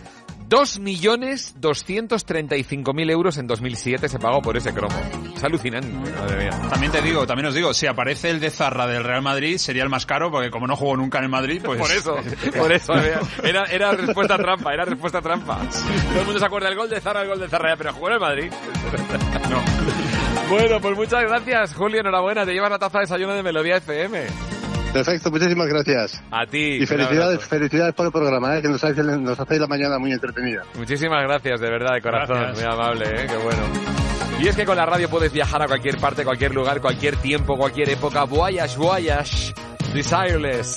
2.235.000 0.51 3.09
euros 3.09 3.37
en 3.37 3.47
2007 3.47 4.09
se 4.09 4.19
pagó 4.19 4.41
por 4.41 4.57
ese 4.57 4.73
cromo. 4.73 4.93
Es 5.33 5.41
alucinante, 5.45 5.87
madre 5.87 6.43
mía. 6.43 6.49
También 6.69 6.91
te 6.91 7.01
digo, 7.01 7.25
también 7.25 7.47
os 7.47 7.55
digo, 7.55 7.73
si 7.73 7.87
aparece 7.87 8.29
el 8.29 8.41
de 8.41 8.49
Zarra 8.49 8.85
del 8.85 9.05
Real 9.05 9.21
Madrid, 9.21 9.57
sería 9.57 9.83
el 9.83 9.89
más 9.89 10.05
caro, 10.05 10.29
porque 10.29 10.51
como 10.51 10.67
no 10.67 10.75
jugó 10.75 10.97
nunca 10.97 11.19
en 11.19 11.23
el 11.23 11.29
Madrid, 11.29 11.61
pues... 11.63 11.79
Por 11.79 11.89
eso, 11.89 12.17
por 12.57 12.69
eso. 12.69 12.91
Era, 13.41 13.63
era 13.71 13.93
respuesta 13.93 14.37
trampa, 14.37 14.73
era 14.73 14.83
respuesta 14.83 15.21
trampa. 15.21 15.59
Todo 15.69 16.19
el 16.19 16.25
mundo 16.25 16.39
se 16.39 16.45
acuerda 16.45 16.67
del 16.67 16.77
gol 16.77 16.89
de 16.89 16.99
Zarra, 16.99 17.21
el 17.21 17.29
gol 17.29 17.39
de 17.39 17.47
Zarra, 17.47 17.77
pero 17.77 17.93
jugó 17.93 18.09
en 18.09 18.13
el 18.15 18.19
Madrid. 18.19 18.51
No. 19.49 19.61
Bueno, 20.49 20.81
pues 20.81 20.97
muchas 20.97 21.23
gracias, 21.23 21.73
Julio, 21.73 22.01
enhorabuena. 22.01 22.45
Te 22.45 22.51
llevas 22.51 22.71
la 22.71 22.77
taza 22.77 22.97
de 22.97 23.03
desayuno 23.03 23.33
de 23.33 23.41
Melodía 23.41 23.77
FM. 23.77 24.25
Perfecto, 24.93 25.31
muchísimas 25.31 25.67
gracias. 25.67 26.21
A 26.31 26.45
ti. 26.45 26.79
Y 26.81 26.85
felicidades, 26.85 27.45
felicidades 27.45 27.93
por 27.93 28.07
el 28.07 28.11
programa, 28.11 28.57
¿eh? 28.57 28.61
que 28.61 28.67
nos 28.67 28.83
hacéis, 28.83 29.05
nos 29.05 29.39
hacéis 29.39 29.61
la 29.61 29.67
mañana 29.67 29.97
muy 29.97 30.11
entretenida. 30.11 30.63
Muchísimas 30.75 31.23
gracias, 31.23 31.59
de 31.61 31.69
verdad, 31.69 31.93
de 31.95 32.01
corazón. 32.01 32.37
Gracias. 32.37 32.65
Muy 32.65 32.73
amable, 32.73 33.05
¿eh? 33.05 33.27
Qué 33.27 33.37
bueno. 33.37 33.61
Y 34.41 34.47
es 34.47 34.55
que 34.55 34.65
con 34.65 34.75
la 34.75 34.85
radio 34.85 35.07
puedes 35.09 35.31
viajar 35.31 35.61
a 35.61 35.67
cualquier 35.67 35.97
parte, 35.97 36.23
cualquier 36.23 36.53
lugar, 36.53 36.81
cualquier 36.81 37.15
tiempo, 37.17 37.57
cualquier 37.57 37.89
época. 37.89 38.23
Voyage, 38.23 38.77
voyage. 38.77 39.53
Desireless. 39.93 40.75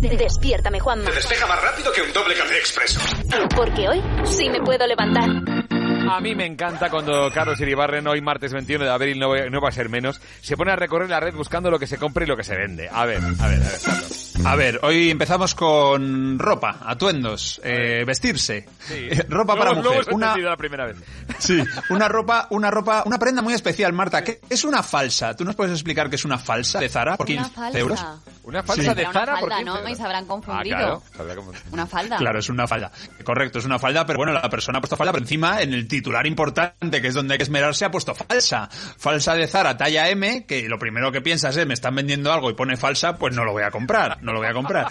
Despiértame, 0.00 0.80
Juanma. 0.80 1.04
Te 1.10 1.16
despeja 1.16 1.46
más 1.46 1.62
rápido 1.62 1.92
que 1.92 2.02
un 2.02 2.12
doble 2.12 2.34
café 2.34 2.58
expreso. 2.58 3.00
Porque 3.54 3.88
hoy 3.88 4.02
sí 4.24 4.48
me 4.48 4.60
puedo 4.60 4.86
levantar. 4.86 5.28
A 6.10 6.20
mí 6.20 6.34
me 6.34 6.46
encanta 6.46 6.90
cuando 6.90 7.30
Carlos 7.32 7.60
Iribarren, 7.60 8.06
hoy 8.08 8.20
martes 8.20 8.52
21 8.52 8.84
de 8.84 8.90
abril, 8.90 9.18
no, 9.18 9.28
va- 9.28 9.48
no 9.48 9.60
va 9.60 9.68
a 9.68 9.72
ser 9.72 9.88
menos, 9.88 10.20
se 10.40 10.56
pone 10.56 10.72
a 10.72 10.76
recorrer 10.76 11.08
la 11.08 11.20
red 11.20 11.34
buscando 11.34 11.70
lo 11.70 11.78
que 11.78 11.86
se 11.86 11.98
compra 11.98 12.24
y 12.24 12.26
lo 12.26 12.36
que 12.36 12.42
se 12.42 12.56
vende. 12.56 12.88
A 12.90 13.04
ver, 13.04 13.18
a 13.18 13.46
ver, 13.46 13.62
a 13.62 13.68
ver, 13.68 13.80
Carlos. 13.84 14.16
A 14.44 14.56
ver, 14.56 14.80
hoy 14.82 15.10
empezamos 15.10 15.54
con 15.54 16.38
ropa, 16.38 16.78
atuendos, 16.84 17.60
eh, 17.62 18.02
vestirse, 18.06 18.66
Eh, 18.90 19.24
ropa 19.28 19.54
para 19.54 19.72
Luego- 19.72 19.90
mujer. 19.92 20.06
Una, 20.14 20.36
la 20.36 20.56
primera 20.56 20.86
vez. 20.86 20.96
sí, 21.38 21.62
una 21.90 22.08
ropa, 22.08 22.46
una 22.50 22.70
ropa, 22.70 23.02
una 23.06 23.18
prenda 23.18 23.42
muy 23.42 23.52
especial, 23.54 23.92
Marta. 23.92 24.24
¿Qué 24.24 24.40
es 24.48 24.64
una 24.64 24.82
falsa? 24.82 25.36
¿Tú 25.36 25.44
nos 25.44 25.54
puedes 25.54 25.72
explicar 25.74 26.08
qué 26.10 26.16
es 26.16 26.24
una 26.24 26.38
falsa 26.38 26.80
de 26.80 26.88
Zara 26.88 27.16
por 27.16 27.26
15 27.26 27.42
Una 27.44 27.50
falsa. 27.54 27.78
euros? 27.78 28.04
Una 28.50 28.62
falsa 28.62 28.94
Pero 28.94 29.08
de 29.08 29.12
Zara 29.12 29.40
por 29.40 29.48
falda, 29.50 29.56
15 29.72 29.82
¿no? 29.84 29.88
Y 29.88 29.94
se 29.94 30.02
habrán 30.02 30.24
Ah, 30.24 30.28
confundido. 30.28 31.02
claro. 31.16 31.52
Una 31.72 31.86
falda. 31.86 32.16
Claro, 32.18 32.38
es 32.38 32.48
una 32.48 32.66
falda. 32.66 32.92
Correcto, 33.24 33.58
es 33.58 33.64
una 33.64 33.78
falda, 33.78 34.04
pero 34.06 34.18
bueno, 34.18 34.32
la 34.32 34.48
persona 34.50 34.78
ha 34.78 34.80
puesto 34.80 34.96
falda, 34.96 35.12
pero 35.12 35.22
encima 35.24 35.62
en 35.62 35.72
el 35.72 35.88
titular 35.88 36.26
importante, 36.26 37.00
que 37.00 37.08
es 37.08 37.14
donde 37.14 37.34
hay 37.34 37.38
que 37.38 37.44
esmerarse, 37.44 37.84
ha 37.84 37.90
puesto 37.90 38.14
falsa. 38.14 38.68
Falsa 38.98 39.34
de 39.34 39.46
Zara, 39.46 39.76
talla 39.76 40.08
M, 40.08 40.44
que 40.46 40.68
lo 40.68 40.78
primero 40.78 41.10
que 41.12 41.20
piensas 41.20 41.56
es, 41.56 41.66
me 41.66 41.74
están 41.74 41.94
vendiendo 41.94 42.32
algo 42.32 42.50
y 42.50 42.54
pone 42.54 42.76
falsa, 42.76 43.16
pues 43.16 43.34
no 43.34 43.44
lo 43.44 43.52
voy 43.52 43.62
a 43.62 43.70
comprar, 43.70 44.18
no 44.22 44.32
lo 44.32 44.38
voy 44.40 44.48
a 44.48 44.52
comprar. 44.52 44.88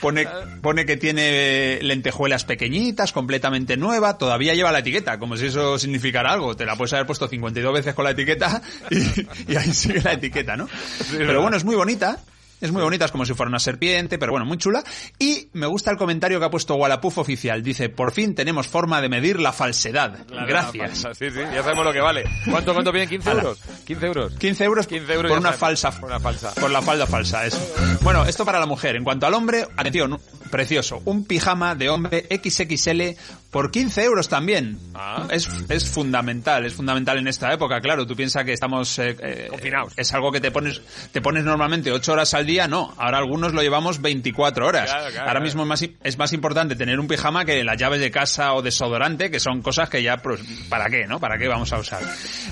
Pone, 0.00 0.26
pone 0.60 0.84
que 0.86 0.96
tiene 0.96 1.78
lentejuelas 1.82 2.44
pequeñitas, 2.44 3.12
completamente 3.12 3.76
nueva, 3.76 4.18
todavía 4.18 4.54
lleva 4.54 4.72
la 4.72 4.80
etiqueta, 4.80 5.18
como 5.18 5.36
si 5.36 5.46
eso 5.46 5.78
significara 5.78 6.32
algo. 6.32 6.56
Te 6.56 6.64
la 6.64 6.76
puedes 6.76 6.92
haber 6.94 7.06
puesto 7.06 7.28
52 7.28 7.72
veces 7.72 7.94
con 7.94 8.04
la 8.04 8.10
etiqueta 8.12 8.60
y, 8.90 9.52
y 9.52 9.56
ahí 9.56 9.72
sigue 9.72 10.00
la 10.00 10.12
etiqueta, 10.12 10.56
¿no? 10.56 10.68
Pero 11.10 11.40
bueno, 11.42 11.56
es 11.56 11.64
muy 11.64 11.76
bonita. 11.76 12.18
Es 12.62 12.70
muy 12.70 12.80
bonita, 12.80 13.06
es 13.06 13.10
como 13.10 13.26
si 13.26 13.34
fuera 13.34 13.48
una 13.48 13.58
serpiente, 13.58 14.18
pero 14.18 14.30
bueno, 14.30 14.46
muy 14.46 14.56
chula. 14.56 14.84
Y 15.18 15.48
me 15.52 15.66
gusta 15.66 15.90
el 15.90 15.96
comentario 15.96 16.38
que 16.38 16.46
ha 16.46 16.50
puesto 16.50 16.76
Wallapuf 16.76 17.18
Oficial. 17.18 17.60
Dice, 17.60 17.88
por 17.88 18.12
fin 18.12 18.36
tenemos 18.36 18.68
forma 18.68 19.00
de 19.00 19.08
medir 19.08 19.40
la 19.40 19.52
falsedad. 19.52 20.24
Gracias. 20.46 21.02
la 21.02 21.12
Sí, 21.12 21.28
sí, 21.30 21.40
ya 21.40 21.64
sabemos 21.64 21.84
lo 21.84 21.92
que 21.92 22.00
vale. 22.00 22.22
¿Cuánto, 22.48 22.72
cuánto 22.72 22.92
piden? 22.92 23.08
¿15 23.08 23.26
Ala. 23.26 23.42
euros? 23.42 23.58
15 23.84 24.06
euros. 24.06 24.32
15 24.38 24.64
euros, 24.64 24.86
15 24.86 25.12
euros 25.12 25.30
por 25.32 25.40
una 25.40 25.52
sabemos, 25.52 25.80
falsa. 25.80 26.00
por 26.00 26.08
una 26.10 26.20
falsa. 26.20 26.54
Por 26.54 26.70
la 26.70 26.82
falda 26.82 27.06
falsa, 27.08 27.44
eso. 27.46 27.58
Bueno, 28.02 28.24
esto 28.26 28.44
para 28.44 28.60
la 28.60 28.66
mujer. 28.66 28.94
En 28.94 29.02
cuanto 29.02 29.26
al 29.26 29.34
hombre, 29.34 29.66
atención, 29.76 30.20
precioso. 30.52 31.02
Un 31.04 31.24
pijama 31.24 31.74
de 31.74 31.90
hombre 31.90 32.28
XXL 32.30 33.16
por 33.52 33.70
15 33.70 34.02
euros 34.04 34.30
también. 34.30 34.78
Ah. 34.94 35.28
Es, 35.30 35.46
es 35.68 35.86
fundamental, 35.88 36.64
es 36.64 36.72
fundamental 36.72 37.18
en 37.18 37.28
esta 37.28 37.52
época, 37.52 37.80
claro. 37.82 38.06
Tú 38.06 38.16
piensas 38.16 38.44
que 38.46 38.54
estamos... 38.54 38.98
eh, 38.98 39.14
eh. 39.20 39.48
Es 39.96 40.14
algo 40.14 40.32
que 40.32 40.40
te 40.40 40.50
pones, 40.50 40.80
te 41.12 41.20
pones 41.20 41.44
normalmente 41.44 41.92
8 41.92 42.12
horas 42.14 42.32
al 42.32 42.46
día, 42.46 42.66
no. 42.66 42.94
Ahora 42.96 43.18
algunos 43.18 43.52
lo 43.52 43.60
llevamos 43.60 44.00
24 44.00 44.66
horas. 44.66 44.90
Claro, 44.90 45.10
claro, 45.12 45.28
Ahora 45.28 45.40
mismo 45.40 45.62
es 45.64 45.68
más, 45.68 45.84
es 46.02 46.16
más 46.18 46.32
importante 46.32 46.76
tener 46.76 46.98
un 46.98 47.06
pijama 47.06 47.44
que 47.44 47.62
las 47.62 47.76
llaves 47.76 48.00
de 48.00 48.10
casa 48.10 48.54
o 48.54 48.62
desodorante, 48.62 49.30
que 49.30 49.38
son 49.38 49.60
cosas 49.60 49.90
que 49.90 50.02
ya, 50.02 50.16
pues, 50.16 50.40
¿para 50.70 50.88
qué, 50.88 51.06
no? 51.06 51.20
¿Para 51.20 51.36
qué 51.36 51.46
vamos 51.46 51.70
a 51.74 51.78
usar? 51.78 52.00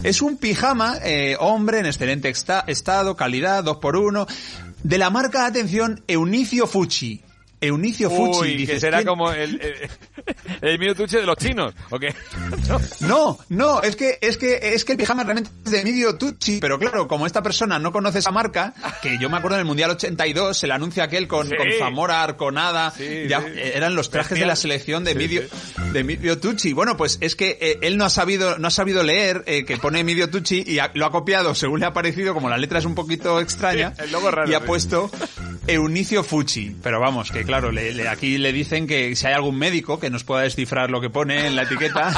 Es 0.03 0.21
un 0.21 0.37
pijama, 0.37 0.99
eh, 1.03 1.35
hombre, 1.41 1.79
en 1.79 1.87
excelente 1.87 2.29
exta- 2.29 2.65
estado, 2.67 3.17
calidad, 3.17 3.65
2x1, 3.65 4.27
de 4.83 4.99
la 4.99 5.09
marca, 5.09 5.47
atención, 5.47 6.03
Eunicio 6.07 6.67
Fucci. 6.67 7.23
Eunicio 7.61 8.09
Fucci. 8.11 8.41
Uy, 8.57 8.67
que 8.67 8.81
será 8.81 8.99
¿quién- 8.99 9.09
como 9.09 9.31
el, 9.33 9.61
el, 9.61 9.91
el 10.63 10.79
minutuche 10.79 11.19
de 11.19 11.27
los 11.27 11.37
chinos, 11.37 11.75
¿o 11.91 11.99
qué? 11.99 12.15
No, 13.01 13.39
no, 13.49 13.83
es 13.83 13.97
que, 13.97 14.19
es 14.21 14.37
que, 14.37 14.59
es 14.75 14.85
que 14.85 14.93
el 14.93 14.99
pijama 14.99 15.25
realmente 15.25 15.51
es 15.65 15.71
de 15.73 15.81
Emilio 15.81 16.17
Tucci, 16.17 16.59
pero 16.61 16.79
claro, 16.79 17.09
como 17.09 17.27
esta 17.27 17.43
persona 17.43 17.79
no 17.79 17.93
conoce 17.93 18.19
esa 18.21 18.31
marca, 18.31 18.75
que 19.03 19.19
yo 19.19 19.29
me 19.31 19.37
acuerdo 19.39 19.57
en 19.57 19.61
el 19.61 19.67
Mundial 19.67 19.91
82, 19.91 20.63
el 20.65 20.71
anuncio 20.71 21.03
aquel 21.03 21.27
con, 21.29 21.49
Sí. 21.49 21.57
con 21.57 21.67
Zamora, 21.79 22.23
Arconada, 22.23 22.93
Sí, 22.97 23.25
ya, 23.29 23.41
sí. 23.41 23.47
eran 23.57 23.95
los 23.95 24.11
trajes 24.11 24.31
Bestial. 24.31 24.47
de 24.47 24.53
la 24.53 24.57
selección 24.57 25.05
de 25.05 25.13
Emilio, 25.13 25.43
de 25.93 26.01
Emilio 26.01 26.39
Tucci. 26.39 26.73
Bueno, 26.73 26.97
pues 26.97 27.19
es 27.21 27.35
que 27.37 27.59
eh, 27.61 27.79
él 27.83 27.97
no 27.97 28.05
ha 28.05 28.11
sabido, 28.11 28.59
no 28.59 28.69
ha 28.69 28.71
sabido 28.71 29.03
leer 29.03 29.43
eh, 29.47 29.65
que 29.65 29.77
pone 29.79 30.01
Emilio 30.01 30.31
Tucci 30.31 30.63
y 30.67 30.79
ha- 30.79 30.91
lo 30.95 31.07
ha 31.07 31.11
copiado 31.11 31.55
según 31.55 31.81
le 31.81 31.87
ha 31.87 31.93
parecido, 31.93 32.35
como 32.35 32.49
la 32.49 32.59
letra 32.59 32.79
es 32.79 32.85
un 32.85 32.95
poquito 32.95 33.41
extraña, 33.41 33.93
el 33.99 34.13
logo 34.13 34.31
raro, 34.31 34.51
y 34.51 34.55
ha 34.55 34.61
puesto 34.65 35.11
Eunicio 35.67 36.23
Fucci. 36.25 36.77
Pero 36.83 37.01
vamos, 37.01 37.31
que 37.31 37.45
claro, 37.51 37.73
le- 37.73 37.93
le- 37.93 38.09
aquí 38.09 38.39
le 38.39 38.53
dicen 38.53 38.87
que 38.87 39.17
si 39.17 39.27
hay 39.27 39.33
algún 39.35 39.59
médico 39.59 39.99
que 39.99 40.09
nos 40.09 40.23
pueda 40.23 40.43
descifrar 40.43 40.89
lo 40.89 41.01
que 41.01 41.11
pone 41.11 41.49
en 41.49 41.57
la 41.57 41.63
etiqueta. 41.65 42.13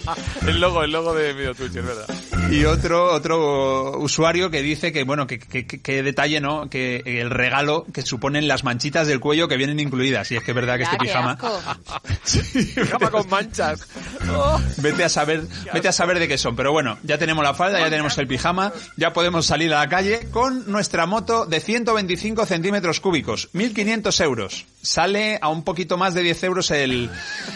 el 0.46 0.60
logo, 0.60 0.84
el 0.84 0.92
logo 0.92 1.12
de 1.12 1.30
es 1.30 1.74
verdad. 1.74 2.06
Y 2.50 2.64
otro, 2.66 3.12
otro 3.12 3.98
usuario 3.98 4.48
que 4.50 4.62
dice 4.62 4.92
que, 4.92 5.02
bueno, 5.02 5.26
que, 5.26 5.40
que, 5.40 5.66
que- 5.66 5.80
que 5.82 6.02
detalle, 6.04 6.40
¿no? 6.40 6.70
Que 6.70 7.02
el 7.04 7.30
regalo 7.30 7.84
que 7.92 8.02
suponen 8.02 8.46
las 8.46 8.62
manchitas 8.62 9.08
del 9.08 9.18
cuello 9.18 9.48
que 9.48 9.56
vienen 9.56 9.80
incluidas. 9.80 10.30
Y 10.30 10.36
es 10.36 10.44
que 10.44 10.52
es 10.52 10.54
verdad 10.54 10.74
que 10.76 10.84
Ya, 10.84 10.90
este 10.92 10.98
pijama, 10.98 11.32
asco. 11.32 11.60
Pijama 12.74 13.10
con 13.10 13.28
manchas. 13.28 13.86
Oh. 14.30 14.60
vete 14.78 15.02
a 15.04 15.08
saber, 15.08 15.42
vete 15.74 15.88
a 15.88 15.92
saber 15.92 16.18
de 16.20 16.28
qué 16.28 16.38
son. 16.38 16.54
Pero 16.54 16.70
bueno, 16.72 16.96
ya 17.02 17.18
tenemos 17.18 17.42
la 17.44 17.54
falda, 17.54 17.80
ya 17.80 17.90
tenemos 17.90 18.16
el 18.18 18.26
pijama, 18.28 18.72
ya 18.96 19.12
podemos 19.12 19.46
salir 19.46 19.74
a 19.74 19.78
la 19.80 19.88
calle 19.88 20.28
con 20.30 20.70
nuestra 20.70 21.06
moto 21.06 21.44
de 21.46 21.58
125 21.60 22.46
centímetros 22.46 23.00
cúbicos, 23.00 23.48
1500 23.52 24.20
euros. 24.20 24.64
Sale 24.86 25.38
a 25.40 25.48
un 25.48 25.64
poquito 25.64 25.96
más 25.96 26.14
de 26.14 26.22
10 26.22 26.44
euros 26.44 26.70
el, 26.70 27.10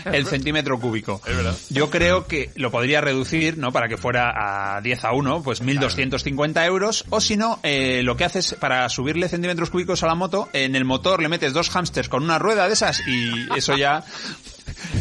el 0.04 0.26
centímetro 0.28 0.80
cúbico. 0.80 1.20
Es 1.24 1.36
verdad. 1.36 1.56
Yo 1.68 1.88
creo 1.88 2.26
que 2.26 2.50
lo 2.56 2.72
podría 2.72 3.00
reducir, 3.00 3.56
¿no? 3.56 3.70
Para 3.70 3.88
que 3.88 3.96
fuera 3.96 4.76
a 4.76 4.80
10 4.80 5.04
a 5.04 5.12
1, 5.12 5.42
pues 5.42 5.62
1.250 5.62 6.66
euros. 6.66 7.04
O 7.10 7.20
si 7.20 7.36
no, 7.36 7.60
eh, 7.62 8.02
lo 8.02 8.16
que 8.16 8.24
haces 8.24 8.56
para 8.58 8.88
subirle 8.88 9.28
centímetros 9.28 9.70
cúbicos 9.70 10.02
a 10.02 10.06
la 10.06 10.16
moto, 10.16 10.48
en 10.52 10.74
el 10.74 10.84
motor 10.84 11.22
le 11.22 11.28
metes 11.28 11.52
dos 11.52 11.70
hámsters 11.70 12.08
con 12.08 12.24
una 12.24 12.40
rueda 12.40 12.66
de 12.66 12.72
esas 12.72 13.06
y 13.06 13.48
eso 13.56 13.76
ya... 13.76 14.04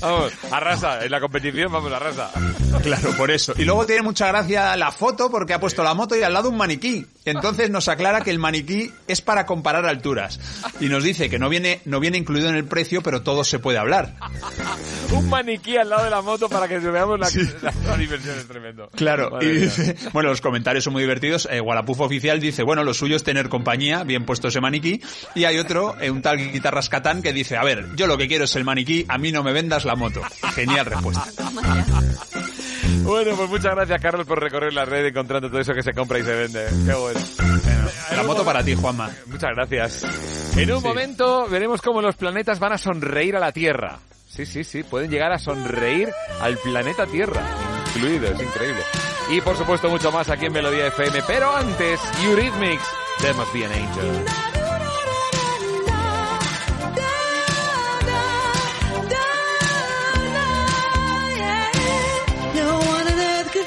Vamos, 0.02 0.32
arrasa. 0.52 1.04
En 1.04 1.12
la 1.12 1.20
competición, 1.20 1.72
vamos, 1.72 1.92
arrasa. 1.92 2.32
Claro, 2.82 3.12
por 3.18 3.32
eso. 3.32 3.54
Y 3.58 3.66
luego 3.66 3.86
tiene 3.86 4.02
mucha 4.02 4.28
gracia 4.28 4.76
la 4.76 4.92
foto 4.92 5.30
porque 5.30 5.54
ha 5.54 5.60
puesto 5.60 5.84
la 5.84 5.94
moto 5.94 6.16
y 6.16 6.24
al 6.24 6.34
lado 6.34 6.50
un 6.50 6.58
maniquí. 6.58 7.06
Entonces 7.26 7.70
nos 7.70 7.88
aclara 7.88 8.22
que 8.22 8.32
el 8.32 8.40
maniquí 8.40 8.92
es 9.08 9.22
para 9.22 9.46
comparar 9.46 9.86
alturas. 9.86 10.40
Y 10.80 10.88
nos 10.88 11.04
dice 11.04 11.30
que 11.30 11.38
no 11.40 11.50
viene, 11.50 11.82
no 11.86 12.00
viene 12.00 12.18
incluido 12.18 12.50
en 12.50 12.56
el 12.56 12.66
precio, 12.66 13.02
pero 13.04 13.22
todo 13.22 13.44
se 13.44 13.60
puede 13.60 13.78
hablar. 13.78 14.16
Un 15.12 15.30
maniquí 15.30 15.78
al 15.78 15.90
lado 15.90 16.04
de 16.06 16.10
la 16.10 16.22
moto 16.22 16.50
para 16.50 16.68
que 16.68 16.80
veamos 16.80 17.20
la, 17.20 17.30
la, 17.62 17.74
la 17.86 17.98
diversión, 17.98 18.38
es 18.38 18.48
tremendo. 18.48 18.90
Claro, 18.96 19.32
Madre 19.32 19.48
y 19.48 19.56
dice, 19.58 19.96
bueno, 20.14 20.30
los 20.30 20.42
comentarios 20.42 20.84
son 20.84 20.94
muy 20.94 21.04
divertidos. 21.04 21.48
Eh, 21.52 21.62
Wallapuf 21.62 22.00
oficial 22.02 22.40
dice, 22.40 22.64
bueno, 22.64 22.84
lo 22.84 22.94
suyo 22.94 23.16
es 23.16 23.24
tener 23.24 23.50
compañía, 23.50 24.04
bien 24.04 24.26
puesto 24.26 24.48
ese 24.48 24.62
maniquí. 24.62 25.02
Y 25.36 25.44
hay 25.46 25.58
otro, 25.58 26.00
eh, 26.00 26.10
un 26.10 26.22
tal 26.22 26.38
Guitarras 26.52 26.90
Catán, 26.90 27.22
que 27.22 27.34
dice, 27.34 27.58
a 27.58 27.64
ver, 27.64 27.88
yo 27.96 28.08
lo 28.08 28.18
que 28.18 28.28
quiero 28.28 28.46
es 28.46 28.56
el 28.56 28.64
maniquí, 28.64 29.06
a 29.08 29.18
mí 29.18 29.32
no 29.32 29.44
me 29.44 29.54
vendas 29.70 29.86
la 29.86 29.96
moto. 29.96 30.22
Genial 30.56 30.86
respuesta. 30.88 31.26
Bueno, 33.04 33.36
pues 33.36 33.50
muchas 33.50 33.76
gracias, 33.76 34.02
Carlos, 34.02 34.26
por 34.26 34.42
recorrer 34.42 34.74
la 34.74 34.84
red 34.84 35.06
encontrando 35.06 35.48
todo 35.48 35.60
eso 35.62 35.74
que 35.74 35.84
se 35.84 35.94
compra 35.94 36.18
y 36.18 36.24
se 36.24 36.34
vende. 36.34 36.66
Qué 36.88 36.94
bueno. 36.94 37.20
La 38.16 38.24
moto 38.24 38.44
para 38.44 38.64
ti, 38.64 38.74
Juanma. 38.74 39.12
Muchas 39.28 39.52
gracias. 39.56 40.04
En 40.58 40.72
un 40.72 40.82
Sí. 40.82 40.88
momento 40.88 41.48
veremos 41.48 41.82
cómo 41.84 42.02
los 42.02 42.16
planetas 42.16 42.60
van 42.60 42.74
a 42.74 42.78
sonreír 42.80 43.36
a 43.36 43.40
la 43.40 43.52
Tierra. 43.52 44.00
Sí, 44.28 44.46
sí, 44.48 44.64
sí, 44.64 44.82
pueden 44.82 45.12
llegar 45.12 45.32
a 45.32 45.38
sonreír 45.38 46.10
al 46.42 46.58
planeta 46.58 47.06
Tierra, 47.06 47.44
incluido, 47.96 48.26
es 48.28 48.42
increíble. 48.42 48.82
Y 49.30 49.42
por 49.42 49.56
supuesto 49.56 49.88
mucho 49.90 50.12
más 50.12 50.30
aquí 50.30 50.46
en 50.48 50.54
Melodía 50.54 50.88
FM, 50.88 51.22
pero 51.28 51.56
antes, 51.56 52.00
Eurythmics, 52.24 52.84
There 53.20 53.34
Must 53.34 53.54
Be 53.54 53.66
an 53.66 53.72
Angel. 53.72 54.26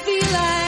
Feel 0.05 0.31
like 0.33 0.62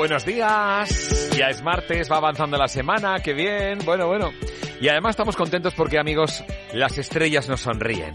buenos 0.00 0.24
días. 0.24 1.30
Ya 1.36 1.50
es 1.50 1.62
martes, 1.62 2.10
va 2.10 2.16
avanzando 2.16 2.56
la 2.56 2.68
semana, 2.68 3.20
qué 3.20 3.34
bien. 3.34 3.80
Bueno, 3.84 4.06
bueno. 4.06 4.30
Y 4.80 4.88
además 4.88 5.10
estamos 5.10 5.36
contentos 5.36 5.74
porque, 5.74 5.98
amigos, 5.98 6.42
las 6.72 6.96
estrellas 6.96 7.50
nos 7.50 7.60
sonríen. 7.60 8.14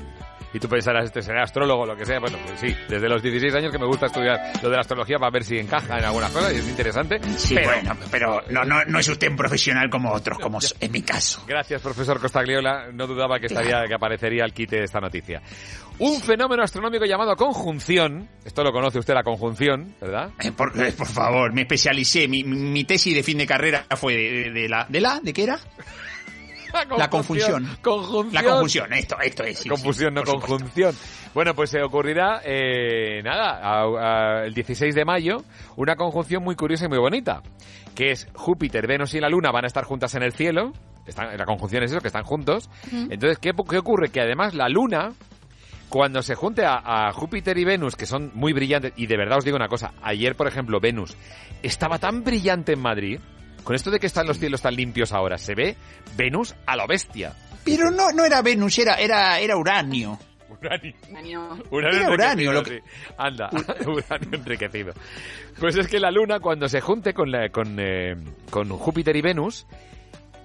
Y 0.51 0.59
tú 0.59 0.67
pensarás, 0.67 1.05
este 1.05 1.22
será 1.22 1.43
astrólogo 1.43 1.85
lo 1.85 1.95
que 1.95 2.03
sea. 2.03 2.19
Bueno, 2.19 2.39
pues 2.43 2.59
sí, 2.59 2.75
desde 2.89 3.07
los 3.07 3.22
16 3.22 3.53
años 3.53 3.72
que 3.72 3.77
me 3.77 3.85
gusta 3.85 4.07
estudiar 4.07 4.39
lo 4.64 4.69
de 4.69 4.75
la 4.75 4.81
astrología 4.81 5.19
para 5.19 5.30
ver 5.30 5.43
si 5.43 5.59
encaja 5.59 5.99
en 5.99 6.05
algunas 6.05 6.31
cosas 6.31 6.53
y 6.53 6.55
es 6.55 6.67
interesante. 6.67 7.19
Sí, 7.38 7.53
pero, 7.53 7.69
bueno, 7.69 7.95
pero 8.11 8.42
no, 8.50 8.64
no, 8.64 8.84
no 8.85 9.00
es 9.00 9.08
usted 9.08 9.30
un 9.30 9.35
profesional 9.38 9.90
como 9.90 10.11
otros, 10.11 10.40
como 10.40 10.59
en 10.80 10.92
mi 10.92 11.01
caso. 11.01 11.43
Gracias, 11.48 11.82
profesor 11.82 12.19
Costagliola. 12.19 12.92
No 12.93 13.08
dudaba 13.08 13.40
que 13.40 13.48
estaría, 13.48 13.84
que 13.88 13.93
aparecería 13.93 14.43
el 14.45 14.53
quite 14.53 14.77
de 14.77 14.84
esta 14.85 15.00
noticia. 15.00 15.42
Un 16.00 16.19
fenómeno 16.22 16.64
astronómico 16.64 17.06
llamado 17.06 17.35
conjunción. 17.35 18.27
Esto 18.43 18.64
lo 18.64 18.72
conoce 18.72 19.00
usted, 19.00 19.14
la 19.14 19.24
conjunción, 19.24 19.95
¿verdad? 20.01 20.30
Eh, 20.40 20.51
por, 20.51 20.77
eh, 20.82 20.92
por 20.92 21.08
favor, 21.08 21.53
me 21.53 21.61
especialicé. 21.61 22.27
Mi, 22.27 22.43
mi- 22.43 22.84
tesis 22.84 23.16
de 23.16 23.24
fin 23.24 23.38
de 23.38 23.48
carrera 23.48 23.85
fue 23.95 24.14
de, 24.14 24.51
de 24.51 24.69
la... 24.69 24.85
¿De 24.90 25.00
la? 25.01 25.19
¿De 25.22 25.34
qué 25.34 25.43
era? 25.43 25.58
La 26.98 27.10
confusión. 27.10 27.68
Conjunción. 27.82 28.34
La 28.34 28.44
confusión, 28.50 28.94
esto, 28.94 29.18
esto 29.22 29.44
es. 29.44 29.60
sí, 29.60 29.70
confusión, 29.70 30.14
no 30.14 30.24
conjunción. 30.24 30.95
Bueno, 31.34 31.54
pues 31.54 31.70
se 31.70 31.82
ocurrirá, 31.82 32.42
eh, 32.45 33.22
nada, 33.24 33.60
a- 33.62 34.42
a- 34.42 34.45
el 34.45 34.54
16 34.54 34.94
de 34.95 35.06
mayo, 35.06 35.44
una 35.76 35.95
conjunción 35.95 36.44
muy 36.44 36.56
curiosa 36.56 36.86
y 36.86 36.90
muy 36.90 36.98
bonita, 37.00 37.42
que 37.95 38.12
es 38.12 38.28
Júpiter, 38.34 38.88
Venus 38.88 39.14
y 39.16 39.20
la 39.20 39.30
Luna 39.30 39.52
van 39.52 39.64
a 39.66 39.68
estar 39.68 39.84
juntas 39.84 40.14
en 40.16 40.24
el 40.24 40.34
cielo. 40.34 40.72
Están, 41.06 41.38
la 41.38 41.45
conjunción 41.45 41.84
es 41.84 41.92
eso, 41.92 42.02
que 42.02 42.08
están 42.08 42.24
juntos. 42.24 42.70
Entonces, 42.92 43.38
¿qué, 43.40 43.52
qué 43.70 43.78
ocurre? 43.78 44.10
Que 44.10 44.22
además 44.22 44.54
la 44.56 44.68
Luna, 44.70 45.12
cuando 45.90 46.22
se 46.24 46.36
junte 46.36 46.66
a, 46.66 46.82
a 47.08 47.12
Júpiter 47.12 47.58
y 47.58 47.64
Venus, 47.64 47.95
que 47.95 48.06
son 48.08 48.32
muy 48.34 48.54
brillantes, 48.54 48.94
y 48.95 49.06
de 49.06 49.16
verdad 49.18 49.38
os 49.38 49.45
digo 49.45 49.56
una 49.56 49.68
cosa, 49.68 49.94
ayer, 50.02 50.36
por 50.36 50.48
ejemplo, 50.48 50.80
Venus 50.80 51.16
estaba 51.62 52.00
tan 52.00 52.24
brillante 52.24 52.74
en 52.74 52.80
Madrid, 52.82 53.20
con 53.66 53.76
esto 53.76 53.92
de 53.92 54.00
que 54.00 54.08
están 54.08 54.26
los 54.27 54.40
cielos 54.40 54.61
tan 54.61 54.76
limpios 54.76 55.11
ahora, 55.11 55.38
se 55.38 55.53
ve 55.56 55.76
Venus 56.16 56.56
a 56.66 56.77
lo 56.77 56.88
bestia. 56.88 57.34
Pero 57.66 57.92
no, 57.92 58.11
no 58.14 58.24
era 58.24 58.42
Venus, 58.42 58.77
era, 58.80 58.94
era, 58.95 59.40
era 59.40 59.58
Uranio. 59.58 60.18
Uranio. 60.50 60.94
Era 61.72 62.10
uranio, 62.10 62.52
lo 62.53 62.64
sí. 62.64 62.80
Anda, 63.18 63.50
uranio 63.85 64.30
enriquecido. 64.40 64.94
Pues 65.60 65.76
es 65.77 65.88
que 65.88 66.00
la 66.00 66.10
Luna, 66.11 66.40
cuando 66.40 66.69
se 66.69 66.80
junte 66.80 67.14
con, 67.14 67.30
la- 67.32 67.50
con, 67.50 67.77
eh, 67.80 68.16
con 68.50 68.69
Júpiter 68.69 69.16
y 69.16 69.22
Venus, 69.22 69.68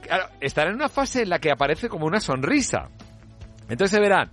claro, 0.03 0.27
estará 0.41 0.71
en 0.71 0.77
una 0.77 0.89
fase 0.89 1.23
en 1.23 1.29
la 1.31 1.39
que 1.39 1.51
aparece 1.53 1.89
como 1.89 2.07
una 2.07 2.21
sonrisa. 2.21 2.89
Entonces 3.69 3.91
se 3.93 4.01
verán 4.01 4.31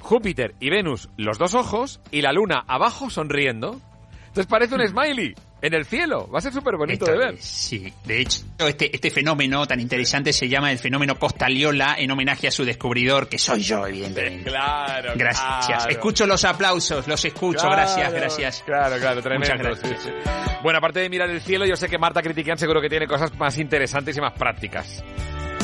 Júpiter 0.00 0.54
y 0.60 0.70
Venus 0.70 1.08
los 1.16 1.38
dos 1.38 1.54
ojos 1.54 2.00
y 2.10 2.22
la 2.22 2.32
Luna 2.32 2.62
abajo 2.66 3.10
sonriendo. 3.10 3.80
Entonces 4.28 4.46
parece 4.46 4.74
un 4.76 4.86
smiley 4.86 5.34
en 5.62 5.74
el 5.74 5.86
cielo. 5.86 6.28
Va 6.28 6.38
a 6.38 6.42
ser 6.42 6.52
súper 6.52 6.76
bonito 6.76 7.04
Esto 7.04 7.18
de 7.18 7.26
ver. 7.26 7.36
Sí, 7.38 7.92
de 8.04 8.20
hecho, 8.20 8.42
este, 8.58 8.94
este 8.94 9.10
fenómeno 9.10 9.64
tan 9.66 9.80
interesante 9.80 10.32
se 10.32 10.48
llama 10.48 10.72
el 10.72 10.78
fenómeno 10.78 11.18
Costaliola 11.18 11.94
en 11.96 12.10
homenaje 12.10 12.48
a 12.48 12.50
su 12.50 12.64
descubridor, 12.64 13.28
que 13.28 13.38
soy 13.38 13.62
yo, 13.62 13.86
evidentemente. 13.86 14.50
Claro, 14.50 15.12
Gracias. 15.16 15.66
claro. 15.66 15.90
Escucho 15.90 16.26
los 16.26 16.44
aplausos, 16.44 17.06
los 17.06 17.24
escucho. 17.24 17.60
Claro, 17.60 17.76
gracias, 17.76 18.12
gracias. 18.12 18.62
Claro, 18.66 18.96
claro, 18.98 19.22
tremendo. 19.22 19.54
Muchas 19.54 19.80
gracias. 19.80 20.02
sí, 20.02 20.08
sí. 20.08 20.30
Bueno, 20.62 20.78
aparte 20.78 21.00
de 21.00 21.08
mirar 21.08 21.30
el 21.30 21.40
cielo, 21.40 21.64
yo 21.64 21.76
sé 21.76 21.88
que 21.88 21.98
Marta 21.98 22.22
Critiquian 22.22 22.58
seguro 22.58 22.80
que 22.80 22.88
tiene 22.88 23.06
cosas 23.06 23.32
más 23.38 23.56
interesantes 23.58 24.16
y 24.16 24.20
más 24.20 24.32
prácticas. 24.32 25.02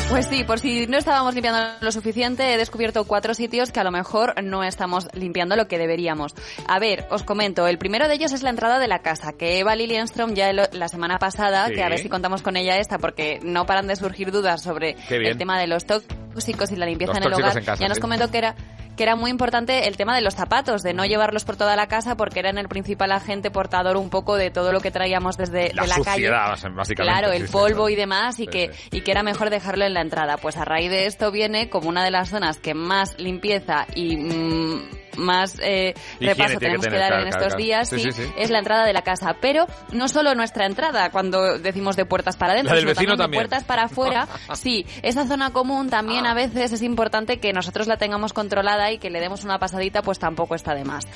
Pues 0.09 0.27
sí, 0.27 0.43
por 0.43 0.59
si 0.59 0.87
no 0.87 0.97
estábamos 0.97 1.35
limpiando 1.35 1.61
lo 1.83 1.93
suficiente, 1.93 2.55
he 2.55 2.57
descubierto 2.57 3.05
cuatro 3.05 3.35
sitios 3.35 3.71
que 3.71 3.81
a 3.81 3.85
lo 3.85 3.91
mejor 3.91 4.43
no 4.43 4.65
estamos 4.65 5.07
limpiando 5.13 5.55
lo 5.55 5.69
que 5.69 5.77
deberíamos. 5.77 6.35
A 6.67 6.79
ver, 6.79 7.07
os 7.11 7.25
comento, 7.25 7.67
el 7.67 7.77
primero 7.77 8.09
de 8.09 8.15
ellos 8.15 8.33
es 8.33 8.43
la 8.43 8.49
entrada 8.49 8.79
de 8.79 8.89
la 8.89 9.01
casa, 9.01 9.35
que 9.35 9.59
Eva 9.59 9.77
Lilienstrom 9.77 10.33
ya 10.33 10.51
la 10.53 10.89
semana 10.89 11.19
pasada, 11.19 11.67
Sí. 11.67 11.75
que 11.75 11.83
a 11.83 11.91
ver 11.91 11.99
si 11.99 12.09
contamos 12.09 12.41
con 12.41 12.57
ella 12.57 12.79
esta, 12.79 12.99
porque 12.99 13.39
no 13.43 13.67
paran 13.67 13.87
de 13.87 13.97
surgir 13.97 14.33
dudas 14.33 14.63
sobre 14.63 14.97
el 15.11 15.37
tema 15.37 15.61
de 15.61 15.67
los 15.67 15.85
tóxicos 15.85 16.73
y 16.73 16.77
la 16.77 16.87
limpieza 16.87 17.13
Los 17.13 17.19
en 17.19 17.27
el 17.27 17.35
hogar, 17.35 17.59
en 17.59 17.65
casa, 17.65 17.83
ya 17.83 17.89
nos 17.89 17.99
comentó 17.99 18.31
que 18.31 18.39
era 18.39 18.55
que 18.99 19.05
era 19.05 19.15
muy 19.17 19.31
importante 19.31 19.87
el 19.89 19.97
tema 19.97 20.15
de 20.17 20.23
los 20.23 20.35
zapatos, 20.35 20.83
de 20.83 20.93
no 20.93 21.07
llevarlos 21.07 21.45
por 21.45 21.57
toda 21.57 21.77
la 21.77 21.87
casa 21.87 22.17
porque 22.17 22.41
eran 22.41 22.59
el 22.59 22.69
principal 22.69 23.13
agente 23.13 23.51
portador 23.51 23.97
un 23.97 24.11
poco 24.11 24.37
de 24.37 24.51
todo 24.51 24.73
lo 24.73 24.81
que 24.81 24.91
traíamos 24.91 25.37
desde 25.37 25.73
La 25.73 25.83
de 25.83 25.89
la 25.89 25.95
suciedad, 25.95 26.55
calle. 26.57 26.75
básicamente. 26.75 26.95
Claro, 27.21 27.33
el 27.33 27.47
sí, 27.47 27.53
polvo 27.53 27.89
y 27.89 27.95
demás, 27.95 28.39
y, 28.41 28.45
Sí, 28.45 28.49
que, 28.49 28.71
y 28.91 29.01
que 29.03 29.11
era 29.13 29.23
mejor 29.23 29.51
dejarlo 29.51 29.85
en 29.85 29.95
la 29.95 30.01
entrada. 30.01 30.37
Pues 30.37 30.57
a 30.57 30.65
raíz 30.65 30.91
de 30.91 31.07
esto 31.07 31.31
viene 31.31 31.71
como 31.71 31.89
una 31.89 32.03
de 32.05 32.11
las 32.11 32.29
zonas 32.31 32.59
que 32.59 32.75
más 32.75 33.17
limpieza 33.21 33.87
y 33.95 34.17
mm, 34.17 34.89
más 35.17 35.59
eh, 35.63 35.95
repaso 36.21 36.55
que 36.59 36.67
tenemos 36.67 36.87
que, 36.87 36.93
dar 36.97 37.09
claro, 37.09 37.23
en 37.25 37.29
claro, 37.31 37.37
estos 37.47 37.55
claro. 37.55 37.63
días, 37.63 37.89
Sí, 37.89 37.99
sí, 37.99 38.13
sí, 38.13 38.23
sí. 38.25 38.33
es 38.37 38.51
la 38.51 38.59
entrada 38.59 38.85
de 38.85 38.93
la 38.93 39.03
casa. 39.03 39.37
Pero 39.41 39.67
no 39.93 40.09
solo 40.09 40.35
nuestra 40.35 40.67
entrada, 40.67 41.11
cuando 41.11 41.59
decimos 41.59 41.97
de 41.97 42.05
puertas 42.05 42.37
para 42.37 42.53
adentro, 42.53 42.77
sino 42.95 43.17
también 43.17 43.31
de 43.31 43.37
puertas 43.37 43.65
para 43.65 43.85
afuera. 43.85 44.29
sí, 44.55 44.87
esa 45.03 45.27
zona 45.27 45.51
común 45.51 45.91
también 45.91 46.27
Ah. 46.27 46.33
a 46.33 46.35
veces 46.35 46.73
es 46.73 46.83
importante 46.83 47.39
que 47.41 47.53
nosotros 47.53 47.87
la 47.87 47.97
tengamos 47.97 48.33
controlada 48.33 48.91
y 48.93 48.99
que 48.99 49.11
le 49.11 49.21
demos 49.21 49.45
una 49.45 49.59
pasadita, 49.59 50.03
pues 50.03 50.19
tampoco 50.19 50.55
está 50.55 50.75
de 50.75 50.85
más. 50.85 51.07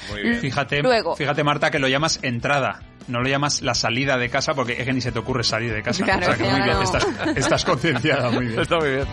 Fíjate, 0.41 0.83
Luego, 0.83 1.17
fíjate 1.17 1.43
Marta 1.45 1.71
que 1.71 1.79
lo 1.79 1.89
llamas 1.89 2.19
entrada, 2.23 2.81
no 3.09 3.21
lo 3.21 3.29
llamas 3.29 3.63
la 3.63 3.75
salida 3.75 4.17
de 4.17 4.29
casa 4.31 4.55
porque 4.55 4.73
es 4.79 4.85
que 4.85 4.93
ni 4.93 5.01
se 5.01 5.13
te 5.13 5.19
ocurre 5.19 5.45
salir 5.45 5.73
de 5.73 5.83
casa. 5.83 6.05
Claro, 6.05 6.21
o 6.23 6.25
sea 6.25 6.37
que 6.37 6.45
ya 6.45 6.51
muy 6.53 6.63
bien, 6.63 6.83
estás, 6.83 7.07
estás 7.37 7.65
concienciada 7.65 8.31
muy 8.31 8.47
bien. 8.47 8.61
Está 8.61 8.79
muy 8.79 8.91
bien. 8.91 9.07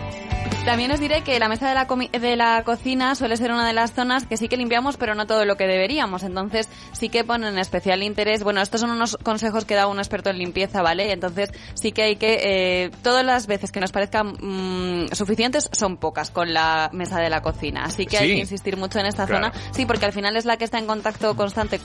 También 0.64 0.90
os 0.90 1.00
diré 1.00 1.22
que 1.22 1.38
la 1.38 1.48
mesa 1.48 1.68
de 1.70 1.74
la, 1.74 1.86
comi- 1.88 2.10
de 2.10 2.36
la 2.36 2.62
cocina 2.64 3.14
suele 3.14 3.36
ser 3.38 3.50
una 3.50 3.66
de 3.66 3.72
las 3.72 3.92
zonas 3.94 4.26
que 4.26 4.36
sí 4.36 4.46
que 4.48 4.58
limpiamos, 4.58 4.96
pero 4.98 5.14
no 5.14 5.26
todo 5.26 5.44
lo 5.46 5.56
que 5.56 5.66
deberíamos. 5.66 6.22
Entonces, 6.22 6.68
sí 6.92 7.08
que 7.08 7.24
ponen 7.24 7.58
especial 7.58 8.02
interés. 8.02 8.42
Bueno, 8.42 8.60
estos 8.60 8.80
son 8.82 8.90
unos 8.90 9.16
consejos 9.22 9.64
que 9.64 9.74
da 9.74 9.86
un 9.86 9.98
experto 9.98 10.28
en 10.28 10.36
limpieza, 10.38 10.82
¿vale? 10.82 11.12
Entonces, 11.12 11.50
sí 11.74 11.92
que 11.92 12.02
hay 12.02 12.16
que. 12.16 12.38
eh, 12.42 12.90
todas 13.02 13.24
las 13.24 13.46
veces 13.46 13.72
que 13.72 13.80
nos 13.80 13.90
parezcan 13.90 14.34
mm, 14.38 15.08
suficientes 15.12 15.70
son 15.72 15.96
pocas 15.96 16.30
con 16.30 16.52
la 16.52 16.90
mesa 16.92 17.18
de 17.20 17.30
la 17.30 17.40
cocina. 17.40 17.84
Así 17.84 18.04
que 18.06 18.18
hay 18.18 18.28
que 18.34 18.40
insistir 18.40 18.76
mucho 18.76 18.98
en 18.98 19.06
esta 19.06 19.26
Claro. 19.26 19.46
zona. 19.52 19.64
Sí, 19.72 19.86
porque 19.86 20.04
al 20.06 20.12
final 20.12 20.36
es 20.36 20.44
la 20.44 20.58
que 20.58 20.64
está 20.64 20.78
en 20.78 20.86
contacto 20.86 21.34
constante 21.36 21.80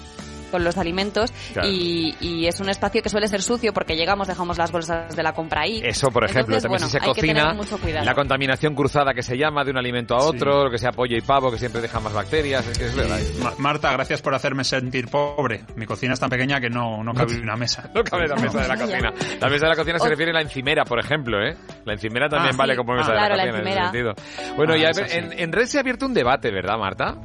con 0.55 0.63
los 0.63 0.77
alimentos 0.77 1.33
Claro. 1.51 1.67
y, 1.69 2.15
y 2.21 2.47
es 2.47 2.61
un 2.61 2.69
espacio 2.69 3.01
que 3.03 3.09
suele 3.09 3.27
ser 3.27 3.41
sucio 3.41 3.73
porque 3.73 3.95
llegamos, 3.97 4.27
dejamos 4.29 4.57
las 4.57 4.71
bolsas 4.71 5.13
de 5.13 5.21
la 5.21 5.33
compra 5.33 5.61
ahí. 5.63 5.81
Eso, 5.83 6.09
por 6.11 6.23
ejemplo, 6.23 6.55
Entonces, 6.55 6.63
también 6.63 6.79
bueno, 6.79 6.85
si 6.87 6.91
se 6.91 6.99
cocina, 6.99 7.41
tener 7.41 7.55
mucho 7.55 7.77
cuidado. 7.77 8.05
la 8.05 8.13
contaminación 8.15 8.73
cruzada 8.73 9.13
que 9.13 9.21
se 9.21 9.37
llama 9.37 9.65
de 9.65 9.71
un 9.71 9.77
alimento 9.77 10.15
a 10.15 10.23
otro, 10.23 10.63
lo 10.63 10.71
que 10.71 10.77
sea 10.77 10.91
pollo 10.91 11.17
y 11.17 11.21
pavo, 11.21 11.51
que 11.51 11.57
siempre 11.57 11.81
deja 11.81 11.99
más 11.99 12.13
bacterias, 12.13 12.65
es 12.67 12.77
que 12.77 12.85
es 12.85 12.95
verdad. 12.95 13.19
Ma- 13.41 13.53
Marta, 13.57 13.91
gracias 13.91 14.21
por 14.21 14.33
hacerme 14.33 14.63
sentir 14.63 15.09
pobre. 15.09 15.63
Mi 15.75 15.85
cocina 15.85 16.13
es 16.13 16.19
tan 16.21 16.29
pequeña 16.29 16.61
que 16.61 16.69
no, 16.69 17.03
no 17.03 17.13
cabe 17.13 17.35
una 17.41 17.55
mesa. 17.57 17.89
No 17.93 18.03
cabe 18.03 18.27
la 18.27 18.35
mesa 18.37 18.61
de 18.61 18.67
la 18.67 18.77
cocina. 18.79 19.13
La 19.41 19.49
mesa 19.49 19.65
de 19.65 19.69
la 19.71 19.75
cocina 19.75 19.99
se 19.99 20.05
Oh. 20.05 20.09
refiere 20.09 20.31
a 20.31 20.35
la 20.35 20.41
encimera, 20.41 20.85
por 20.85 20.99
ejemplo, 20.99 21.37
¿eh? 21.45 21.55
La 21.83 21.93
encimera 21.93 22.29
también 22.29 22.53
Ah, 22.55 22.57
vale 22.57 22.73
sí. 22.73 22.77
como 22.77 22.93
Ah, 22.93 22.97
mesa 22.97 23.11
claro, 23.11 23.35
de 23.35 23.37
la 23.37 23.45
la 23.45 23.51
cocina 23.51 23.69
en 23.71 23.77
ese 23.77 23.83
sentido. 23.83 24.55
Bueno, 24.55 24.73
Ah, 24.73 24.91
en, 25.11 25.39
en 25.39 25.51
red 25.51 25.65
se 25.65 25.77
ha 25.77 25.81
abierto 25.81 26.05
un 26.05 26.13
debate, 26.13 26.51
¿verdad, 26.51 26.77
Marta? 26.77 27.15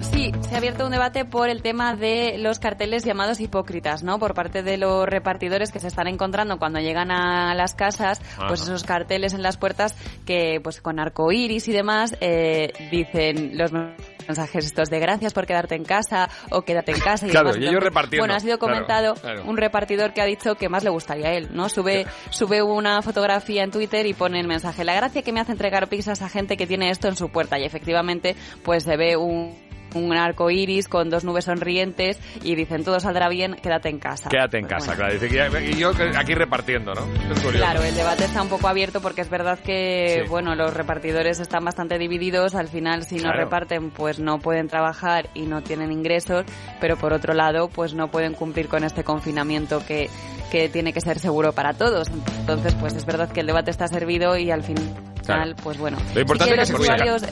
Sí, 0.00 0.32
se 0.48 0.54
ha 0.54 0.58
abierto 0.58 0.84
un 0.86 0.90
debate 0.92 1.24
por 1.24 1.48
el 1.48 1.62
tema 1.62 1.94
de 1.94 2.36
los 2.38 2.58
carteles 2.58 3.04
llamados 3.04 3.40
hipócritas, 3.40 4.02
¿no? 4.02 4.18
Por 4.18 4.34
parte 4.34 4.62
de 4.62 4.76
los 4.78 5.06
repartidores 5.06 5.70
que 5.72 5.80
se 5.80 5.88
están 5.88 6.06
encontrando 6.08 6.58
cuando 6.58 6.80
llegan 6.80 7.10
a 7.10 7.54
las 7.54 7.74
casas, 7.74 8.20
pues 8.48 8.62
esos 8.62 8.84
carteles 8.84 9.34
en 9.34 9.42
las 9.42 9.56
puertas 9.56 9.94
que, 10.24 10.60
pues 10.62 10.80
con 10.80 10.98
arco 10.98 11.30
iris 11.32 11.68
y 11.68 11.72
demás, 11.72 12.16
eh, 12.20 12.72
dicen 12.90 13.56
los 13.58 13.72
mensajes 13.72 14.64
estos 14.66 14.88
de 14.90 14.98
gracias 14.98 15.32
por 15.34 15.46
quedarte 15.46 15.74
en 15.74 15.84
casa 15.84 16.28
o 16.50 16.62
quédate 16.62 16.92
en 16.92 17.00
casa 17.00 17.26
y 17.26 17.30
Claro, 17.30 17.52
demás. 17.52 17.64
y 17.64 17.68
ellos 17.68 17.82
repartiendo. 17.82 18.22
Bueno, 18.22 18.34
ha 18.34 18.40
sido 18.40 18.58
Claro, 18.58 18.74
comentado 18.74 19.14
claro. 19.14 19.42
un 19.46 19.56
repartidor 19.56 20.12
que 20.12 20.20
ha 20.20 20.26
dicho 20.26 20.54
que 20.54 20.68
más 20.68 20.84
le 20.84 20.90
gustaría 20.90 21.28
a 21.28 21.32
él, 21.32 21.48
¿no? 21.52 21.68
Sube, 21.68 22.06
sube 22.30 22.62
una 22.62 23.02
fotografía 23.02 23.62
en 23.62 23.70
Twitter 23.70 24.06
y 24.06 24.14
pone 24.14 24.40
el 24.40 24.46
mensaje, 24.46 24.84
la 24.84 24.94
gracia 24.94 25.22
que 25.22 25.32
me 25.32 25.40
hace 25.40 25.52
entregar 25.52 25.88
pizzas 25.88 26.22
a 26.22 26.28
gente 26.28 26.56
que 26.56 26.66
tiene 26.66 26.90
esto 26.90 27.08
en 27.08 27.16
su 27.16 27.28
puerta 27.30 27.58
y 27.58 27.64
efectivamente 27.64 28.36
pues 28.62 28.84
se 28.84 28.96
ve 28.96 29.16
un 29.16 29.67
un 29.94 30.12
arco 30.16 30.50
iris 30.50 30.88
con 30.88 31.10
dos 31.10 31.24
nubes 31.24 31.44
sonrientes 31.46 32.18
y 32.42 32.54
dicen 32.54 32.84
todo 32.84 33.00
saldrá 33.00 33.28
bien, 33.28 33.54
quédate 33.62 33.88
en 33.88 33.98
casa. 33.98 34.28
Quédate 34.28 34.58
en 34.58 34.66
casa, 34.66 34.94
claro. 34.94 35.14
Y 35.14 35.76
yo 35.76 35.92
aquí 36.16 36.34
repartiendo, 36.34 36.94
¿no? 36.94 37.02
Es 37.32 37.40
curioso. 37.40 37.58
Claro, 37.58 37.82
el 37.82 37.94
debate 37.94 38.24
está 38.24 38.42
un 38.42 38.48
poco 38.48 38.68
abierto 38.68 39.00
porque 39.00 39.20
es 39.22 39.30
verdad 39.30 39.58
que, 39.58 40.22
Sí. 40.24 40.28
bueno, 40.28 40.54
los 40.54 40.74
repartidores 40.74 41.40
están 41.40 41.64
bastante 41.64 41.98
divididos. 41.98 42.54
Al 42.54 42.68
final, 42.68 43.04
si 43.04 43.16
no 43.16 43.32
reparten, 43.32 43.90
pues 43.90 44.18
no 44.18 44.38
pueden 44.38 44.68
trabajar 44.68 45.28
y 45.34 45.42
no 45.42 45.62
tienen 45.62 45.92
ingresos. 45.92 46.44
Pero 46.80 46.96
por 46.96 47.12
otro 47.12 47.34
lado, 47.34 47.68
pues 47.68 47.94
no 47.94 48.08
pueden 48.10 48.34
cumplir 48.34 48.68
con 48.68 48.84
este 48.84 49.04
confinamiento 49.04 49.84
que, 49.86 50.08
que 50.50 50.68
tiene 50.68 50.92
que 50.92 51.00
ser 51.00 51.18
seguro 51.18 51.52
para 51.52 51.72
todos. 51.74 52.08
Entonces, 52.40 52.74
pues 52.74 52.94
es 52.94 53.04
verdad 53.04 53.30
que 53.30 53.40
el 53.40 53.46
debate 53.46 53.70
está 53.70 53.86
servido 53.88 54.36
y 54.36 54.50
al 54.50 54.62
final, 54.62 54.84
Claro. 55.24 55.54
pues 55.62 55.76
bueno. 55.78 55.98
Lo 56.14 56.20
importante 56.20 56.54
sí 56.54 56.60
es 56.60 56.66
que 56.68 56.72
los 56.72 56.86
se 56.86 56.92
usuarios, 56.92 57.22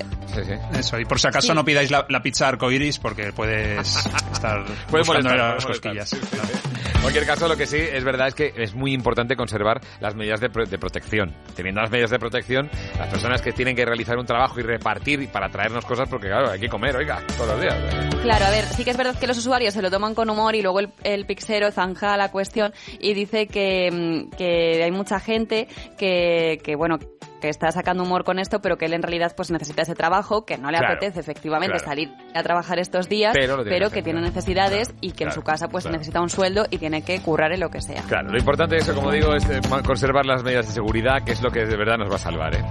Eso, 0.79 0.99
y 1.01 1.05
por 1.07 1.19
si 1.19 1.29
acaso 1.29 1.49
Sí. 1.49 1.55
no 1.55 1.65
pidáis 1.65 1.91
la, 1.91 2.05
la 2.11 2.21
pizza 2.21 2.49
arcoiris 2.49 2.99
porque 2.99 3.33
puedes 3.33 3.97
estar 4.33 4.65
Puede 4.91 5.03
buscando 5.05 5.31
molestar, 5.31 5.55
las 5.55 5.65
puede 5.65 5.79
cosquillas. 5.81 6.13
En 6.13 7.01
cualquier 7.03 7.25
caso, 7.27 7.49
lo 7.49 7.57
que 7.57 7.67
sí 7.67 7.77
es 7.79 8.05
verdad 8.05 8.29
es 8.29 8.35
que 8.35 8.53
es 8.57 8.75
muy 8.75 8.93
importante 8.93 9.37
conservar 9.37 9.81
las 10.01 10.15
medidas 10.15 10.41
de, 10.41 10.51
pro- 10.51 10.67
de 10.67 10.77
protección. 10.79 11.35
Teniendo 11.55 11.81
las 11.81 11.91
medidas 11.91 12.11
de 12.11 12.19
protección, 12.19 12.69
las 12.99 13.09
personas 13.09 13.41
que 13.41 13.53
tienen 13.53 13.77
que 13.77 13.85
realizar 13.85 14.19
un 14.19 14.27
trabajo 14.27 14.59
y 14.61 14.63
repartir 14.63 15.29
para 15.31 15.49
traernos 15.49 15.85
cosas, 15.87 16.09
porque 16.09 16.27
claro, 16.27 16.51
hay 16.51 16.59
que 16.61 16.69
comer, 16.69 16.97
oiga, 16.97 17.23
todos 17.39 17.53
los 17.53 17.61
días. 17.63 17.77
Claro, 18.23 18.45
a 18.47 18.51
ver, 18.51 18.65
sí 18.65 18.85
que 18.85 18.91
es 18.91 18.97
verdad 18.97 19.17
que 19.19 19.27
los 19.29 19.39
usuarios 19.39 19.73
se 19.73 19.81
lo 19.83 19.91
toman 19.91 20.15
con 20.15 20.29
humor 20.29 20.55
y 20.57 20.63
luego 20.63 20.81
el, 20.81 20.91
el 21.05 21.27
pixero 21.27 21.71
zanja 21.71 22.17
la 22.17 22.31
cuestión 22.33 22.75
y 23.07 23.15
dice 23.15 23.47
que, 23.47 23.91
mm, 23.93 24.37
que 24.37 24.83
hay 24.83 24.91
mucha 24.91 25.21
gente 25.21 25.69
que, 25.97 26.59
que, 26.65 26.75
bueno, 26.75 26.99
que 27.41 27.49
está 27.49 27.71
sacando 27.71 28.03
humor 28.03 28.25
con 28.25 28.39
esto, 28.39 28.61
pero 28.61 28.77
que 28.77 28.87
él 28.87 28.95
en 28.95 29.03
realidad 29.03 29.33
pues 29.37 29.51
necesita 29.51 29.83
ese 29.83 29.95
trabajo, 29.95 30.45
que 30.45 30.59
no 30.59 30.71
le 30.71 30.79
Claro, 30.79 30.95
apetece 30.95 31.21
efectivamente 31.21 31.77
claro. 31.79 31.85
salir 31.85 32.11
a 32.35 32.43
trabajar 32.43 32.79
estos 32.79 33.09
días, 33.09 33.37
Pero 33.37 33.91
que 33.91 34.03
tiene 34.03 34.21
necesidades 34.21 34.95
y 35.01 35.13
que 35.13 35.25
en 35.25 35.33
su 35.33 35.43
casa 35.43 35.69
pues 35.69 35.87
necesita 35.87 36.21
un 36.21 36.31
sueldo 36.31 36.67
y 36.71 36.79
tiene 36.79 37.03
que 37.03 37.21
currar 37.21 37.53
en 37.53 37.61
lo 37.61 37.71
que 37.71 37.81
sea. 37.81 38.03
Claro, 38.09 38.31
lo 38.31 38.39
importante 38.39 38.77
es, 38.77 38.91
como 38.91 39.13
digo, 39.13 39.35
es 39.35 39.49
eh, 39.49 39.61
conservar 39.85 40.27
las 40.27 40.43
medidas 40.43 40.67
de 40.67 40.73
seguridad, 40.73 41.23
que 41.25 41.33
es 41.33 41.43
lo 41.43 41.51
que 41.51 41.65
de 41.65 41.77
verdad 41.77 41.99
nos 41.99 42.11
va 42.11 42.17
a 42.17 42.19
salvar, 42.19 42.57
¿eh? 42.57 42.65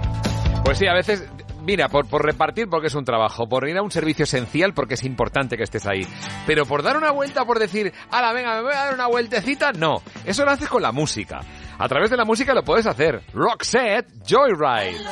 Pues 0.64 0.78
sí, 0.78 0.86
a 0.86 0.94
veces, 0.94 1.26
mira, 1.66 1.88
por, 1.88 2.08
por 2.08 2.24
repartir 2.24 2.68
porque 2.68 2.86
es 2.86 2.94
un 2.94 3.04
trabajo, 3.04 3.48
por 3.48 3.68
ir 3.68 3.76
a 3.76 3.82
un 3.82 3.90
servicio 3.90 4.22
esencial 4.22 4.72
porque 4.72 4.94
es 4.94 5.04
importante 5.04 5.56
que 5.56 5.64
estés 5.64 5.86
ahí. 5.86 6.06
Pero 6.46 6.64
por 6.64 6.82
dar 6.82 6.96
una 6.96 7.10
vuelta, 7.10 7.44
por 7.44 7.58
decir, 7.58 7.92
ala, 8.10 8.32
venga, 8.32 8.56
me 8.56 8.62
voy 8.62 8.72
a 8.72 8.84
dar 8.84 8.94
una 8.94 9.08
vueltecita, 9.08 9.72
no. 9.72 10.02
Eso 10.24 10.44
lo 10.44 10.52
haces 10.52 10.68
con 10.68 10.82
la 10.82 10.92
música. 10.92 11.40
A 11.78 11.88
través 11.88 12.10
de 12.10 12.16
la 12.16 12.24
música 12.24 12.54
lo 12.54 12.62
puedes 12.62 12.86
hacer. 12.86 13.22
Roxette 13.34 14.06
Joyride. 14.26 15.04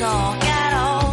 Talk 0.00 0.44
at 0.44 0.72
all. 0.82 1.10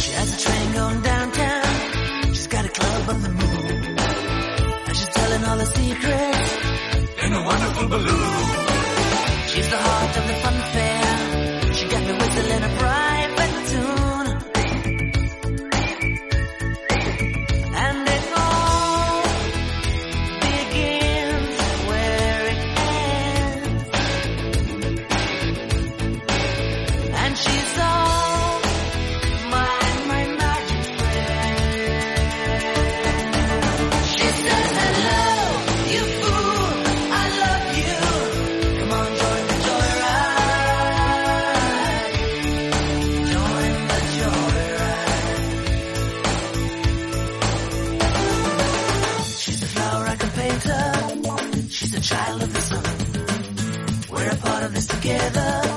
She 0.00 0.10
has 0.18 0.28
a 0.34 0.38
train 0.44 0.66
going 0.78 1.00
downtown. 1.02 2.34
She's 2.34 2.48
got 2.48 2.64
a 2.64 2.72
club 2.78 3.08
on 3.12 3.22
the 3.22 3.32
moon. 3.40 3.98
And 4.86 4.96
she's 4.98 5.12
telling 5.18 5.44
all 5.44 5.58
her 5.58 5.70
secrets 5.78 6.50
in 7.22 7.32
a 7.32 7.42
wonderful 7.50 7.88
balloon. 7.94 8.47
Together. 55.30 55.67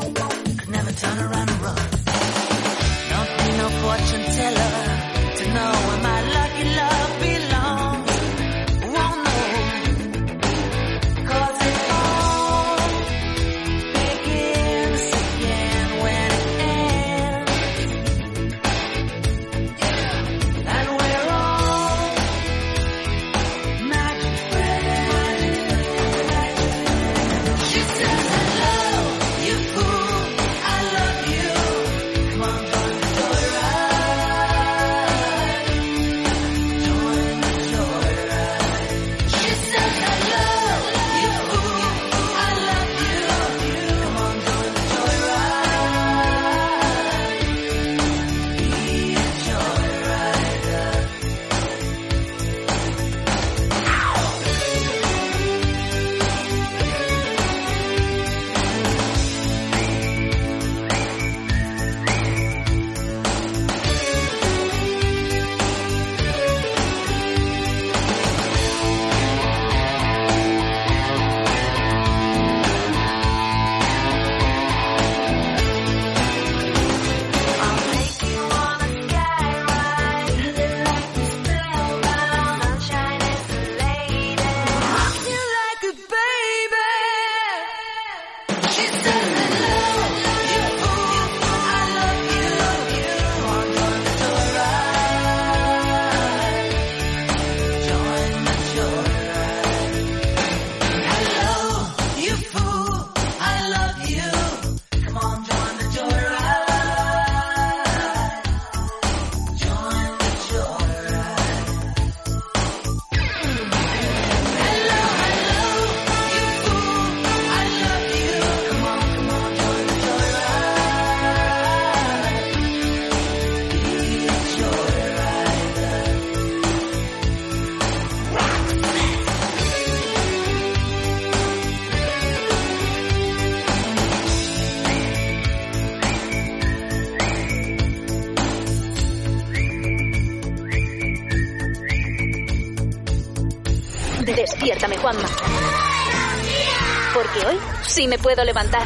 Sí 148.02 148.08
me 148.08 148.18
puedo 148.18 148.44
levantar. 148.44 148.82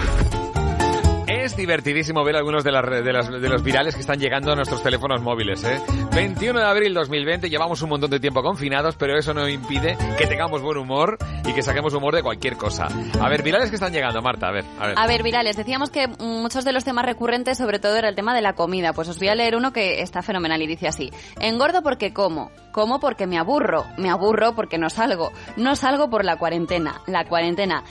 Es 1.27 1.55
divertidísimo 1.55 2.23
ver 2.23 2.35
algunos 2.35 2.63
de, 2.63 2.71
las, 2.71 2.83
de, 3.03 3.13
las- 3.13 3.29
de 3.31 3.49
los 3.49 3.63
virales 3.63 3.95
que 3.95 4.01
están 4.01 4.19
llegando 4.19 4.51
a 4.51 4.55
nuestros 4.55 4.83
teléfonos 4.83 5.21
móviles. 5.21 5.63
¿eh? 5.63 5.79
21 6.13 6.59
de 6.59 6.65
abril 6.65 6.93
2020, 6.93 7.49
llevamos 7.49 7.81
un 7.81 7.89
montón 7.89 8.09
de 8.11 8.19
tiempo 8.19 8.41
confinados, 8.43 8.95
pero 8.95 9.17
eso 9.17 9.33
no 9.33 9.47
impide 9.47 9.97
que 10.17 10.27
tengamos 10.27 10.61
buen 10.61 10.77
humor 10.77 11.17
y 11.45 11.53
que 11.53 11.61
saquemos 11.63 11.93
humor 11.93 12.13
de 12.15 12.21
cualquier 12.23 12.57
cosa. 12.57 12.87
A 13.21 13.29
ver, 13.29 13.41
virales 13.41 13.69
que 13.69 13.75
están 13.75 13.91
llegando, 13.93 14.21
Marta, 14.21 14.47
a 14.47 14.51
ver. 14.51 14.65
A 14.79 14.87
ver. 14.87 14.99
A 14.99 15.07
ver, 15.07 15.23
virales, 15.23 15.55
decíamos 15.55 15.89
que 15.89 16.07
muchos 16.19 16.63
de 16.65 16.73
los 16.73 16.83
temas 16.83 17.05
recurrentes 17.05 17.57
sobre 17.57 17.79
todo 17.79 17.95
era 17.95 18.09
el 18.09 18.15
tema 18.15 18.35
de 18.35 18.41
la 18.41 18.53
comida. 18.53 18.93
Pues 18.93 19.07
os 19.09 19.17
voy 19.17 19.29
a 19.29 19.35
leer 19.35 19.55
uno 19.55 19.71
que 19.71 20.01
está 20.01 20.21
fenomenal 20.21 20.61
y 20.61 20.67
dice 20.67 20.87
así. 20.87 21.11
Engordo 21.39 21.81
porque 21.81 22.13
como. 22.13 22.51
Como 22.71 22.99
porque 22.99 23.25
me 23.25 23.37
aburro. 23.39 23.85
Me 23.97 24.09
aburro 24.09 24.53
porque 24.53 24.77
no 24.77 24.89
salgo. 24.89 25.31
No 25.57 25.75
salgo 25.75 26.09
por 26.09 26.23
la 26.25 26.37
cuarentena. 26.37 27.01
La 27.07 27.23
cuarentena 27.25 27.83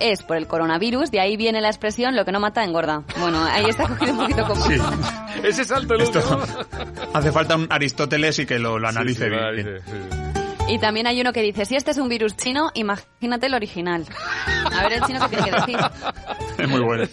es 0.00 0.22
por 0.22 0.36
el 0.36 0.46
coronavirus, 0.46 1.10
de 1.10 1.20
ahí 1.20 1.36
viene 1.36 1.60
la 1.60 1.68
expresión 1.68 2.16
lo 2.16 2.24
que 2.24 2.32
no 2.32 2.40
mata 2.40 2.64
engorda. 2.64 3.02
Bueno, 3.18 3.44
ahí 3.44 3.66
está 3.66 3.86
cogido 3.88 4.12
un 4.12 4.18
poquito 4.18 4.46
con 4.46 4.56
Sí. 4.62 4.74
Ese 5.42 5.64
salto 5.64 5.94
el 5.94 6.02
Esto-. 6.02 6.40
Hace 7.14 7.32
falta 7.32 7.56
un 7.56 7.66
Aristóteles 7.70 8.38
y 8.38 8.46
que 8.46 8.58
lo, 8.58 8.78
lo 8.78 8.88
analice 8.88 9.24
Sí, 9.24 9.30
sí, 9.30 9.36
lo 9.36 9.52
bien. 9.52 10.37
Y 10.68 10.78
también 10.78 11.06
hay 11.06 11.18
uno 11.20 11.32
que 11.32 11.40
dice, 11.40 11.64
si 11.64 11.76
este 11.76 11.92
es 11.92 11.96
un 11.98 12.08
virus 12.10 12.36
chino, 12.36 12.70
imagínate 12.74 13.46
el 13.46 13.54
original. 13.54 14.04
A 14.70 14.82
ver 14.82 14.92
el 14.94 15.02
chino 15.04 15.20
que 15.28 15.36
tiene 15.36 15.50
que 15.50 15.56
decir. 15.56 15.78
Es 16.58 16.68
muy 16.68 16.80
bueno. 16.80 17.04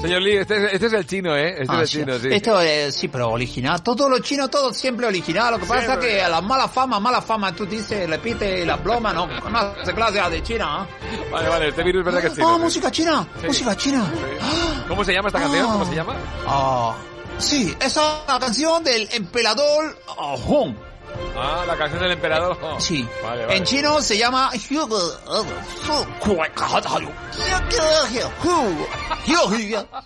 Señor 0.00 0.22
Lee, 0.22 0.38
este, 0.38 0.56
es- 0.64 0.72
este 0.72 0.86
es 0.86 0.92
el 0.94 1.06
chino, 1.06 1.36
¿eh? 1.36 1.56
Este 1.60 1.66
Ah, 1.68 1.82
es 1.82 1.90
sí. 1.90 1.98
el 2.00 2.04
chino, 2.06 2.18
sí. 2.18 2.28
Esto 2.32 2.58
es, 2.58 2.94
sí, 2.94 3.08
pero 3.08 3.28
original. 3.30 3.82
Todo 3.82 4.08
lo 4.08 4.18
chino, 4.20 4.48
todo 4.48 4.72
siempre 4.72 5.06
original. 5.06 5.52
Lo 5.52 5.58
que 5.58 5.66
pasa 5.66 5.80
es 5.82 5.86
pero- 5.88 6.00
que 6.00 6.22
a 6.22 6.28
la 6.30 6.40
mala 6.40 6.66
fama, 6.68 6.98
mala 6.98 7.20
fama, 7.20 7.54
tú 7.54 7.66
dices, 7.66 8.08
repite 8.08 8.64
la 8.64 8.78
ploma, 8.78 9.12
¿no? 9.12 9.26
No 9.26 9.58
hace 9.58 9.92
clase 9.92 10.22
de 10.30 10.42
China. 10.42 10.86
¿eh? 10.88 11.28
Vale, 11.30 11.48
vale, 11.50 11.68
este 11.68 11.82
virus 11.84 12.00
es 12.00 12.04
verdad 12.06 12.20
que 12.22 12.26
es 12.28 12.34
chino. 12.34 12.48
Ah, 12.48 12.54
sí. 12.56 12.62
música 12.62 12.90
china, 12.90 13.28
Sí. 13.42 13.46
música 13.46 13.76
china. 13.76 14.10
¿Cómo 14.88 15.04
se 15.04 15.12
llama 15.12 15.28
esta 15.28 15.40
canción? 15.40 15.66
¿Cómo 15.70 15.84
se 15.84 15.94
llama? 15.94 16.14
Ah, 16.46 16.94
sí, 17.38 17.76
esa 17.80 17.86
es 18.22 18.22
la 18.26 18.38
canción 18.40 18.82
del 18.82 19.06
emperador 19.12 19.98
ah, 20.18 20.34
Hong. 20.46 20.74
Ah, 21.36 21.64
la 21.66 21.76
canción 21.76 22.00
del 22.00 22.12
emperador. 22.12 22.56
Sí. 22.78 23.08
Vale, 23.22 23.46
vale. 23.46 23.56
En 23.56 23.64
chino 23.64 24.00
se 24.00 24.16
llama 24.16 24.50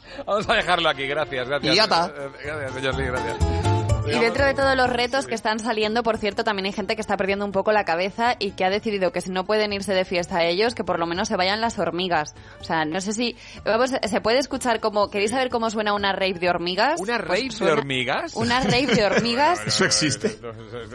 Vamos 0.26 0.48
a 0.48 0.54
dejarlo 0.54 0.88
aquí, 0.88 1.06
gracias, 1.06 1.48
gracias. 1.48 1.72
Y 1.72 1.76
ya 1.76 1.84
está. 1.84 2.06
Eh, 2.06 2.30
Gracias, 2.44 2.72
señor 2.72 2.94
Lee, 2.96 3.06
gracias. 3.06 3.67
Y 4.16 4.18
dentro 4.18 4.44
de 4.46 4.54
todos 4.54 4.76
los 4.76 4.88
retos 4.90 5.26
que 5.26 5.34
están 5.34 5.58
saliendo, 5.58 6.02
por 6.02 6.18
cierto, 6.18 6.44
también 6.44 6.66
hay 6.66 6.72
gente 6.72 6.94
que 6.94 7.00
está 7.00 7.16
perdiendo 7.16 7.44
un 7.44 7.52
poco 7.52 7.72
la 7.72 7.84
cabeza 7.84 8.36
y 8.38 8.52
que 8.52 8.64
ha 8.64 8.70
decidido 8.70 9.12
que 9.12 9.20
si 9.20 9.30
no 9.30 9.44
pueden 9.44 9.72
irse 9.72 9.92
de 9.94 10.04
fiesta 10.04 10.44
ellos, 10.44 10.74
que 10.74 10.84
por 10.84 10.98
lo 10.98 11.06
menos 11.06 11.28
se 11.28 11.36
vayan 11.36 11.60
las 11.60 11.78
hormigas. 11.78 12.34
O 12.60 12.64
sea, 12.64 12.84
no 12.84 13.00
sé 13.00 13.12
si... 13.12 13.36
Vamos, 13.64 13.90
¿se 14.02 14.20
puede 14.20 14.38
escuchar 14.38 14.80
como... 14.80 15.10
¿Queréis 15.10 15.30
saber 15.30 15.50
cómo 15.50 15.70
suena 15.70 15.92
una 15.94 16.12
rave 16.12 16.34
de 16.34 16.48
hormigas? 16.50 17.00
¿Una 17.00 17.16
Pues 17.18 17.28
rave 17.28 17.42
de 17.44 17.50
suena- 17.50 17.72
hormigas? 17.74 18.34
Una 18.36 18.60
rave 18.60 18.86
de 18.86 19.04
hormigas. 19.04 19.60
¿Eso 19.66 19.84
existe? 19.84 20.38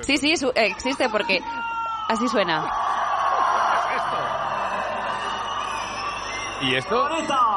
Sí, 0.04 0.18
sí, 0.18 0.36
su- 0.38 0.52
existe 0.56 1.10
porque 1.10 1.40
así 2.10 2.28
suena. 2.28 2.68
¿Y 6.64 6.76
esto? 6.76 7.10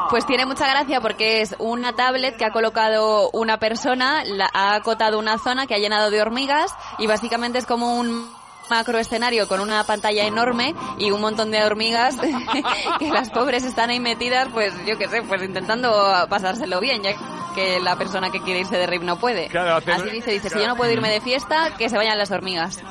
Pues 0.09 0.25
tiene 0.25 0.45
mucha 0.45 0.67
gracia 0.67 0.99
porque 0.99 1.41
es 1.41 1.55
una 1.59 1.93
tablet 1.93 2.35
que 2.35 2.45
ha 2.45 2.51
colocado 2.51 3.29
una 3.31 3.57
persona, 3.57 4.23
la, 4.25 4.49
ha 4.53 4.75
acotado 4.75 5.17
una 5.17 5.37
zona 5.37 5.65
que 5.65 5.75
ha 5.75 5.77
llenado 5.77 6.11
de 6.11 6.21
hormigas 6.21 6.75
y 6.97 7.07
básicamente 7.07 7.57
es 7.57 7.65
como 7.65 7.97
un 7.97 8.29
macro 8.69 8.97
escenario 8.97 9.47
con 9.47 9.59
una 9.59 9.83
pantalla 9.83 10.25
enorme 10.25 10.75
y 10.97 11.11
un 11.11 11.21
montón 11.21 11.51
de 11.51 11.63
hormigas 11.63 12.15
que 12.99 13.09
las 13.09 13.29
pobres 13.29 13.63
están 13.63 13.89
ahí 13.89 13.99
metidas, 13.99 14.47
pues 14.51 14.73
yo 14.85 14.97
qué 14.97 15.07
sé, 15.07 15.21
pues 15.23 15.41
intentando 15.43 15.91
pasárselo 16.29 16.79
bien, 16.79 17.01
ya 17.03 17.11
que 17.55 17.79
la 17.79 17.95
persona 17.95 18.29
que 18.29 18.39
quiere 18.39 18.59
irse 18.59 18.77
de 18.77 18.85
rave 18.85 19.03
no 19.03 19.17
puede. 19.17 19.47
Claro, 19.47 19.77
Así 19.77 20.09
dice, 20.11 20.31
dice, 20.31 20.49
si 20.49 20.59
yo 20.59 20.67
no 20.67 20.75
puedo 20.75 20.91
irme 20.91 21.09
de 21.09 21.21
fiesta, 21.21 21.71
que 21.75 21.89
se 21.89 21.97
vayan 21.97 22.17
las 22.17 22.29
hormigas. 22.29 22.75
Se 22.75 22.83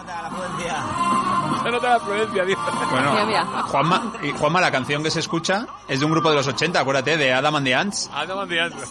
nota 1.71 1.89
la 1.91 1.99
prudencia, 2.01 2.45
dice. 2.45 2.61
Bueno, 2.91 3.13
Mira, 3.13 3.25
mira. 3.27 3.45
Juanma, 3.45 4.13
y 4.23 4.31
Juanma, 4.33 4.61
la 4.61 4.73
canción 4.73 5.03
que 5.05 5.11
se 5.11 5.21
escucha 5.21 5.67
es 5.87 6.01
de 6.01 6.07
un 6.07 6.11
grupo 6.13 6.31
de 6.31 6.37
los 6.37 6.47
80, 6.49 6.81
acuérdate, 6.81 7.17
de 7.17 7.33
Adam 7.33 7.57
and 7.57 7.67
the 7.67 7.75
Ants. 7.75 8.11
Ah, 8.13 8.25
no, 8.27 8.37
mandé 8.37 8.61
antes. 8.61 8.91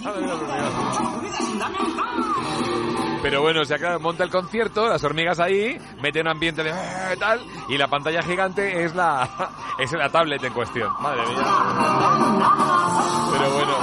Pero 3.25 3.41
bueno, 3.41 3.61
o 3.61 3.65
sea, 3.65 3.79
claro, 3.79 3.99
monta 3.99 4.23
el 4.23 4.29
concierto, 4.29 4.87
las 4.87 5.03
hormigas 5.03 5.39
ahí, 5.39 5.79
mete 5.99 6.21
un 6.21 6.27
ambiente 6.27 6.61
de 6.63 6.69
"Eh", 6.69 7.17
tal, 7.19 7.41
y 7.69 7.77
la 7.77 7.87
pantalla 7.87 8.21
gigante 8.21 8.83
es 8.83 8.93
la 8.93 9.27
es 9.79 9.91
la 9.93 10.09
tablet 10.09 10.43
en 10.43 10.53
cuestión. 10.53 10.91
Madre 11.01 11.21
mía. 11.25 11.43
Pero 13.31 13.49
bueno, 13.51 13.77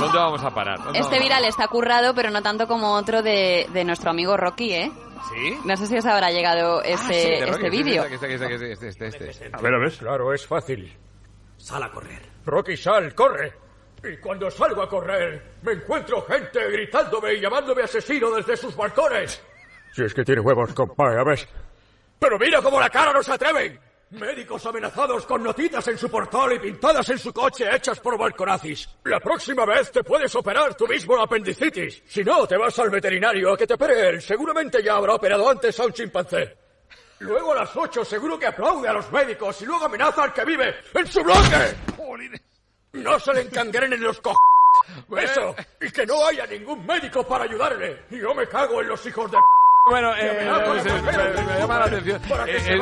¿dónde 0.00 0.18
vamos 0.18 0.42
a 0.44 0.50
parar? 0.50 0.82
¿Dónde 0.82 0.98
Este 0.98 1.18
viral 1.18 1.44
está 1.44 1.68
currado, 1.68 2.14
pero 2.14 2.30
no 2.30 2.40
tanto 2.42 2.66
como 2.66 2.92
otro 2.94 3.22
de, 3.22 3.68
de 3.72 3.84
nuestro 3.84 4.10
amigo 4.10 4.36
Rocky, 4.36 4.72
¿eh? 4.72 4.92
¿Sí? 5.32 5.58
No 5.64 5.76
sé 5.76 5.86
si 5.86 5.96
os 5.98 6.06
habrá 6.06 6.30
llegado 6.30 6.80
Ah, 6.80 6.82
este, 6.86 7.22
sí, 7.38 7.40
Rocky, 7.44 7.50
este 7.66 7.70
vídeo. 7.70 8.04
sí, 8.04 8.14
Este, 8.14 8.34
este, 8.34 8.54
este, 8.54 8.88
este, 8.88 9.06
este, 9.08 9.30
este. 9.30 9.50
A 9.52 9.60
ver, 9.60 9.74
a 9.74 9.78
ver. 9.78 9.92
Claro, 9.92 10.32
es 10.32 10.46
fácil. 10.46 10.90
Sal 11.58 11.82
a 11.82 11.90
correr. 11.90 12.22
Rocky, 12.46 12.76
sal, 12.76 13.14
corre. 13.14 13.52
Y 14.06 14.18
cuando 14.18 14.50
salgo 14.50 14.82
a 14.82 14.88
correr, 14.88 15.42
me 15.62 15.72
encuentro 15.72 16.22
gente 16.22 16.70
gritándome 16.70 17.34
y 17.34 17.40
llamándome 17.40 17.82
asesino 17.82 18.30
desde 18.32 18.56
sus 18.56 18.76
balcones. 18.76 19.42
Si 19.92 20.02
es 20.02 20.12
que 20.12 20.24
tiene 20.24 20.42
huevos, 20.42 20.74
compadre, 20.74 21.20
a 21.20 21.24
ver. 21.24 21.48
Pero 22.18 22.38
mira 22.38 22.60
cómo 22.60 22.78
la 22.78 22.90
cara 22.90 23.12
no 23.12 23.22
se 23.22 23.32
atreven. 23.32 23.78
Médicos 24.10 24.64
amenazados 24.66 25.24
con 25.26 25.42
notitas 25.42 25.88
en 25.88 25.96
su 25.98 26.10
portal 26.10 26.52
y 26.52 26.58
pintadas 26.58 27.08
en 27.10 27.18
su 27.18 27.32
coche 27.32 27.64
hechas 27.74 27.98
por 27.98 28.18
balconazis. 28.18 28.88
La 29.04 29.18
próxima 29.18 29.64
vez 29.64 29.90
te 29.90 30.04
puedes 30.04 30.34
operar 30.36 30.74
tú 30.76 30.86
mismo 30.86 31.16
la 31.16 31.24
apendicitis. 31.24 32.02
Si 32.06 32.22
no, 32.22 32.46
te 32.46 32.56
vas 32.56 32.78
al 32.78 32.90
veterinario 32.90 33.52
a 33.52 33.56
que 33.56 33.66
te 33.66 33.74
opere 33.74 34.08
él. 34.08 34.22
Seguramente 34.22 34.82
ya 34.82 34.96
habrá 34.96 35.14
operado 35.14 35.48
antes 35.48 35.80
a 35.80 35.86
un 35.86 35.92
chimpancé. 35.92 36.56
Luego 37.20 37.52
a 37.52 37.56
las 37.56 37.76
ocho 37.76 38.04
seguro 38.04 38.38
que 38.38 38.46
aplaude 38.46 38.88
a 38.88 38.92
los 38.92 39.10
médicos 39.10 39.60
y 39.62 39.64
luego 39.64 39.86
amenaza 39.86 40.24
al 40.24 40.32
que 40.32 40.44
vive 40.44 40.74
en 40.94 41.06
su 41.06 41.22
bloque. 41.22 41.74
No 42.94 43.18
se 43.18 43.34
le 43.34 43.42
encangrenen 43.42 44.00
los 44.00 44.20
co... 44.20 44.34
Eso, 45.16 45.54
y 45.80 45.90
que 45.90 46.06
no 46.06 46.26
haya 46.26 46.46
ningún 46.46 46.86
médico 46.86 47.26
para 47.26 47.44
ayudarle. 47.44 48.04
Yo 48.10 48.34
me 48.34 48.46
cago 48.48 48.80
en 48.80 48.88
los 48.88 49.04
hijos 49.06 49.30
de... 49.30 49.38
Bueno, 49.86 50.16
eh, 50.16 50.38
me, 50.38 51.58
llama 51.58 51.78
la 51.78 51.84
atención. 51.84 52.18
Eh, 52.48 52.56
eh, 52.68 52.78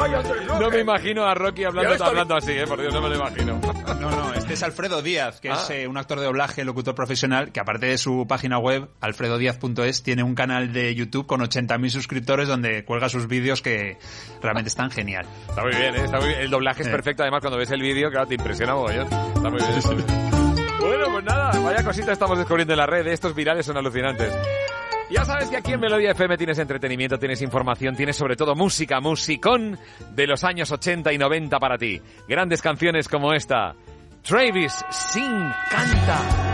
no 0.61 0.71
me 0.71 0.79
imagino 0.81 1.25
a 1.27 1.35
Rocky 1.35 1.65
hablando, 1.65 2.05
hablando 2.05 2.37
así, 2.37 2.53
eh, 2.53 2.65
por 2.65 2.81
Dios, 2.81 2.95
no 2.95 3.01
me 3.03 3.09
lo 3.09 3.17
imagino. 3.17 3.61
No, 4.01 4.11
no, 4.11 4.33
este 4.35 4.55
es 4.55 4.63
Alfredo 4.63 5.03
Díaz, 5.03 5.41
que 5.41 5.49
es 5.49 5.69
Ah. 5.69 5.75
eh, 5.75 5.89
un 5.89 5.97
actor 5.99 6.21
de 6.21 6.27
doblaje, 6.27 6.65
locutor 6.65 6.95
profesional, 6.95 7.51
que 7.51 7.59
aparte 7.59 7.87
de 7.87 7.99
su 7.99 8.25
página 8.29 8.59
web, 8.59 8.89
alfredodiaz.es, 9.01 10.05
tiene 10.05 10.23
un 10.23 10.37
canal 10.37 10.73
de 10.73 10.95
YouTube 10.95 11.27
con 11.27 11.41
80.000 11.41 11.91
suscriptores 11.91 12.47
donde 12.47 12.85
cuelga 12.85 13.09
sus 13.09 13.27
vídeos 13.27 13.63
que 13.63 13.99
realmente 14.41 14.69
están 14.69 14.93
genial. 14.93 15.27
Está 15.49 15.63
muy 15.63 15.73
bien, 15.75 15.97
¿eh? 15.97 16.05
Está 16.05 16.19
muy 16.19 16.29
bien. 16.29 16.41
El 16.41 16.51
doblaje 16.51 16.83
es 16.83 16.89
Eh. 16.89 16.93
perfecto, 16.93 17.25
además, 17.25 17.41
cuando 17.41 17.59
ves 17.59 17.71
el 17.73 17.83
vídeo, 17.83 18.11
claro, 18.11 18.29
te 18.29 18.35
impresiona 18.37 18.75
mogollón. 18.75 19.07
Está 19.07 19.51
muy 19.51 19.59
bien. 19.59 19.73
está 19.73 19.91
muy 19.93 20.03
bien. 20.05 20.31
Bueno, 20.79 21.07
pues 21.13 21.25
nada, 21.25 21.51
vaya 21.61 21.85
cosita 21.85 22.13
estamos 22.13 22.39
descubriendo 22.39 22.75
en 22.75 22.79
la 22.79 22.87
red. 22.87 23.07
Estos 23.09 23.35
virales 23.35 23.67
son 23.67 23.77
alucinantes. 23.77 24.33
Ya 25.13 25.27
sabes 25.27 25.51
que 25.51 25.59
aquí 25.59 25.73
en 25.73 25.81
Melodía 25.81 26.13
FM 26.13 26.39
tienes 26.39 26.59
entretenimiento, 26.59 27.19
tienes 27.19 27.43
información, 27.43 27.95
tienes 27.95 28.17
sobre 28.17 28.35
todo 28.35 28.55
música, 28.55 28.99
musicón 29.01 29.79
de 30.15 30.27
los 30.27 30.43
años 30.43 30.73
80 30.73 31.13
y 31.13 31.19
90 31.19 31.59
para 31.59 31.77
ti. 31.77 32.01
Grandes 32.27 32.63
canciones 32.63 33.09
como 33.09 33.35
esta. 33.35 33.75
Travis 34.23 34.73
Sing 34.91 35.53
canta. 35.71 36.52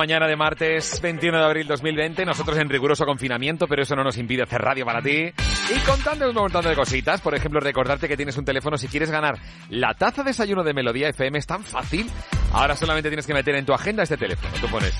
Mañana 0.00 0.26
de 0.26 0.34
martes 0.34 0.98
21 1.02 1.36
de 1.36 1.44
abril 1.44 1.66
2020? 1.66 2.24
Nosotros 2.24 2.56
en 2.56 2.70
riguroso 2.70 3.04
confinamiento, 3.04 3.66
pero 3.68 3.82
eso 3.82 3.94
no 3.94 4.02
nos 4.02 4.16
impide 4.16 4.44
hacer 4.44 4.58
radio 4.58 4.86
para 4.86 5.02
ti. 5.02 5.26
Y 5.26 5.78
contando 5.86 6.26
un 6.26 6.34
montón 6.34 6.64
de 6.64 6.74
cositas. 6.74 7.20
Por 7.20 7.34
ejemplo, 7.34 7.60
recordarte 7.60 8.08
que 8.08 8.16
tienes 8.16 8.38
un 8.38 8.46
teléfono 8.46 8.78
si 8.78 8.88
quieres 8.88 9.10
ganar 9.10 9.38
la 9.68 9.92
taza 9.92 10.22
de 10.22 10.30
desayuno 10.30 10.64
de 10.64 10.72
Melodía 10.72 11.10
FM. 11.10 11.38
Es 11.38 11.46
tan 11.46 11.62
fácil. 11.62 12.10
Ahora 12.54 12.76
solamente 12.76 13.10
tienes 13.10 13.26
que 13.26 13.34
meter 13.34 13.54
en 13.56 13.66
tu 13.66 13.74
agenda 13.74 14.02
este 14.02 14.16
teléfono. 14.16 14.54
Tú 14.58 14.68
pones 14.68 14.94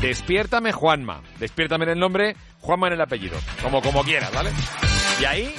Despiértame 0.00 0.70
Juanma. 0.70 1.20
Despiértame 1.40 1.86
en 1.86 1.90
el 1.90 1.98
nombre, 1.98 2.36
Juanma 2.60 2.86
en 2.86 2.92
el 2.92 3.00
apellido. 3.00 3.36
Como, 3.60 3.82
como 3.82 4.04
quieras, 4.04 4.32
¿vale? 4.32 4.50
Y 5.20 5.24
ahí 5.24 5.52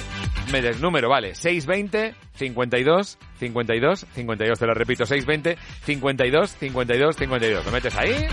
me 0.50 0.62
des 0.62 0.80
número, 0.80 1.08
¿vale? 1.08 1.34
620 1.34 2.14
52 2.34 3.18
52 3.38 4.06
52. 4.14 4.58
Te 4.58 4.66
lo 4.66 4.74
repito, 4.74 5.06
620 5.06 5.56
52 5.84 6.50
52 6.50 7.16
52. 7.16 7.66
Lo 7.66 7.72
metes 7.72 7.96
ahí 7.96 8.28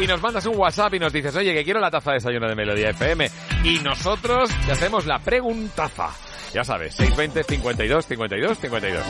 y 0.00 0.06
nos 0.06 0.22
mandas 0.22 0.46
un 0.46 0.56
WhatsApp 0.56 0.94
y 0.94 0.98
nos 0.98 1.12
dices, 1.12 1.34
oye, 1.34 1.52
que 1.52 1.64
quiero 1.64 1.80
la 1.80 1.90
taza 1.90 2.12
de 2.12 2.18
desayuno 2.18 2.48
de 2.48 2.54
Melodía 2.54 2.90
FM. 2.90 3.28
Y 3.64 3.78
nosotros 3.80 4.50
te 4.64 4.72
hacemos 4.72 5.06
la 5.06 5.18
preguntaza. 5.18 6.10
Ya 6.52 6.64
sabes, 6.64 6.94
620 6.94 7.44
52 7.44 8.06
52 8.06 8.58
52. 8.58 9.04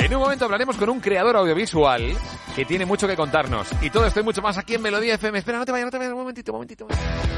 En 0.00 0.14
un 0.14 0.20
momento 0.20 0.44
hablaremos 0.44 0.76
con 0.76 0.90
un 0.90 1.00
creador 1.00 1.36
audiovisual 1.36 2.16
que 2.54 2.64
tiene 2.64 2.86
mucho 2.86 3.06
que 3.06 3.14
contarnos. 3.16 3.68
Y 3.82 3.90
todo 3.90 4.06
esto 4.06 4.20
y 4.20 4.22
mucho 4.22 4.42
más 4.42 4.58
aquí 4.58 4.74
en 4.74 4.82
Melodía 4.82 5.14
FM. 5.14 5.38
Espera, 5.38 5.58
no 5.58 5.64
te 5.64 5.72
vayas, 5.72 5.86
no 5.86 5.90
te 5.90 5.98
vayas, 5.98 6.12
un 6.12 6.18
momentito, 6.18 6.52
un 6.52 6.56
momentito. 6.56 6.86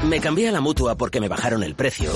Me 0.07 0.19
cambié 0.19 0.49
a 0.49 0.51
la 0.51 0.61
mutua 0.61 0.95
porque 0.95 1.19
me 1.19 1.27
bajaron 1.27 1.63
el 1.63 1.75
precio, 1.75 2.11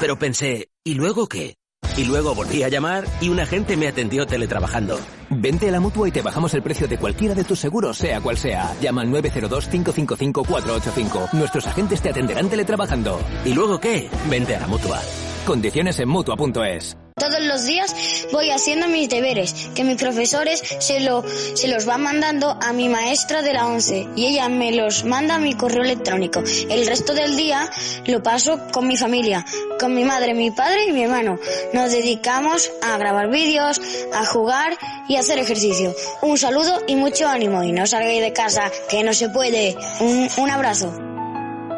pero 0.00 0.18
pensé, 0.18 0.68
¿y 0.84 0.94
luego 0.94 1.28
qué? 1.28 1.56
Y 1.96 2.04
luego 2.04 2.34
volví 2.34 2.62
a 2.62 2.68
llamar 2.68 3.04
y 3.20 3.30
un 3.30 3.40
agente 3.40 3.76
me 3.76 3.88
atendió 3.88 4.24
teletrabajando. 4.26 4.98
Vente 5.28 5.68
a 5.68 5.72
la 5.72 5.80
mutua 5.80 6.08
y 6.08 6.12
te 6.12 6.22
bajamos 6.22 6.54
el 6.54 6.62
precio 6.62 6.86
de 6.88 6.98
cualquiera 6.98 7.34
de 7.34 7.44
tus 7.44 7.58
seguros, 7.58 7.98
sea 7.98 8.20
cual 8.20 8.38
sea. 8.38 8.74
Llama 8.80 9.02
al 9.02 9.08
902-555-485. 9.08 11.32
Nuestros 11.34 11.66
agentes 11.66 12.00
te 12.00 12.10
atenderán 12.10 12.48
teletrabajando. 12.48 13.20
¿Y 13.44 13.52
luego 13.54 13.80
qué? 13.80 14.08
Vente 14.28 14.54
a 14.56 14.60
la 14.60 14.68
mutua. 14.68 15.00
Condiciones 15.46 15.98
en 15.98 16.08
mutua.es. 16.08 16.96
Todos 17.16 17.40
los 17.42 17.66
días 17.66 17.94
voy 18.32 18.50
haciendo 18.50 18.88
mis 18.88 19.08
deberes, 19.08 19.52
que 19.74 19.84
mis 19.84 19.96
profesores 19.96 20.62
se, 20.78 21.00
lo, 21.00 21.22
se 21.54 21.68
los 21.68 21.84
van 21.84 22.02
mandando 22.02 22.56
a 22.62 22.72
mi 22.72 22.88
maestra 22.88 23.42
de 23.42 23.52
la 23.52 23.66
11 23.66 24.08
y 24.16 24.26
ella 24.26 24.48
me 24.48 24.72
los 24.72 25.04
manda 25.04 25.34
a 25.34 25.38
mi 25.38 25.54
correo 25.54 25.82
electrónico. 25.82 26.42
El 26.70 26.86
resto 26.86 27.12
del 27.12 27.36
día 27.36 27.68
lo 28.06 28.22
paso 28.22 28.58
con 28.72 28.86
mi 28.86 28.96
familia, 28.96 29.44
con 29.78 29.94
mi 29.94 30.04
madre, 30.04 30.32
mi 30.32 30.50
padre 30.50 30.86
y 30.88 30.92
mi 30.92 31.02
hermano. 31.02 31.38
Nos 31.74 31.90
dedicamos 31.90 32.70
a 32.82 32.96
grabar 32.96 33.28
vídeos, 33.30 33.80
a 34.14 34.24
jugar 34.24 34.78
y 35.08 35.16
a 35.16 35.20
hacer 35.20 35.38
ejercicio. 35.38 35.94
Un 36.22 36.38
saludo 36.38 36.80
y 36.86 36.96
mucho 36.96 37.28
ánimo 37.28 37.62
y 37.62 37.72
no 37.72 37.86
salgáis 37.86 38.22
de 38.22 38.32
casa, 38.32 38.70
que 38.88 39.02
no 39.02 39.12
se 39.12 39.28
puede. 39.28 39.76
Un, 40.00 40.28
un 40.38 40.50
abrazo. 40.50 40.94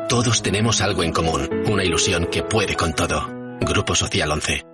Todos 0.09 0.43
tenemos 0.43 0.81
algo 0.83 1.03
en 1.03 1.13
común, 1.13 1.49
una 1.67 1.83
ilusión 1.83 2.27
que 2.27 2.43
puede 2.43 2.77
con 2.77 2.93
todo. 2.93 3.42
Grupo 3.65 3.95
Social 3.95 4.31
11. 4.31 4.65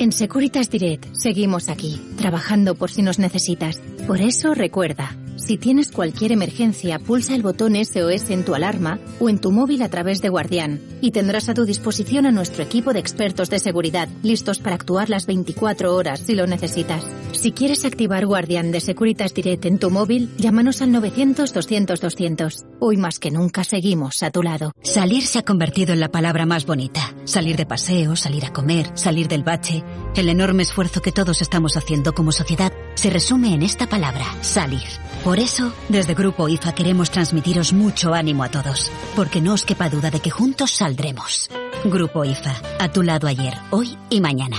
En 0.00 0.10
Securitas 0.10 0.70
Direct 0.70 1.06
seguimos 1.14 1.68
aquí, 1.68 2.00
trabajando 2.16 2.74
por 2.74 2.90
si 2.90 3.02
nos 3.02 3.20
necesitas. 3.20 3.80
Por 4.08 4.20
eso 4.20 4.54
recuerda, 4.54 5.16
si 5.38 5.56
tienes 5.56 5.90
cualquier 5.90 6.32
emergencia, 6.32 6.98
pulsa 6.98 7.34
el 7.34 7.42
botón 7.42 7.74
SOS 7.74 8.30
en 8.30 8.44
tu 8.44 8.54
alarma 8.54 8.98
o 9.20 9.28
en 9.28 9.38
tu 9.38 9.52
móvil 9.52 9.82
a 9.82 9.88
través 9.88 10.20
de 10.20 10.28
Guardián 10.28 10.80
y 11.00 11.12
tendrás 11.12 11.48
a 11.48 11.54
tu 11.54 11.64
disposición 11.64 12.26
a 12.26 12.32
nuestro 12.32 12.62
equipo 12.62 12.92
de 12.92 12.98
expertos 12.98 13.48
de 13.48 13.58
seguridad, 13.58 14.08
listos 14.22 14.58
para 14.58 14.74
actuar 14.74 15.08
las 15.08 15.26
24 15.26 15.94
horas 15.94 16.20
si 16.20 16.34
lo 16.34 16.46
necesitas. 16.46 17.04
Si 17.32 17.52
quieres 17.52 17.84
activar 17.84 18.26
Guardián 18.26 18.72
de 18.72 18.80
Securitas 18.80 19.32
Direct 19.32 19.64
en 19.66 19.78
tu 19.78 19.90
móvil, 19.90 20.28
llámanos 20.38 20.82
al 20.82 20.90
900-200-200. 20.90 22.66
Hoy 22.80 22.96
más 22.96 23.18
que 23.18 23.30
nunca 23.30 23.64
seguimos 23.64 24.22
a 24.22 24.30
tu 24.30 24.42
lado. 24.42 24.72
Salir 24.82 25.24
se 25.24 25.38
ha 25.38 25.44
convertido 25.44 25.92
en 25.92 26.00
la 26.00 26.08
palabra 26.08 26.46
más 26.46 26.66
bonita. 26.66 27.14
Salir 27.24 27.56
de 27.56 27.66
paseo, 27.66 28.16
salir 28.16 28.44
a 28.44 28.52
comer, 28.52 28.90
salir 28.94 29.28
del 29.28 29.44
bache. 29.44 29.84
El 30.16 30.28
enorme 30.28 30.62
esfuerzo 30.64 31.00
que 31.00 31.12
todos 31.12 31.42
estamos 31.42 31.76
haciendo 31.76 32.12
como 32.12 32.32
sociedad 32.32 32.72
se 32.94 33.10
resume 33.10 33.54
en 33.54 33.62
esta 33.62 33.88
palabra, 33.88 34.24
salir. 34.40 34.82
Por 35.28 35.40
eso, 35.40 35.74
desde 35.90 36.14
Grupo 36.14 36.48
IFA 36.48 36.74
queremos 36.74 37.10
transmitiros 37.10 37.74
mucho 37.74 38.14
ánimo 38.14 38.44
a 38.44 38.48
todos, 38.48 38.90
porque 39.14 39.42
no 39.42 39.52
os 39.52 39.66
quepa 39.66 39.90
duda 39.90 40.10
de 40.10 40.20
que 40.20 40.30
juntos 40.30 40.70
saldremos. 40.70 41.50
Grupo 41.84 42.24
IFA, 42.24 42.54
a 42.80 42.90
tu 42.90 43.02
lado 43.02 43.26
ayer, 43.26 43.52
hoy 43.70 43.98
y 44.08 44.22
mañana. 44.22 44.56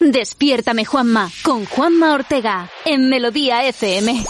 Despiértame 0.00 0.84
Juanma 0.84 1.30
con 1.44 1.66
Juanma 1.66 2.14
Ortega 2.14 2.68
en 2.84 3.08
Melodía 3.08 3.64
FM. 3.68 4.24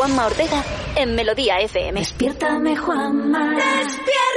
Juanma, 0.00 0.28
Ortega 0.28 0.64
en 0.96 1.14
Melodía 1.14 1.58
FM. 1.58 2.00
Despiértame, 2.00 2.74
Juanma. 2.74 3.50
Despiértame. 3.50 4.30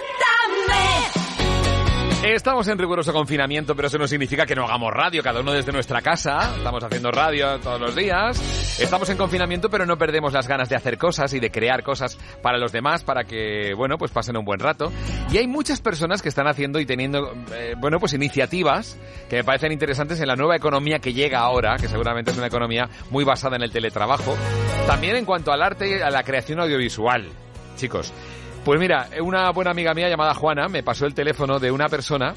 Estamos 2.25 2.67
en 2.69 2.77
riguroso 2.77 3.11
confinamiento, 3.11 3.75
pero 3.75 3.87
eso 3.89 3.97
no 3.97 4.07
significa 4.07 4.45
que 4.45 4.55
no 4.55 4.63
hagamos 4.63 4.91
radio, 4.93 5.21
cada 5.21 5.41
uno 5.41 5.51
desde 5.51 5.71
nuestra 5.71 6.01
casa. 6.01 6.53
Estamos 6.55 6.83
haciendo 6.83 7.11
radio 7.11 7.59
todos 7.59 7.81
los 7.81 7.95
días. 7.95 8.79
Estamos 8.79 9.09
en 9.09 9.17
confinamiento, 9.17 9.69
pero 9.69 9.85
no 9.85 9.97
perdemos 9.97 10.31
las 10.31 10.47
ganas 10.47 10.69
de 10.69 10.77
hacer 10.77 10.97
cosas 10.97 11.33
y 11.33 11.39
de 11.41 11.51
crear 11.51 11.83
cosas 11.83 12.17
para 12.41 12.57
los 12.57 12.71
demás, 12.71 13.03
para 13.03 13.25
que, 13.25 13.73
bueno, 13.75 13.97
pues 13.97 14.11
pasen 14.11 14.37
un 14.37 14.45
buen 14.45 14.59
rato. 14.59 14.91
Y 15.31 15.37
hay 15.37 15.47
muchas 15.47 15.81
personas 15.81 16.21
que 16.21 16.29
están 16.29 16.47
haciendo 16.47 16.79
y 16.79 16.85
teniendo, 16.85 17.33
eh, 17.73 17.75
bueno, 17.77 17.99
pues 17.99 18.13
iniciativas 18.13 18.97
que 19.29 19.37
me 19.37 19.43
parecen 19.43 19.71
interesantes 19.71 20.19
en 20.19 20.27
la 20.27 20.35
nueva 20.35 20.55
economía 20.55 20.99
que 20.99 21.13
llega 21.13 21.39
ahora, 21.39 21.75
que 21.77 21.87
seguramente 21.87 22.31
es 22.31 22.37
una 22.37 22.47
economía 22.47 22.89
muy 23.09 23.23
basada 23.23 23.55
en 23.55 23.63
el 23.63 23.71
teletrabajo. 23.71 24.35
También 24.87 25.15
en 25.15 25.25
cuanto 25.25 25.51
al 25.51 25.61
arte 25.61 25.89
y 25.89 26.01
a 26.01 26.09
la 26.09 26.23
creación 26.23 26.59
audiovisual. 26.59 27.29
Chicos, 27.75 28.13
pues 28.63 28.79
mira, 28.79 29.09
una 29.21 29.51
buena 29.51 29.71
amiga 29.71 29.93
mía 29.93 30.09
llamada 30.09 30.33
Juana 30.33 30.67
me 30.67 30.83
pasó 30.83 31.05
el 31.05 31.13
teléfono 31.13 31.59
de 31.59 31.71
una 31.71 31.89
persona 31.89 32.33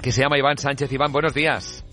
que 0.00 0.12
se 0.12 0.22
llama 0.22 0.38
Iván 0.38 0.58
Sánchez. 0.58 0.92
Iván, 0.92 1.12
buenos 1.12 1.34
días. 1.34 1.84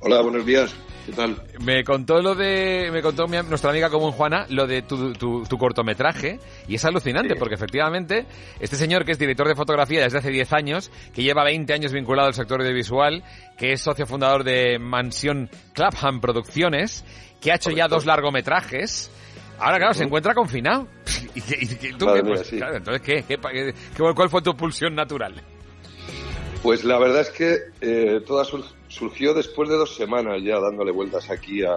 Hola, 0.00 0.20
buenos 0.22 0.44
días. 0.44 0.74
¿Qué 1.08 1.14
tal? 1.14 1.40
Me 1.64 1.82
contó 1.84 2.20
lo 2.20 2.34
de, 2.34 2.90
me 2.92 3.00
contó 3.00 3.26
mi- 3.26 3.38
nuestra 3.48 3.70
amiga 3.70 3.88
común 3.88 4.12
Juana 4.12 4.44
lo 4.50 4.66
de 4.66 4.82
tu, 4.82 5.14
tu- 5.14 5.42
tu 5.44 5.56
cortometraje 5.56 6.38
y 6.68 6.74
es 6.74 6.84
alucinante 6.84 7.34
porque 7.34 7.54
efectivamente 7.54 8.26
este 8.60 8.76
señor 8.76 9.06
que 9.06 9.12
es 9.12 9.18
director 9.18 9.48
de 9.48 9.54
fotografía 9.54 10.02
desde 10.02 10.18
hace 10.18 10.28
10 10.30 10.52
años, 10.52 10.90
que 11.14 11.22
lleva 11.22 11.44
20 11.44 11.72
años 11.72 11.92
vinculado 11.94 12.28
al 12.28 12.34
sector 12.34 12.60
audiovisual, 12.60 13.24
que 13.56 13.72
es 13.72 13.80
socio 13.80 14.04
fundador 14.06 14.44
de 14.44 14.78
Mansión 14.78 15.48
Clapham 15.72 16.20
Producciones, 16.20 17.06
que 17.40 17.52
ha 17.52 17.54
hecho 17.54 17.70
ya 17.70 17.88
dos 17.88 18.04
largometrajes. 18.04 19.10
Ahora, 19.58 19.78
claro, 19.78 19.94
se 19.94 20.04
encuentra 20.04 20.34
confinado. 20.34 20.88
¿Y, 21.34 21.40
qué- 21.40 21.58
y 21.58 21.66
qué- 21.68 21.94
tú 21.94 22.04
Madre 22.04 22.20
qué? 22.20 22.26
mía, 22.26 22.34
Pues, 22.36 22.46
sí. 22.48 22.56
claro, 22.58 22.76
entonces, 22.76 23.00
¿qué? 23.02 23.24
¿Qué 23.26 23.74
¿Cuál 24.14 24.28
fue 24.28 24.42
tu 24.42 24.54
pulsión 24.54 24.94
natural? 24.94 25.42
Pues 26.62 26.84
la 26.84 26.98
verdad 26.98 27.22
es 27.22 27.30
que 27.30 27.56
eh, 27.80 28.20
toda 28.26 28.44
surgió 28.88 29.34
después 29.34 29.68
de 29.68 29.76
dos 29.76 29.94
semanas 29.94 30.42
ya 30.42 30.58
dándole 30.58 30.90
vueltas 30.90 31.30
aquí 31.30 31.62
a, 31.62 31.74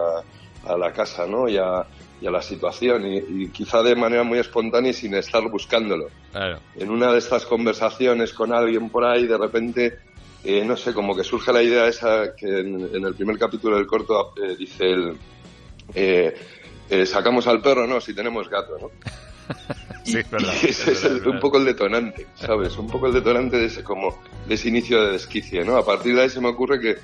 a 0.64 0.76
la 0.76 0.92
casa, 0.92 1.26
¿no? 1.26 1.48
Y 1.48 1.56
a, 1.56 1.86
y 2.20 2.26
a 2.26 2.30
la 2.30 2.42
situación, 2.42 3.06
y, 3.06 3.18
y 3.18 3.48
quizá 3.48 3.82
de 3.82 3.96
manera 3.96 4.22
muy 4.22 4.38
espontánea 4.38 4.90
y 4.90 4.94
sin 4.94 5.14
estar 5.14 5.42
buscándolo. 5.50 6.08
Claro. 6.30 6.60
En 6.76 6.90
una 6.90 7.12
de 7.12 7.18
estas 7.18 7.44
conversaciones 7.46 8.32
con 8.32 8.52
alguien 8.52 8.90
por 8.90 9.04
ahí, 9.04 9.26
de 9.26 9.38
repente, 9.38 9.98
eh, 10.44 10.64
no 10.64 10.76
sé, 10.76 10.94
como 10.94 11.16
que 11.16 11.24
surge 11.24 11.52
la 11.52 11.62
idea 11.62 11.86
esa 11.88 12.34
que 12.36 12.60
en, 12.60 12.94
en 12.94 13.04
el 13.04 13.14
primer 13.14 13.38
capítulo 13.38 13.76
del 13.76 13.86
corto 13.86 14.34
eh, 14.42 14.56
dice 14.56 14.90
el... 14.90 15.16
eh, 15.94 16.34
eh, 16.90 17.06
sacamos 17.06 17.46
al 17.46 17.60
perro, 17.60 17.86
no, 17.86 18.00
si 18.00 18.14
tenemos 18.14 18.48
gato, 18.48 18.78
¿no? 18.78 18.90
Sí, 20.04 20.18
es 20.18 20.28
verdad. 20.30 20.52
Y 20.62 20.66
ese 20.70 20.92
es 20.92 21.04
el- 21.04 21.26
un 21.28 21.38
poco 21.38 21.58
el 21.58 21.64
detonante, 21.64 22.26
¿sabes? 22.34 22.76
Un 22.76 22.88
poco 22.88 23.06
el 23.06 23.12
detonante 23.14 23.56
de 23.58 23.66
ese, 23.66 23.84
como, 23.84 24.20
de 24.48 24.54
ese 24.54 24.68
inicio 24.68 25.00
de 25.00 25.12
desquicie, 25.12 25.64
¿no? 25.64 25.76
A 25.76 25.84
partir 25.86 26.14
de 26.16 26.22
ahí 26.22 26.28
se 26.30 26.40
me 26.40 26.48
ocurre 26.48 26.80
que, 26.80 26.96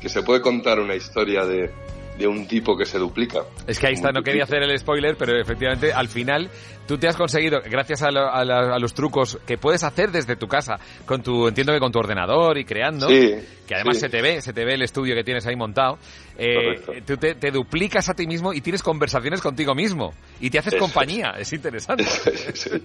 que 0.00 0.08
se 0.08 0.22
puede 0.22 0.40
contar 0.40 0.78
una 0.78 0.94
historia 0.94 1.44
de, 1.44 1.70
de 2.18 2.26
un 2.28 2.46
tipo 2.46 2.76
que 2.76 2.86
se 2.86 2.98
duplica. 2.98 3.40
Es 3.66 3.78
que 3.78 3.88
ahí 3.88 3.94
está, 3.94 4.12
no 4.12 4.22
quería 4.22 4.44
hacer 4.44 4.62
el 4.62 4.78
spoiler, 4.78 5.16
pero 5.16 5.36
efectivamente 5.40 5.92
al 5.92 6.08
final 6.08 6.48
tú 6.86 6.96
te 6.96 7.08
has 7.08 7.16
conseguido, 7.16 7.60
gracias 7.68 8.02
a, 8.02 8.10
lo- 8.12 8.30
a 8.32 8.44
la- 8.44 8.74
a 8.76 8.78
los 8.78 8.94
trucos 8.94 9.38
que 9.46 9.58
puedes 9.58 9.82
hacer 9.82 10.12
desde 10.12 10.36
tu 10.36 10.46
casa, 10.46 10.74
con 11.06 11.22
tu, 11.22 11.48
entiendo 11.48 11.72
que 11.72 11.80
con 11.80 11.90
tu 11.90 11.98
ordenador 11.98 12.56
y 12.56 12.64
creando, 12.64 13.08
Sí, 13.08 13.34
que 13.66 13.74
además 13.74 13.96
sí. 13.96 14.02
se 14.02 14.08
te 14.10 14.22
ve, 14.22 14.40
se 14.40 14.52
te 14.52 14.64
ve 14.64 14.74
el 14.74 14.82
estudio 14.82 15.14
que 15.16 15.24
tienes 15.24 15.44
ahí 15.46 15.56
montado, 15.56 15.98
eh, 16.38 17.02
tú 17.04 17.16
te, 17.16 17.34
te 17.34 17.50
duplicas 17.50 18.08
a 18.08 18.14
ti 18.14 18.26
mismo 18.28 18.52
y 18.52 18.60
tienes 18.60 18.82
conversaciones 18.82 19.40
contigo 19.40 19.74
mismo 19.74 20.14
y 20.40 20.50
te 20.50 20.58
haces 20.60 20.74
Eso 20.74 20.82
compañía, 20.84 21.34
es 21.38 21.52
interesante. 21.52 22.04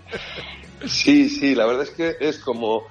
Sí, 0.86 1.30
sí, 1.30 1.56
la 1.56 1.66
verdad 1.66 1.84
es 1.84 1.92
que 1.92 2.16
es 2.20 2.40
como 2.40 2.84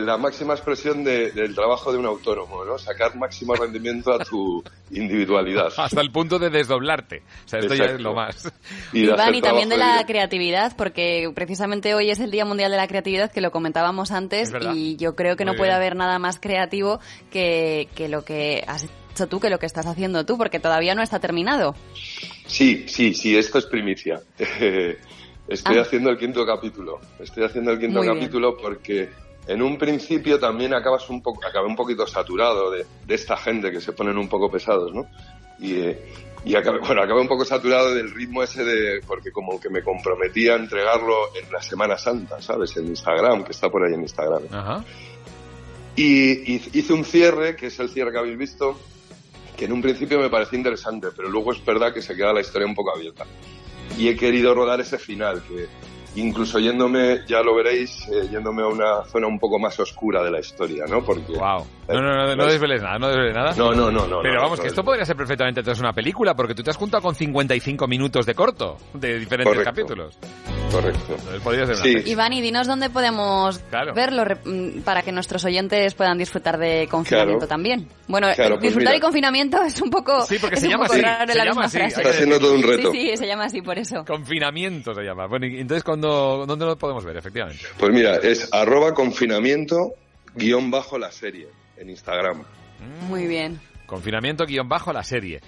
la 0.00 0.16
máxima 0.16 0.54
expresión 0.54 1.04
de- 1.04 1.32
del 1.32 1.54
trabajo 1.54 1.92
de 1.92 1.98
un 1.98 2.06
autónomo, 2.06 2.64
¿no? 2.64 2.78
Sacar 2.78 3.14
máximo 3.16 3.54
rendimiento 3.54 4.12
a 4.12 4.18
tu 4.24 4.62
individualidad. 4.90 5.68
Hasta 5.76 6.00
el 6.00 6.10
punto 6.10 6.38
de 6.38 6.50
desdoblarte. 6.50 7.22
O 7.44 7.48
sea, 7.48 7.60
esto 7.60 7.74
ya 7.74 7.84
es 7.86 8.00
lo 8.00 8.14
más. 8.14 8.50
Y 8.92 9.04
Iván, 9.04 9.34
y 9.34 9.42
también 9.42 9.68
de 9.68 9.76
la 9.76 10.04
creatividad, 10.06 10.74
porque 10.76 11.30
precisamente 11.34 11.94
hoy 11.94 12.10
es 12.10 12.20
el 12.20 12.30
Día 12.30 12.44
Mundial 12.44 12.70
de 12.70 12.76
la 12.76 12.88
Creatividad, 12.88 13.30
que 13.30 13.40
lo 13.40 13.50
comentábamos 13.50 14.10
antes, 14.12 14.52
y 14.74 14.96
yo 14.96 15.14
creo 15.16 15.36
que 15.36 15.44
no 15.44 15.52
puede 15.54 15.70
bien. 15.70 15.76
haber 15.76 15.96
nada 15.96 16.18
más 16.18 16.38
creativo 16.40 17.00
que, 17.30 17.88
que 17.94 18.08
lo 18.08 18.24
que 18.24 18.64
has 18.66 18.88
hecho 19.12 19.26
tú, 19.26 19.40
que 19.40 19.50
lo 19.50 19.58
que 19.58 19.66
estás 19.66 19.86
haciendo 19.86 20.24
tú, 20.24 20.38
porque 20.38 20.58
todavía 20.60 20.94
no 20.94 21.02
está 21.02 21.20
terminado. 21.20 21.74
Sí, 22.46 22.84
sí, 22.88 23.12
sí, 23.14 23.36
esto 23.36 23.58
es 23.58 23.66
primicia. 23.66 24.20
Estoy 25.48 25.76
Ah. 25.78 25.82
haciendo 25.82 26.08
el 26.10 26.18
quinto 26.18 26.46
capítulo. 26.46 27.00
Estoy 27.18 27.44
haciendo 27.44 27.72
el 27.72 27.78
quinto 27.80 27.98
Muy 27.98 28.06
bien. 28.06 28.18
capítulo 28.20 28.56
porque 28.56 29.10
en 29.46 29.62
un 29.62 29.76
principio 29.76 30.38
también 30.38 30.74
acabas 30.74 31.08
un 31.10 31.22
poco, 31.22 31.44
acabé 31.44 31.66
un 31.66 31.76
poquito 31.76 32.06
saturado 32.06 32.70
de, 32.70 32.86
de 33.06 33.14
esta 33.14 33.36
gente 33.36 33.70
que 33.70 33.80
se 33.80 33.92
ponen 33.92 34.16
un 34.16 34.28
poco 34.28 34.50
pesados, 34.50 34.92
¿no? 34.94 35.06
Y, 35.58 35.80
eh, 35.80 36.02
y 36.44 36.54
acabé, 36.54 36.78
bueno, 36.86 37.02
acabé 37.02 37.20
un 37.20 37.28
poco 37.28 37.44
saturado 37.44 37.94
del 37.94 38.10
ritmo 38.12 38.42
ese 38.42 38.64
de, 38.64 39.00
porque 39.06 39.32
como 39.32 39.60
que 39.60 39.68
me 39.68 39.82
comprometí 39.82 40.48
a 40.48 40.56
entregarlo 40.56 41.34
en 41.36 41.50
la 41.50 41.60
Semana 41.60 41.98
Santa, 41.98 42.40
¿sabes? 42.40 42.76
En 42.76 42.86
Instagram, 42.86 43.44
que 43.44 43.52
está 43.52 43.68
por 43.68 43.84
ahí 43.84 43.94
en 43.94 44.02
Instagram. 44.02 44.42
Ajá. 44.50 44.84
Y, 45.94 46.54
y 46.54 46.62
hice 46.72 46.92
un 46.92 47.04
cierre, 47.04 47.56
que 47.56 47.66
es 47.66 47.78
el 47.80 47.90
cierre 47.90 48.12
que 48.12 48.18
habéis 48.18 48.38
visto, 48.38 48.78
que 49.56 49.66
en 49.66 49.72
un 49.72 49.82
principio 49.82 50.18
me 50.18 50.30
pareció 50.30 50.56
interesante, 50.56 51.08
pero 51.14 51.28
luego 51.28 51.52
es 51.52 51.64
verdad 51.64 51.92
que 51.92 52.00
se 52.00 52.14
queda 52.14 52.32
la 52.32 52.40
historia 52.40 52.66
un 52.66 52.74
poco 52.74 52.94
abierta. 52.94 53.26
Y 53.98 54.08
he 54.08 54.16
querido 54.16 54.54
rodar 54.54 54.80
ese 54.80 54.98
final, 54.98 55.42
que 55.46 55.68
incluso 56.16 56.58
yéndome, 56.58 57.20
ya 57.26 57.42
lo 57.42 57.54
veréis, 57.54 58.06
eh, 58.08 58.28
yéndome 58.30 58.62
a 58.62 58.66
una 58.66 59.04
zona 59.04 59.26
un 59.26 59.38
poco 59.38 59.58
más 59.58 59.78
oscura 59.80 60.22
de 60.22 60.30
la 60.30 60.40
historia, 60.40 60.84
¿no? 60.88 61.02
Porque... 61.04 61.32
Wow. 61.32 61.66
No, 61.88 62.00
no, 62.00 62.26
no, 62.26 62.36
no 62.36 62.46
desveles 62.46 62.80
nada, 62.80 62.98
no 62.98 63.08
desveles 63.08 63.34
nada. 63.34 63.54
No, 63.56 63.72
no, 63.72 63.90
no, 63.90 64.06
no. 64.06 64.20
Pero 64.22 64.34
no, 64.36 64.42
vamos, 64.42 64.58
no, 64.58 64.62
que 64.62 64.68
no. 64.68 64.68
esto 64.68 64.84
podría 64.84 65.04
ser 65.04 65.16
perfectamente 65.16 65.60
entonces 65.60 65.80
una 65.80 65.92
película, 65.92 66.34
porque 66.34 66.54
tú 66.54 66.62
te 66.62 66.70
has 66.70 66.76
juntado 66.76 67.02
con 67.02 67.14
55 67.14 67.86
minutos 67.86 68.24
de 68.24 68.34
corto, 68.34 68.76
de 68.94 69.18
diferentes 69.18 69.52
Correcto. 69.52 69.70
capítulos. 69.70 70.18
Correcto. 70.70 71.16
Podría 71.42 71.66
ser 71.66 71.74
una 71.74 71.84
Sí. 72.02 72.10
Iván, 72.10 72.32
y 72.32 72.40
dinos 72.40 72.66
dónde 72.66 72.88
podemos 72.88 73.58
Claro. 73.68 73.92
verlo 73.94 74.22
mm, 74.44 74.80
para 74.82 75.02
que 75.02 75.12
nuestros 75.12 75.44
oyentes 75.44 75.92
puedan 75.94 76.16
disfrutar 76.16 76.56
de 76.56 76.88
confinamiento 76.90 77.40
Claro. 77.40 77.48
también. 77.48 77.88
Bueno, 78.08 78.28
Claro, 78.34 78.54
eh, 78.54 78.58
pues 78.58 78.62
disfrutar 78.62 78.92
mira. 78.92 78.96
y 78.96 79.00
confinamiento 79.00 79.62
es 79.62 79.82
un 79.82 79.90
poco, 79.90 80.22
Sí, 80.22 80.36
porque 80.40 80.54
es 80.56 80.60
se 80.62 80.68
llama 80.68 80.86
así, 80.86 80.96
se 80.96 81.02
la 81.36 81.44
llama 81.44 81.64
así, 81.64 81.78
Está 81.78 82.12
siendo 82.12 82.38
todo 82.38 82.54
un 82.54 82.62
reto. 82.62 82.90
Sí, 82.92 83.10
sí, 83.10 83.16
se 83.16 83.26
llama 83.26 83.44
así 83.44 83.60
por 83.60 83.78
eso. 83.78 84.04
Confinamiento 84.06 84.94
se 84.94 85.02
llama. 85.02 85.26
Bueno, 85.26 85.46
y 85.46 85.60
entonces, 85.60 85.82
cuando, 86.02 86.46
¿dónde 86.46 86.66
lo 86.66 86.76
podemos 86.76 87.04
ver, 87.04 87.16
efectivamente? 87.16 87.64
Pues 87.78 87.92
mira, 87.92 88.16
es 88.16 88.48
arroba 88.52 88.92
confinamiento 88.92 89.94
guion 90.34 90.70
bajo 90.70 90.98
la 90.98 91.12
serie 91.12 91.48
en 91.76 91.90
Instagram. 91.90 92.42
Muy 93.08 93.26
bien. 93.26 93.60
Confinamiento 93.86 94.44
guion 94.44 94.68
bajo 94.68 94.92
la 94.92 95.04
serie. 95.04 95.40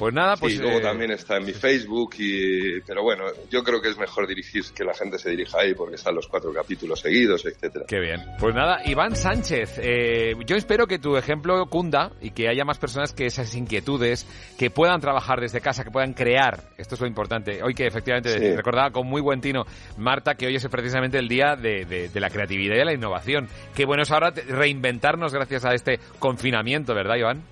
Pues 0.00 0.12
nada, 0.14 0.36
pues... 0.36 0.54
y 0.54 0.58
luego 0.58 0.78
eh, 0.78 0.82
también 0.82 1.12
está 1.12 1.36
en 1.36 1.44
mi 1.44 1.52
Facebook 1.52 2.14
y 2.18 2.80
pero 2.80 3.02
bueno 3.04 3.24
yo 3.50 3.62
creo 3.62 3.80
que 3.80 3.90
es 3.90 3.98
mejor 3.98 4.26
dirigir 4.26 4.64
que 4.74 4.82
la 4.82 4.94
gente 4.94 5.18
se 5.18 5.30
dirija 5.30 5.58
ahí 5.60 5.74
porque 5.74 5.94
están 5.94 6.14
los 6.16 6.26
cuatro 6.26 6.52
capítulos 6.52 6.98
seguidos 7.00 7.44
etcétera 7.46 7.84
Qué 7.86 8.00
bien. 8.00 8.20
Pues 8.40 8.54
nada, 8.54 8.80
Iván 8.86 9.14
Sánchez, 9.14 9.78
eh, 9.82 10.32
yo 10.46 10.56
espero 10.56 10.86
que 10.86 10.98
tu 10.98 11.16
ejemplo 11.16 11.66
cunda 11.66 12.10
y 12.20 12.30
que 12.30 12.48
haya 12.48 12.64
más 12.64 12.78
personas 12.78 13.12
que 13.12 13.26
esas 13.26 13.54
inquietudes, 13.54 14.26
que 14.58 14.70
puedan 14.70 15.00
trabajar 15.00 15.40
desde 15.40 15.60
casa, 15.60 15.84
que 15.84 15.90
puedan 15.90 16.14
crear. 16.14 16.60
Esto 16.78 16.94
es 16.94 17.00
lo 17.02 17.06
importante. 17.06 17.62
Hoy 17.62 17.74
que 17.74 17.86
efectivamente 17.86 18.30
Sí. 18.38 18.56
recordaba 18.56 18.90
con 18.90 19.06
muy 19.06 19.20
buen 19.20 19.40
tino 19.40 19.64
Marta 19.98 20.34
que 20.34 20.46
hoy 20.46 20.56
es 20.56 20.66
precisamente 20.68 21.18
el 21.18 21.28
día 21.28 21.56
de, 21.56 21.84
de- 21.84 22.08
de 22.08 22.20
la 22.20 22.30
creatividad 22.30 22.74
y 22.76 22.78
de 22.78 22.84
la 22.86 22.94
innovación. 22.94 23.48
Qué 23.76 23.84
bueno 23.84 24.02
es 24.02 24.10
ahora 24.10 24.30
reinventarnos 24.30 25.34
gracias 25.34 25.64
a 25.66 25.74
este 25.74 26.00
confinamiento, 26.18 26.94
¿verdad, 26.94 27.16
Iván? 27.16 27.42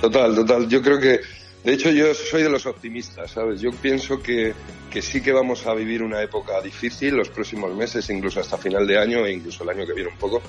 total 0.00 0.34
total 0.34 0.68
yo 0.68 0.82
creo 0.82 0.98
que 1.00 1.20
de 1.64 1.72
hecho 1.72 1.90
yo 1.90 2.14
soy 2.14 2.42
de 2.42 2.50
los 2.50 2.66
optimistas 2.66 3.30
sabes 3.30 3.60
yo 3.60 3.70
pienso 3.72 4.22
que 4.22 4.54
que 4.90 5.02
sí 5.02 5.22
que 5.22 5.32
vamos 5.32 5.66
a 5.66 5.74
vivir 5.74 6.02
una 6.02 6.22
época 6.22 6.60
difícil 6.60 7.16
los 7.16 7.28
próximos 7.28 7.74
meses 7.74 8.08
incluso 8.10 8.40
hasta 8.40 8.58
final 8.58 8.86
de 8.86 8.98
año 8.98 9.24
e 9.26 9.32
incluso 9.32 9.64
el 9.64 9.70
año 9.70 9.86
que 9.86 9.94
viene 9.94 10.10
un 10.10 10.18
poco 10.18 10.42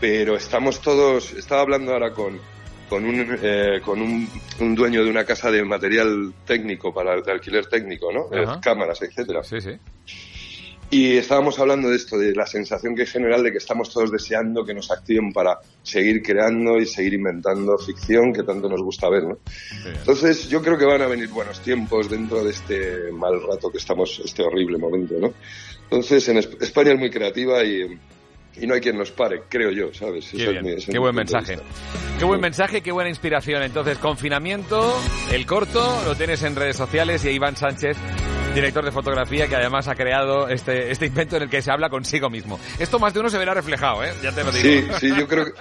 pero 0.00 0.36
estamos 0.36 0.80
todos 0.80 1.32
estaba 1.32 1.62
hablando 1.62 1.92
ahora 1.92 2.12
con 2.12 2.40
con 2.88 3.04
un, 3.04 3.38
eh, 3.42 3.80
con 3.84 4.00
un, 4.00 4.28
un 4.60 4.74
dueño 4.74 5.04
de 5.04 5.10
una 5.10 5.24
casa 5.24 5.50
de 5.50 5.62
material 5.64 6.32
técnico 6.46 6.92
para 6.92 7.20
de 7.20 7.32
alquiler 7.32 7.66
técnico, 7.66 8.10
¿no? 8.12 8.28
Eh, 8.32 8.46
cámaras, 8.62 9.02
etcétera. 9.02 9.44
Sí, 9.44 9.60
sí. 9.60 9.78
Y 10.90 11.18
estábamos 11.18 11.58
hablando 11.58 11.90
de 11.90 11.96
esto, 11.96 12.16
de 12.16 12.34
la 12.34 12.46
sensación 12.46 12.94
que 12.94 13.02
hay 13.02 13.06
general 13.08 13.42
de 13.42 13.52
que 13.52 13.58
estamos 13.58 13.92
todos 13.92 14.10
deseando 14.10 14.64
que 14.64 14.72
nos 14.72 14.90
activen 14.90 15.32
para 15.34 15.58
seguir 15.82 16.22
creando 16.22 16.78
y 16.78 16.86
seguir 16.86 17.12
inventando 17.12 17.76
ficción 17.76 18.32
que 18.32 18.42
tanto 18.42 18.70
nos 18.70 18.80
gusta 18.82 19.10
ver, 19.10 19.24
¿no? 19.24 19.38
Entonces 19.84 20.48
yo 20.48 20.62
creo 20.62 20.78
que 20.78 20.86
van 20.86 21.02
a 21.02 21.06
venir 21.06 21.28
buenos 21.28 21.60
tiempos 21.60 22.08
dentro 22.08 22.42
de 22.42 22.50
este 22.52 23.12
mal 23.12 23.38
rato 23.42 23.70
que 23.70 23.76
estamos, 23.76 24.22
este 24.24 24.42
horrible 24.42 24.78
momento, 24.78 25.14
¿no? 25.20 25.34
Entonces 25.84 26.26
en 26.30 26.38
Esp- 26.38 26.62
España 26.62 26.92
es 26.92 26.98
muy 26.98 27.10
creativa 27.10 27.62
y, 27.64 27.82
y 28.60 28.66
no 28.66 28.74
hay 28.74 28.80
quien 28.80 28.96
nos 28.98 29.10
pare, 29.10 29.42
creo 29.48 29.70
yo, 29.70 29.92
¿sabes? 29.94 30.28
Qué 30.30 30.56
es 30.58 30.62
mi- 30.62 30.76
qué 30.92 30.98
buen 30.98 31.14
mensaje. 31.14 31.58
Qué 32.18 32.24
buen 32.24 32.40
mensaje, 32.40 32.80
qué 32.82 32.92
buena 32.92 33.08
inspiración. 33.10 33.62
Entonces, 33.62 33.98
confinamiento, 33.98 34.98
el 35.32 35.46
corto, 35.46 36.02
lo 36.04 36.14
tienes 36.14 36.42
en 36.42 36.56
redes 36.56 36.76
sociales 36.76 37.24
y 37.24 37.28
Iván 37.30 37.56
Sánchez, 37.56 37.96
director 38.54 38.84
de 38.84 38.90
fotografía, 38.92 39.46
que 39.46 39.56
además 39.56 39.86
ha 39.88 39.94
creado 39.94 40.48
este, 40.48 40.90
este 40.90 41.06
invento 41.06 41.36
en 41.36 41.42
el 41.44 41.50
que 41.50 41.62
se 41.62 41.70
habla 41.70 41.88
consigo 41.88 42.28
mismo. 42.30 42.58
Esto 42.78 42.98
más 42.98 43.14
de 43.14 43.20
uno 43.20 43.28
se 43.30 43.38
verá 43.38 43.54
reflejado, 43.54 44.02
¿eh? 44.04 44.12
Ya 44.22 44.32
te 44.34 44.42
lo 44.42 44.50
digo. 44.50 44.94
Sí, 44.98 45.08
sí, 45.08 45.16
yo 45.16 45.28
creo 45.28 45.44
que... 45.46 45.52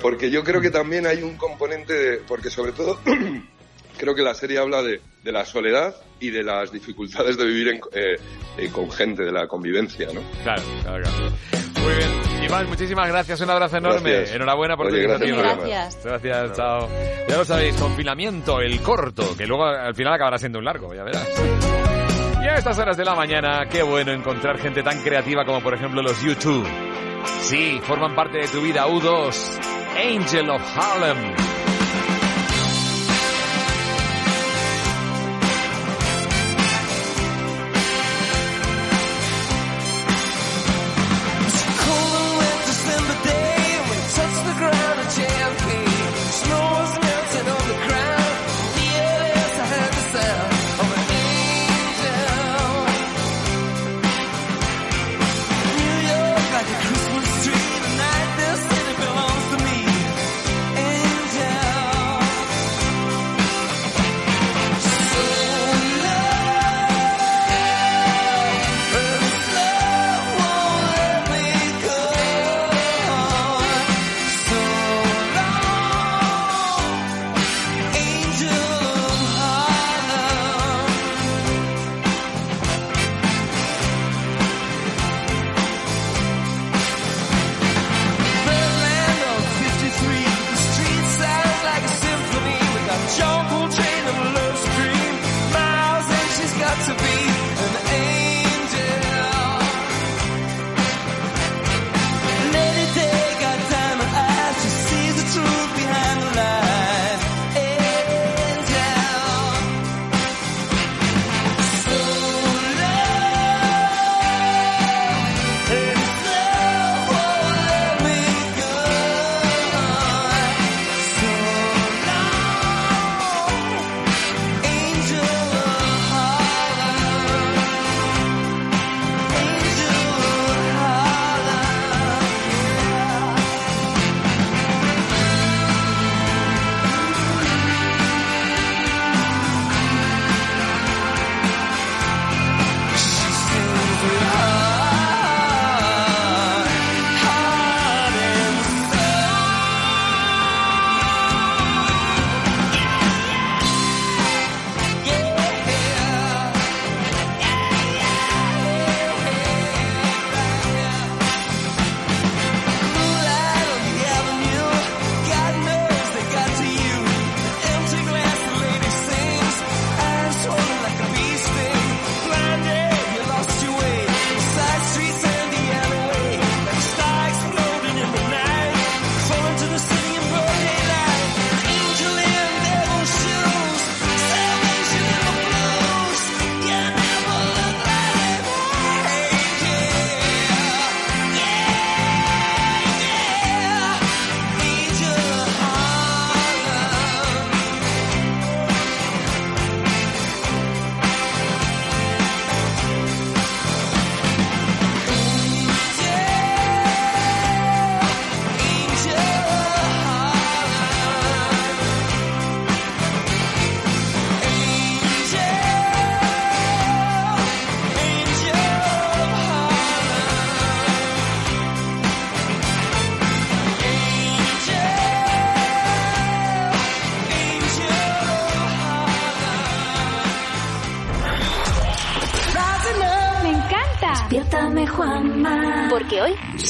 Porque 0.00 0.30
yo 0.30 0.42
creo 0.42 0.60
que 0.60 0.70
también 0.70 1.06
hay 1.06 1.22
un 1.22 1.36
componente, 1.36 1.92
de- 1.92 2.16
porque 2.26 2.50
sobre 2.50 2.72
todo 2.72 2.98
creo 3.98 4.14
que 4.14 4.22
la 4.22 4.34
serie 4.34 4.58
habla 4.58 4.82
de, 4.82 5.00
de 5.22 5.32
la 5.32 5.44
soledad 5.44 5.94
y 6.20 6.30
de 6.30 6.42
las 6.42 6.70
dificultades 6.72 7.36
de 7.36 7.44
vivir 7.44 7.68
en- 7.68 7.80
eh, 7.92 8.16
eh, 8.58 8.68
con 8.72 8.90
gente, 8.90 9.24
de 9.24 9.32
la 9.32 9.46
convivencia, 9.46 10.08
¿no? 10.12 10.20
Claro, 10.42 10.62
claro, 10.82 11.02
claro. 11.02 11.32
Muy 11.82 11.94
bien. 11.96 12.44
Iván, 12.44 12.66
muchísimas 12.68 13.08
gracias. 13.08 13.40
Un 13.40 13.50
abrazo 13.50 13.76
enorme. 13.78 14.10
Gracias. 14.10 14.36
Enhorabuena 14.36 14.76
por 14.76 14.86
Oye, 14.86 15.02
tu 15.02 15.08
gracias 15.08 15.28
iniciativa. 15.30 15.56
Gracias. 15.66 16.04
Gracias, 16.04 16.52
chao. 16.56 16.88
Ya 17.28 17.36
lo 17.36 17.44
sabéis, 17.44 17.76
confinamiento, 17.76 18.60
el 18.60 18.80
corto, 18.80 19.36
que 19.36 19.46
luego 19.46 19.64
al 19.64 19.94
final 19.94 20.14
acabará 20.14 20.38
siendo 20.38 20.58
un 20.60 20.64
largo, 20.64 20.94
ya 20.94 21.02
verás. 21.04 21.28
Y 22.42 22.46
a 22.46 22.54
estas 22.56 22.78
horas 22.78 22.96
de 22.96 23.04
la 23.04 23.14
mañana, 23.14 23.66
qué 23.70 23.82
bueno 23.82 24.12
encontrar 24.12 24.58
gente 24.58 24.82
tan 24.82 25.02
creativa 25.02 25.44
como 25.44 25.62
por 25.62 25.74
ejemplo 25.74 26.02
los 26.02 26.20
YouTube. 26.22 26.66
Sí, 27.40 27.80
forman 27.82 28.14
parte 28.14 28.38
de 28.38 28.48
tu 28.48 28.60
vida 28.60 28.86
U2, 28.86 29.58
Angel 29.96 30.50
of 30.50 30.62
Harlem. 30.76 31.34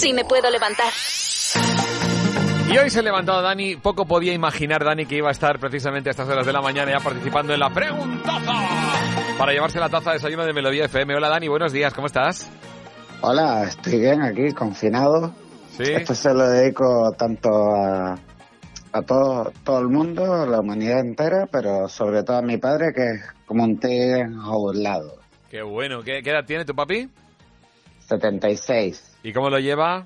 Sí 0.05 0.13
me 0.13 0.25
puedo 0.27 0.51
levantar. 0.51 0.93
Y 2.71 2.77
hoy 2.77 2.91
se 2.91 3.01
ha 3.01 3.03
levantado 3.03 3.41
Dani. 3.41 3.77
Poco 3.77 4.05
podía 4.05 4.35
imaginar 4.35 4.85
Dani 4.85 5.07
que 5.07 5.17
iba 5.17 5.29
a 5.29 5.33
estar 5.33 5.59
precisamente 5.59 6.11
a 6.11 6.13
estas 6.13 6.29
horas 6.29 6.45
de 6.45 6.53
la 6.53 6.61
mañana 6.61 6.93
ya 6.93 7.01
participando 7.03 7.55
en 7.55 7.61
la 7.61 7.71
preguntaza 7.71 8.53
para 9.39 9.53
llevarse 9.53 9.81
la 9.81 9.89
taza 9.89 10.11
de 10.11 10.17
desayuno 10.17 10.45
de 10.45 10.53
Melodía 10.53 10.85
FM. 10.87 11.15
Hola 11.15 11.31
Dani, 11.31 11.49
buenos 11.49 11.73
días, 11.73 11.95
¿cómo 11.95 12.07
estás? 12.07 12.51
Hola, 13.23 13.65
estoy 13.65 13.99
bien 13.99 14.21
aquí, 14.21 14.53
confinado. 14.53 15.33
Sí. 15.71 15.85
Esto 15.85 16.15
se 16.15 16.35
lo 16.35 16.51
dedico 16.51 17.13
tanto 17.17 17.49
a, 17.49 18.19
a 18.93 19.03
todo, 19.03 19.53
todo 19.65 19.79
el 19.79 19.89
mundo, 19.89 20.35
a 20.35 20.47
la 20.47 20.61
humanidad 20.61 21.01
entera, 21.01 21.47
pero 21.51 21.89
sobre 21.89 22.23
todo 22.25 22.37
a 22.37 22.43
mi 22.43 22.59
padre, 22.59 22.93
que 22.95 23.11
es 23.13 23.23
como 23.47 23.65
un 23.65 23.79
tigre 23.79 24.21
enjaulado. 24.21 25.17
Qué 25.51 25.63
bueno. 25.63 26.03
¿Qué, 26.03 26.21
qué 26.23 26.31
edad 26.31 26.45
tiene 26.45 26.67
tu 26.67 26.75
papi? 26.75 27.09
76. 28.01 29.14
¿Y 29.25 29.33
cómo 29.33 29.51
lo 29.51 29.59
lleva? 29.59 30.05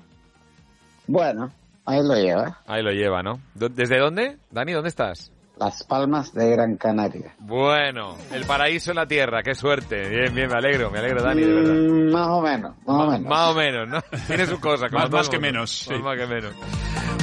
Bueno, 1.05 1.51
ahí 1.85 2.01
lo 2.01 2.15
lleva. 2.15 2.57
Ahí 2.65 2.81
lo 2.81 2.91
lleva, 2.91 3.21
¿no? 3.21 3.39
¿Dó- 3.53 3.69
¿Desde 3.69 3.99
dónde? 3.99 4.37
Dani, 4.49 4.71
¿dónde 4.73 4.89
estás? 4.89 5.31
Las 5.57 5.83
Palmas 5.83 6.33
de 6.33 6.49
Gran 6.51 6.77
Canaria. 6.77 7.35
Bueno, 7.39 8.15
el 8.31 8.45
paraíso 8.45 8.91
en 8.91 8.95
la 8.95 9.05
tierra, 9.05 9.43
qué 9.43 9.53
suerte. 9.55 10.07
Bien, 10.07 10.33
bien, 10.33 10.47
me 10.47 10.53
alegro, 10.55 10.89
me 10.89 10.99
alegro, 10.99 11.21
Dani, 11.21 11.41
de 11.41 11.53
verdad. 11.53 11.73
Mm, 11.73 12.11
más 12.13 12.27
o 12.29 12.41
menos, 12.41 12.75
más 12.87 12.95
o 12.95 13.07
menos. 13.11 13.29
Más 13.29 13.49
o 13.49 13.53
menos, 13.55 13.89
¿no? 13.89 14.01
Tiene 14.27 14.45
su 14.45 14.57
cosa. 14.61 14.87
como 14.87 15.01
Más- 15.03 15.11
más 15.11 15.29
que 15.29 15.37
menos, 15.37 15.85
Más, 15.89 15.97
sí. 15.97 16.01
más 16.03 16.17
que 16.17 16.27
menos. 16.27 16.53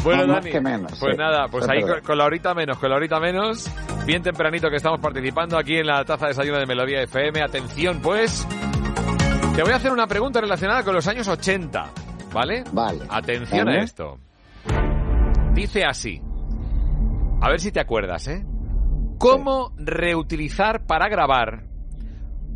Bueno, 0.05 0.27
Más 0.27 0.37
Dani. 0.37 0.51
que 0.53 0.61
menos, 0.61 0.93
Pues 1.01 1.13
sí. 1.13 1.19
nada, 1.19 1.49
pues 1.49 1.65
Es 1.65 1.71
ahí 1.71 1.81
con 2.03 2.19
la 2.19 2.25
horita 2.27 2.53
menos, 2.53 2.79
con 2.79 2.91
la 2.91 2.97
horita 2.97 3.19
menos. 3.19 3.71
Bien 4.05 4.23
tempranito 4.23 4.69
que 4.69 4.77
estamos 4.77 5.01
participando 5.01 5.57
aquí 5.57 5.79
en 5.79 5.87
la 5.87 6.05
taza 6.05 6.27
de 6.27 6.33
desayuno 6.33 6.59
de 6.59 6.67
Melodía 6.67 7.01
FM. 7.05 7.41
Atención, 7.43 8.01
pues. 8.03 8.47
Te 9.57 9.63
voy 9.63 9.73
a 9.73 9.77
hacer 9.77 9.91
una 9.91 10.07
pregunta 10.07 10.39
relacionada 10.43 10.83
con 10.83 10.95
los 10.95 11.09
años 11.09 11.27
80, 11.29 11.91
¿vale? 12.31 12.63
Vale. 12.75 13.07
Atención 13.09 13.67
a 13.71 13.81
esto. 13.81 14.19
Dice 15.55 15.83
así. 15.83 16.21
A 17.41 17.49
ver 17.49 17.59
si 17.59 17.73
te 17.73 17.81
acuerdas, 17.81 18.29
¿eh? 18.29 18.45
¿Cómo 19.17 19.73
reutilizar 19.79 20.85
para 20.85 21.09
grabar 21.09 21.65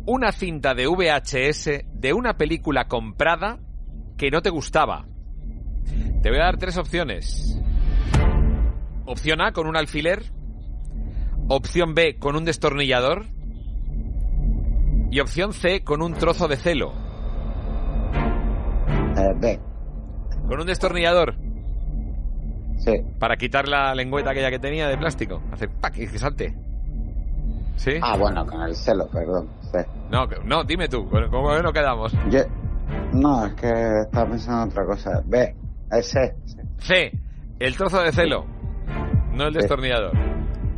una 0.05 0.31
cinta 0.31 0.75
de 0.75 0.85
VHS 0.85 1.85
de 1.91 2.13
una 2.13 2.37
película 2.37 2.87
comprada 2.87 3.57
que 4.15 4.29
no 4.29 4.43
te 4.43 4.51
gustaba? 4.51 5.07
Te 6.21 6.29
voy 6.29 6.37
a 6.37 6.43
dar 6.43 6.57
tres 6.57 6.77
opciones. 6.77 7.59
Opción 9.07 9.41
A 9.41 9.53
con 9.53 9.65
un 9.65 9.75
alfiler. 9.75 10.31
Opción 11.47 11.95
B 11.95 12.19
con 12.19 12.35
un 12.35 12.45
destornillador. 12.45 13.25
Y 15.11 15.19
opción 15.19 15.53
C 15.53 15.83
con 15.83 16.01
un 16.01 16.13
trozo 16.13 16.47
de 16.47 16.55
celo. 16.57 16.93
Eh, 19.17 19.33
B. 19.35 19.59
Con 20.47 20.59
un 20.61 20.65
destornillador. 20.65 21.35
Sí. 22.77 22.93
Para 23.19 23.35
quitar 23.37 23.67
la 23.67 23.93
lengüeta 23.93 24.31
aquella 24.31 24.49
que 24.49 24.57
tenía 24.59 24.87
de 24.87 24.97
plástico. 24.97 25.41
Hace 25.51 25.67
¡pac! 25.67 25.95
y 25.97 26.07
que 26.07 26.17
salte. 26.17 26.55
¿Sí? 27.75 27.91
Ah, 28.01 28.15
bueno, 28.17 28.45
con 28.45 28.61
el 28.61 28.75
celo, 28.75 29.07
perdón. 29.09 29.49
Sí. 29.71 29.77
No, 30.09 30.25
no, 30.45 30.63
dime 30.63 30.87
tú. 30.87 31.03
Bueno, 31.05 31.29
¿Cómo 31.29 31.53
no 31.61 31.71
quedamos? 31.71 32.13
Yo- 32.29 32.39
No, 33.13 33.45
es 33.45 33.53
que 33.53 34.01
estaba 34.01 34.29
pensando 34.29 34.63
en 34.63 34.69
otra 34.69 34.85
cosa. 34.85 35.21
B. 35.25 35.55
Ese. 35.91 36.35
C. 36.79 37.11
El 37.59 37.75
trozo 37.75 38.01
de 38.01 38.11
celo. 38.11 38.45
No 39.33 39.47
el 39.47 39.53
destornillador. 39.53 40.11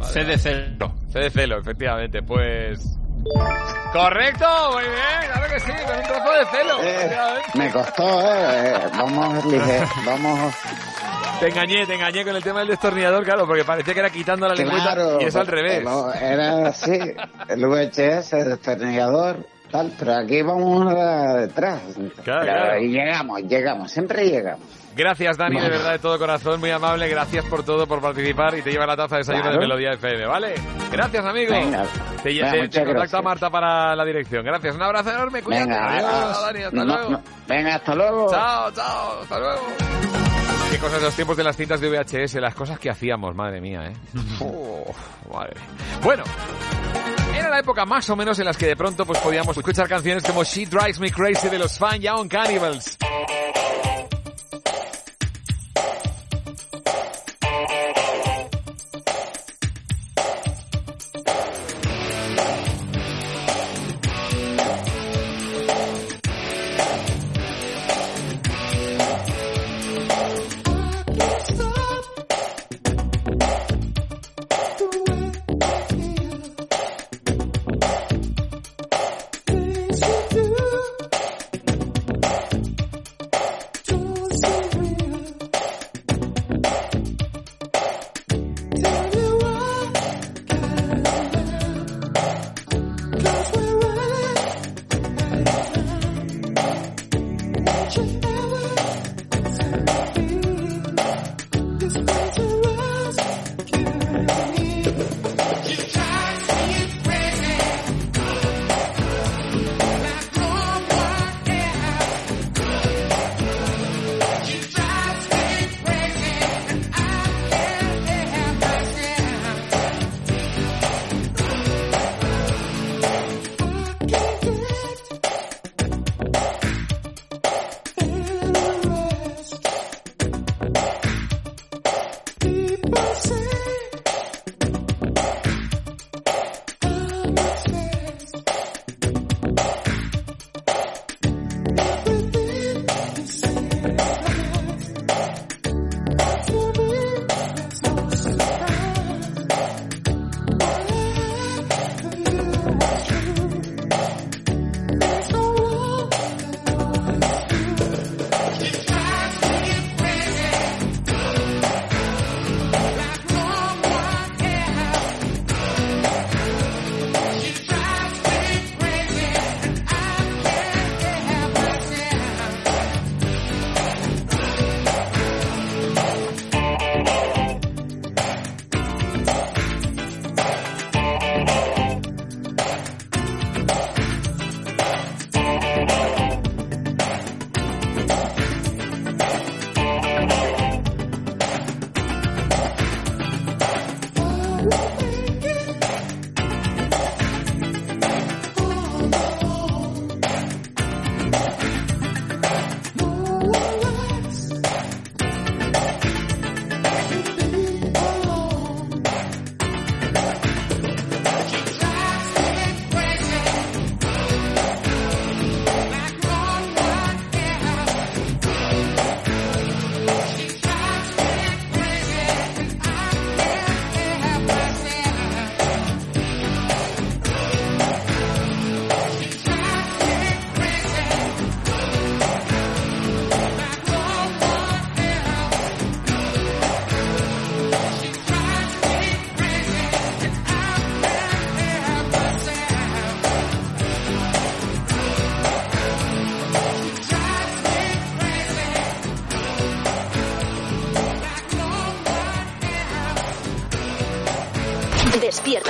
C 0.02 0.24
de 0.24 0.38
celo. 0.38 0.94
C 1.08 1.20
de 1.20 1.30
celo, 1.30 1.60
efectivamente. 1.60 2.22
Pues... 2.24 3.00
Correcto, 3.92 4.46
muy 4.74 4.84
bien, 4.84 5.32
claro 5.32 5.54
que 5.54 5.60
sí, 5.60 5.72
con 5.86 5.98
un 5.98 6.04
trozo 6.04 6.32
de 6.34 6.46
celo. 6.48 6.82
efectivamente. 6.82 7.50
Me 7.58 7.72
costó, 7.72 8.22
eh. 8.22 8.74
eh, 8.76 8.78
Vamos, 8.98 9.46
lige- 9.46 9.88
vamos. 10.06 10.54
Te 11.40 11.50
engañé, 11.50 11.86
te 11.86 11.96
engañé 11.96 12.24
con 12.24 12.36
el 12.36 12.44
tema 12.44 12.60
del 12.60 12.70
destornillador, 12.70 13.24
claro, 13.24 13.46
porque 13.46 13.64
parecía 13.64 13.94
que 13.94 14.00
era 14.00 14.10
quitando 14.10 14.48
la 14.48 14.56
lengüeta 14.56 14.94
Claro, 14.94 15.22
y 15.22 15.26
es 15.26 15.36
al 15.36 15.48
revés. 15.48 15.80
pero 15.84 16.14
Era 16.14 16.68
así, 16.70 16.92
el 17.50 17.66
VHS, 17.68 18.34
el 18.34 18.50
destornillador, 18.50 19.46
tal, 19.72 19.92
pero 20.00 20.16
aquí 20.16 20.42
vamos 20.42 20.94
detrás. 21.42 21.82
Claro, 22.24 22.42
claro. 22.46 22.80
Y 22.80 22.88
llegamos, 22.90 23.42
llegamos, 23.44 23.92
siempre 23.92 24.26
llegamos. 24.30 24.66
Gracias, 24.96 25.38
Dani, 25.38 25.60
de 25.60 25.70
verdad, 25.70 25.92
de 25.94 26.00
todo 26.00 26.20
corazón, 26.20 26.60
muy 26.60 26.70
amable. 26.70 27.08
Gracias 27.10 27.44
por 27.46 27.64
todo, 27.64 27.88
por 27.88 28.00
participar 28.00 28.56
y 28.58 28.62
te 28.62 28.72
lleva 28.72 28.86
la 28.86 28.96
taza 28.96 29.16
de 29.16 29.20
desayuno 29.22 29.44
Claro. 29.44 29.60
de 29.60 29.68
Melodía 29.68 29.92
FM, 29.94 30.26
¿vale? 30.28 30.54
Gracias, 30.92 31.26
amigo. 31.26 31.52
Venga. 31.52 31.84
te, 32.22 32.30
Venga, 32.30 32.52
te- 32.52 32.58
te 32.60 32.80
contacta 32.80 32.92
gracias. 32.94 33.24
Marta 33.24 33.50
para 33.50 33.96
la 33.96 34.06
dirección. 34.06 34.46
Gracias, 34.46 34.76
un 34.76 34.84
abrazo 34.84 35.10
enorme, 35.12 35.42
cuídate. 35.42 35.66
Venga, 35.66 35.90
Adiós, 35.96 36.12
adiós. 36.14 36.42
Dani, 36.44 36.64
hasta 36.64 36.78
No, 36.78 36.86
luego. 36.86 37.10
no, 37.10 37.24
venga, 37.48 37.76
hasta 37.76 37.96
luego. 37.96 38.28
Chao, 38.30 38.72
chao, 38.72 39.22
hasta 39.24 39.40
luego. 39.40 39.62
Qué 40.72 40.78
cosas 40.80 41.00
de 41.00 41.06
los 41.06 41.16
tiempos 41.16 41.38
de 41.38 41.44
las 41.44 41.56
cintas 41.58 41.82
de 41.82 41.90
VHS, 41.90 42.36
las 42.42 42.56
cosas 42.56 42.80
que 42.80 42.90
hacíamos, 42.90 43.36
madre 43.36 43.62
mía, 43.62 43.86
¿eh? 43.88 43.94
Uf, 44.44 44.98
madre. 45.34 45.54
Bueno, 46.04 46.24
era 47.36 47.50
la 47.50 47.60
época 47.60 47.86
más 47.86 48.08
o 48.12 48.16
menos 48.16 48.38
en 48.40 48.46
las 48.46 48.58
que 48.58 48.68
de 48.68 48.76
pronto 48.76 49.06
pues 49.06 49.20
podíamos 49.20 49.58
escuchar 49.58 49.88
canciones 49.88 50.24
como 50.24 50.44
She 50.44 50.66
Drives 50.68 51.00
Me 51.00 51.12
Crazy 51.12 51.50
de 51.50 51.58
los 51.60 51.78
Fine 51.80 52.00
Young 52.00 52.28
Cannibals. 52.30 52.98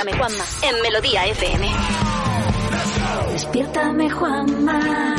Despiértame 0.04 0.18
Juanma 0.18 0.44
en 0.68 0.82
Melodía 0.82 1.26
FM. 1.28 1.66
Despiértame, 3.32 4.10
Juanma. 4.10 5.14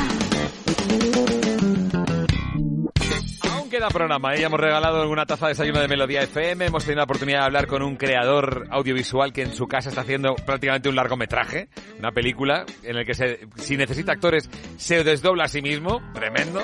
Aún 3.51 3.69
queda 3.71 3.87
programa, 3.87 4.35
¿eh? 4.35 4.41
Ya 4.41 4.45
hemos 4.45 4.59
regalado 4.59 5.09
una 5.09 5.25
taza 5.25 5.47
de 5.47 5.53
desayuno 5.53 5.79
de 5.79 5.87
Melodía 5.87 6.21
FM, 6.21 6.65
hemos 6.65 6.83
tenido 6.83 6.99
la 6.99 7.05
oportunidad 7.05 7.39
de 7.39 7.45
hablar 7.45 7.65
con 7.65 7.81
un 7.81 7.95
creador 7.95 8.67
audiovisual 8.69 9.33
que 9.33 9.41
en 9.41 9.55
su 9.55 9.65
casa 9.67 9.89
está 9.89 10.01
haciendo 10.01 10.35
prácticamente 10.35 10.87
un 10.87 10.95
largometraje, 10.95 11.67
una 11.97 12.11
película 12.11 12.65
en 12.83 12.97
el 12.97 13.07
que 13.07 13.15
se, 13.15 13.39
si 13.55 13.77
necesita 13.77 14.11
actores 14.11 14.51
se 14.77 15.03
desdobla 15.03 15.45
a 15.45 15.47
sí 15.47 15.63
mismo, 15.63 15.99
tremendo. 16.13 16.61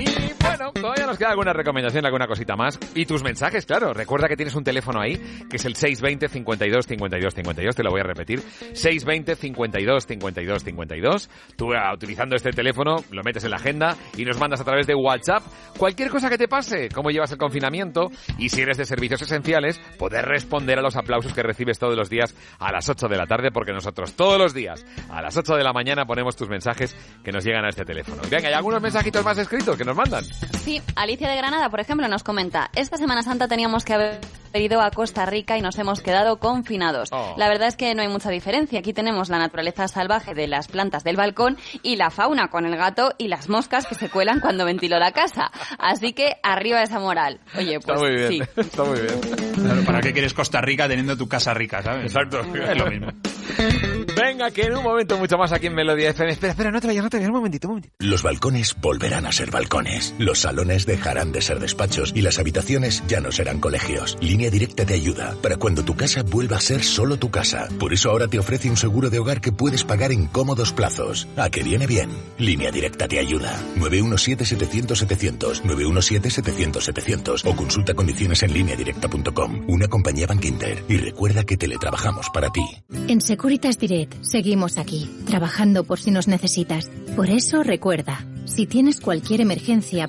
Y 0.00 0.32
bueno, 0.42 0.72
todavía 0.72 1.06
nos 1.06 1.18
queda 1.18 1.30
alguna 1.30 1.52
recomendación, 1.52 2.04
alguna 2.06 2.26
cosita 2.26 2.56
más. 2.56 2.78
Y 2.94 3.06
tus 3.06 3.22
mensajes, 3.22 3.66
claro. 3.66 3.92
Recuerda 3.92 4.28
que 4.28 4.36
tienes 4.36 4.54
un 4.54 4.64
teléfono 4.64 5.00
ahí, 5.00 5.16
que 5.48 5.56
es 5.56 5.64
el 5.64 5.76
620 5.76 6.28
52 6.28 6.86
52 6.86 7.34
52. 7.34 7.76
Te 7.76 7.82
lo 7.82 7.90
voy 7.90 8.00
a 8.00 8.04
repetir. 8.04 8.40
620 8.40 9.36
52 9.36 10.06
52 10.06 10.64
52. 10.64 11.30
Tú, 11.56 11.72
ah, 11.74 11.92
utilizando 11.94 12.36
este 12.36 12.50
teléfono, 12.50 12.96
lo 13.10 13.22
metes 13.22 13.44
en 13.44 13.50
la 13.50 13.56
agenda 13.56 13.96
y 14.16 14.24
nos 14.24 14.38
mandas 14.38 14.60
a 14.60 14.64
través 14.64 14.86
de 14.86 14.94
WhatsApp 14.94 15.42
cualquier 15.76 16.10
cosa 16.10 16.28
que 16.28 16.38
te 16.38 16.48
pase, 16.48 16.88
cómo 16.88 17.10
llevas 17.10 17.32
el 17.32 17.38
confinamiento 17.38 18.10
y 18.38 18.48
si 18.48 18.62
eres 18.62 18.76
de 18.76 18.84
servicios 18.84 19.22
esenciales, 19.22 19.78
poder 19.98 20.24
responder 20.24 20.78
a 20.78 20.82
los 20.82 20.96
aplausos 20.96 21.32
que 21.32 21.42
recibes 21.42 21.78
todos 21.78 21.96
los 21.96 22.08
días 22.10 22.34
a 22.58 22.72
las 22.72 22.88
8 22.88 23.08
de 23.08 23.16
la 23.16 23.26
tarde, 23.26 23.50
porque 23.50 23.72
nosotros 23.72 24.14
todos 24.14 24.38
los 24.38 24.54
días 24.54 24.84
a 25.10 25.22
las 25.22 25.36
8 25.36 25.56
de 25.56 25.64
la 25.64 25.72
mañana 25.72 26.06
ponemos 26.06 26.36
tus 26.36 26.48
mensajes 26.48 26.96
que 27.24 27.32
nos 27.32 27.44
llegan 27.44 27.64
a 27.64 27.68
este 27.68 27.84
teléfono. 27.84 28.22
Venga, 28.30 28.48
hay 28.48 28.54
algunos 28.54 28.80
mensajitos 28.80 29.24
más 29.24 29.38
escritos 29.38 29.76
que 29.76 29.84
nos 29.84 29.89
mandan. 29.94 30.24
Sí, 30.64 30.80
Alicia 30.96 31.28
de 31.28 31.36
Granada, 31.36 31.70
por 31.70 31.80
ejemplo, 31.80 32.06
nos 32.08 32.22
comenta, 32.22 32.70
esta 32.74 32.96
Semana 32.96 33.22
Santa 33.22 33.48
teníamos 33.48 33.84
que 33.84 33.94
haber 33.94 34.20
ido 34.58 34.80
a 34.80 34.90
Costa 34.90 35.26
Rica 35.26 35.56
y 35.56 35.62
nos 35.62 35.78
hemos 35.78 36.00
quedado 36.00 36.38
confinados. 36.38 37.10
Oh. 37.12 37.34
La 37.36 37.48
verdad 37.48 37.68
es 37.68 37.76
que 37.76 37.94
no 37.94 38.02
hay 38.02 38.08
mucha 38.08 38.30
diferencia. 38.30 38.80
Aquí 38.80 38.92
tenemos 38.92 39.28
la 39.28 39.38
naturaleza 39.38 39.86
salvaje 39.86 40.34
de 40.34 40.48
las 40.48 40.68
plantas 40.68 41.04
del 41.04 41.16
balcón 41.16 41.56
y 41.82 41.96
la 41.96 42.10
fauna 42.10 42.48
con 42.48 42.66
el 42.66 42.76
gato 42.76 43.12
y 43.18 43.28
las 43.28 43.48
moscas 43.48 43.86
que 43.86 43.94
se 43.94 44.08
cuelan 44.08 44.40
cuando 44.40 44.64
ventilo 44.64 44.98
la 44.98 45.12
casa. 45.12 45.50
Así 45.78 46.12
que 46.12 46.36
arriba 46.42 46.82
esa 46.82 46.98
moral. 46.98 47.40
Oye, 47.56 47.78
pues 47.80 47.96
Está 47.96 48.06
muy 48.06 48.16
bien, 48.16 48.28
sí. 48.28 48.40
está 48.60 48.84
muy 48.84 49.00
bien. 49.00 49.20
Claro, 49.54 49.84
¿Para 49.84 50.00
qué 50.00 50.12
quieres 50.12 50.34
Costa 50.34 50.60
Rica 50.60 50.88
teniendo 50.88 51.16
tu 51.16 51.28
casa 51.28 51.54
rica, 51.54 51.82
sabes? 51.82 52.06
Exacto. 52.06 52.40
Es 52.40 52.78
lo 52.78 52.86
mismo. 52.86 53.08
Venga, 54.16 54.50
que 54.50 54.62
en 54.62 54.76
un 54.76 54.82
momento 54.82 55.16
mucho 55.18 55.36
más 55.36 55.52
aquí 55.52 55.66
en 55.66 55.74
Melodía 55.74 56.10
FM. 56.10 56.32
Espera, 56.32 56.52
espera, 56.52 56.70
no 56.70 56.80
te 56.80 56.86
vayas, 56.86 57.02
no 57.02 57.10
te 57.10 57.16
vayas, 57.18 57.28
un 57.28 57.36
momentito, 57.36 57.68
un 57.68 57.72
momentito. 57.72 57.94
Los 58.00 58.22
balcones 58.22 58.76
volverán 58.80 59.26
a 59.26 59.32
ser 59.32 59.50
balcones, 59.50 59.79
los 60.18 60.40
salones 60.40 60.86
dejarán 60.86 61.32
de 61.32 61.42
ser 61.42 61.60
despachos 61.60 62.12
y 62.14 62.22
las 62.22 62.38
habitaciones 62.38 63.02
ya 63.08 63.20
no 63.20 63.32
serán 63.32 63.60
colegios. 63.60 64.16
Línea 64.20 64.50
Directa 64.50 64.84
te 64.84 64.94
ayuda 64.94 65.36
para 65.42 65.56
cuando 65.56 65.84
tu 65.84 65.94
casa 65.96 66.22
vuelva 66.22 66.56
a 66.56 66.60
ser 66.60 66.82
solo 66.82 67.16
tu 67.16 67.30
casa. 67.30 67.68
Por 67.78 67.92
eso 67.92 68.10
ahora 68.10 68.28
te 68.28 68.38
ofrece 68.38 68.70
un 68.70 68.76
seguro 68.76 69.10
de 69.10 69.18
hogar 69.18 69.40
que 69.40 69.52
puedes 69.52 69.84
pagar 69.84 70.12
en 70.12 70.26
cómodos 70.26 70.72
plazos. 70.72 71.28
¿A 71.36 71.50
que 71.50 71.62
viene 71.62 71.86
bien? 71.86 72.10
Línea 72.38 72.70
Directa 72.70 73.08
te 73.08 73.18
ayuda. 73.18 73.58
917-700-700, 73.76 75.62
917-700-700 75.62 77.42
o 77.44 77.56
consulta 77.56 77.94
condiciones 77.94 78.42
en 78.42 78.52
lineadirecta.com. 78.54 79.64
Una 79.68 79.88
compañía 79.88 80.26
Bank 80.26 80.44
Inter. 80.44 80.84
Y 80.88 80.96
recuerda 80.96 81.44
que 81.44 81.56
teletrabajamos 81.56 82.28
para 82.30 82.50
ti. 82.50 82.64
En 83.08 83.20
Securitas 83.20 83.78
Direct 83.78 84.14
seguimos 84.22 84.78
aquí, 84.78 85.10
trabajando 85.26 85.84
por 85.84 86.00
si 86.00 86.10
nos 86.10 86.28
necesitas. 86.28 86.90
Por 87.16 87.30
eso 87.30 87.62
recuerda, 87.62 88.24
si 88.44 88.66
tienes 88.66 89.00
cualquier 89.00 89.40
emergencia, 89.40 89.59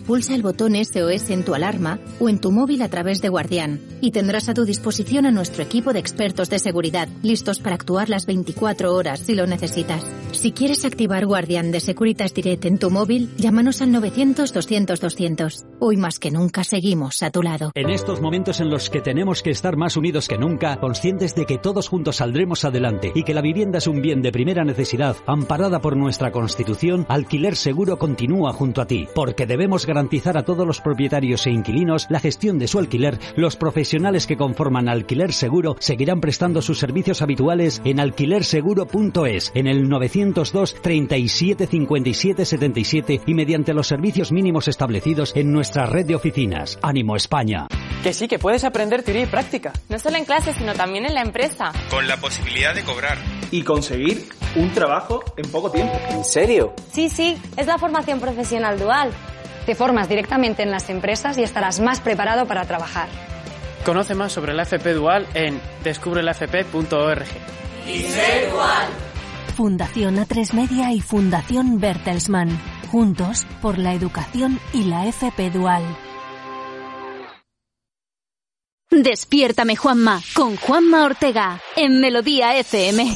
pulsa 0.06 0.36
el 0.36 0.42
botón 0.42 0.74
SOS 0.76 1.30
en 1.30 1.44
tu 1.44 1.54
alarma 1.54 2.00
o 2.20 2.30
en 2.30 2.40
tu 2.40 2.52
móvil 2.52 2.82
a 2.82 2.90
través 2.90 3.22
de 3.22 3.30
Guardián 3.30 3.80
y 4.02 4.12
tendrás 4.12 4.50
a 4.50 4.54
tu 4.54 4.66
disposición 4.66 5.26
a 5.26 5.32
nuestro 5.32 5.64
equipo 5.64 5.94
de 5.94 6.00
expertos 6.00 6.50
de 6.50 6.60
seguridad, 6.60 7.08
listos 7.22 7.60
para 7.60 7.76
actuar 7.76 8.10
las 8.10 8.26
24 8.26 8.94
horas 8.94 9.20
si 9.20 9.36
lo 9.36 9.46
necesitas. 9.48 10.04
Si 10.32 10.52
quieres 10.52 10.86
activar 10.86 11.26
Guardián 11.26 11.72
de 11.72 11.80
Securitas 11.80 12.34
Direct 12.34 12.66
en 12.66 12.78
tu 12.78 12.90
móvil, 12.90 13.30
llámanos 13.38 13.82
al 13.82 13.92
900-200-200. 13.92 15.66
Hoy 15.80 15.98
más 15.98 16.20
que 16.20 16.32
nunca 16.32 16.64
seguimos 16.64 17.22
a 17.22 17.30
tu 17.30 17.44
lado. 17.44 17.72
En 17.76 17.90
estos 17.90 18.22
momentos 18.22 18.60
en 18.60 18.70
los 18.70 18.90
que 18.90 19.02
tenemos 19.02 19.44
que 19.44 19.52
estar 19.52 19.78
más 19.78 19.98
unidos 19.98 20.28
que 20.28 20.38
nunca, 20.38 20.80
conscientes 20.80 21.36
de 21.36 21.46
que 21.46 21.58
todos 21.58 21.90
juntos 21.90 22.18
saldremos 22.18 22.66
adelante 22.66 23.12
y 23.14 23.24
que 23.24 23.34
la 23.34 23.42
vivienda 23.42 23.78
es 23.78 23.88
un 23.88 24.02
bien 24.02 24.22
de 24.22 24.32
primera 24.32 24.64
necesidad, 24.64 25.18
amparada 25.28 25.80
por 25.80 25.98
nuestra 25.98 26.32
Constitución, 26.32 27.06
Alquiler 27.10 27.56
Seguro 27.56 27.98
continúa 27.98 28.54
junto 28.54 28.82
a 28.82 28.88
ti, 28.88 29.08
porque 29.14 29.41
debemos 29.46 29.86
garantizar 29.86 30.38
a 30.38 30.44
todos 30.44 30.66
los 30.66 30.82
propietarios 30.82 31.48
e 31.48 31.52
inquilinos 31.52 32.08
la 32.10 32.20
gestión 32.20 32.60
de 32.60 32.68
su 32.68 32.80
alquiler. 32.80 33.20
Los 33.36 33.56
profesionales 33.56 34.28
que 34.28 34.38
conforman 34.38 34.90
Alquiler 34.90 35.34
Seguro 35.34 35.76
seguirán 35.80 36.22
prestando 36.22 36.62
sus 36.62 36.80
servicios 36.80 37.22
habituales 37.22 37.82
en 37.86 38.00
alquilerseguro.es, 38.00 39.52
en 39.56 39.68
el 39.68 39.88
902 39.88 40.76
37 40.82 41.68
57 41.68 42.46
77 42.46 43.22
y 43.26 43.34
mediante 43.34 43.74
los 43.74 43.88
servicios 43.88 44.32
mínimos 44.32 44.68
establecidos 44.68 45.36
en 45.36 45.52
nuestra 45.52 45.86
red 45.86 46.06
de 46.06 46.16
oficinas. 46.16 46.80
Ánimo 46.82 47.16
España. 47.16 47.68
Que 48.04 48.14
sí, 48.14 48.28
que 48.28 48.40
puedes 48.40 48.64
aprender 48.64 49.04
teoría 49.04 49.24
y 49.24 49.28
práctica. 49.28 49.74
No 49.90 50.00
solo 50.00 50.18
en 50.18 50.26
clase, 50.26 50.54
sino 50.54 50.74
también 50.74 51.06
en 51.06 51.14
la 51.14 51.22
empresa. 51.22 51.72
Con 51.90 52.08
la 52.08 52.18
posibilidad 52.18 52.74
de 52.74 52.84
cobrar. 52.84 53.18
Y 53.52 53.62
conseguir 53.64 54.28
un 54.56 54.72
trabajo 54.72 55.24
en 55.38 55.50
poco 55.52 55.72
tiempo. 55.72 55.94
¿En 56.10 56.24
serio? 56.24 56.74
Sí, 56.92 57.10
sí, 57.10 57.38
es 57.58 57.68
la 57.68 57.78
formación 57.78 58.20
profesional 58.20 58.80
dual. 58.80 59.12
Te 59.66 59.76
formas 59.76 60.10
directamente 60.10 60.64
en 60.64 60.72
las 60.72 60.90
empresas 60.90 61.38
y 61.38 61.44
estarás 61.44 61.80
más 61.80 62.02
preparado 62.02 62.46
para 62.48 62.66
trabajar. 62.66 63.08
Conoce 63.86 64.16
más 64.16 64.32
sobre 64.32 64.54
la 64.54 64.64
FP 64.64 64.94
Dual 64.94 65.28
en 65.34 65.60
descubrelafp.org. 65.84 67.26
Y 67.88 68.00
sé 68.00 68.50
dual. 68.52 68.88
Fundación 69.56 70.18
A3 70.18 70.54
Media 70.54 70.94
y 70.94 71.02
Fundación 71.02 71.80
Bertelsmann. 71.80 72.60
Juntos 72.92 73.46
por 73.62 73.78
la 73.78 73.94
educación 73.94 74.60
y 74.74 74.84
la 74.84 75.08
FP 75.08 75.50
Dual. 75.52 75.84
Despiértame 78.92 79.78
Juanma 79.78 80.22
con 80.36 80.58
Juanma 80.58 81.06
Ortega 81.06 81.62
en 81.78 82.02
Melodía 82.02 82.58
FM. 82.58 83.16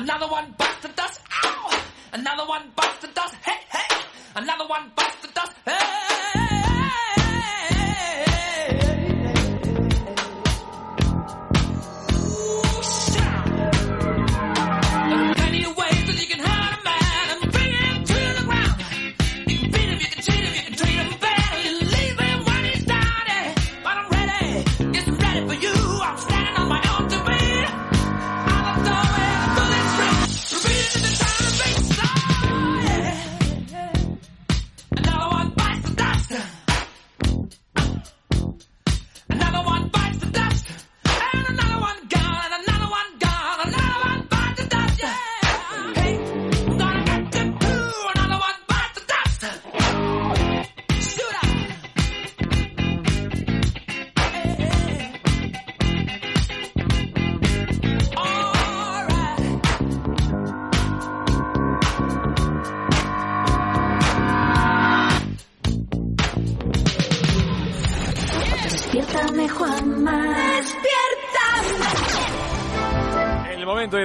Another 0.00 0.28
one 0.28 0.54
bites 0.56 0.80
the 0.80 0.88
dust. 0.88 1.20
Ow! 1.44 1.82
Another 2.14 2.46
one 2.46 2.72
bites 2.74 3.00
the 3.02 3.08
dust. 3.08 3.34
Hey, 3.44 3.60
hey! 3.68 3.96
Another 4.34 4.66
one 4.66 4.90
bites 4.96 5.16
the 5.16 5.28
dust. 5.28 5.52
Hey! 5.66 6.09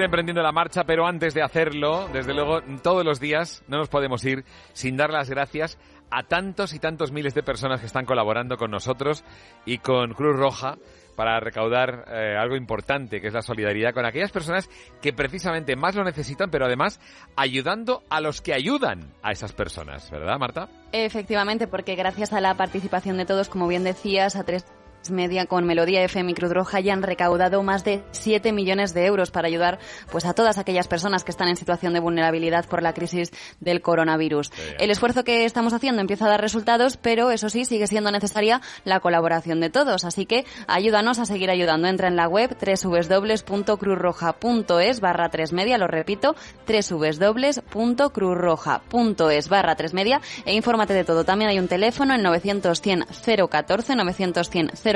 Emprendiendo 0.05 0.41
la 0.41 0.51
marcha, 0.51 0.83
pero 0.85 1.05
antes 1.05 1.33
de 1.33 1.41
hacerlo, 1.41 2.07
desde 2.13 2.33
luego, 2.33 2.61
todos 2.81 3.03
los 3.03 3.19
días 3.19 3.63
no 3.67 3.77
nos 3.77 3.89
podemos 3.89 4.23
ir 4.25 4.45
sin 4.73 4.97
dar 4.97 5.11
las 5.11 5.29
gracias 5.29 5.77
a 6.11 6.23
tantos 6.23 6.73
y 6.73 6.79
tantos 6.79 7.11
miles 7.11 7.33
de 7.33 7.43
personas 7.43 7.79
que 7.79 7.87
están 7.87 8.05
colaborando 8.05 8.57
con 8.57 8.71
nosotros 8.71 9.23
y 9.65 9.79
con 9.79 10.13
Cruz 10.13 10.37
Roja 10.37 10.77
para 11.15 11.39
recaudar 11.39 12.05
eh, 12.09 12.35
algo 12.37 12.55
importante, 12.55 13.21
que 13.21 13.27
es 13.27 13.33
la 13.33 13.41
solidaridad 13.41 13.93
con 13.93 14.05
aquellas 14.05 14.31
personas 14.31 14.69
que 15.01 15.13
precisamente 15.13 15.75
más 15.75 15.95
lo 15.95 16.03
necesitan, 16.03 16.51
pero 16.51 16.65
además 16.65 16.99
ayudando 17.35 18.03
a 18.09 18.21
los 18.21 18.41
que 18.41 18.53
ayudan 18.53 19.13
a 19.23 19.31
esas 19.31 19.53
personas, 19.53 20.11
¿verdad, 20.11 20.37
Marta? 20.37 20.67
Efectivamente, 20.91 21.67
porque 21.67 21.95
gracias 21.95 22.33
a 22.33 22.41
la 22.41 22.55
participación 22.55 23.17
de 23.17 23.25
todos, 23.25 23.49
como 23.49 23.67
bien 23.67 23.83
decías, 23.83 24.35
a 24.35 24.43
tres 24.43 24.65
Media 25.11 25.45
con 25.45 25.65
Melodía 25.65 26.03
FM 26.03 26.31
y 26.31 26.33
Cruz 26.33 26.51
Roja 26.51 26.79
ya 26.79 26.93
han 26.93 27.03
recaudado 27.03 27.61
más 27.63 27.83
de 27.83 28.03
7 28.11 28.53
millones 28.53 28.93
de 28.93 29.05
euros 29.05 29.31
para 29.31 29.47
ayudar 29.47 29.79
pues 30.11 30.25
a 30.25 30.33
todas 30.33 30.57
aquellas 30.57 30.87
personas 30.87 31.23
que 31.23 31.31
están 31.31 31.47
en 31.47 31.55
situación 31.55 31.93
de 31.93 31.99
vulnerabilidad 31.99 32.65
por 32.65 32.83
la 32.83 32.93
crisis 32.93 33.31
del 33.59 33.81
coronavirus. 33.81 34.51
El 34.79 34.89
esfuerzo 34.91 35.23
que 35.23 35.45
estamos 35.45 35.73
haciendo 35.73 36.01
empieza 36.01 36.25
a 36.25 36.29
dar 36.29 36.41
resultados, 36.41 36.97
pero 36.97 37.29
eso 37.31 37.49
sí, 37.49 37.65
sigue 37.65 37.87
siendo 37.87 38.11
necesaria 38.11 38.61
la 38.83 38.99
colaboración 38.99 39.59
de 39.59 39.69
todos. 39.69 40.05
Así 40.05 40.25
que 40.25 40.45
ayúdanos 40.67 41.19
a 41.19 41.25
seguir 41.25 41.49
ayudando. 41.49 41.87
Entra 41.87 42.07
en 42.07 42.15
la 42.15 42.27
web 42.27 42.55
www.cruzroja.es 42.59 44.99
barra 44.99 45.29
3 45.29 45.53
media, 45.53 45.77
lo 45.77 45.85
repito, 45.87 46.35
www.cruzroja.es 46.67 49.49
barra 49.49 49.75
3 49.75 49.93
media 49.93 50.19
e 50.45 50.55
infórmate 50.55 50.93
de 50.93 51.03
todo. 51.03 51.25
También 51.25 51.51
hay 51.51 51.59
un 51.59 51.67
teléfono, 51.67 52.15
el 52.15 52.23
900 52.23 52.81
100 52.81 53.05
014, 53.49 53.95
900 53.95 54.49
100 54.49 54.67
014, 54.67 54.94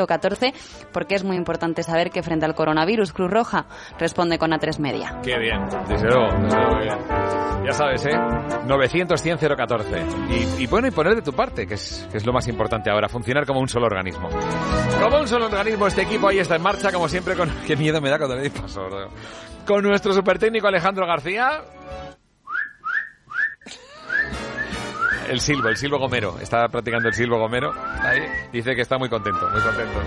porque 0.92 1.16
es 1.16 1.24
muy 1.24 1.38
importante 1.38 1.84
saber 1.84 2.10
que 2.10 2.24
frente 2.24 2.46
al 2.46 2.56
coronavirus 2.56 3.14
Cruz 3.14 3.32
Roja 3.32 3.66
responde 3.98 4.38
con 4.38 4.52
A3 4.52 4.80
Media. 4.80 5.20
Qué 5.24 5.38
bien, 5.38 5.66
desde 5.88 6.08
luego, 6.08 6.28
desde 6.44 6.58
luego 6.58 6.80
bien. 6.80 6.98
Ya 7.66 7.74
sabes, 7.74 8.06
¿eh? 8.06 8.18
900 8.66 9.22
100 9.22 9.38
014. 9.38 10.04
Y, 10.30 10.64
y 10.64 10.68
bueno, 10.68 10.88
y 10.88 10.92
poner 10.92 11.16
de 11.16 11.22
tu 11.22 11.34
parte, 11.34 11.68
que 11.68 11.76
es, 11.76 12.08
que 12.12 12.18
es 12.18 12.26
lo 12.26 12.34
más 12.34 12.48
importante 12.48 12.90
ahora, 12.90 13.08
funcionar 13.10 13.46
como 13.46 13.60
un 13.60 13.68
solo 13.68 13.86
organismo. 13.86 14.30
Como 15.02 15.20
un 15.20 15.28
solo 15.28 15.46
organismo, 15.46 15.88
este 15.88 16.04
equipo 16.04 16.28
ahí 16.28 16.40
está 16.40 16.56
en 16.56 16.62
marcha, 16.62 16.92
como 16.92 17.08
siempre, 17.08 17.36
con... 17.36 17.50
Qué 17.68 17.76
miedo 17.76 18.02
me 18.02 18.10
da 18.10 18.18
cuando 18.18 18.36
le 18.36 18.50
doy 18.50 18.50
paso, 18.50 18.88
¿no? 18.90 19.08
Con 19.66 19.84
nuestro 19.84 20.14
super 20.14 20.40
técnico 20.40 20.68
Alejandro 20.68 21.06
García. 21.06 21.62
El 25.30 25.40
silbo, 25.40 25.70
el 25.70 25.78
silbo 25.78 26.00
gomero. 26.00 26.40
Está 26.40 26.68
practicando 26.70 27.08
el 27.08 27.14
silbo 27.14 27.38
gomero. 27.38 27.72
Ahí. 28.02 28.22
Dice 28.52 28.76
que 28.76 28.82
está 28.82 28.98
muy 28.98 29.10
contento, 29.10 29.48
muy 29.52 29.62
contento. 29.62 30.00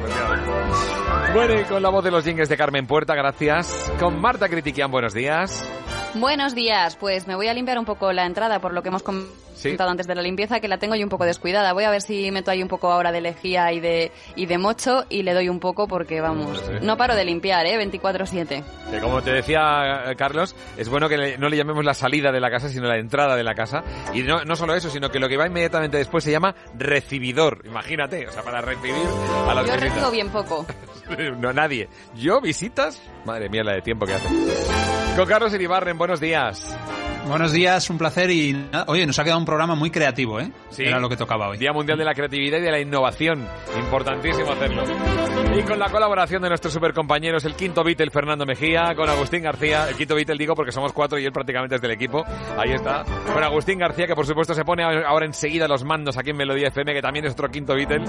Bueno, 1.33 1.61
y 1.61 1.65
con 1.65 1.81
la 1.81 1.91
voz 1.91 2.03
de 2.03 2.11
los 2.11 2.25
jingles 2.25 2.49
de 2.49 2.57
Carmen 2.57 2.87
Puerta, 2.87 3.15
gracias. 3.15 3.93
Con 4.01 4.21
Marta 4.21 4.49
Critiquian, 4.49 4.91
buenos 4.91 5.15
días. 5.15 5.65
Buenos 6.15 6.55
días, 6.55 6.97
pues 6.97 7.27
me 7.27 7.37
voy 7.37 7.49
a 7.49 7.55
limpiar 7.55 7.79
un 7.79 7.85
poco 7.85 8.13
la 8.13 8.27
entrada 8.27 8.61
por 8.61 8.75
lo 8.75 8.83
que 8.83 8.89
hemos 8.89 9.03
comentado 9.03 9.52
antes 9.89 10.07
de 10.07 10.15
la 10.15 10.23
limpieza, 10.23 10.61
que 10.61 10.69
la 10.69 10.79
tengo 10.79 10.95
yo 10.95 11.05
un 11.05 11.09
poco 11.11 11.25
descuidada. 11.25 11.73
Voy 11.73 11.85
a 11.85 11.91
ver 11.91 12.03
si 12.03 12.31
meto 12.31 12.51
ahí 12.51 12.63
un 12.63 12.69
poco 12.69 12.91
ahora 12.93 13.13
de 13.13 13.21
lejía 13.21 13.73
y 13.73 13.81
de, 13.81 14.13
y 14.37 14.47
de 14.47 14.59
mocho 14.59 15.05
y 15.09 15.23
le 15.23 15.35
doy 15.35 15.49
un 15.49 15.61
poco 15.61 15.87
porque 15.89 16.21
vamos, 16.21 16.59
Sí. 16.67 16.73
no 16.83 16.97
paro 16.97 17.15
de 17.15 17.25
limpiar, 17.25 17.67
¿eh? 17.67 17.77
24-7. 17.79 18.63
Que 18.91 18.99
como 19.01 19.23
te 19.23 19.33
decía 19.33 20.05
eh, 20.11 20.17
Carlos, 20.17 20.55
es 20.77 20.89
bueno 20.89 21.09
que 21.09 21.17
le- 21.17 21.39
no 21.39 21.49
le 21.49 21.57
llamemos 21.57 21.85
la 21.85 21.95
salida 21.95 22.33
de 22.33 22.41
la 22.41 22.51
casa, 22.51 22.69
sino 22.69 22.87
la 22.89 22.99
entrada 22.99 23.37
de 23.37 23.43
la 23.45 23.55
casa. 23.55 23.83
Y 24.15 24.23
no, 24.23 24.45
no 24.45 24.57
solo 24.57 24.75
eso, 24.75 24.91
sino 24.91 25.11
que 25.11 25.19
lo 25.19 25.29
que 25.29 25.37
va 25.37 25.47
inmediatamente 25.47 25.97
después 25.99 26.25
se 26.25 26.31
llama 26.31 26.55
recibidor. 26.77 27.63
Imagínate, 27.67 28.27
o 28.29 28.33
sea, 28.33 28.43
para 28.43 28.61
recibir 28.61 28.95
a 29.49 29.55
las 29.55 29.67
Yo 29.67 29.73
visitas. 29.73 29.81
recibo 29.95 30.11
bien 30.11 30.29
poco. 30.31 30.67
No, 31.39 31.53
nadie. 31.53 31.89
¿Yo 32.15 32.41
visitas? 32.41 33.03
Madre 33.27 33.49
mía, 33.49 33.63
la 33.65 33.73
de 33.75 33.83
tiempo 33.83 34.07
que 34.07 34.15
hace. 34.15 34.29
Con 35.17 35.27
Carlos 35.27 35.53
Iribarren, 35.53 35.99
buenos 35.99 36.21
días. 36.21 36.75
Buenos 37.27 37.53
días, 37.53 37.89
un 37.89 37.99
placer 37.99 38.31
y 38.31 38.69
oye, 38.87 39.07
nos 39.07 39.19
ha 39.19 39.25
quedado 39.25 39.39
un 39.39 39.47
programa 39.47 39.75
muy 39.75 39.91
creativo, 39.91 40.41
¿eh? 40.41 40.51
Sí. 40.71 40.83
Era 40.83 40.99
lo 40.99 41.09
que 41.09 41.17
tocaba 41.17 41.49
hoy. 41.49 41.57
Día 41.57 41.73
Mundial 41.73 41.97
de 41.97 42.05
la 42.05 42.15
Creatividad 42.15 42.59
y 42.59 42.63
de 42.63 42.71
la 42.71 42.81
Innovación. 42.81 43.47
Importantísimo 43.79 44.51
hacerlo. 44.53 44.83
Y 45.57 45.63
con 45.63 45.79
la 45.79 45.89
colaboración 45.89 46.43
de 46.43 46.49
nuestros 46.49 46.73
supercompañeros, 46.73 47.45
el 47.45 47.55
quinto 47.55 47.85
Beatle 47.85 48.11
Fernando 48.11 48.45
Mejía, 48.45 48.95
con 48.97 49.09
Agustín 49.09 49.43
García. 49.43 49.89
El 49.89 49.97
quinto 49.97 50.15
Beatle 50.15 50.37
digo 50.37 50.55
porque 50.55 50.73
somos 50.73 50.93
cuatro 50.93 51.19
y 51.19 51.25
él 51.25 51.33
prácticamente 51.33 51.77
es 51.77 51.81
del 51.81 51.93
equipo. 51.93 52.25
Ahí 52.59 52.73
está. 52.73 53.05
Con 53.33 53.43
Agustín 53.43 53.79
García, 53.79 54.07
que 54.07 54.15
por 54.15 54.27
supuesto 54.27 54.55
se 54.55 54.65
pone 54.65 54.83
ahora 54.83 55.25
enseguida 55.25 55.69
los 55.69 55.85
mandos 55.85 56.19
aquí 56.19 56.31
en 56.31 56.37
Melodía 56.37 56.69
FM, 56.69 56.93
que 56.93 57.03
también 57.03 57.25
es 57.27 57.33
otro 57.33 57.49
quinto 57.49 57.75
Beatle. 57.75 58.05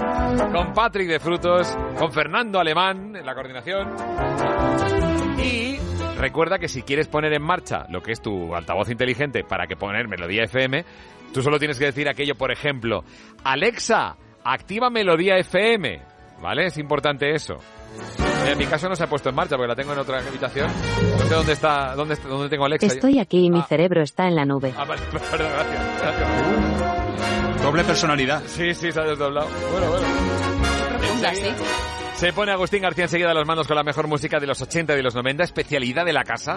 Con 0.52 0.72
Patrick 0.72 1.08
de 1.08 1.20
Frutos, 1.20 1.76
con 1.98 2.12
Fernando 2.12 2.58
Alemán 2.58 3.14
en 3.16 3.24
la 3.24 3.34
coordinación. 3.34 3.94
Y 5.38 5.78
recuerda 6.18 6.58
que 6.58 6.68
si 6.68 6.82
quieres 6.82 7.08
poner 7.08 7.32
en 7.32 7.42
marcha 7.42 7.86
lo 7.90 8.02
que 8.02 8.12
es 8.12 8.20
tu 8.20 8.54
altavoz 8.54 8.90
inteligente 8.90 9.44
para 9.44 9.66
que 9.66 9.76
poner 9.76 10.08
Melodía 10.08 10.44
FM, 10.44 10.84
tú 11.32 11.42
solo 11.42 11.58
tienes 11.58 11.78
que 11.78 11.86
decir 11.86 12.08
aquello, 12.08 12.34
por 12.34 12.50
ejemplo, 12.52 13.04
Alexa, 13.44 14.16
activa 14.44 14.90
Melodía 14.90 15.36
FM. 15.38 16.14
¿Vale? 16.42 16.66
Es 16.66 16.76
importante 16.78 17.30
eso. 17.32 17.54
En 18.46 18.58
mi 18.58 18.66
caso 18.66 18.88
no 18.88 18.96
se 18.96 19.04
ha 19.04 19.06
puesto 19.06 19.28
en 19.30 19.34
marcha 19.36 19.56
porque 19.56 19.68
la 19.68 19.76
tengo 19.76 19.92
en 19.94 20.00
otra 20.00 20.18
habitación. 20.18 20.66
No 21.12 21.18
sé 21.26 21.34
dónde 21.34 21.52
está, 21.52 21.94
dónde, 21.94 22.14
está- 22.14 22.28
dónde 22.28 22.48
tengo 22.50 22.64
Alexa. 22.66 22.86
Estoy 22.86 23.18
aquí 23.20 23.46
y 23.46 23.50
mi 23.50 23.62
cerebro 23.62 24.02
está 24.02 24.26
en 24.26 24.34
la 24.34 24.44
nube. 24.44 24.74
Ah, 24.76 24.84
vale, 24.84 25.00
perdón, 25.30 25.48
gracias. 25.54 26.02
gracias. 26.02 27.62
Doble 27.62 27.84
personalidad. 27.84 28.42
Sí, 28.46 28.74
sí, 28.74 28.90
se 28.92 29.00
ha 29.00 29.04
desdoblado. 29.04 29.48
Bueno, 29.72 29.88
bueno. 29.88 30.06
Profunda, 30.98 31.34
sí. 31.34 31.46
Se 32.14 32.32
pone 32.32 32.52
Agustín 32.52 32.82
García 32.82 33.04
enseguida 33.04 33.32
a 33.32 33.34
las 33.34 33.46
manos 33.46 33.66
con 33.66 33.76
la 33.76 33.82
mejor 33.82 34.06
música 34.06 34.38
de 34.38 34.46
los 34.46 34.60
80 34.60 34.92
y 34.92 34.96
de 34.96 35.02
los 35.02 35.14
90, 35.14 35.42
especialidad 35.42 36.04
de 36.04 36.12
la 36.12 36.22
casa, 36.22 36.56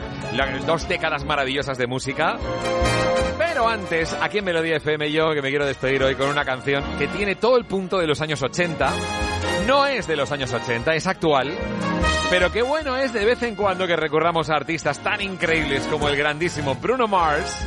dos 0.66 0.88
décadas 0.88 1.26
maravillosas 1.26 1.78
de 1.78 1.88
música. 1.88 2.38
Pero 3.38 3.68
antes, 3.68 4.16
aquí 4.22 4.38
en 4.38 4.46
Melodía 4.46 4.78
FM 4.78 5.12
yo 5.12 5.34
que 5.34 5.42
me 5.42 5.50
quiero 5.50 5.66
despedir 5.66 6.04
hoy 6.04 6.16
con 6.16 6.30
una 6.30 6.46
canción 6.46 6.84
que 7.00 7.08
tiene 7.08 7.36
todo 7.36 7.58
el 7.58 7.66
punto 7.66 7.98
de 7.98 8.06
los 8.06 8.22
años 8.22 8.42
80. 8.44 8.94
No 9.66 9.88
es 9.88 10.06
de 10.06 10.16
los 10.16 10.32
años 10.32 10.54
80, 10.54 10.94
es 10.94 11.08
actual. 11.08 11.52
Pero 12.30 12.52
qué 12.52 12.62
bueno 12.62 12.96
es 12.96 13.12
de 13.14 13.26
vez 13.26 13.42
en 13.42 13.56
cuando 13.56 13.88
que 13.88 13.96
recurramos 13.96 14.50
a 14.50 14.56
artistas 14.56 15.02
tan 15.02 15.22
increíbles 15.22 15.84
como 15.88 16.08
el 16.08 16.18
grandísimo 16.18 16.76
Bruno 16.76 17.08
Mars, 17.08 17.66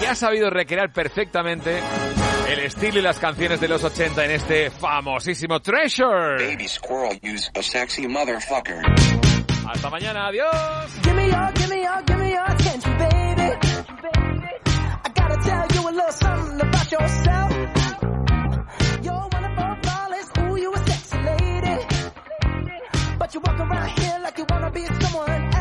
que 0.00 0.06
ha 0.06 0.14
sabido 0.14 0.48
recrear 0.48 0.92
perfectamente 0.92 1.80
el 2.48 2.58
estilo 2.60 2.98
y 2.98 3.02
las 3.02 3.18
canciones 3.18 3.60
de 3.60 3.68
los 3.68 3.82
80 3.84 4.24
en 4.24 4.30
este 4.32 4.70
famosísimo 4.70 5.60
Treasure. 5.60 6.36
Baby 6.38 6.68
squirrel 6.68 7.18
use 7.22 7.50
a 7.54 7.62
sexy 7.62 8.06
motherfucker. 8.06 8.82
Hasta 9.66 9.90
mañana, 9.90 10.26
adiós. 10.26 10.92
Give 11.02 11.14
me 11.14 11.28
your, 11.28 11.52
give 11.54 11.68
me 11.68 11.82
your, 11.82 12.02
give 12.06 12.18
me 12.18 12.30
your 12.30 12.44
attention, 12.50 12.98
baby. 12.98 13.52
I 15.04 15.08
gotta 15.14 15.36
tell 15.42 15.66
you 15.74 15.88
a 15.88 15.92
little 15.92 16.12
something 16.12 16.60
about 16.60 16.92
yourself. 16.92 17.52
You're 19.02 19.28
one 19.32 19.44
of 19.44 19.58
our 19.58 19.78
flawless, 19.82 20.30
ooh, 20.38 20.56
you 20.60 20.72
a 20.72 20.78
sexy 20.78 21.18
lady. 21.18 21.86
But 23.18 23.34
you 23.34 23.40
walk 23.40 23.60
around 23.60 23.88
here 23.98 24.18
like 24.22 24.38
you 24.38 24.44
wanna 24.50 24.70
be 24.70 24.84
someone 24.84 25.51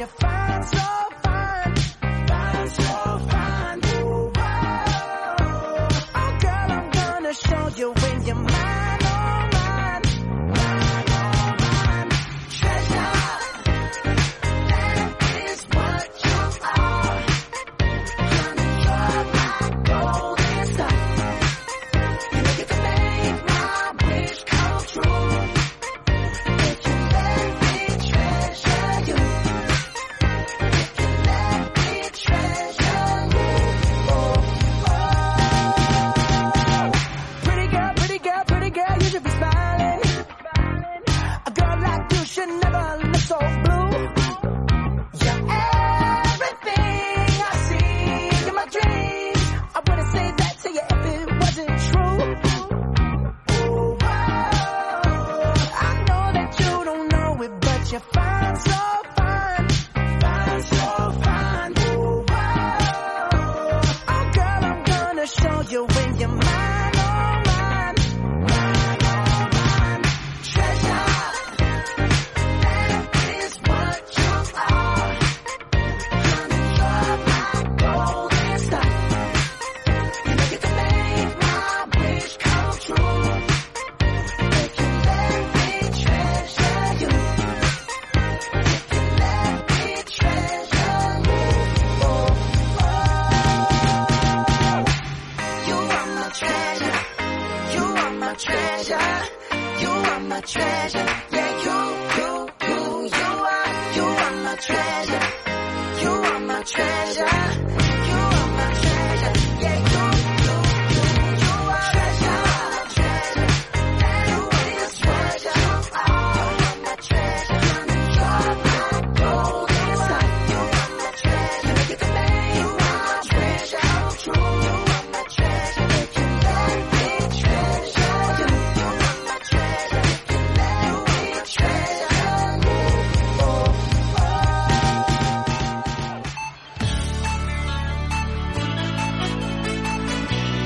it, 0.00 0.08
but 0.18 0.72
you're 0.72 0.89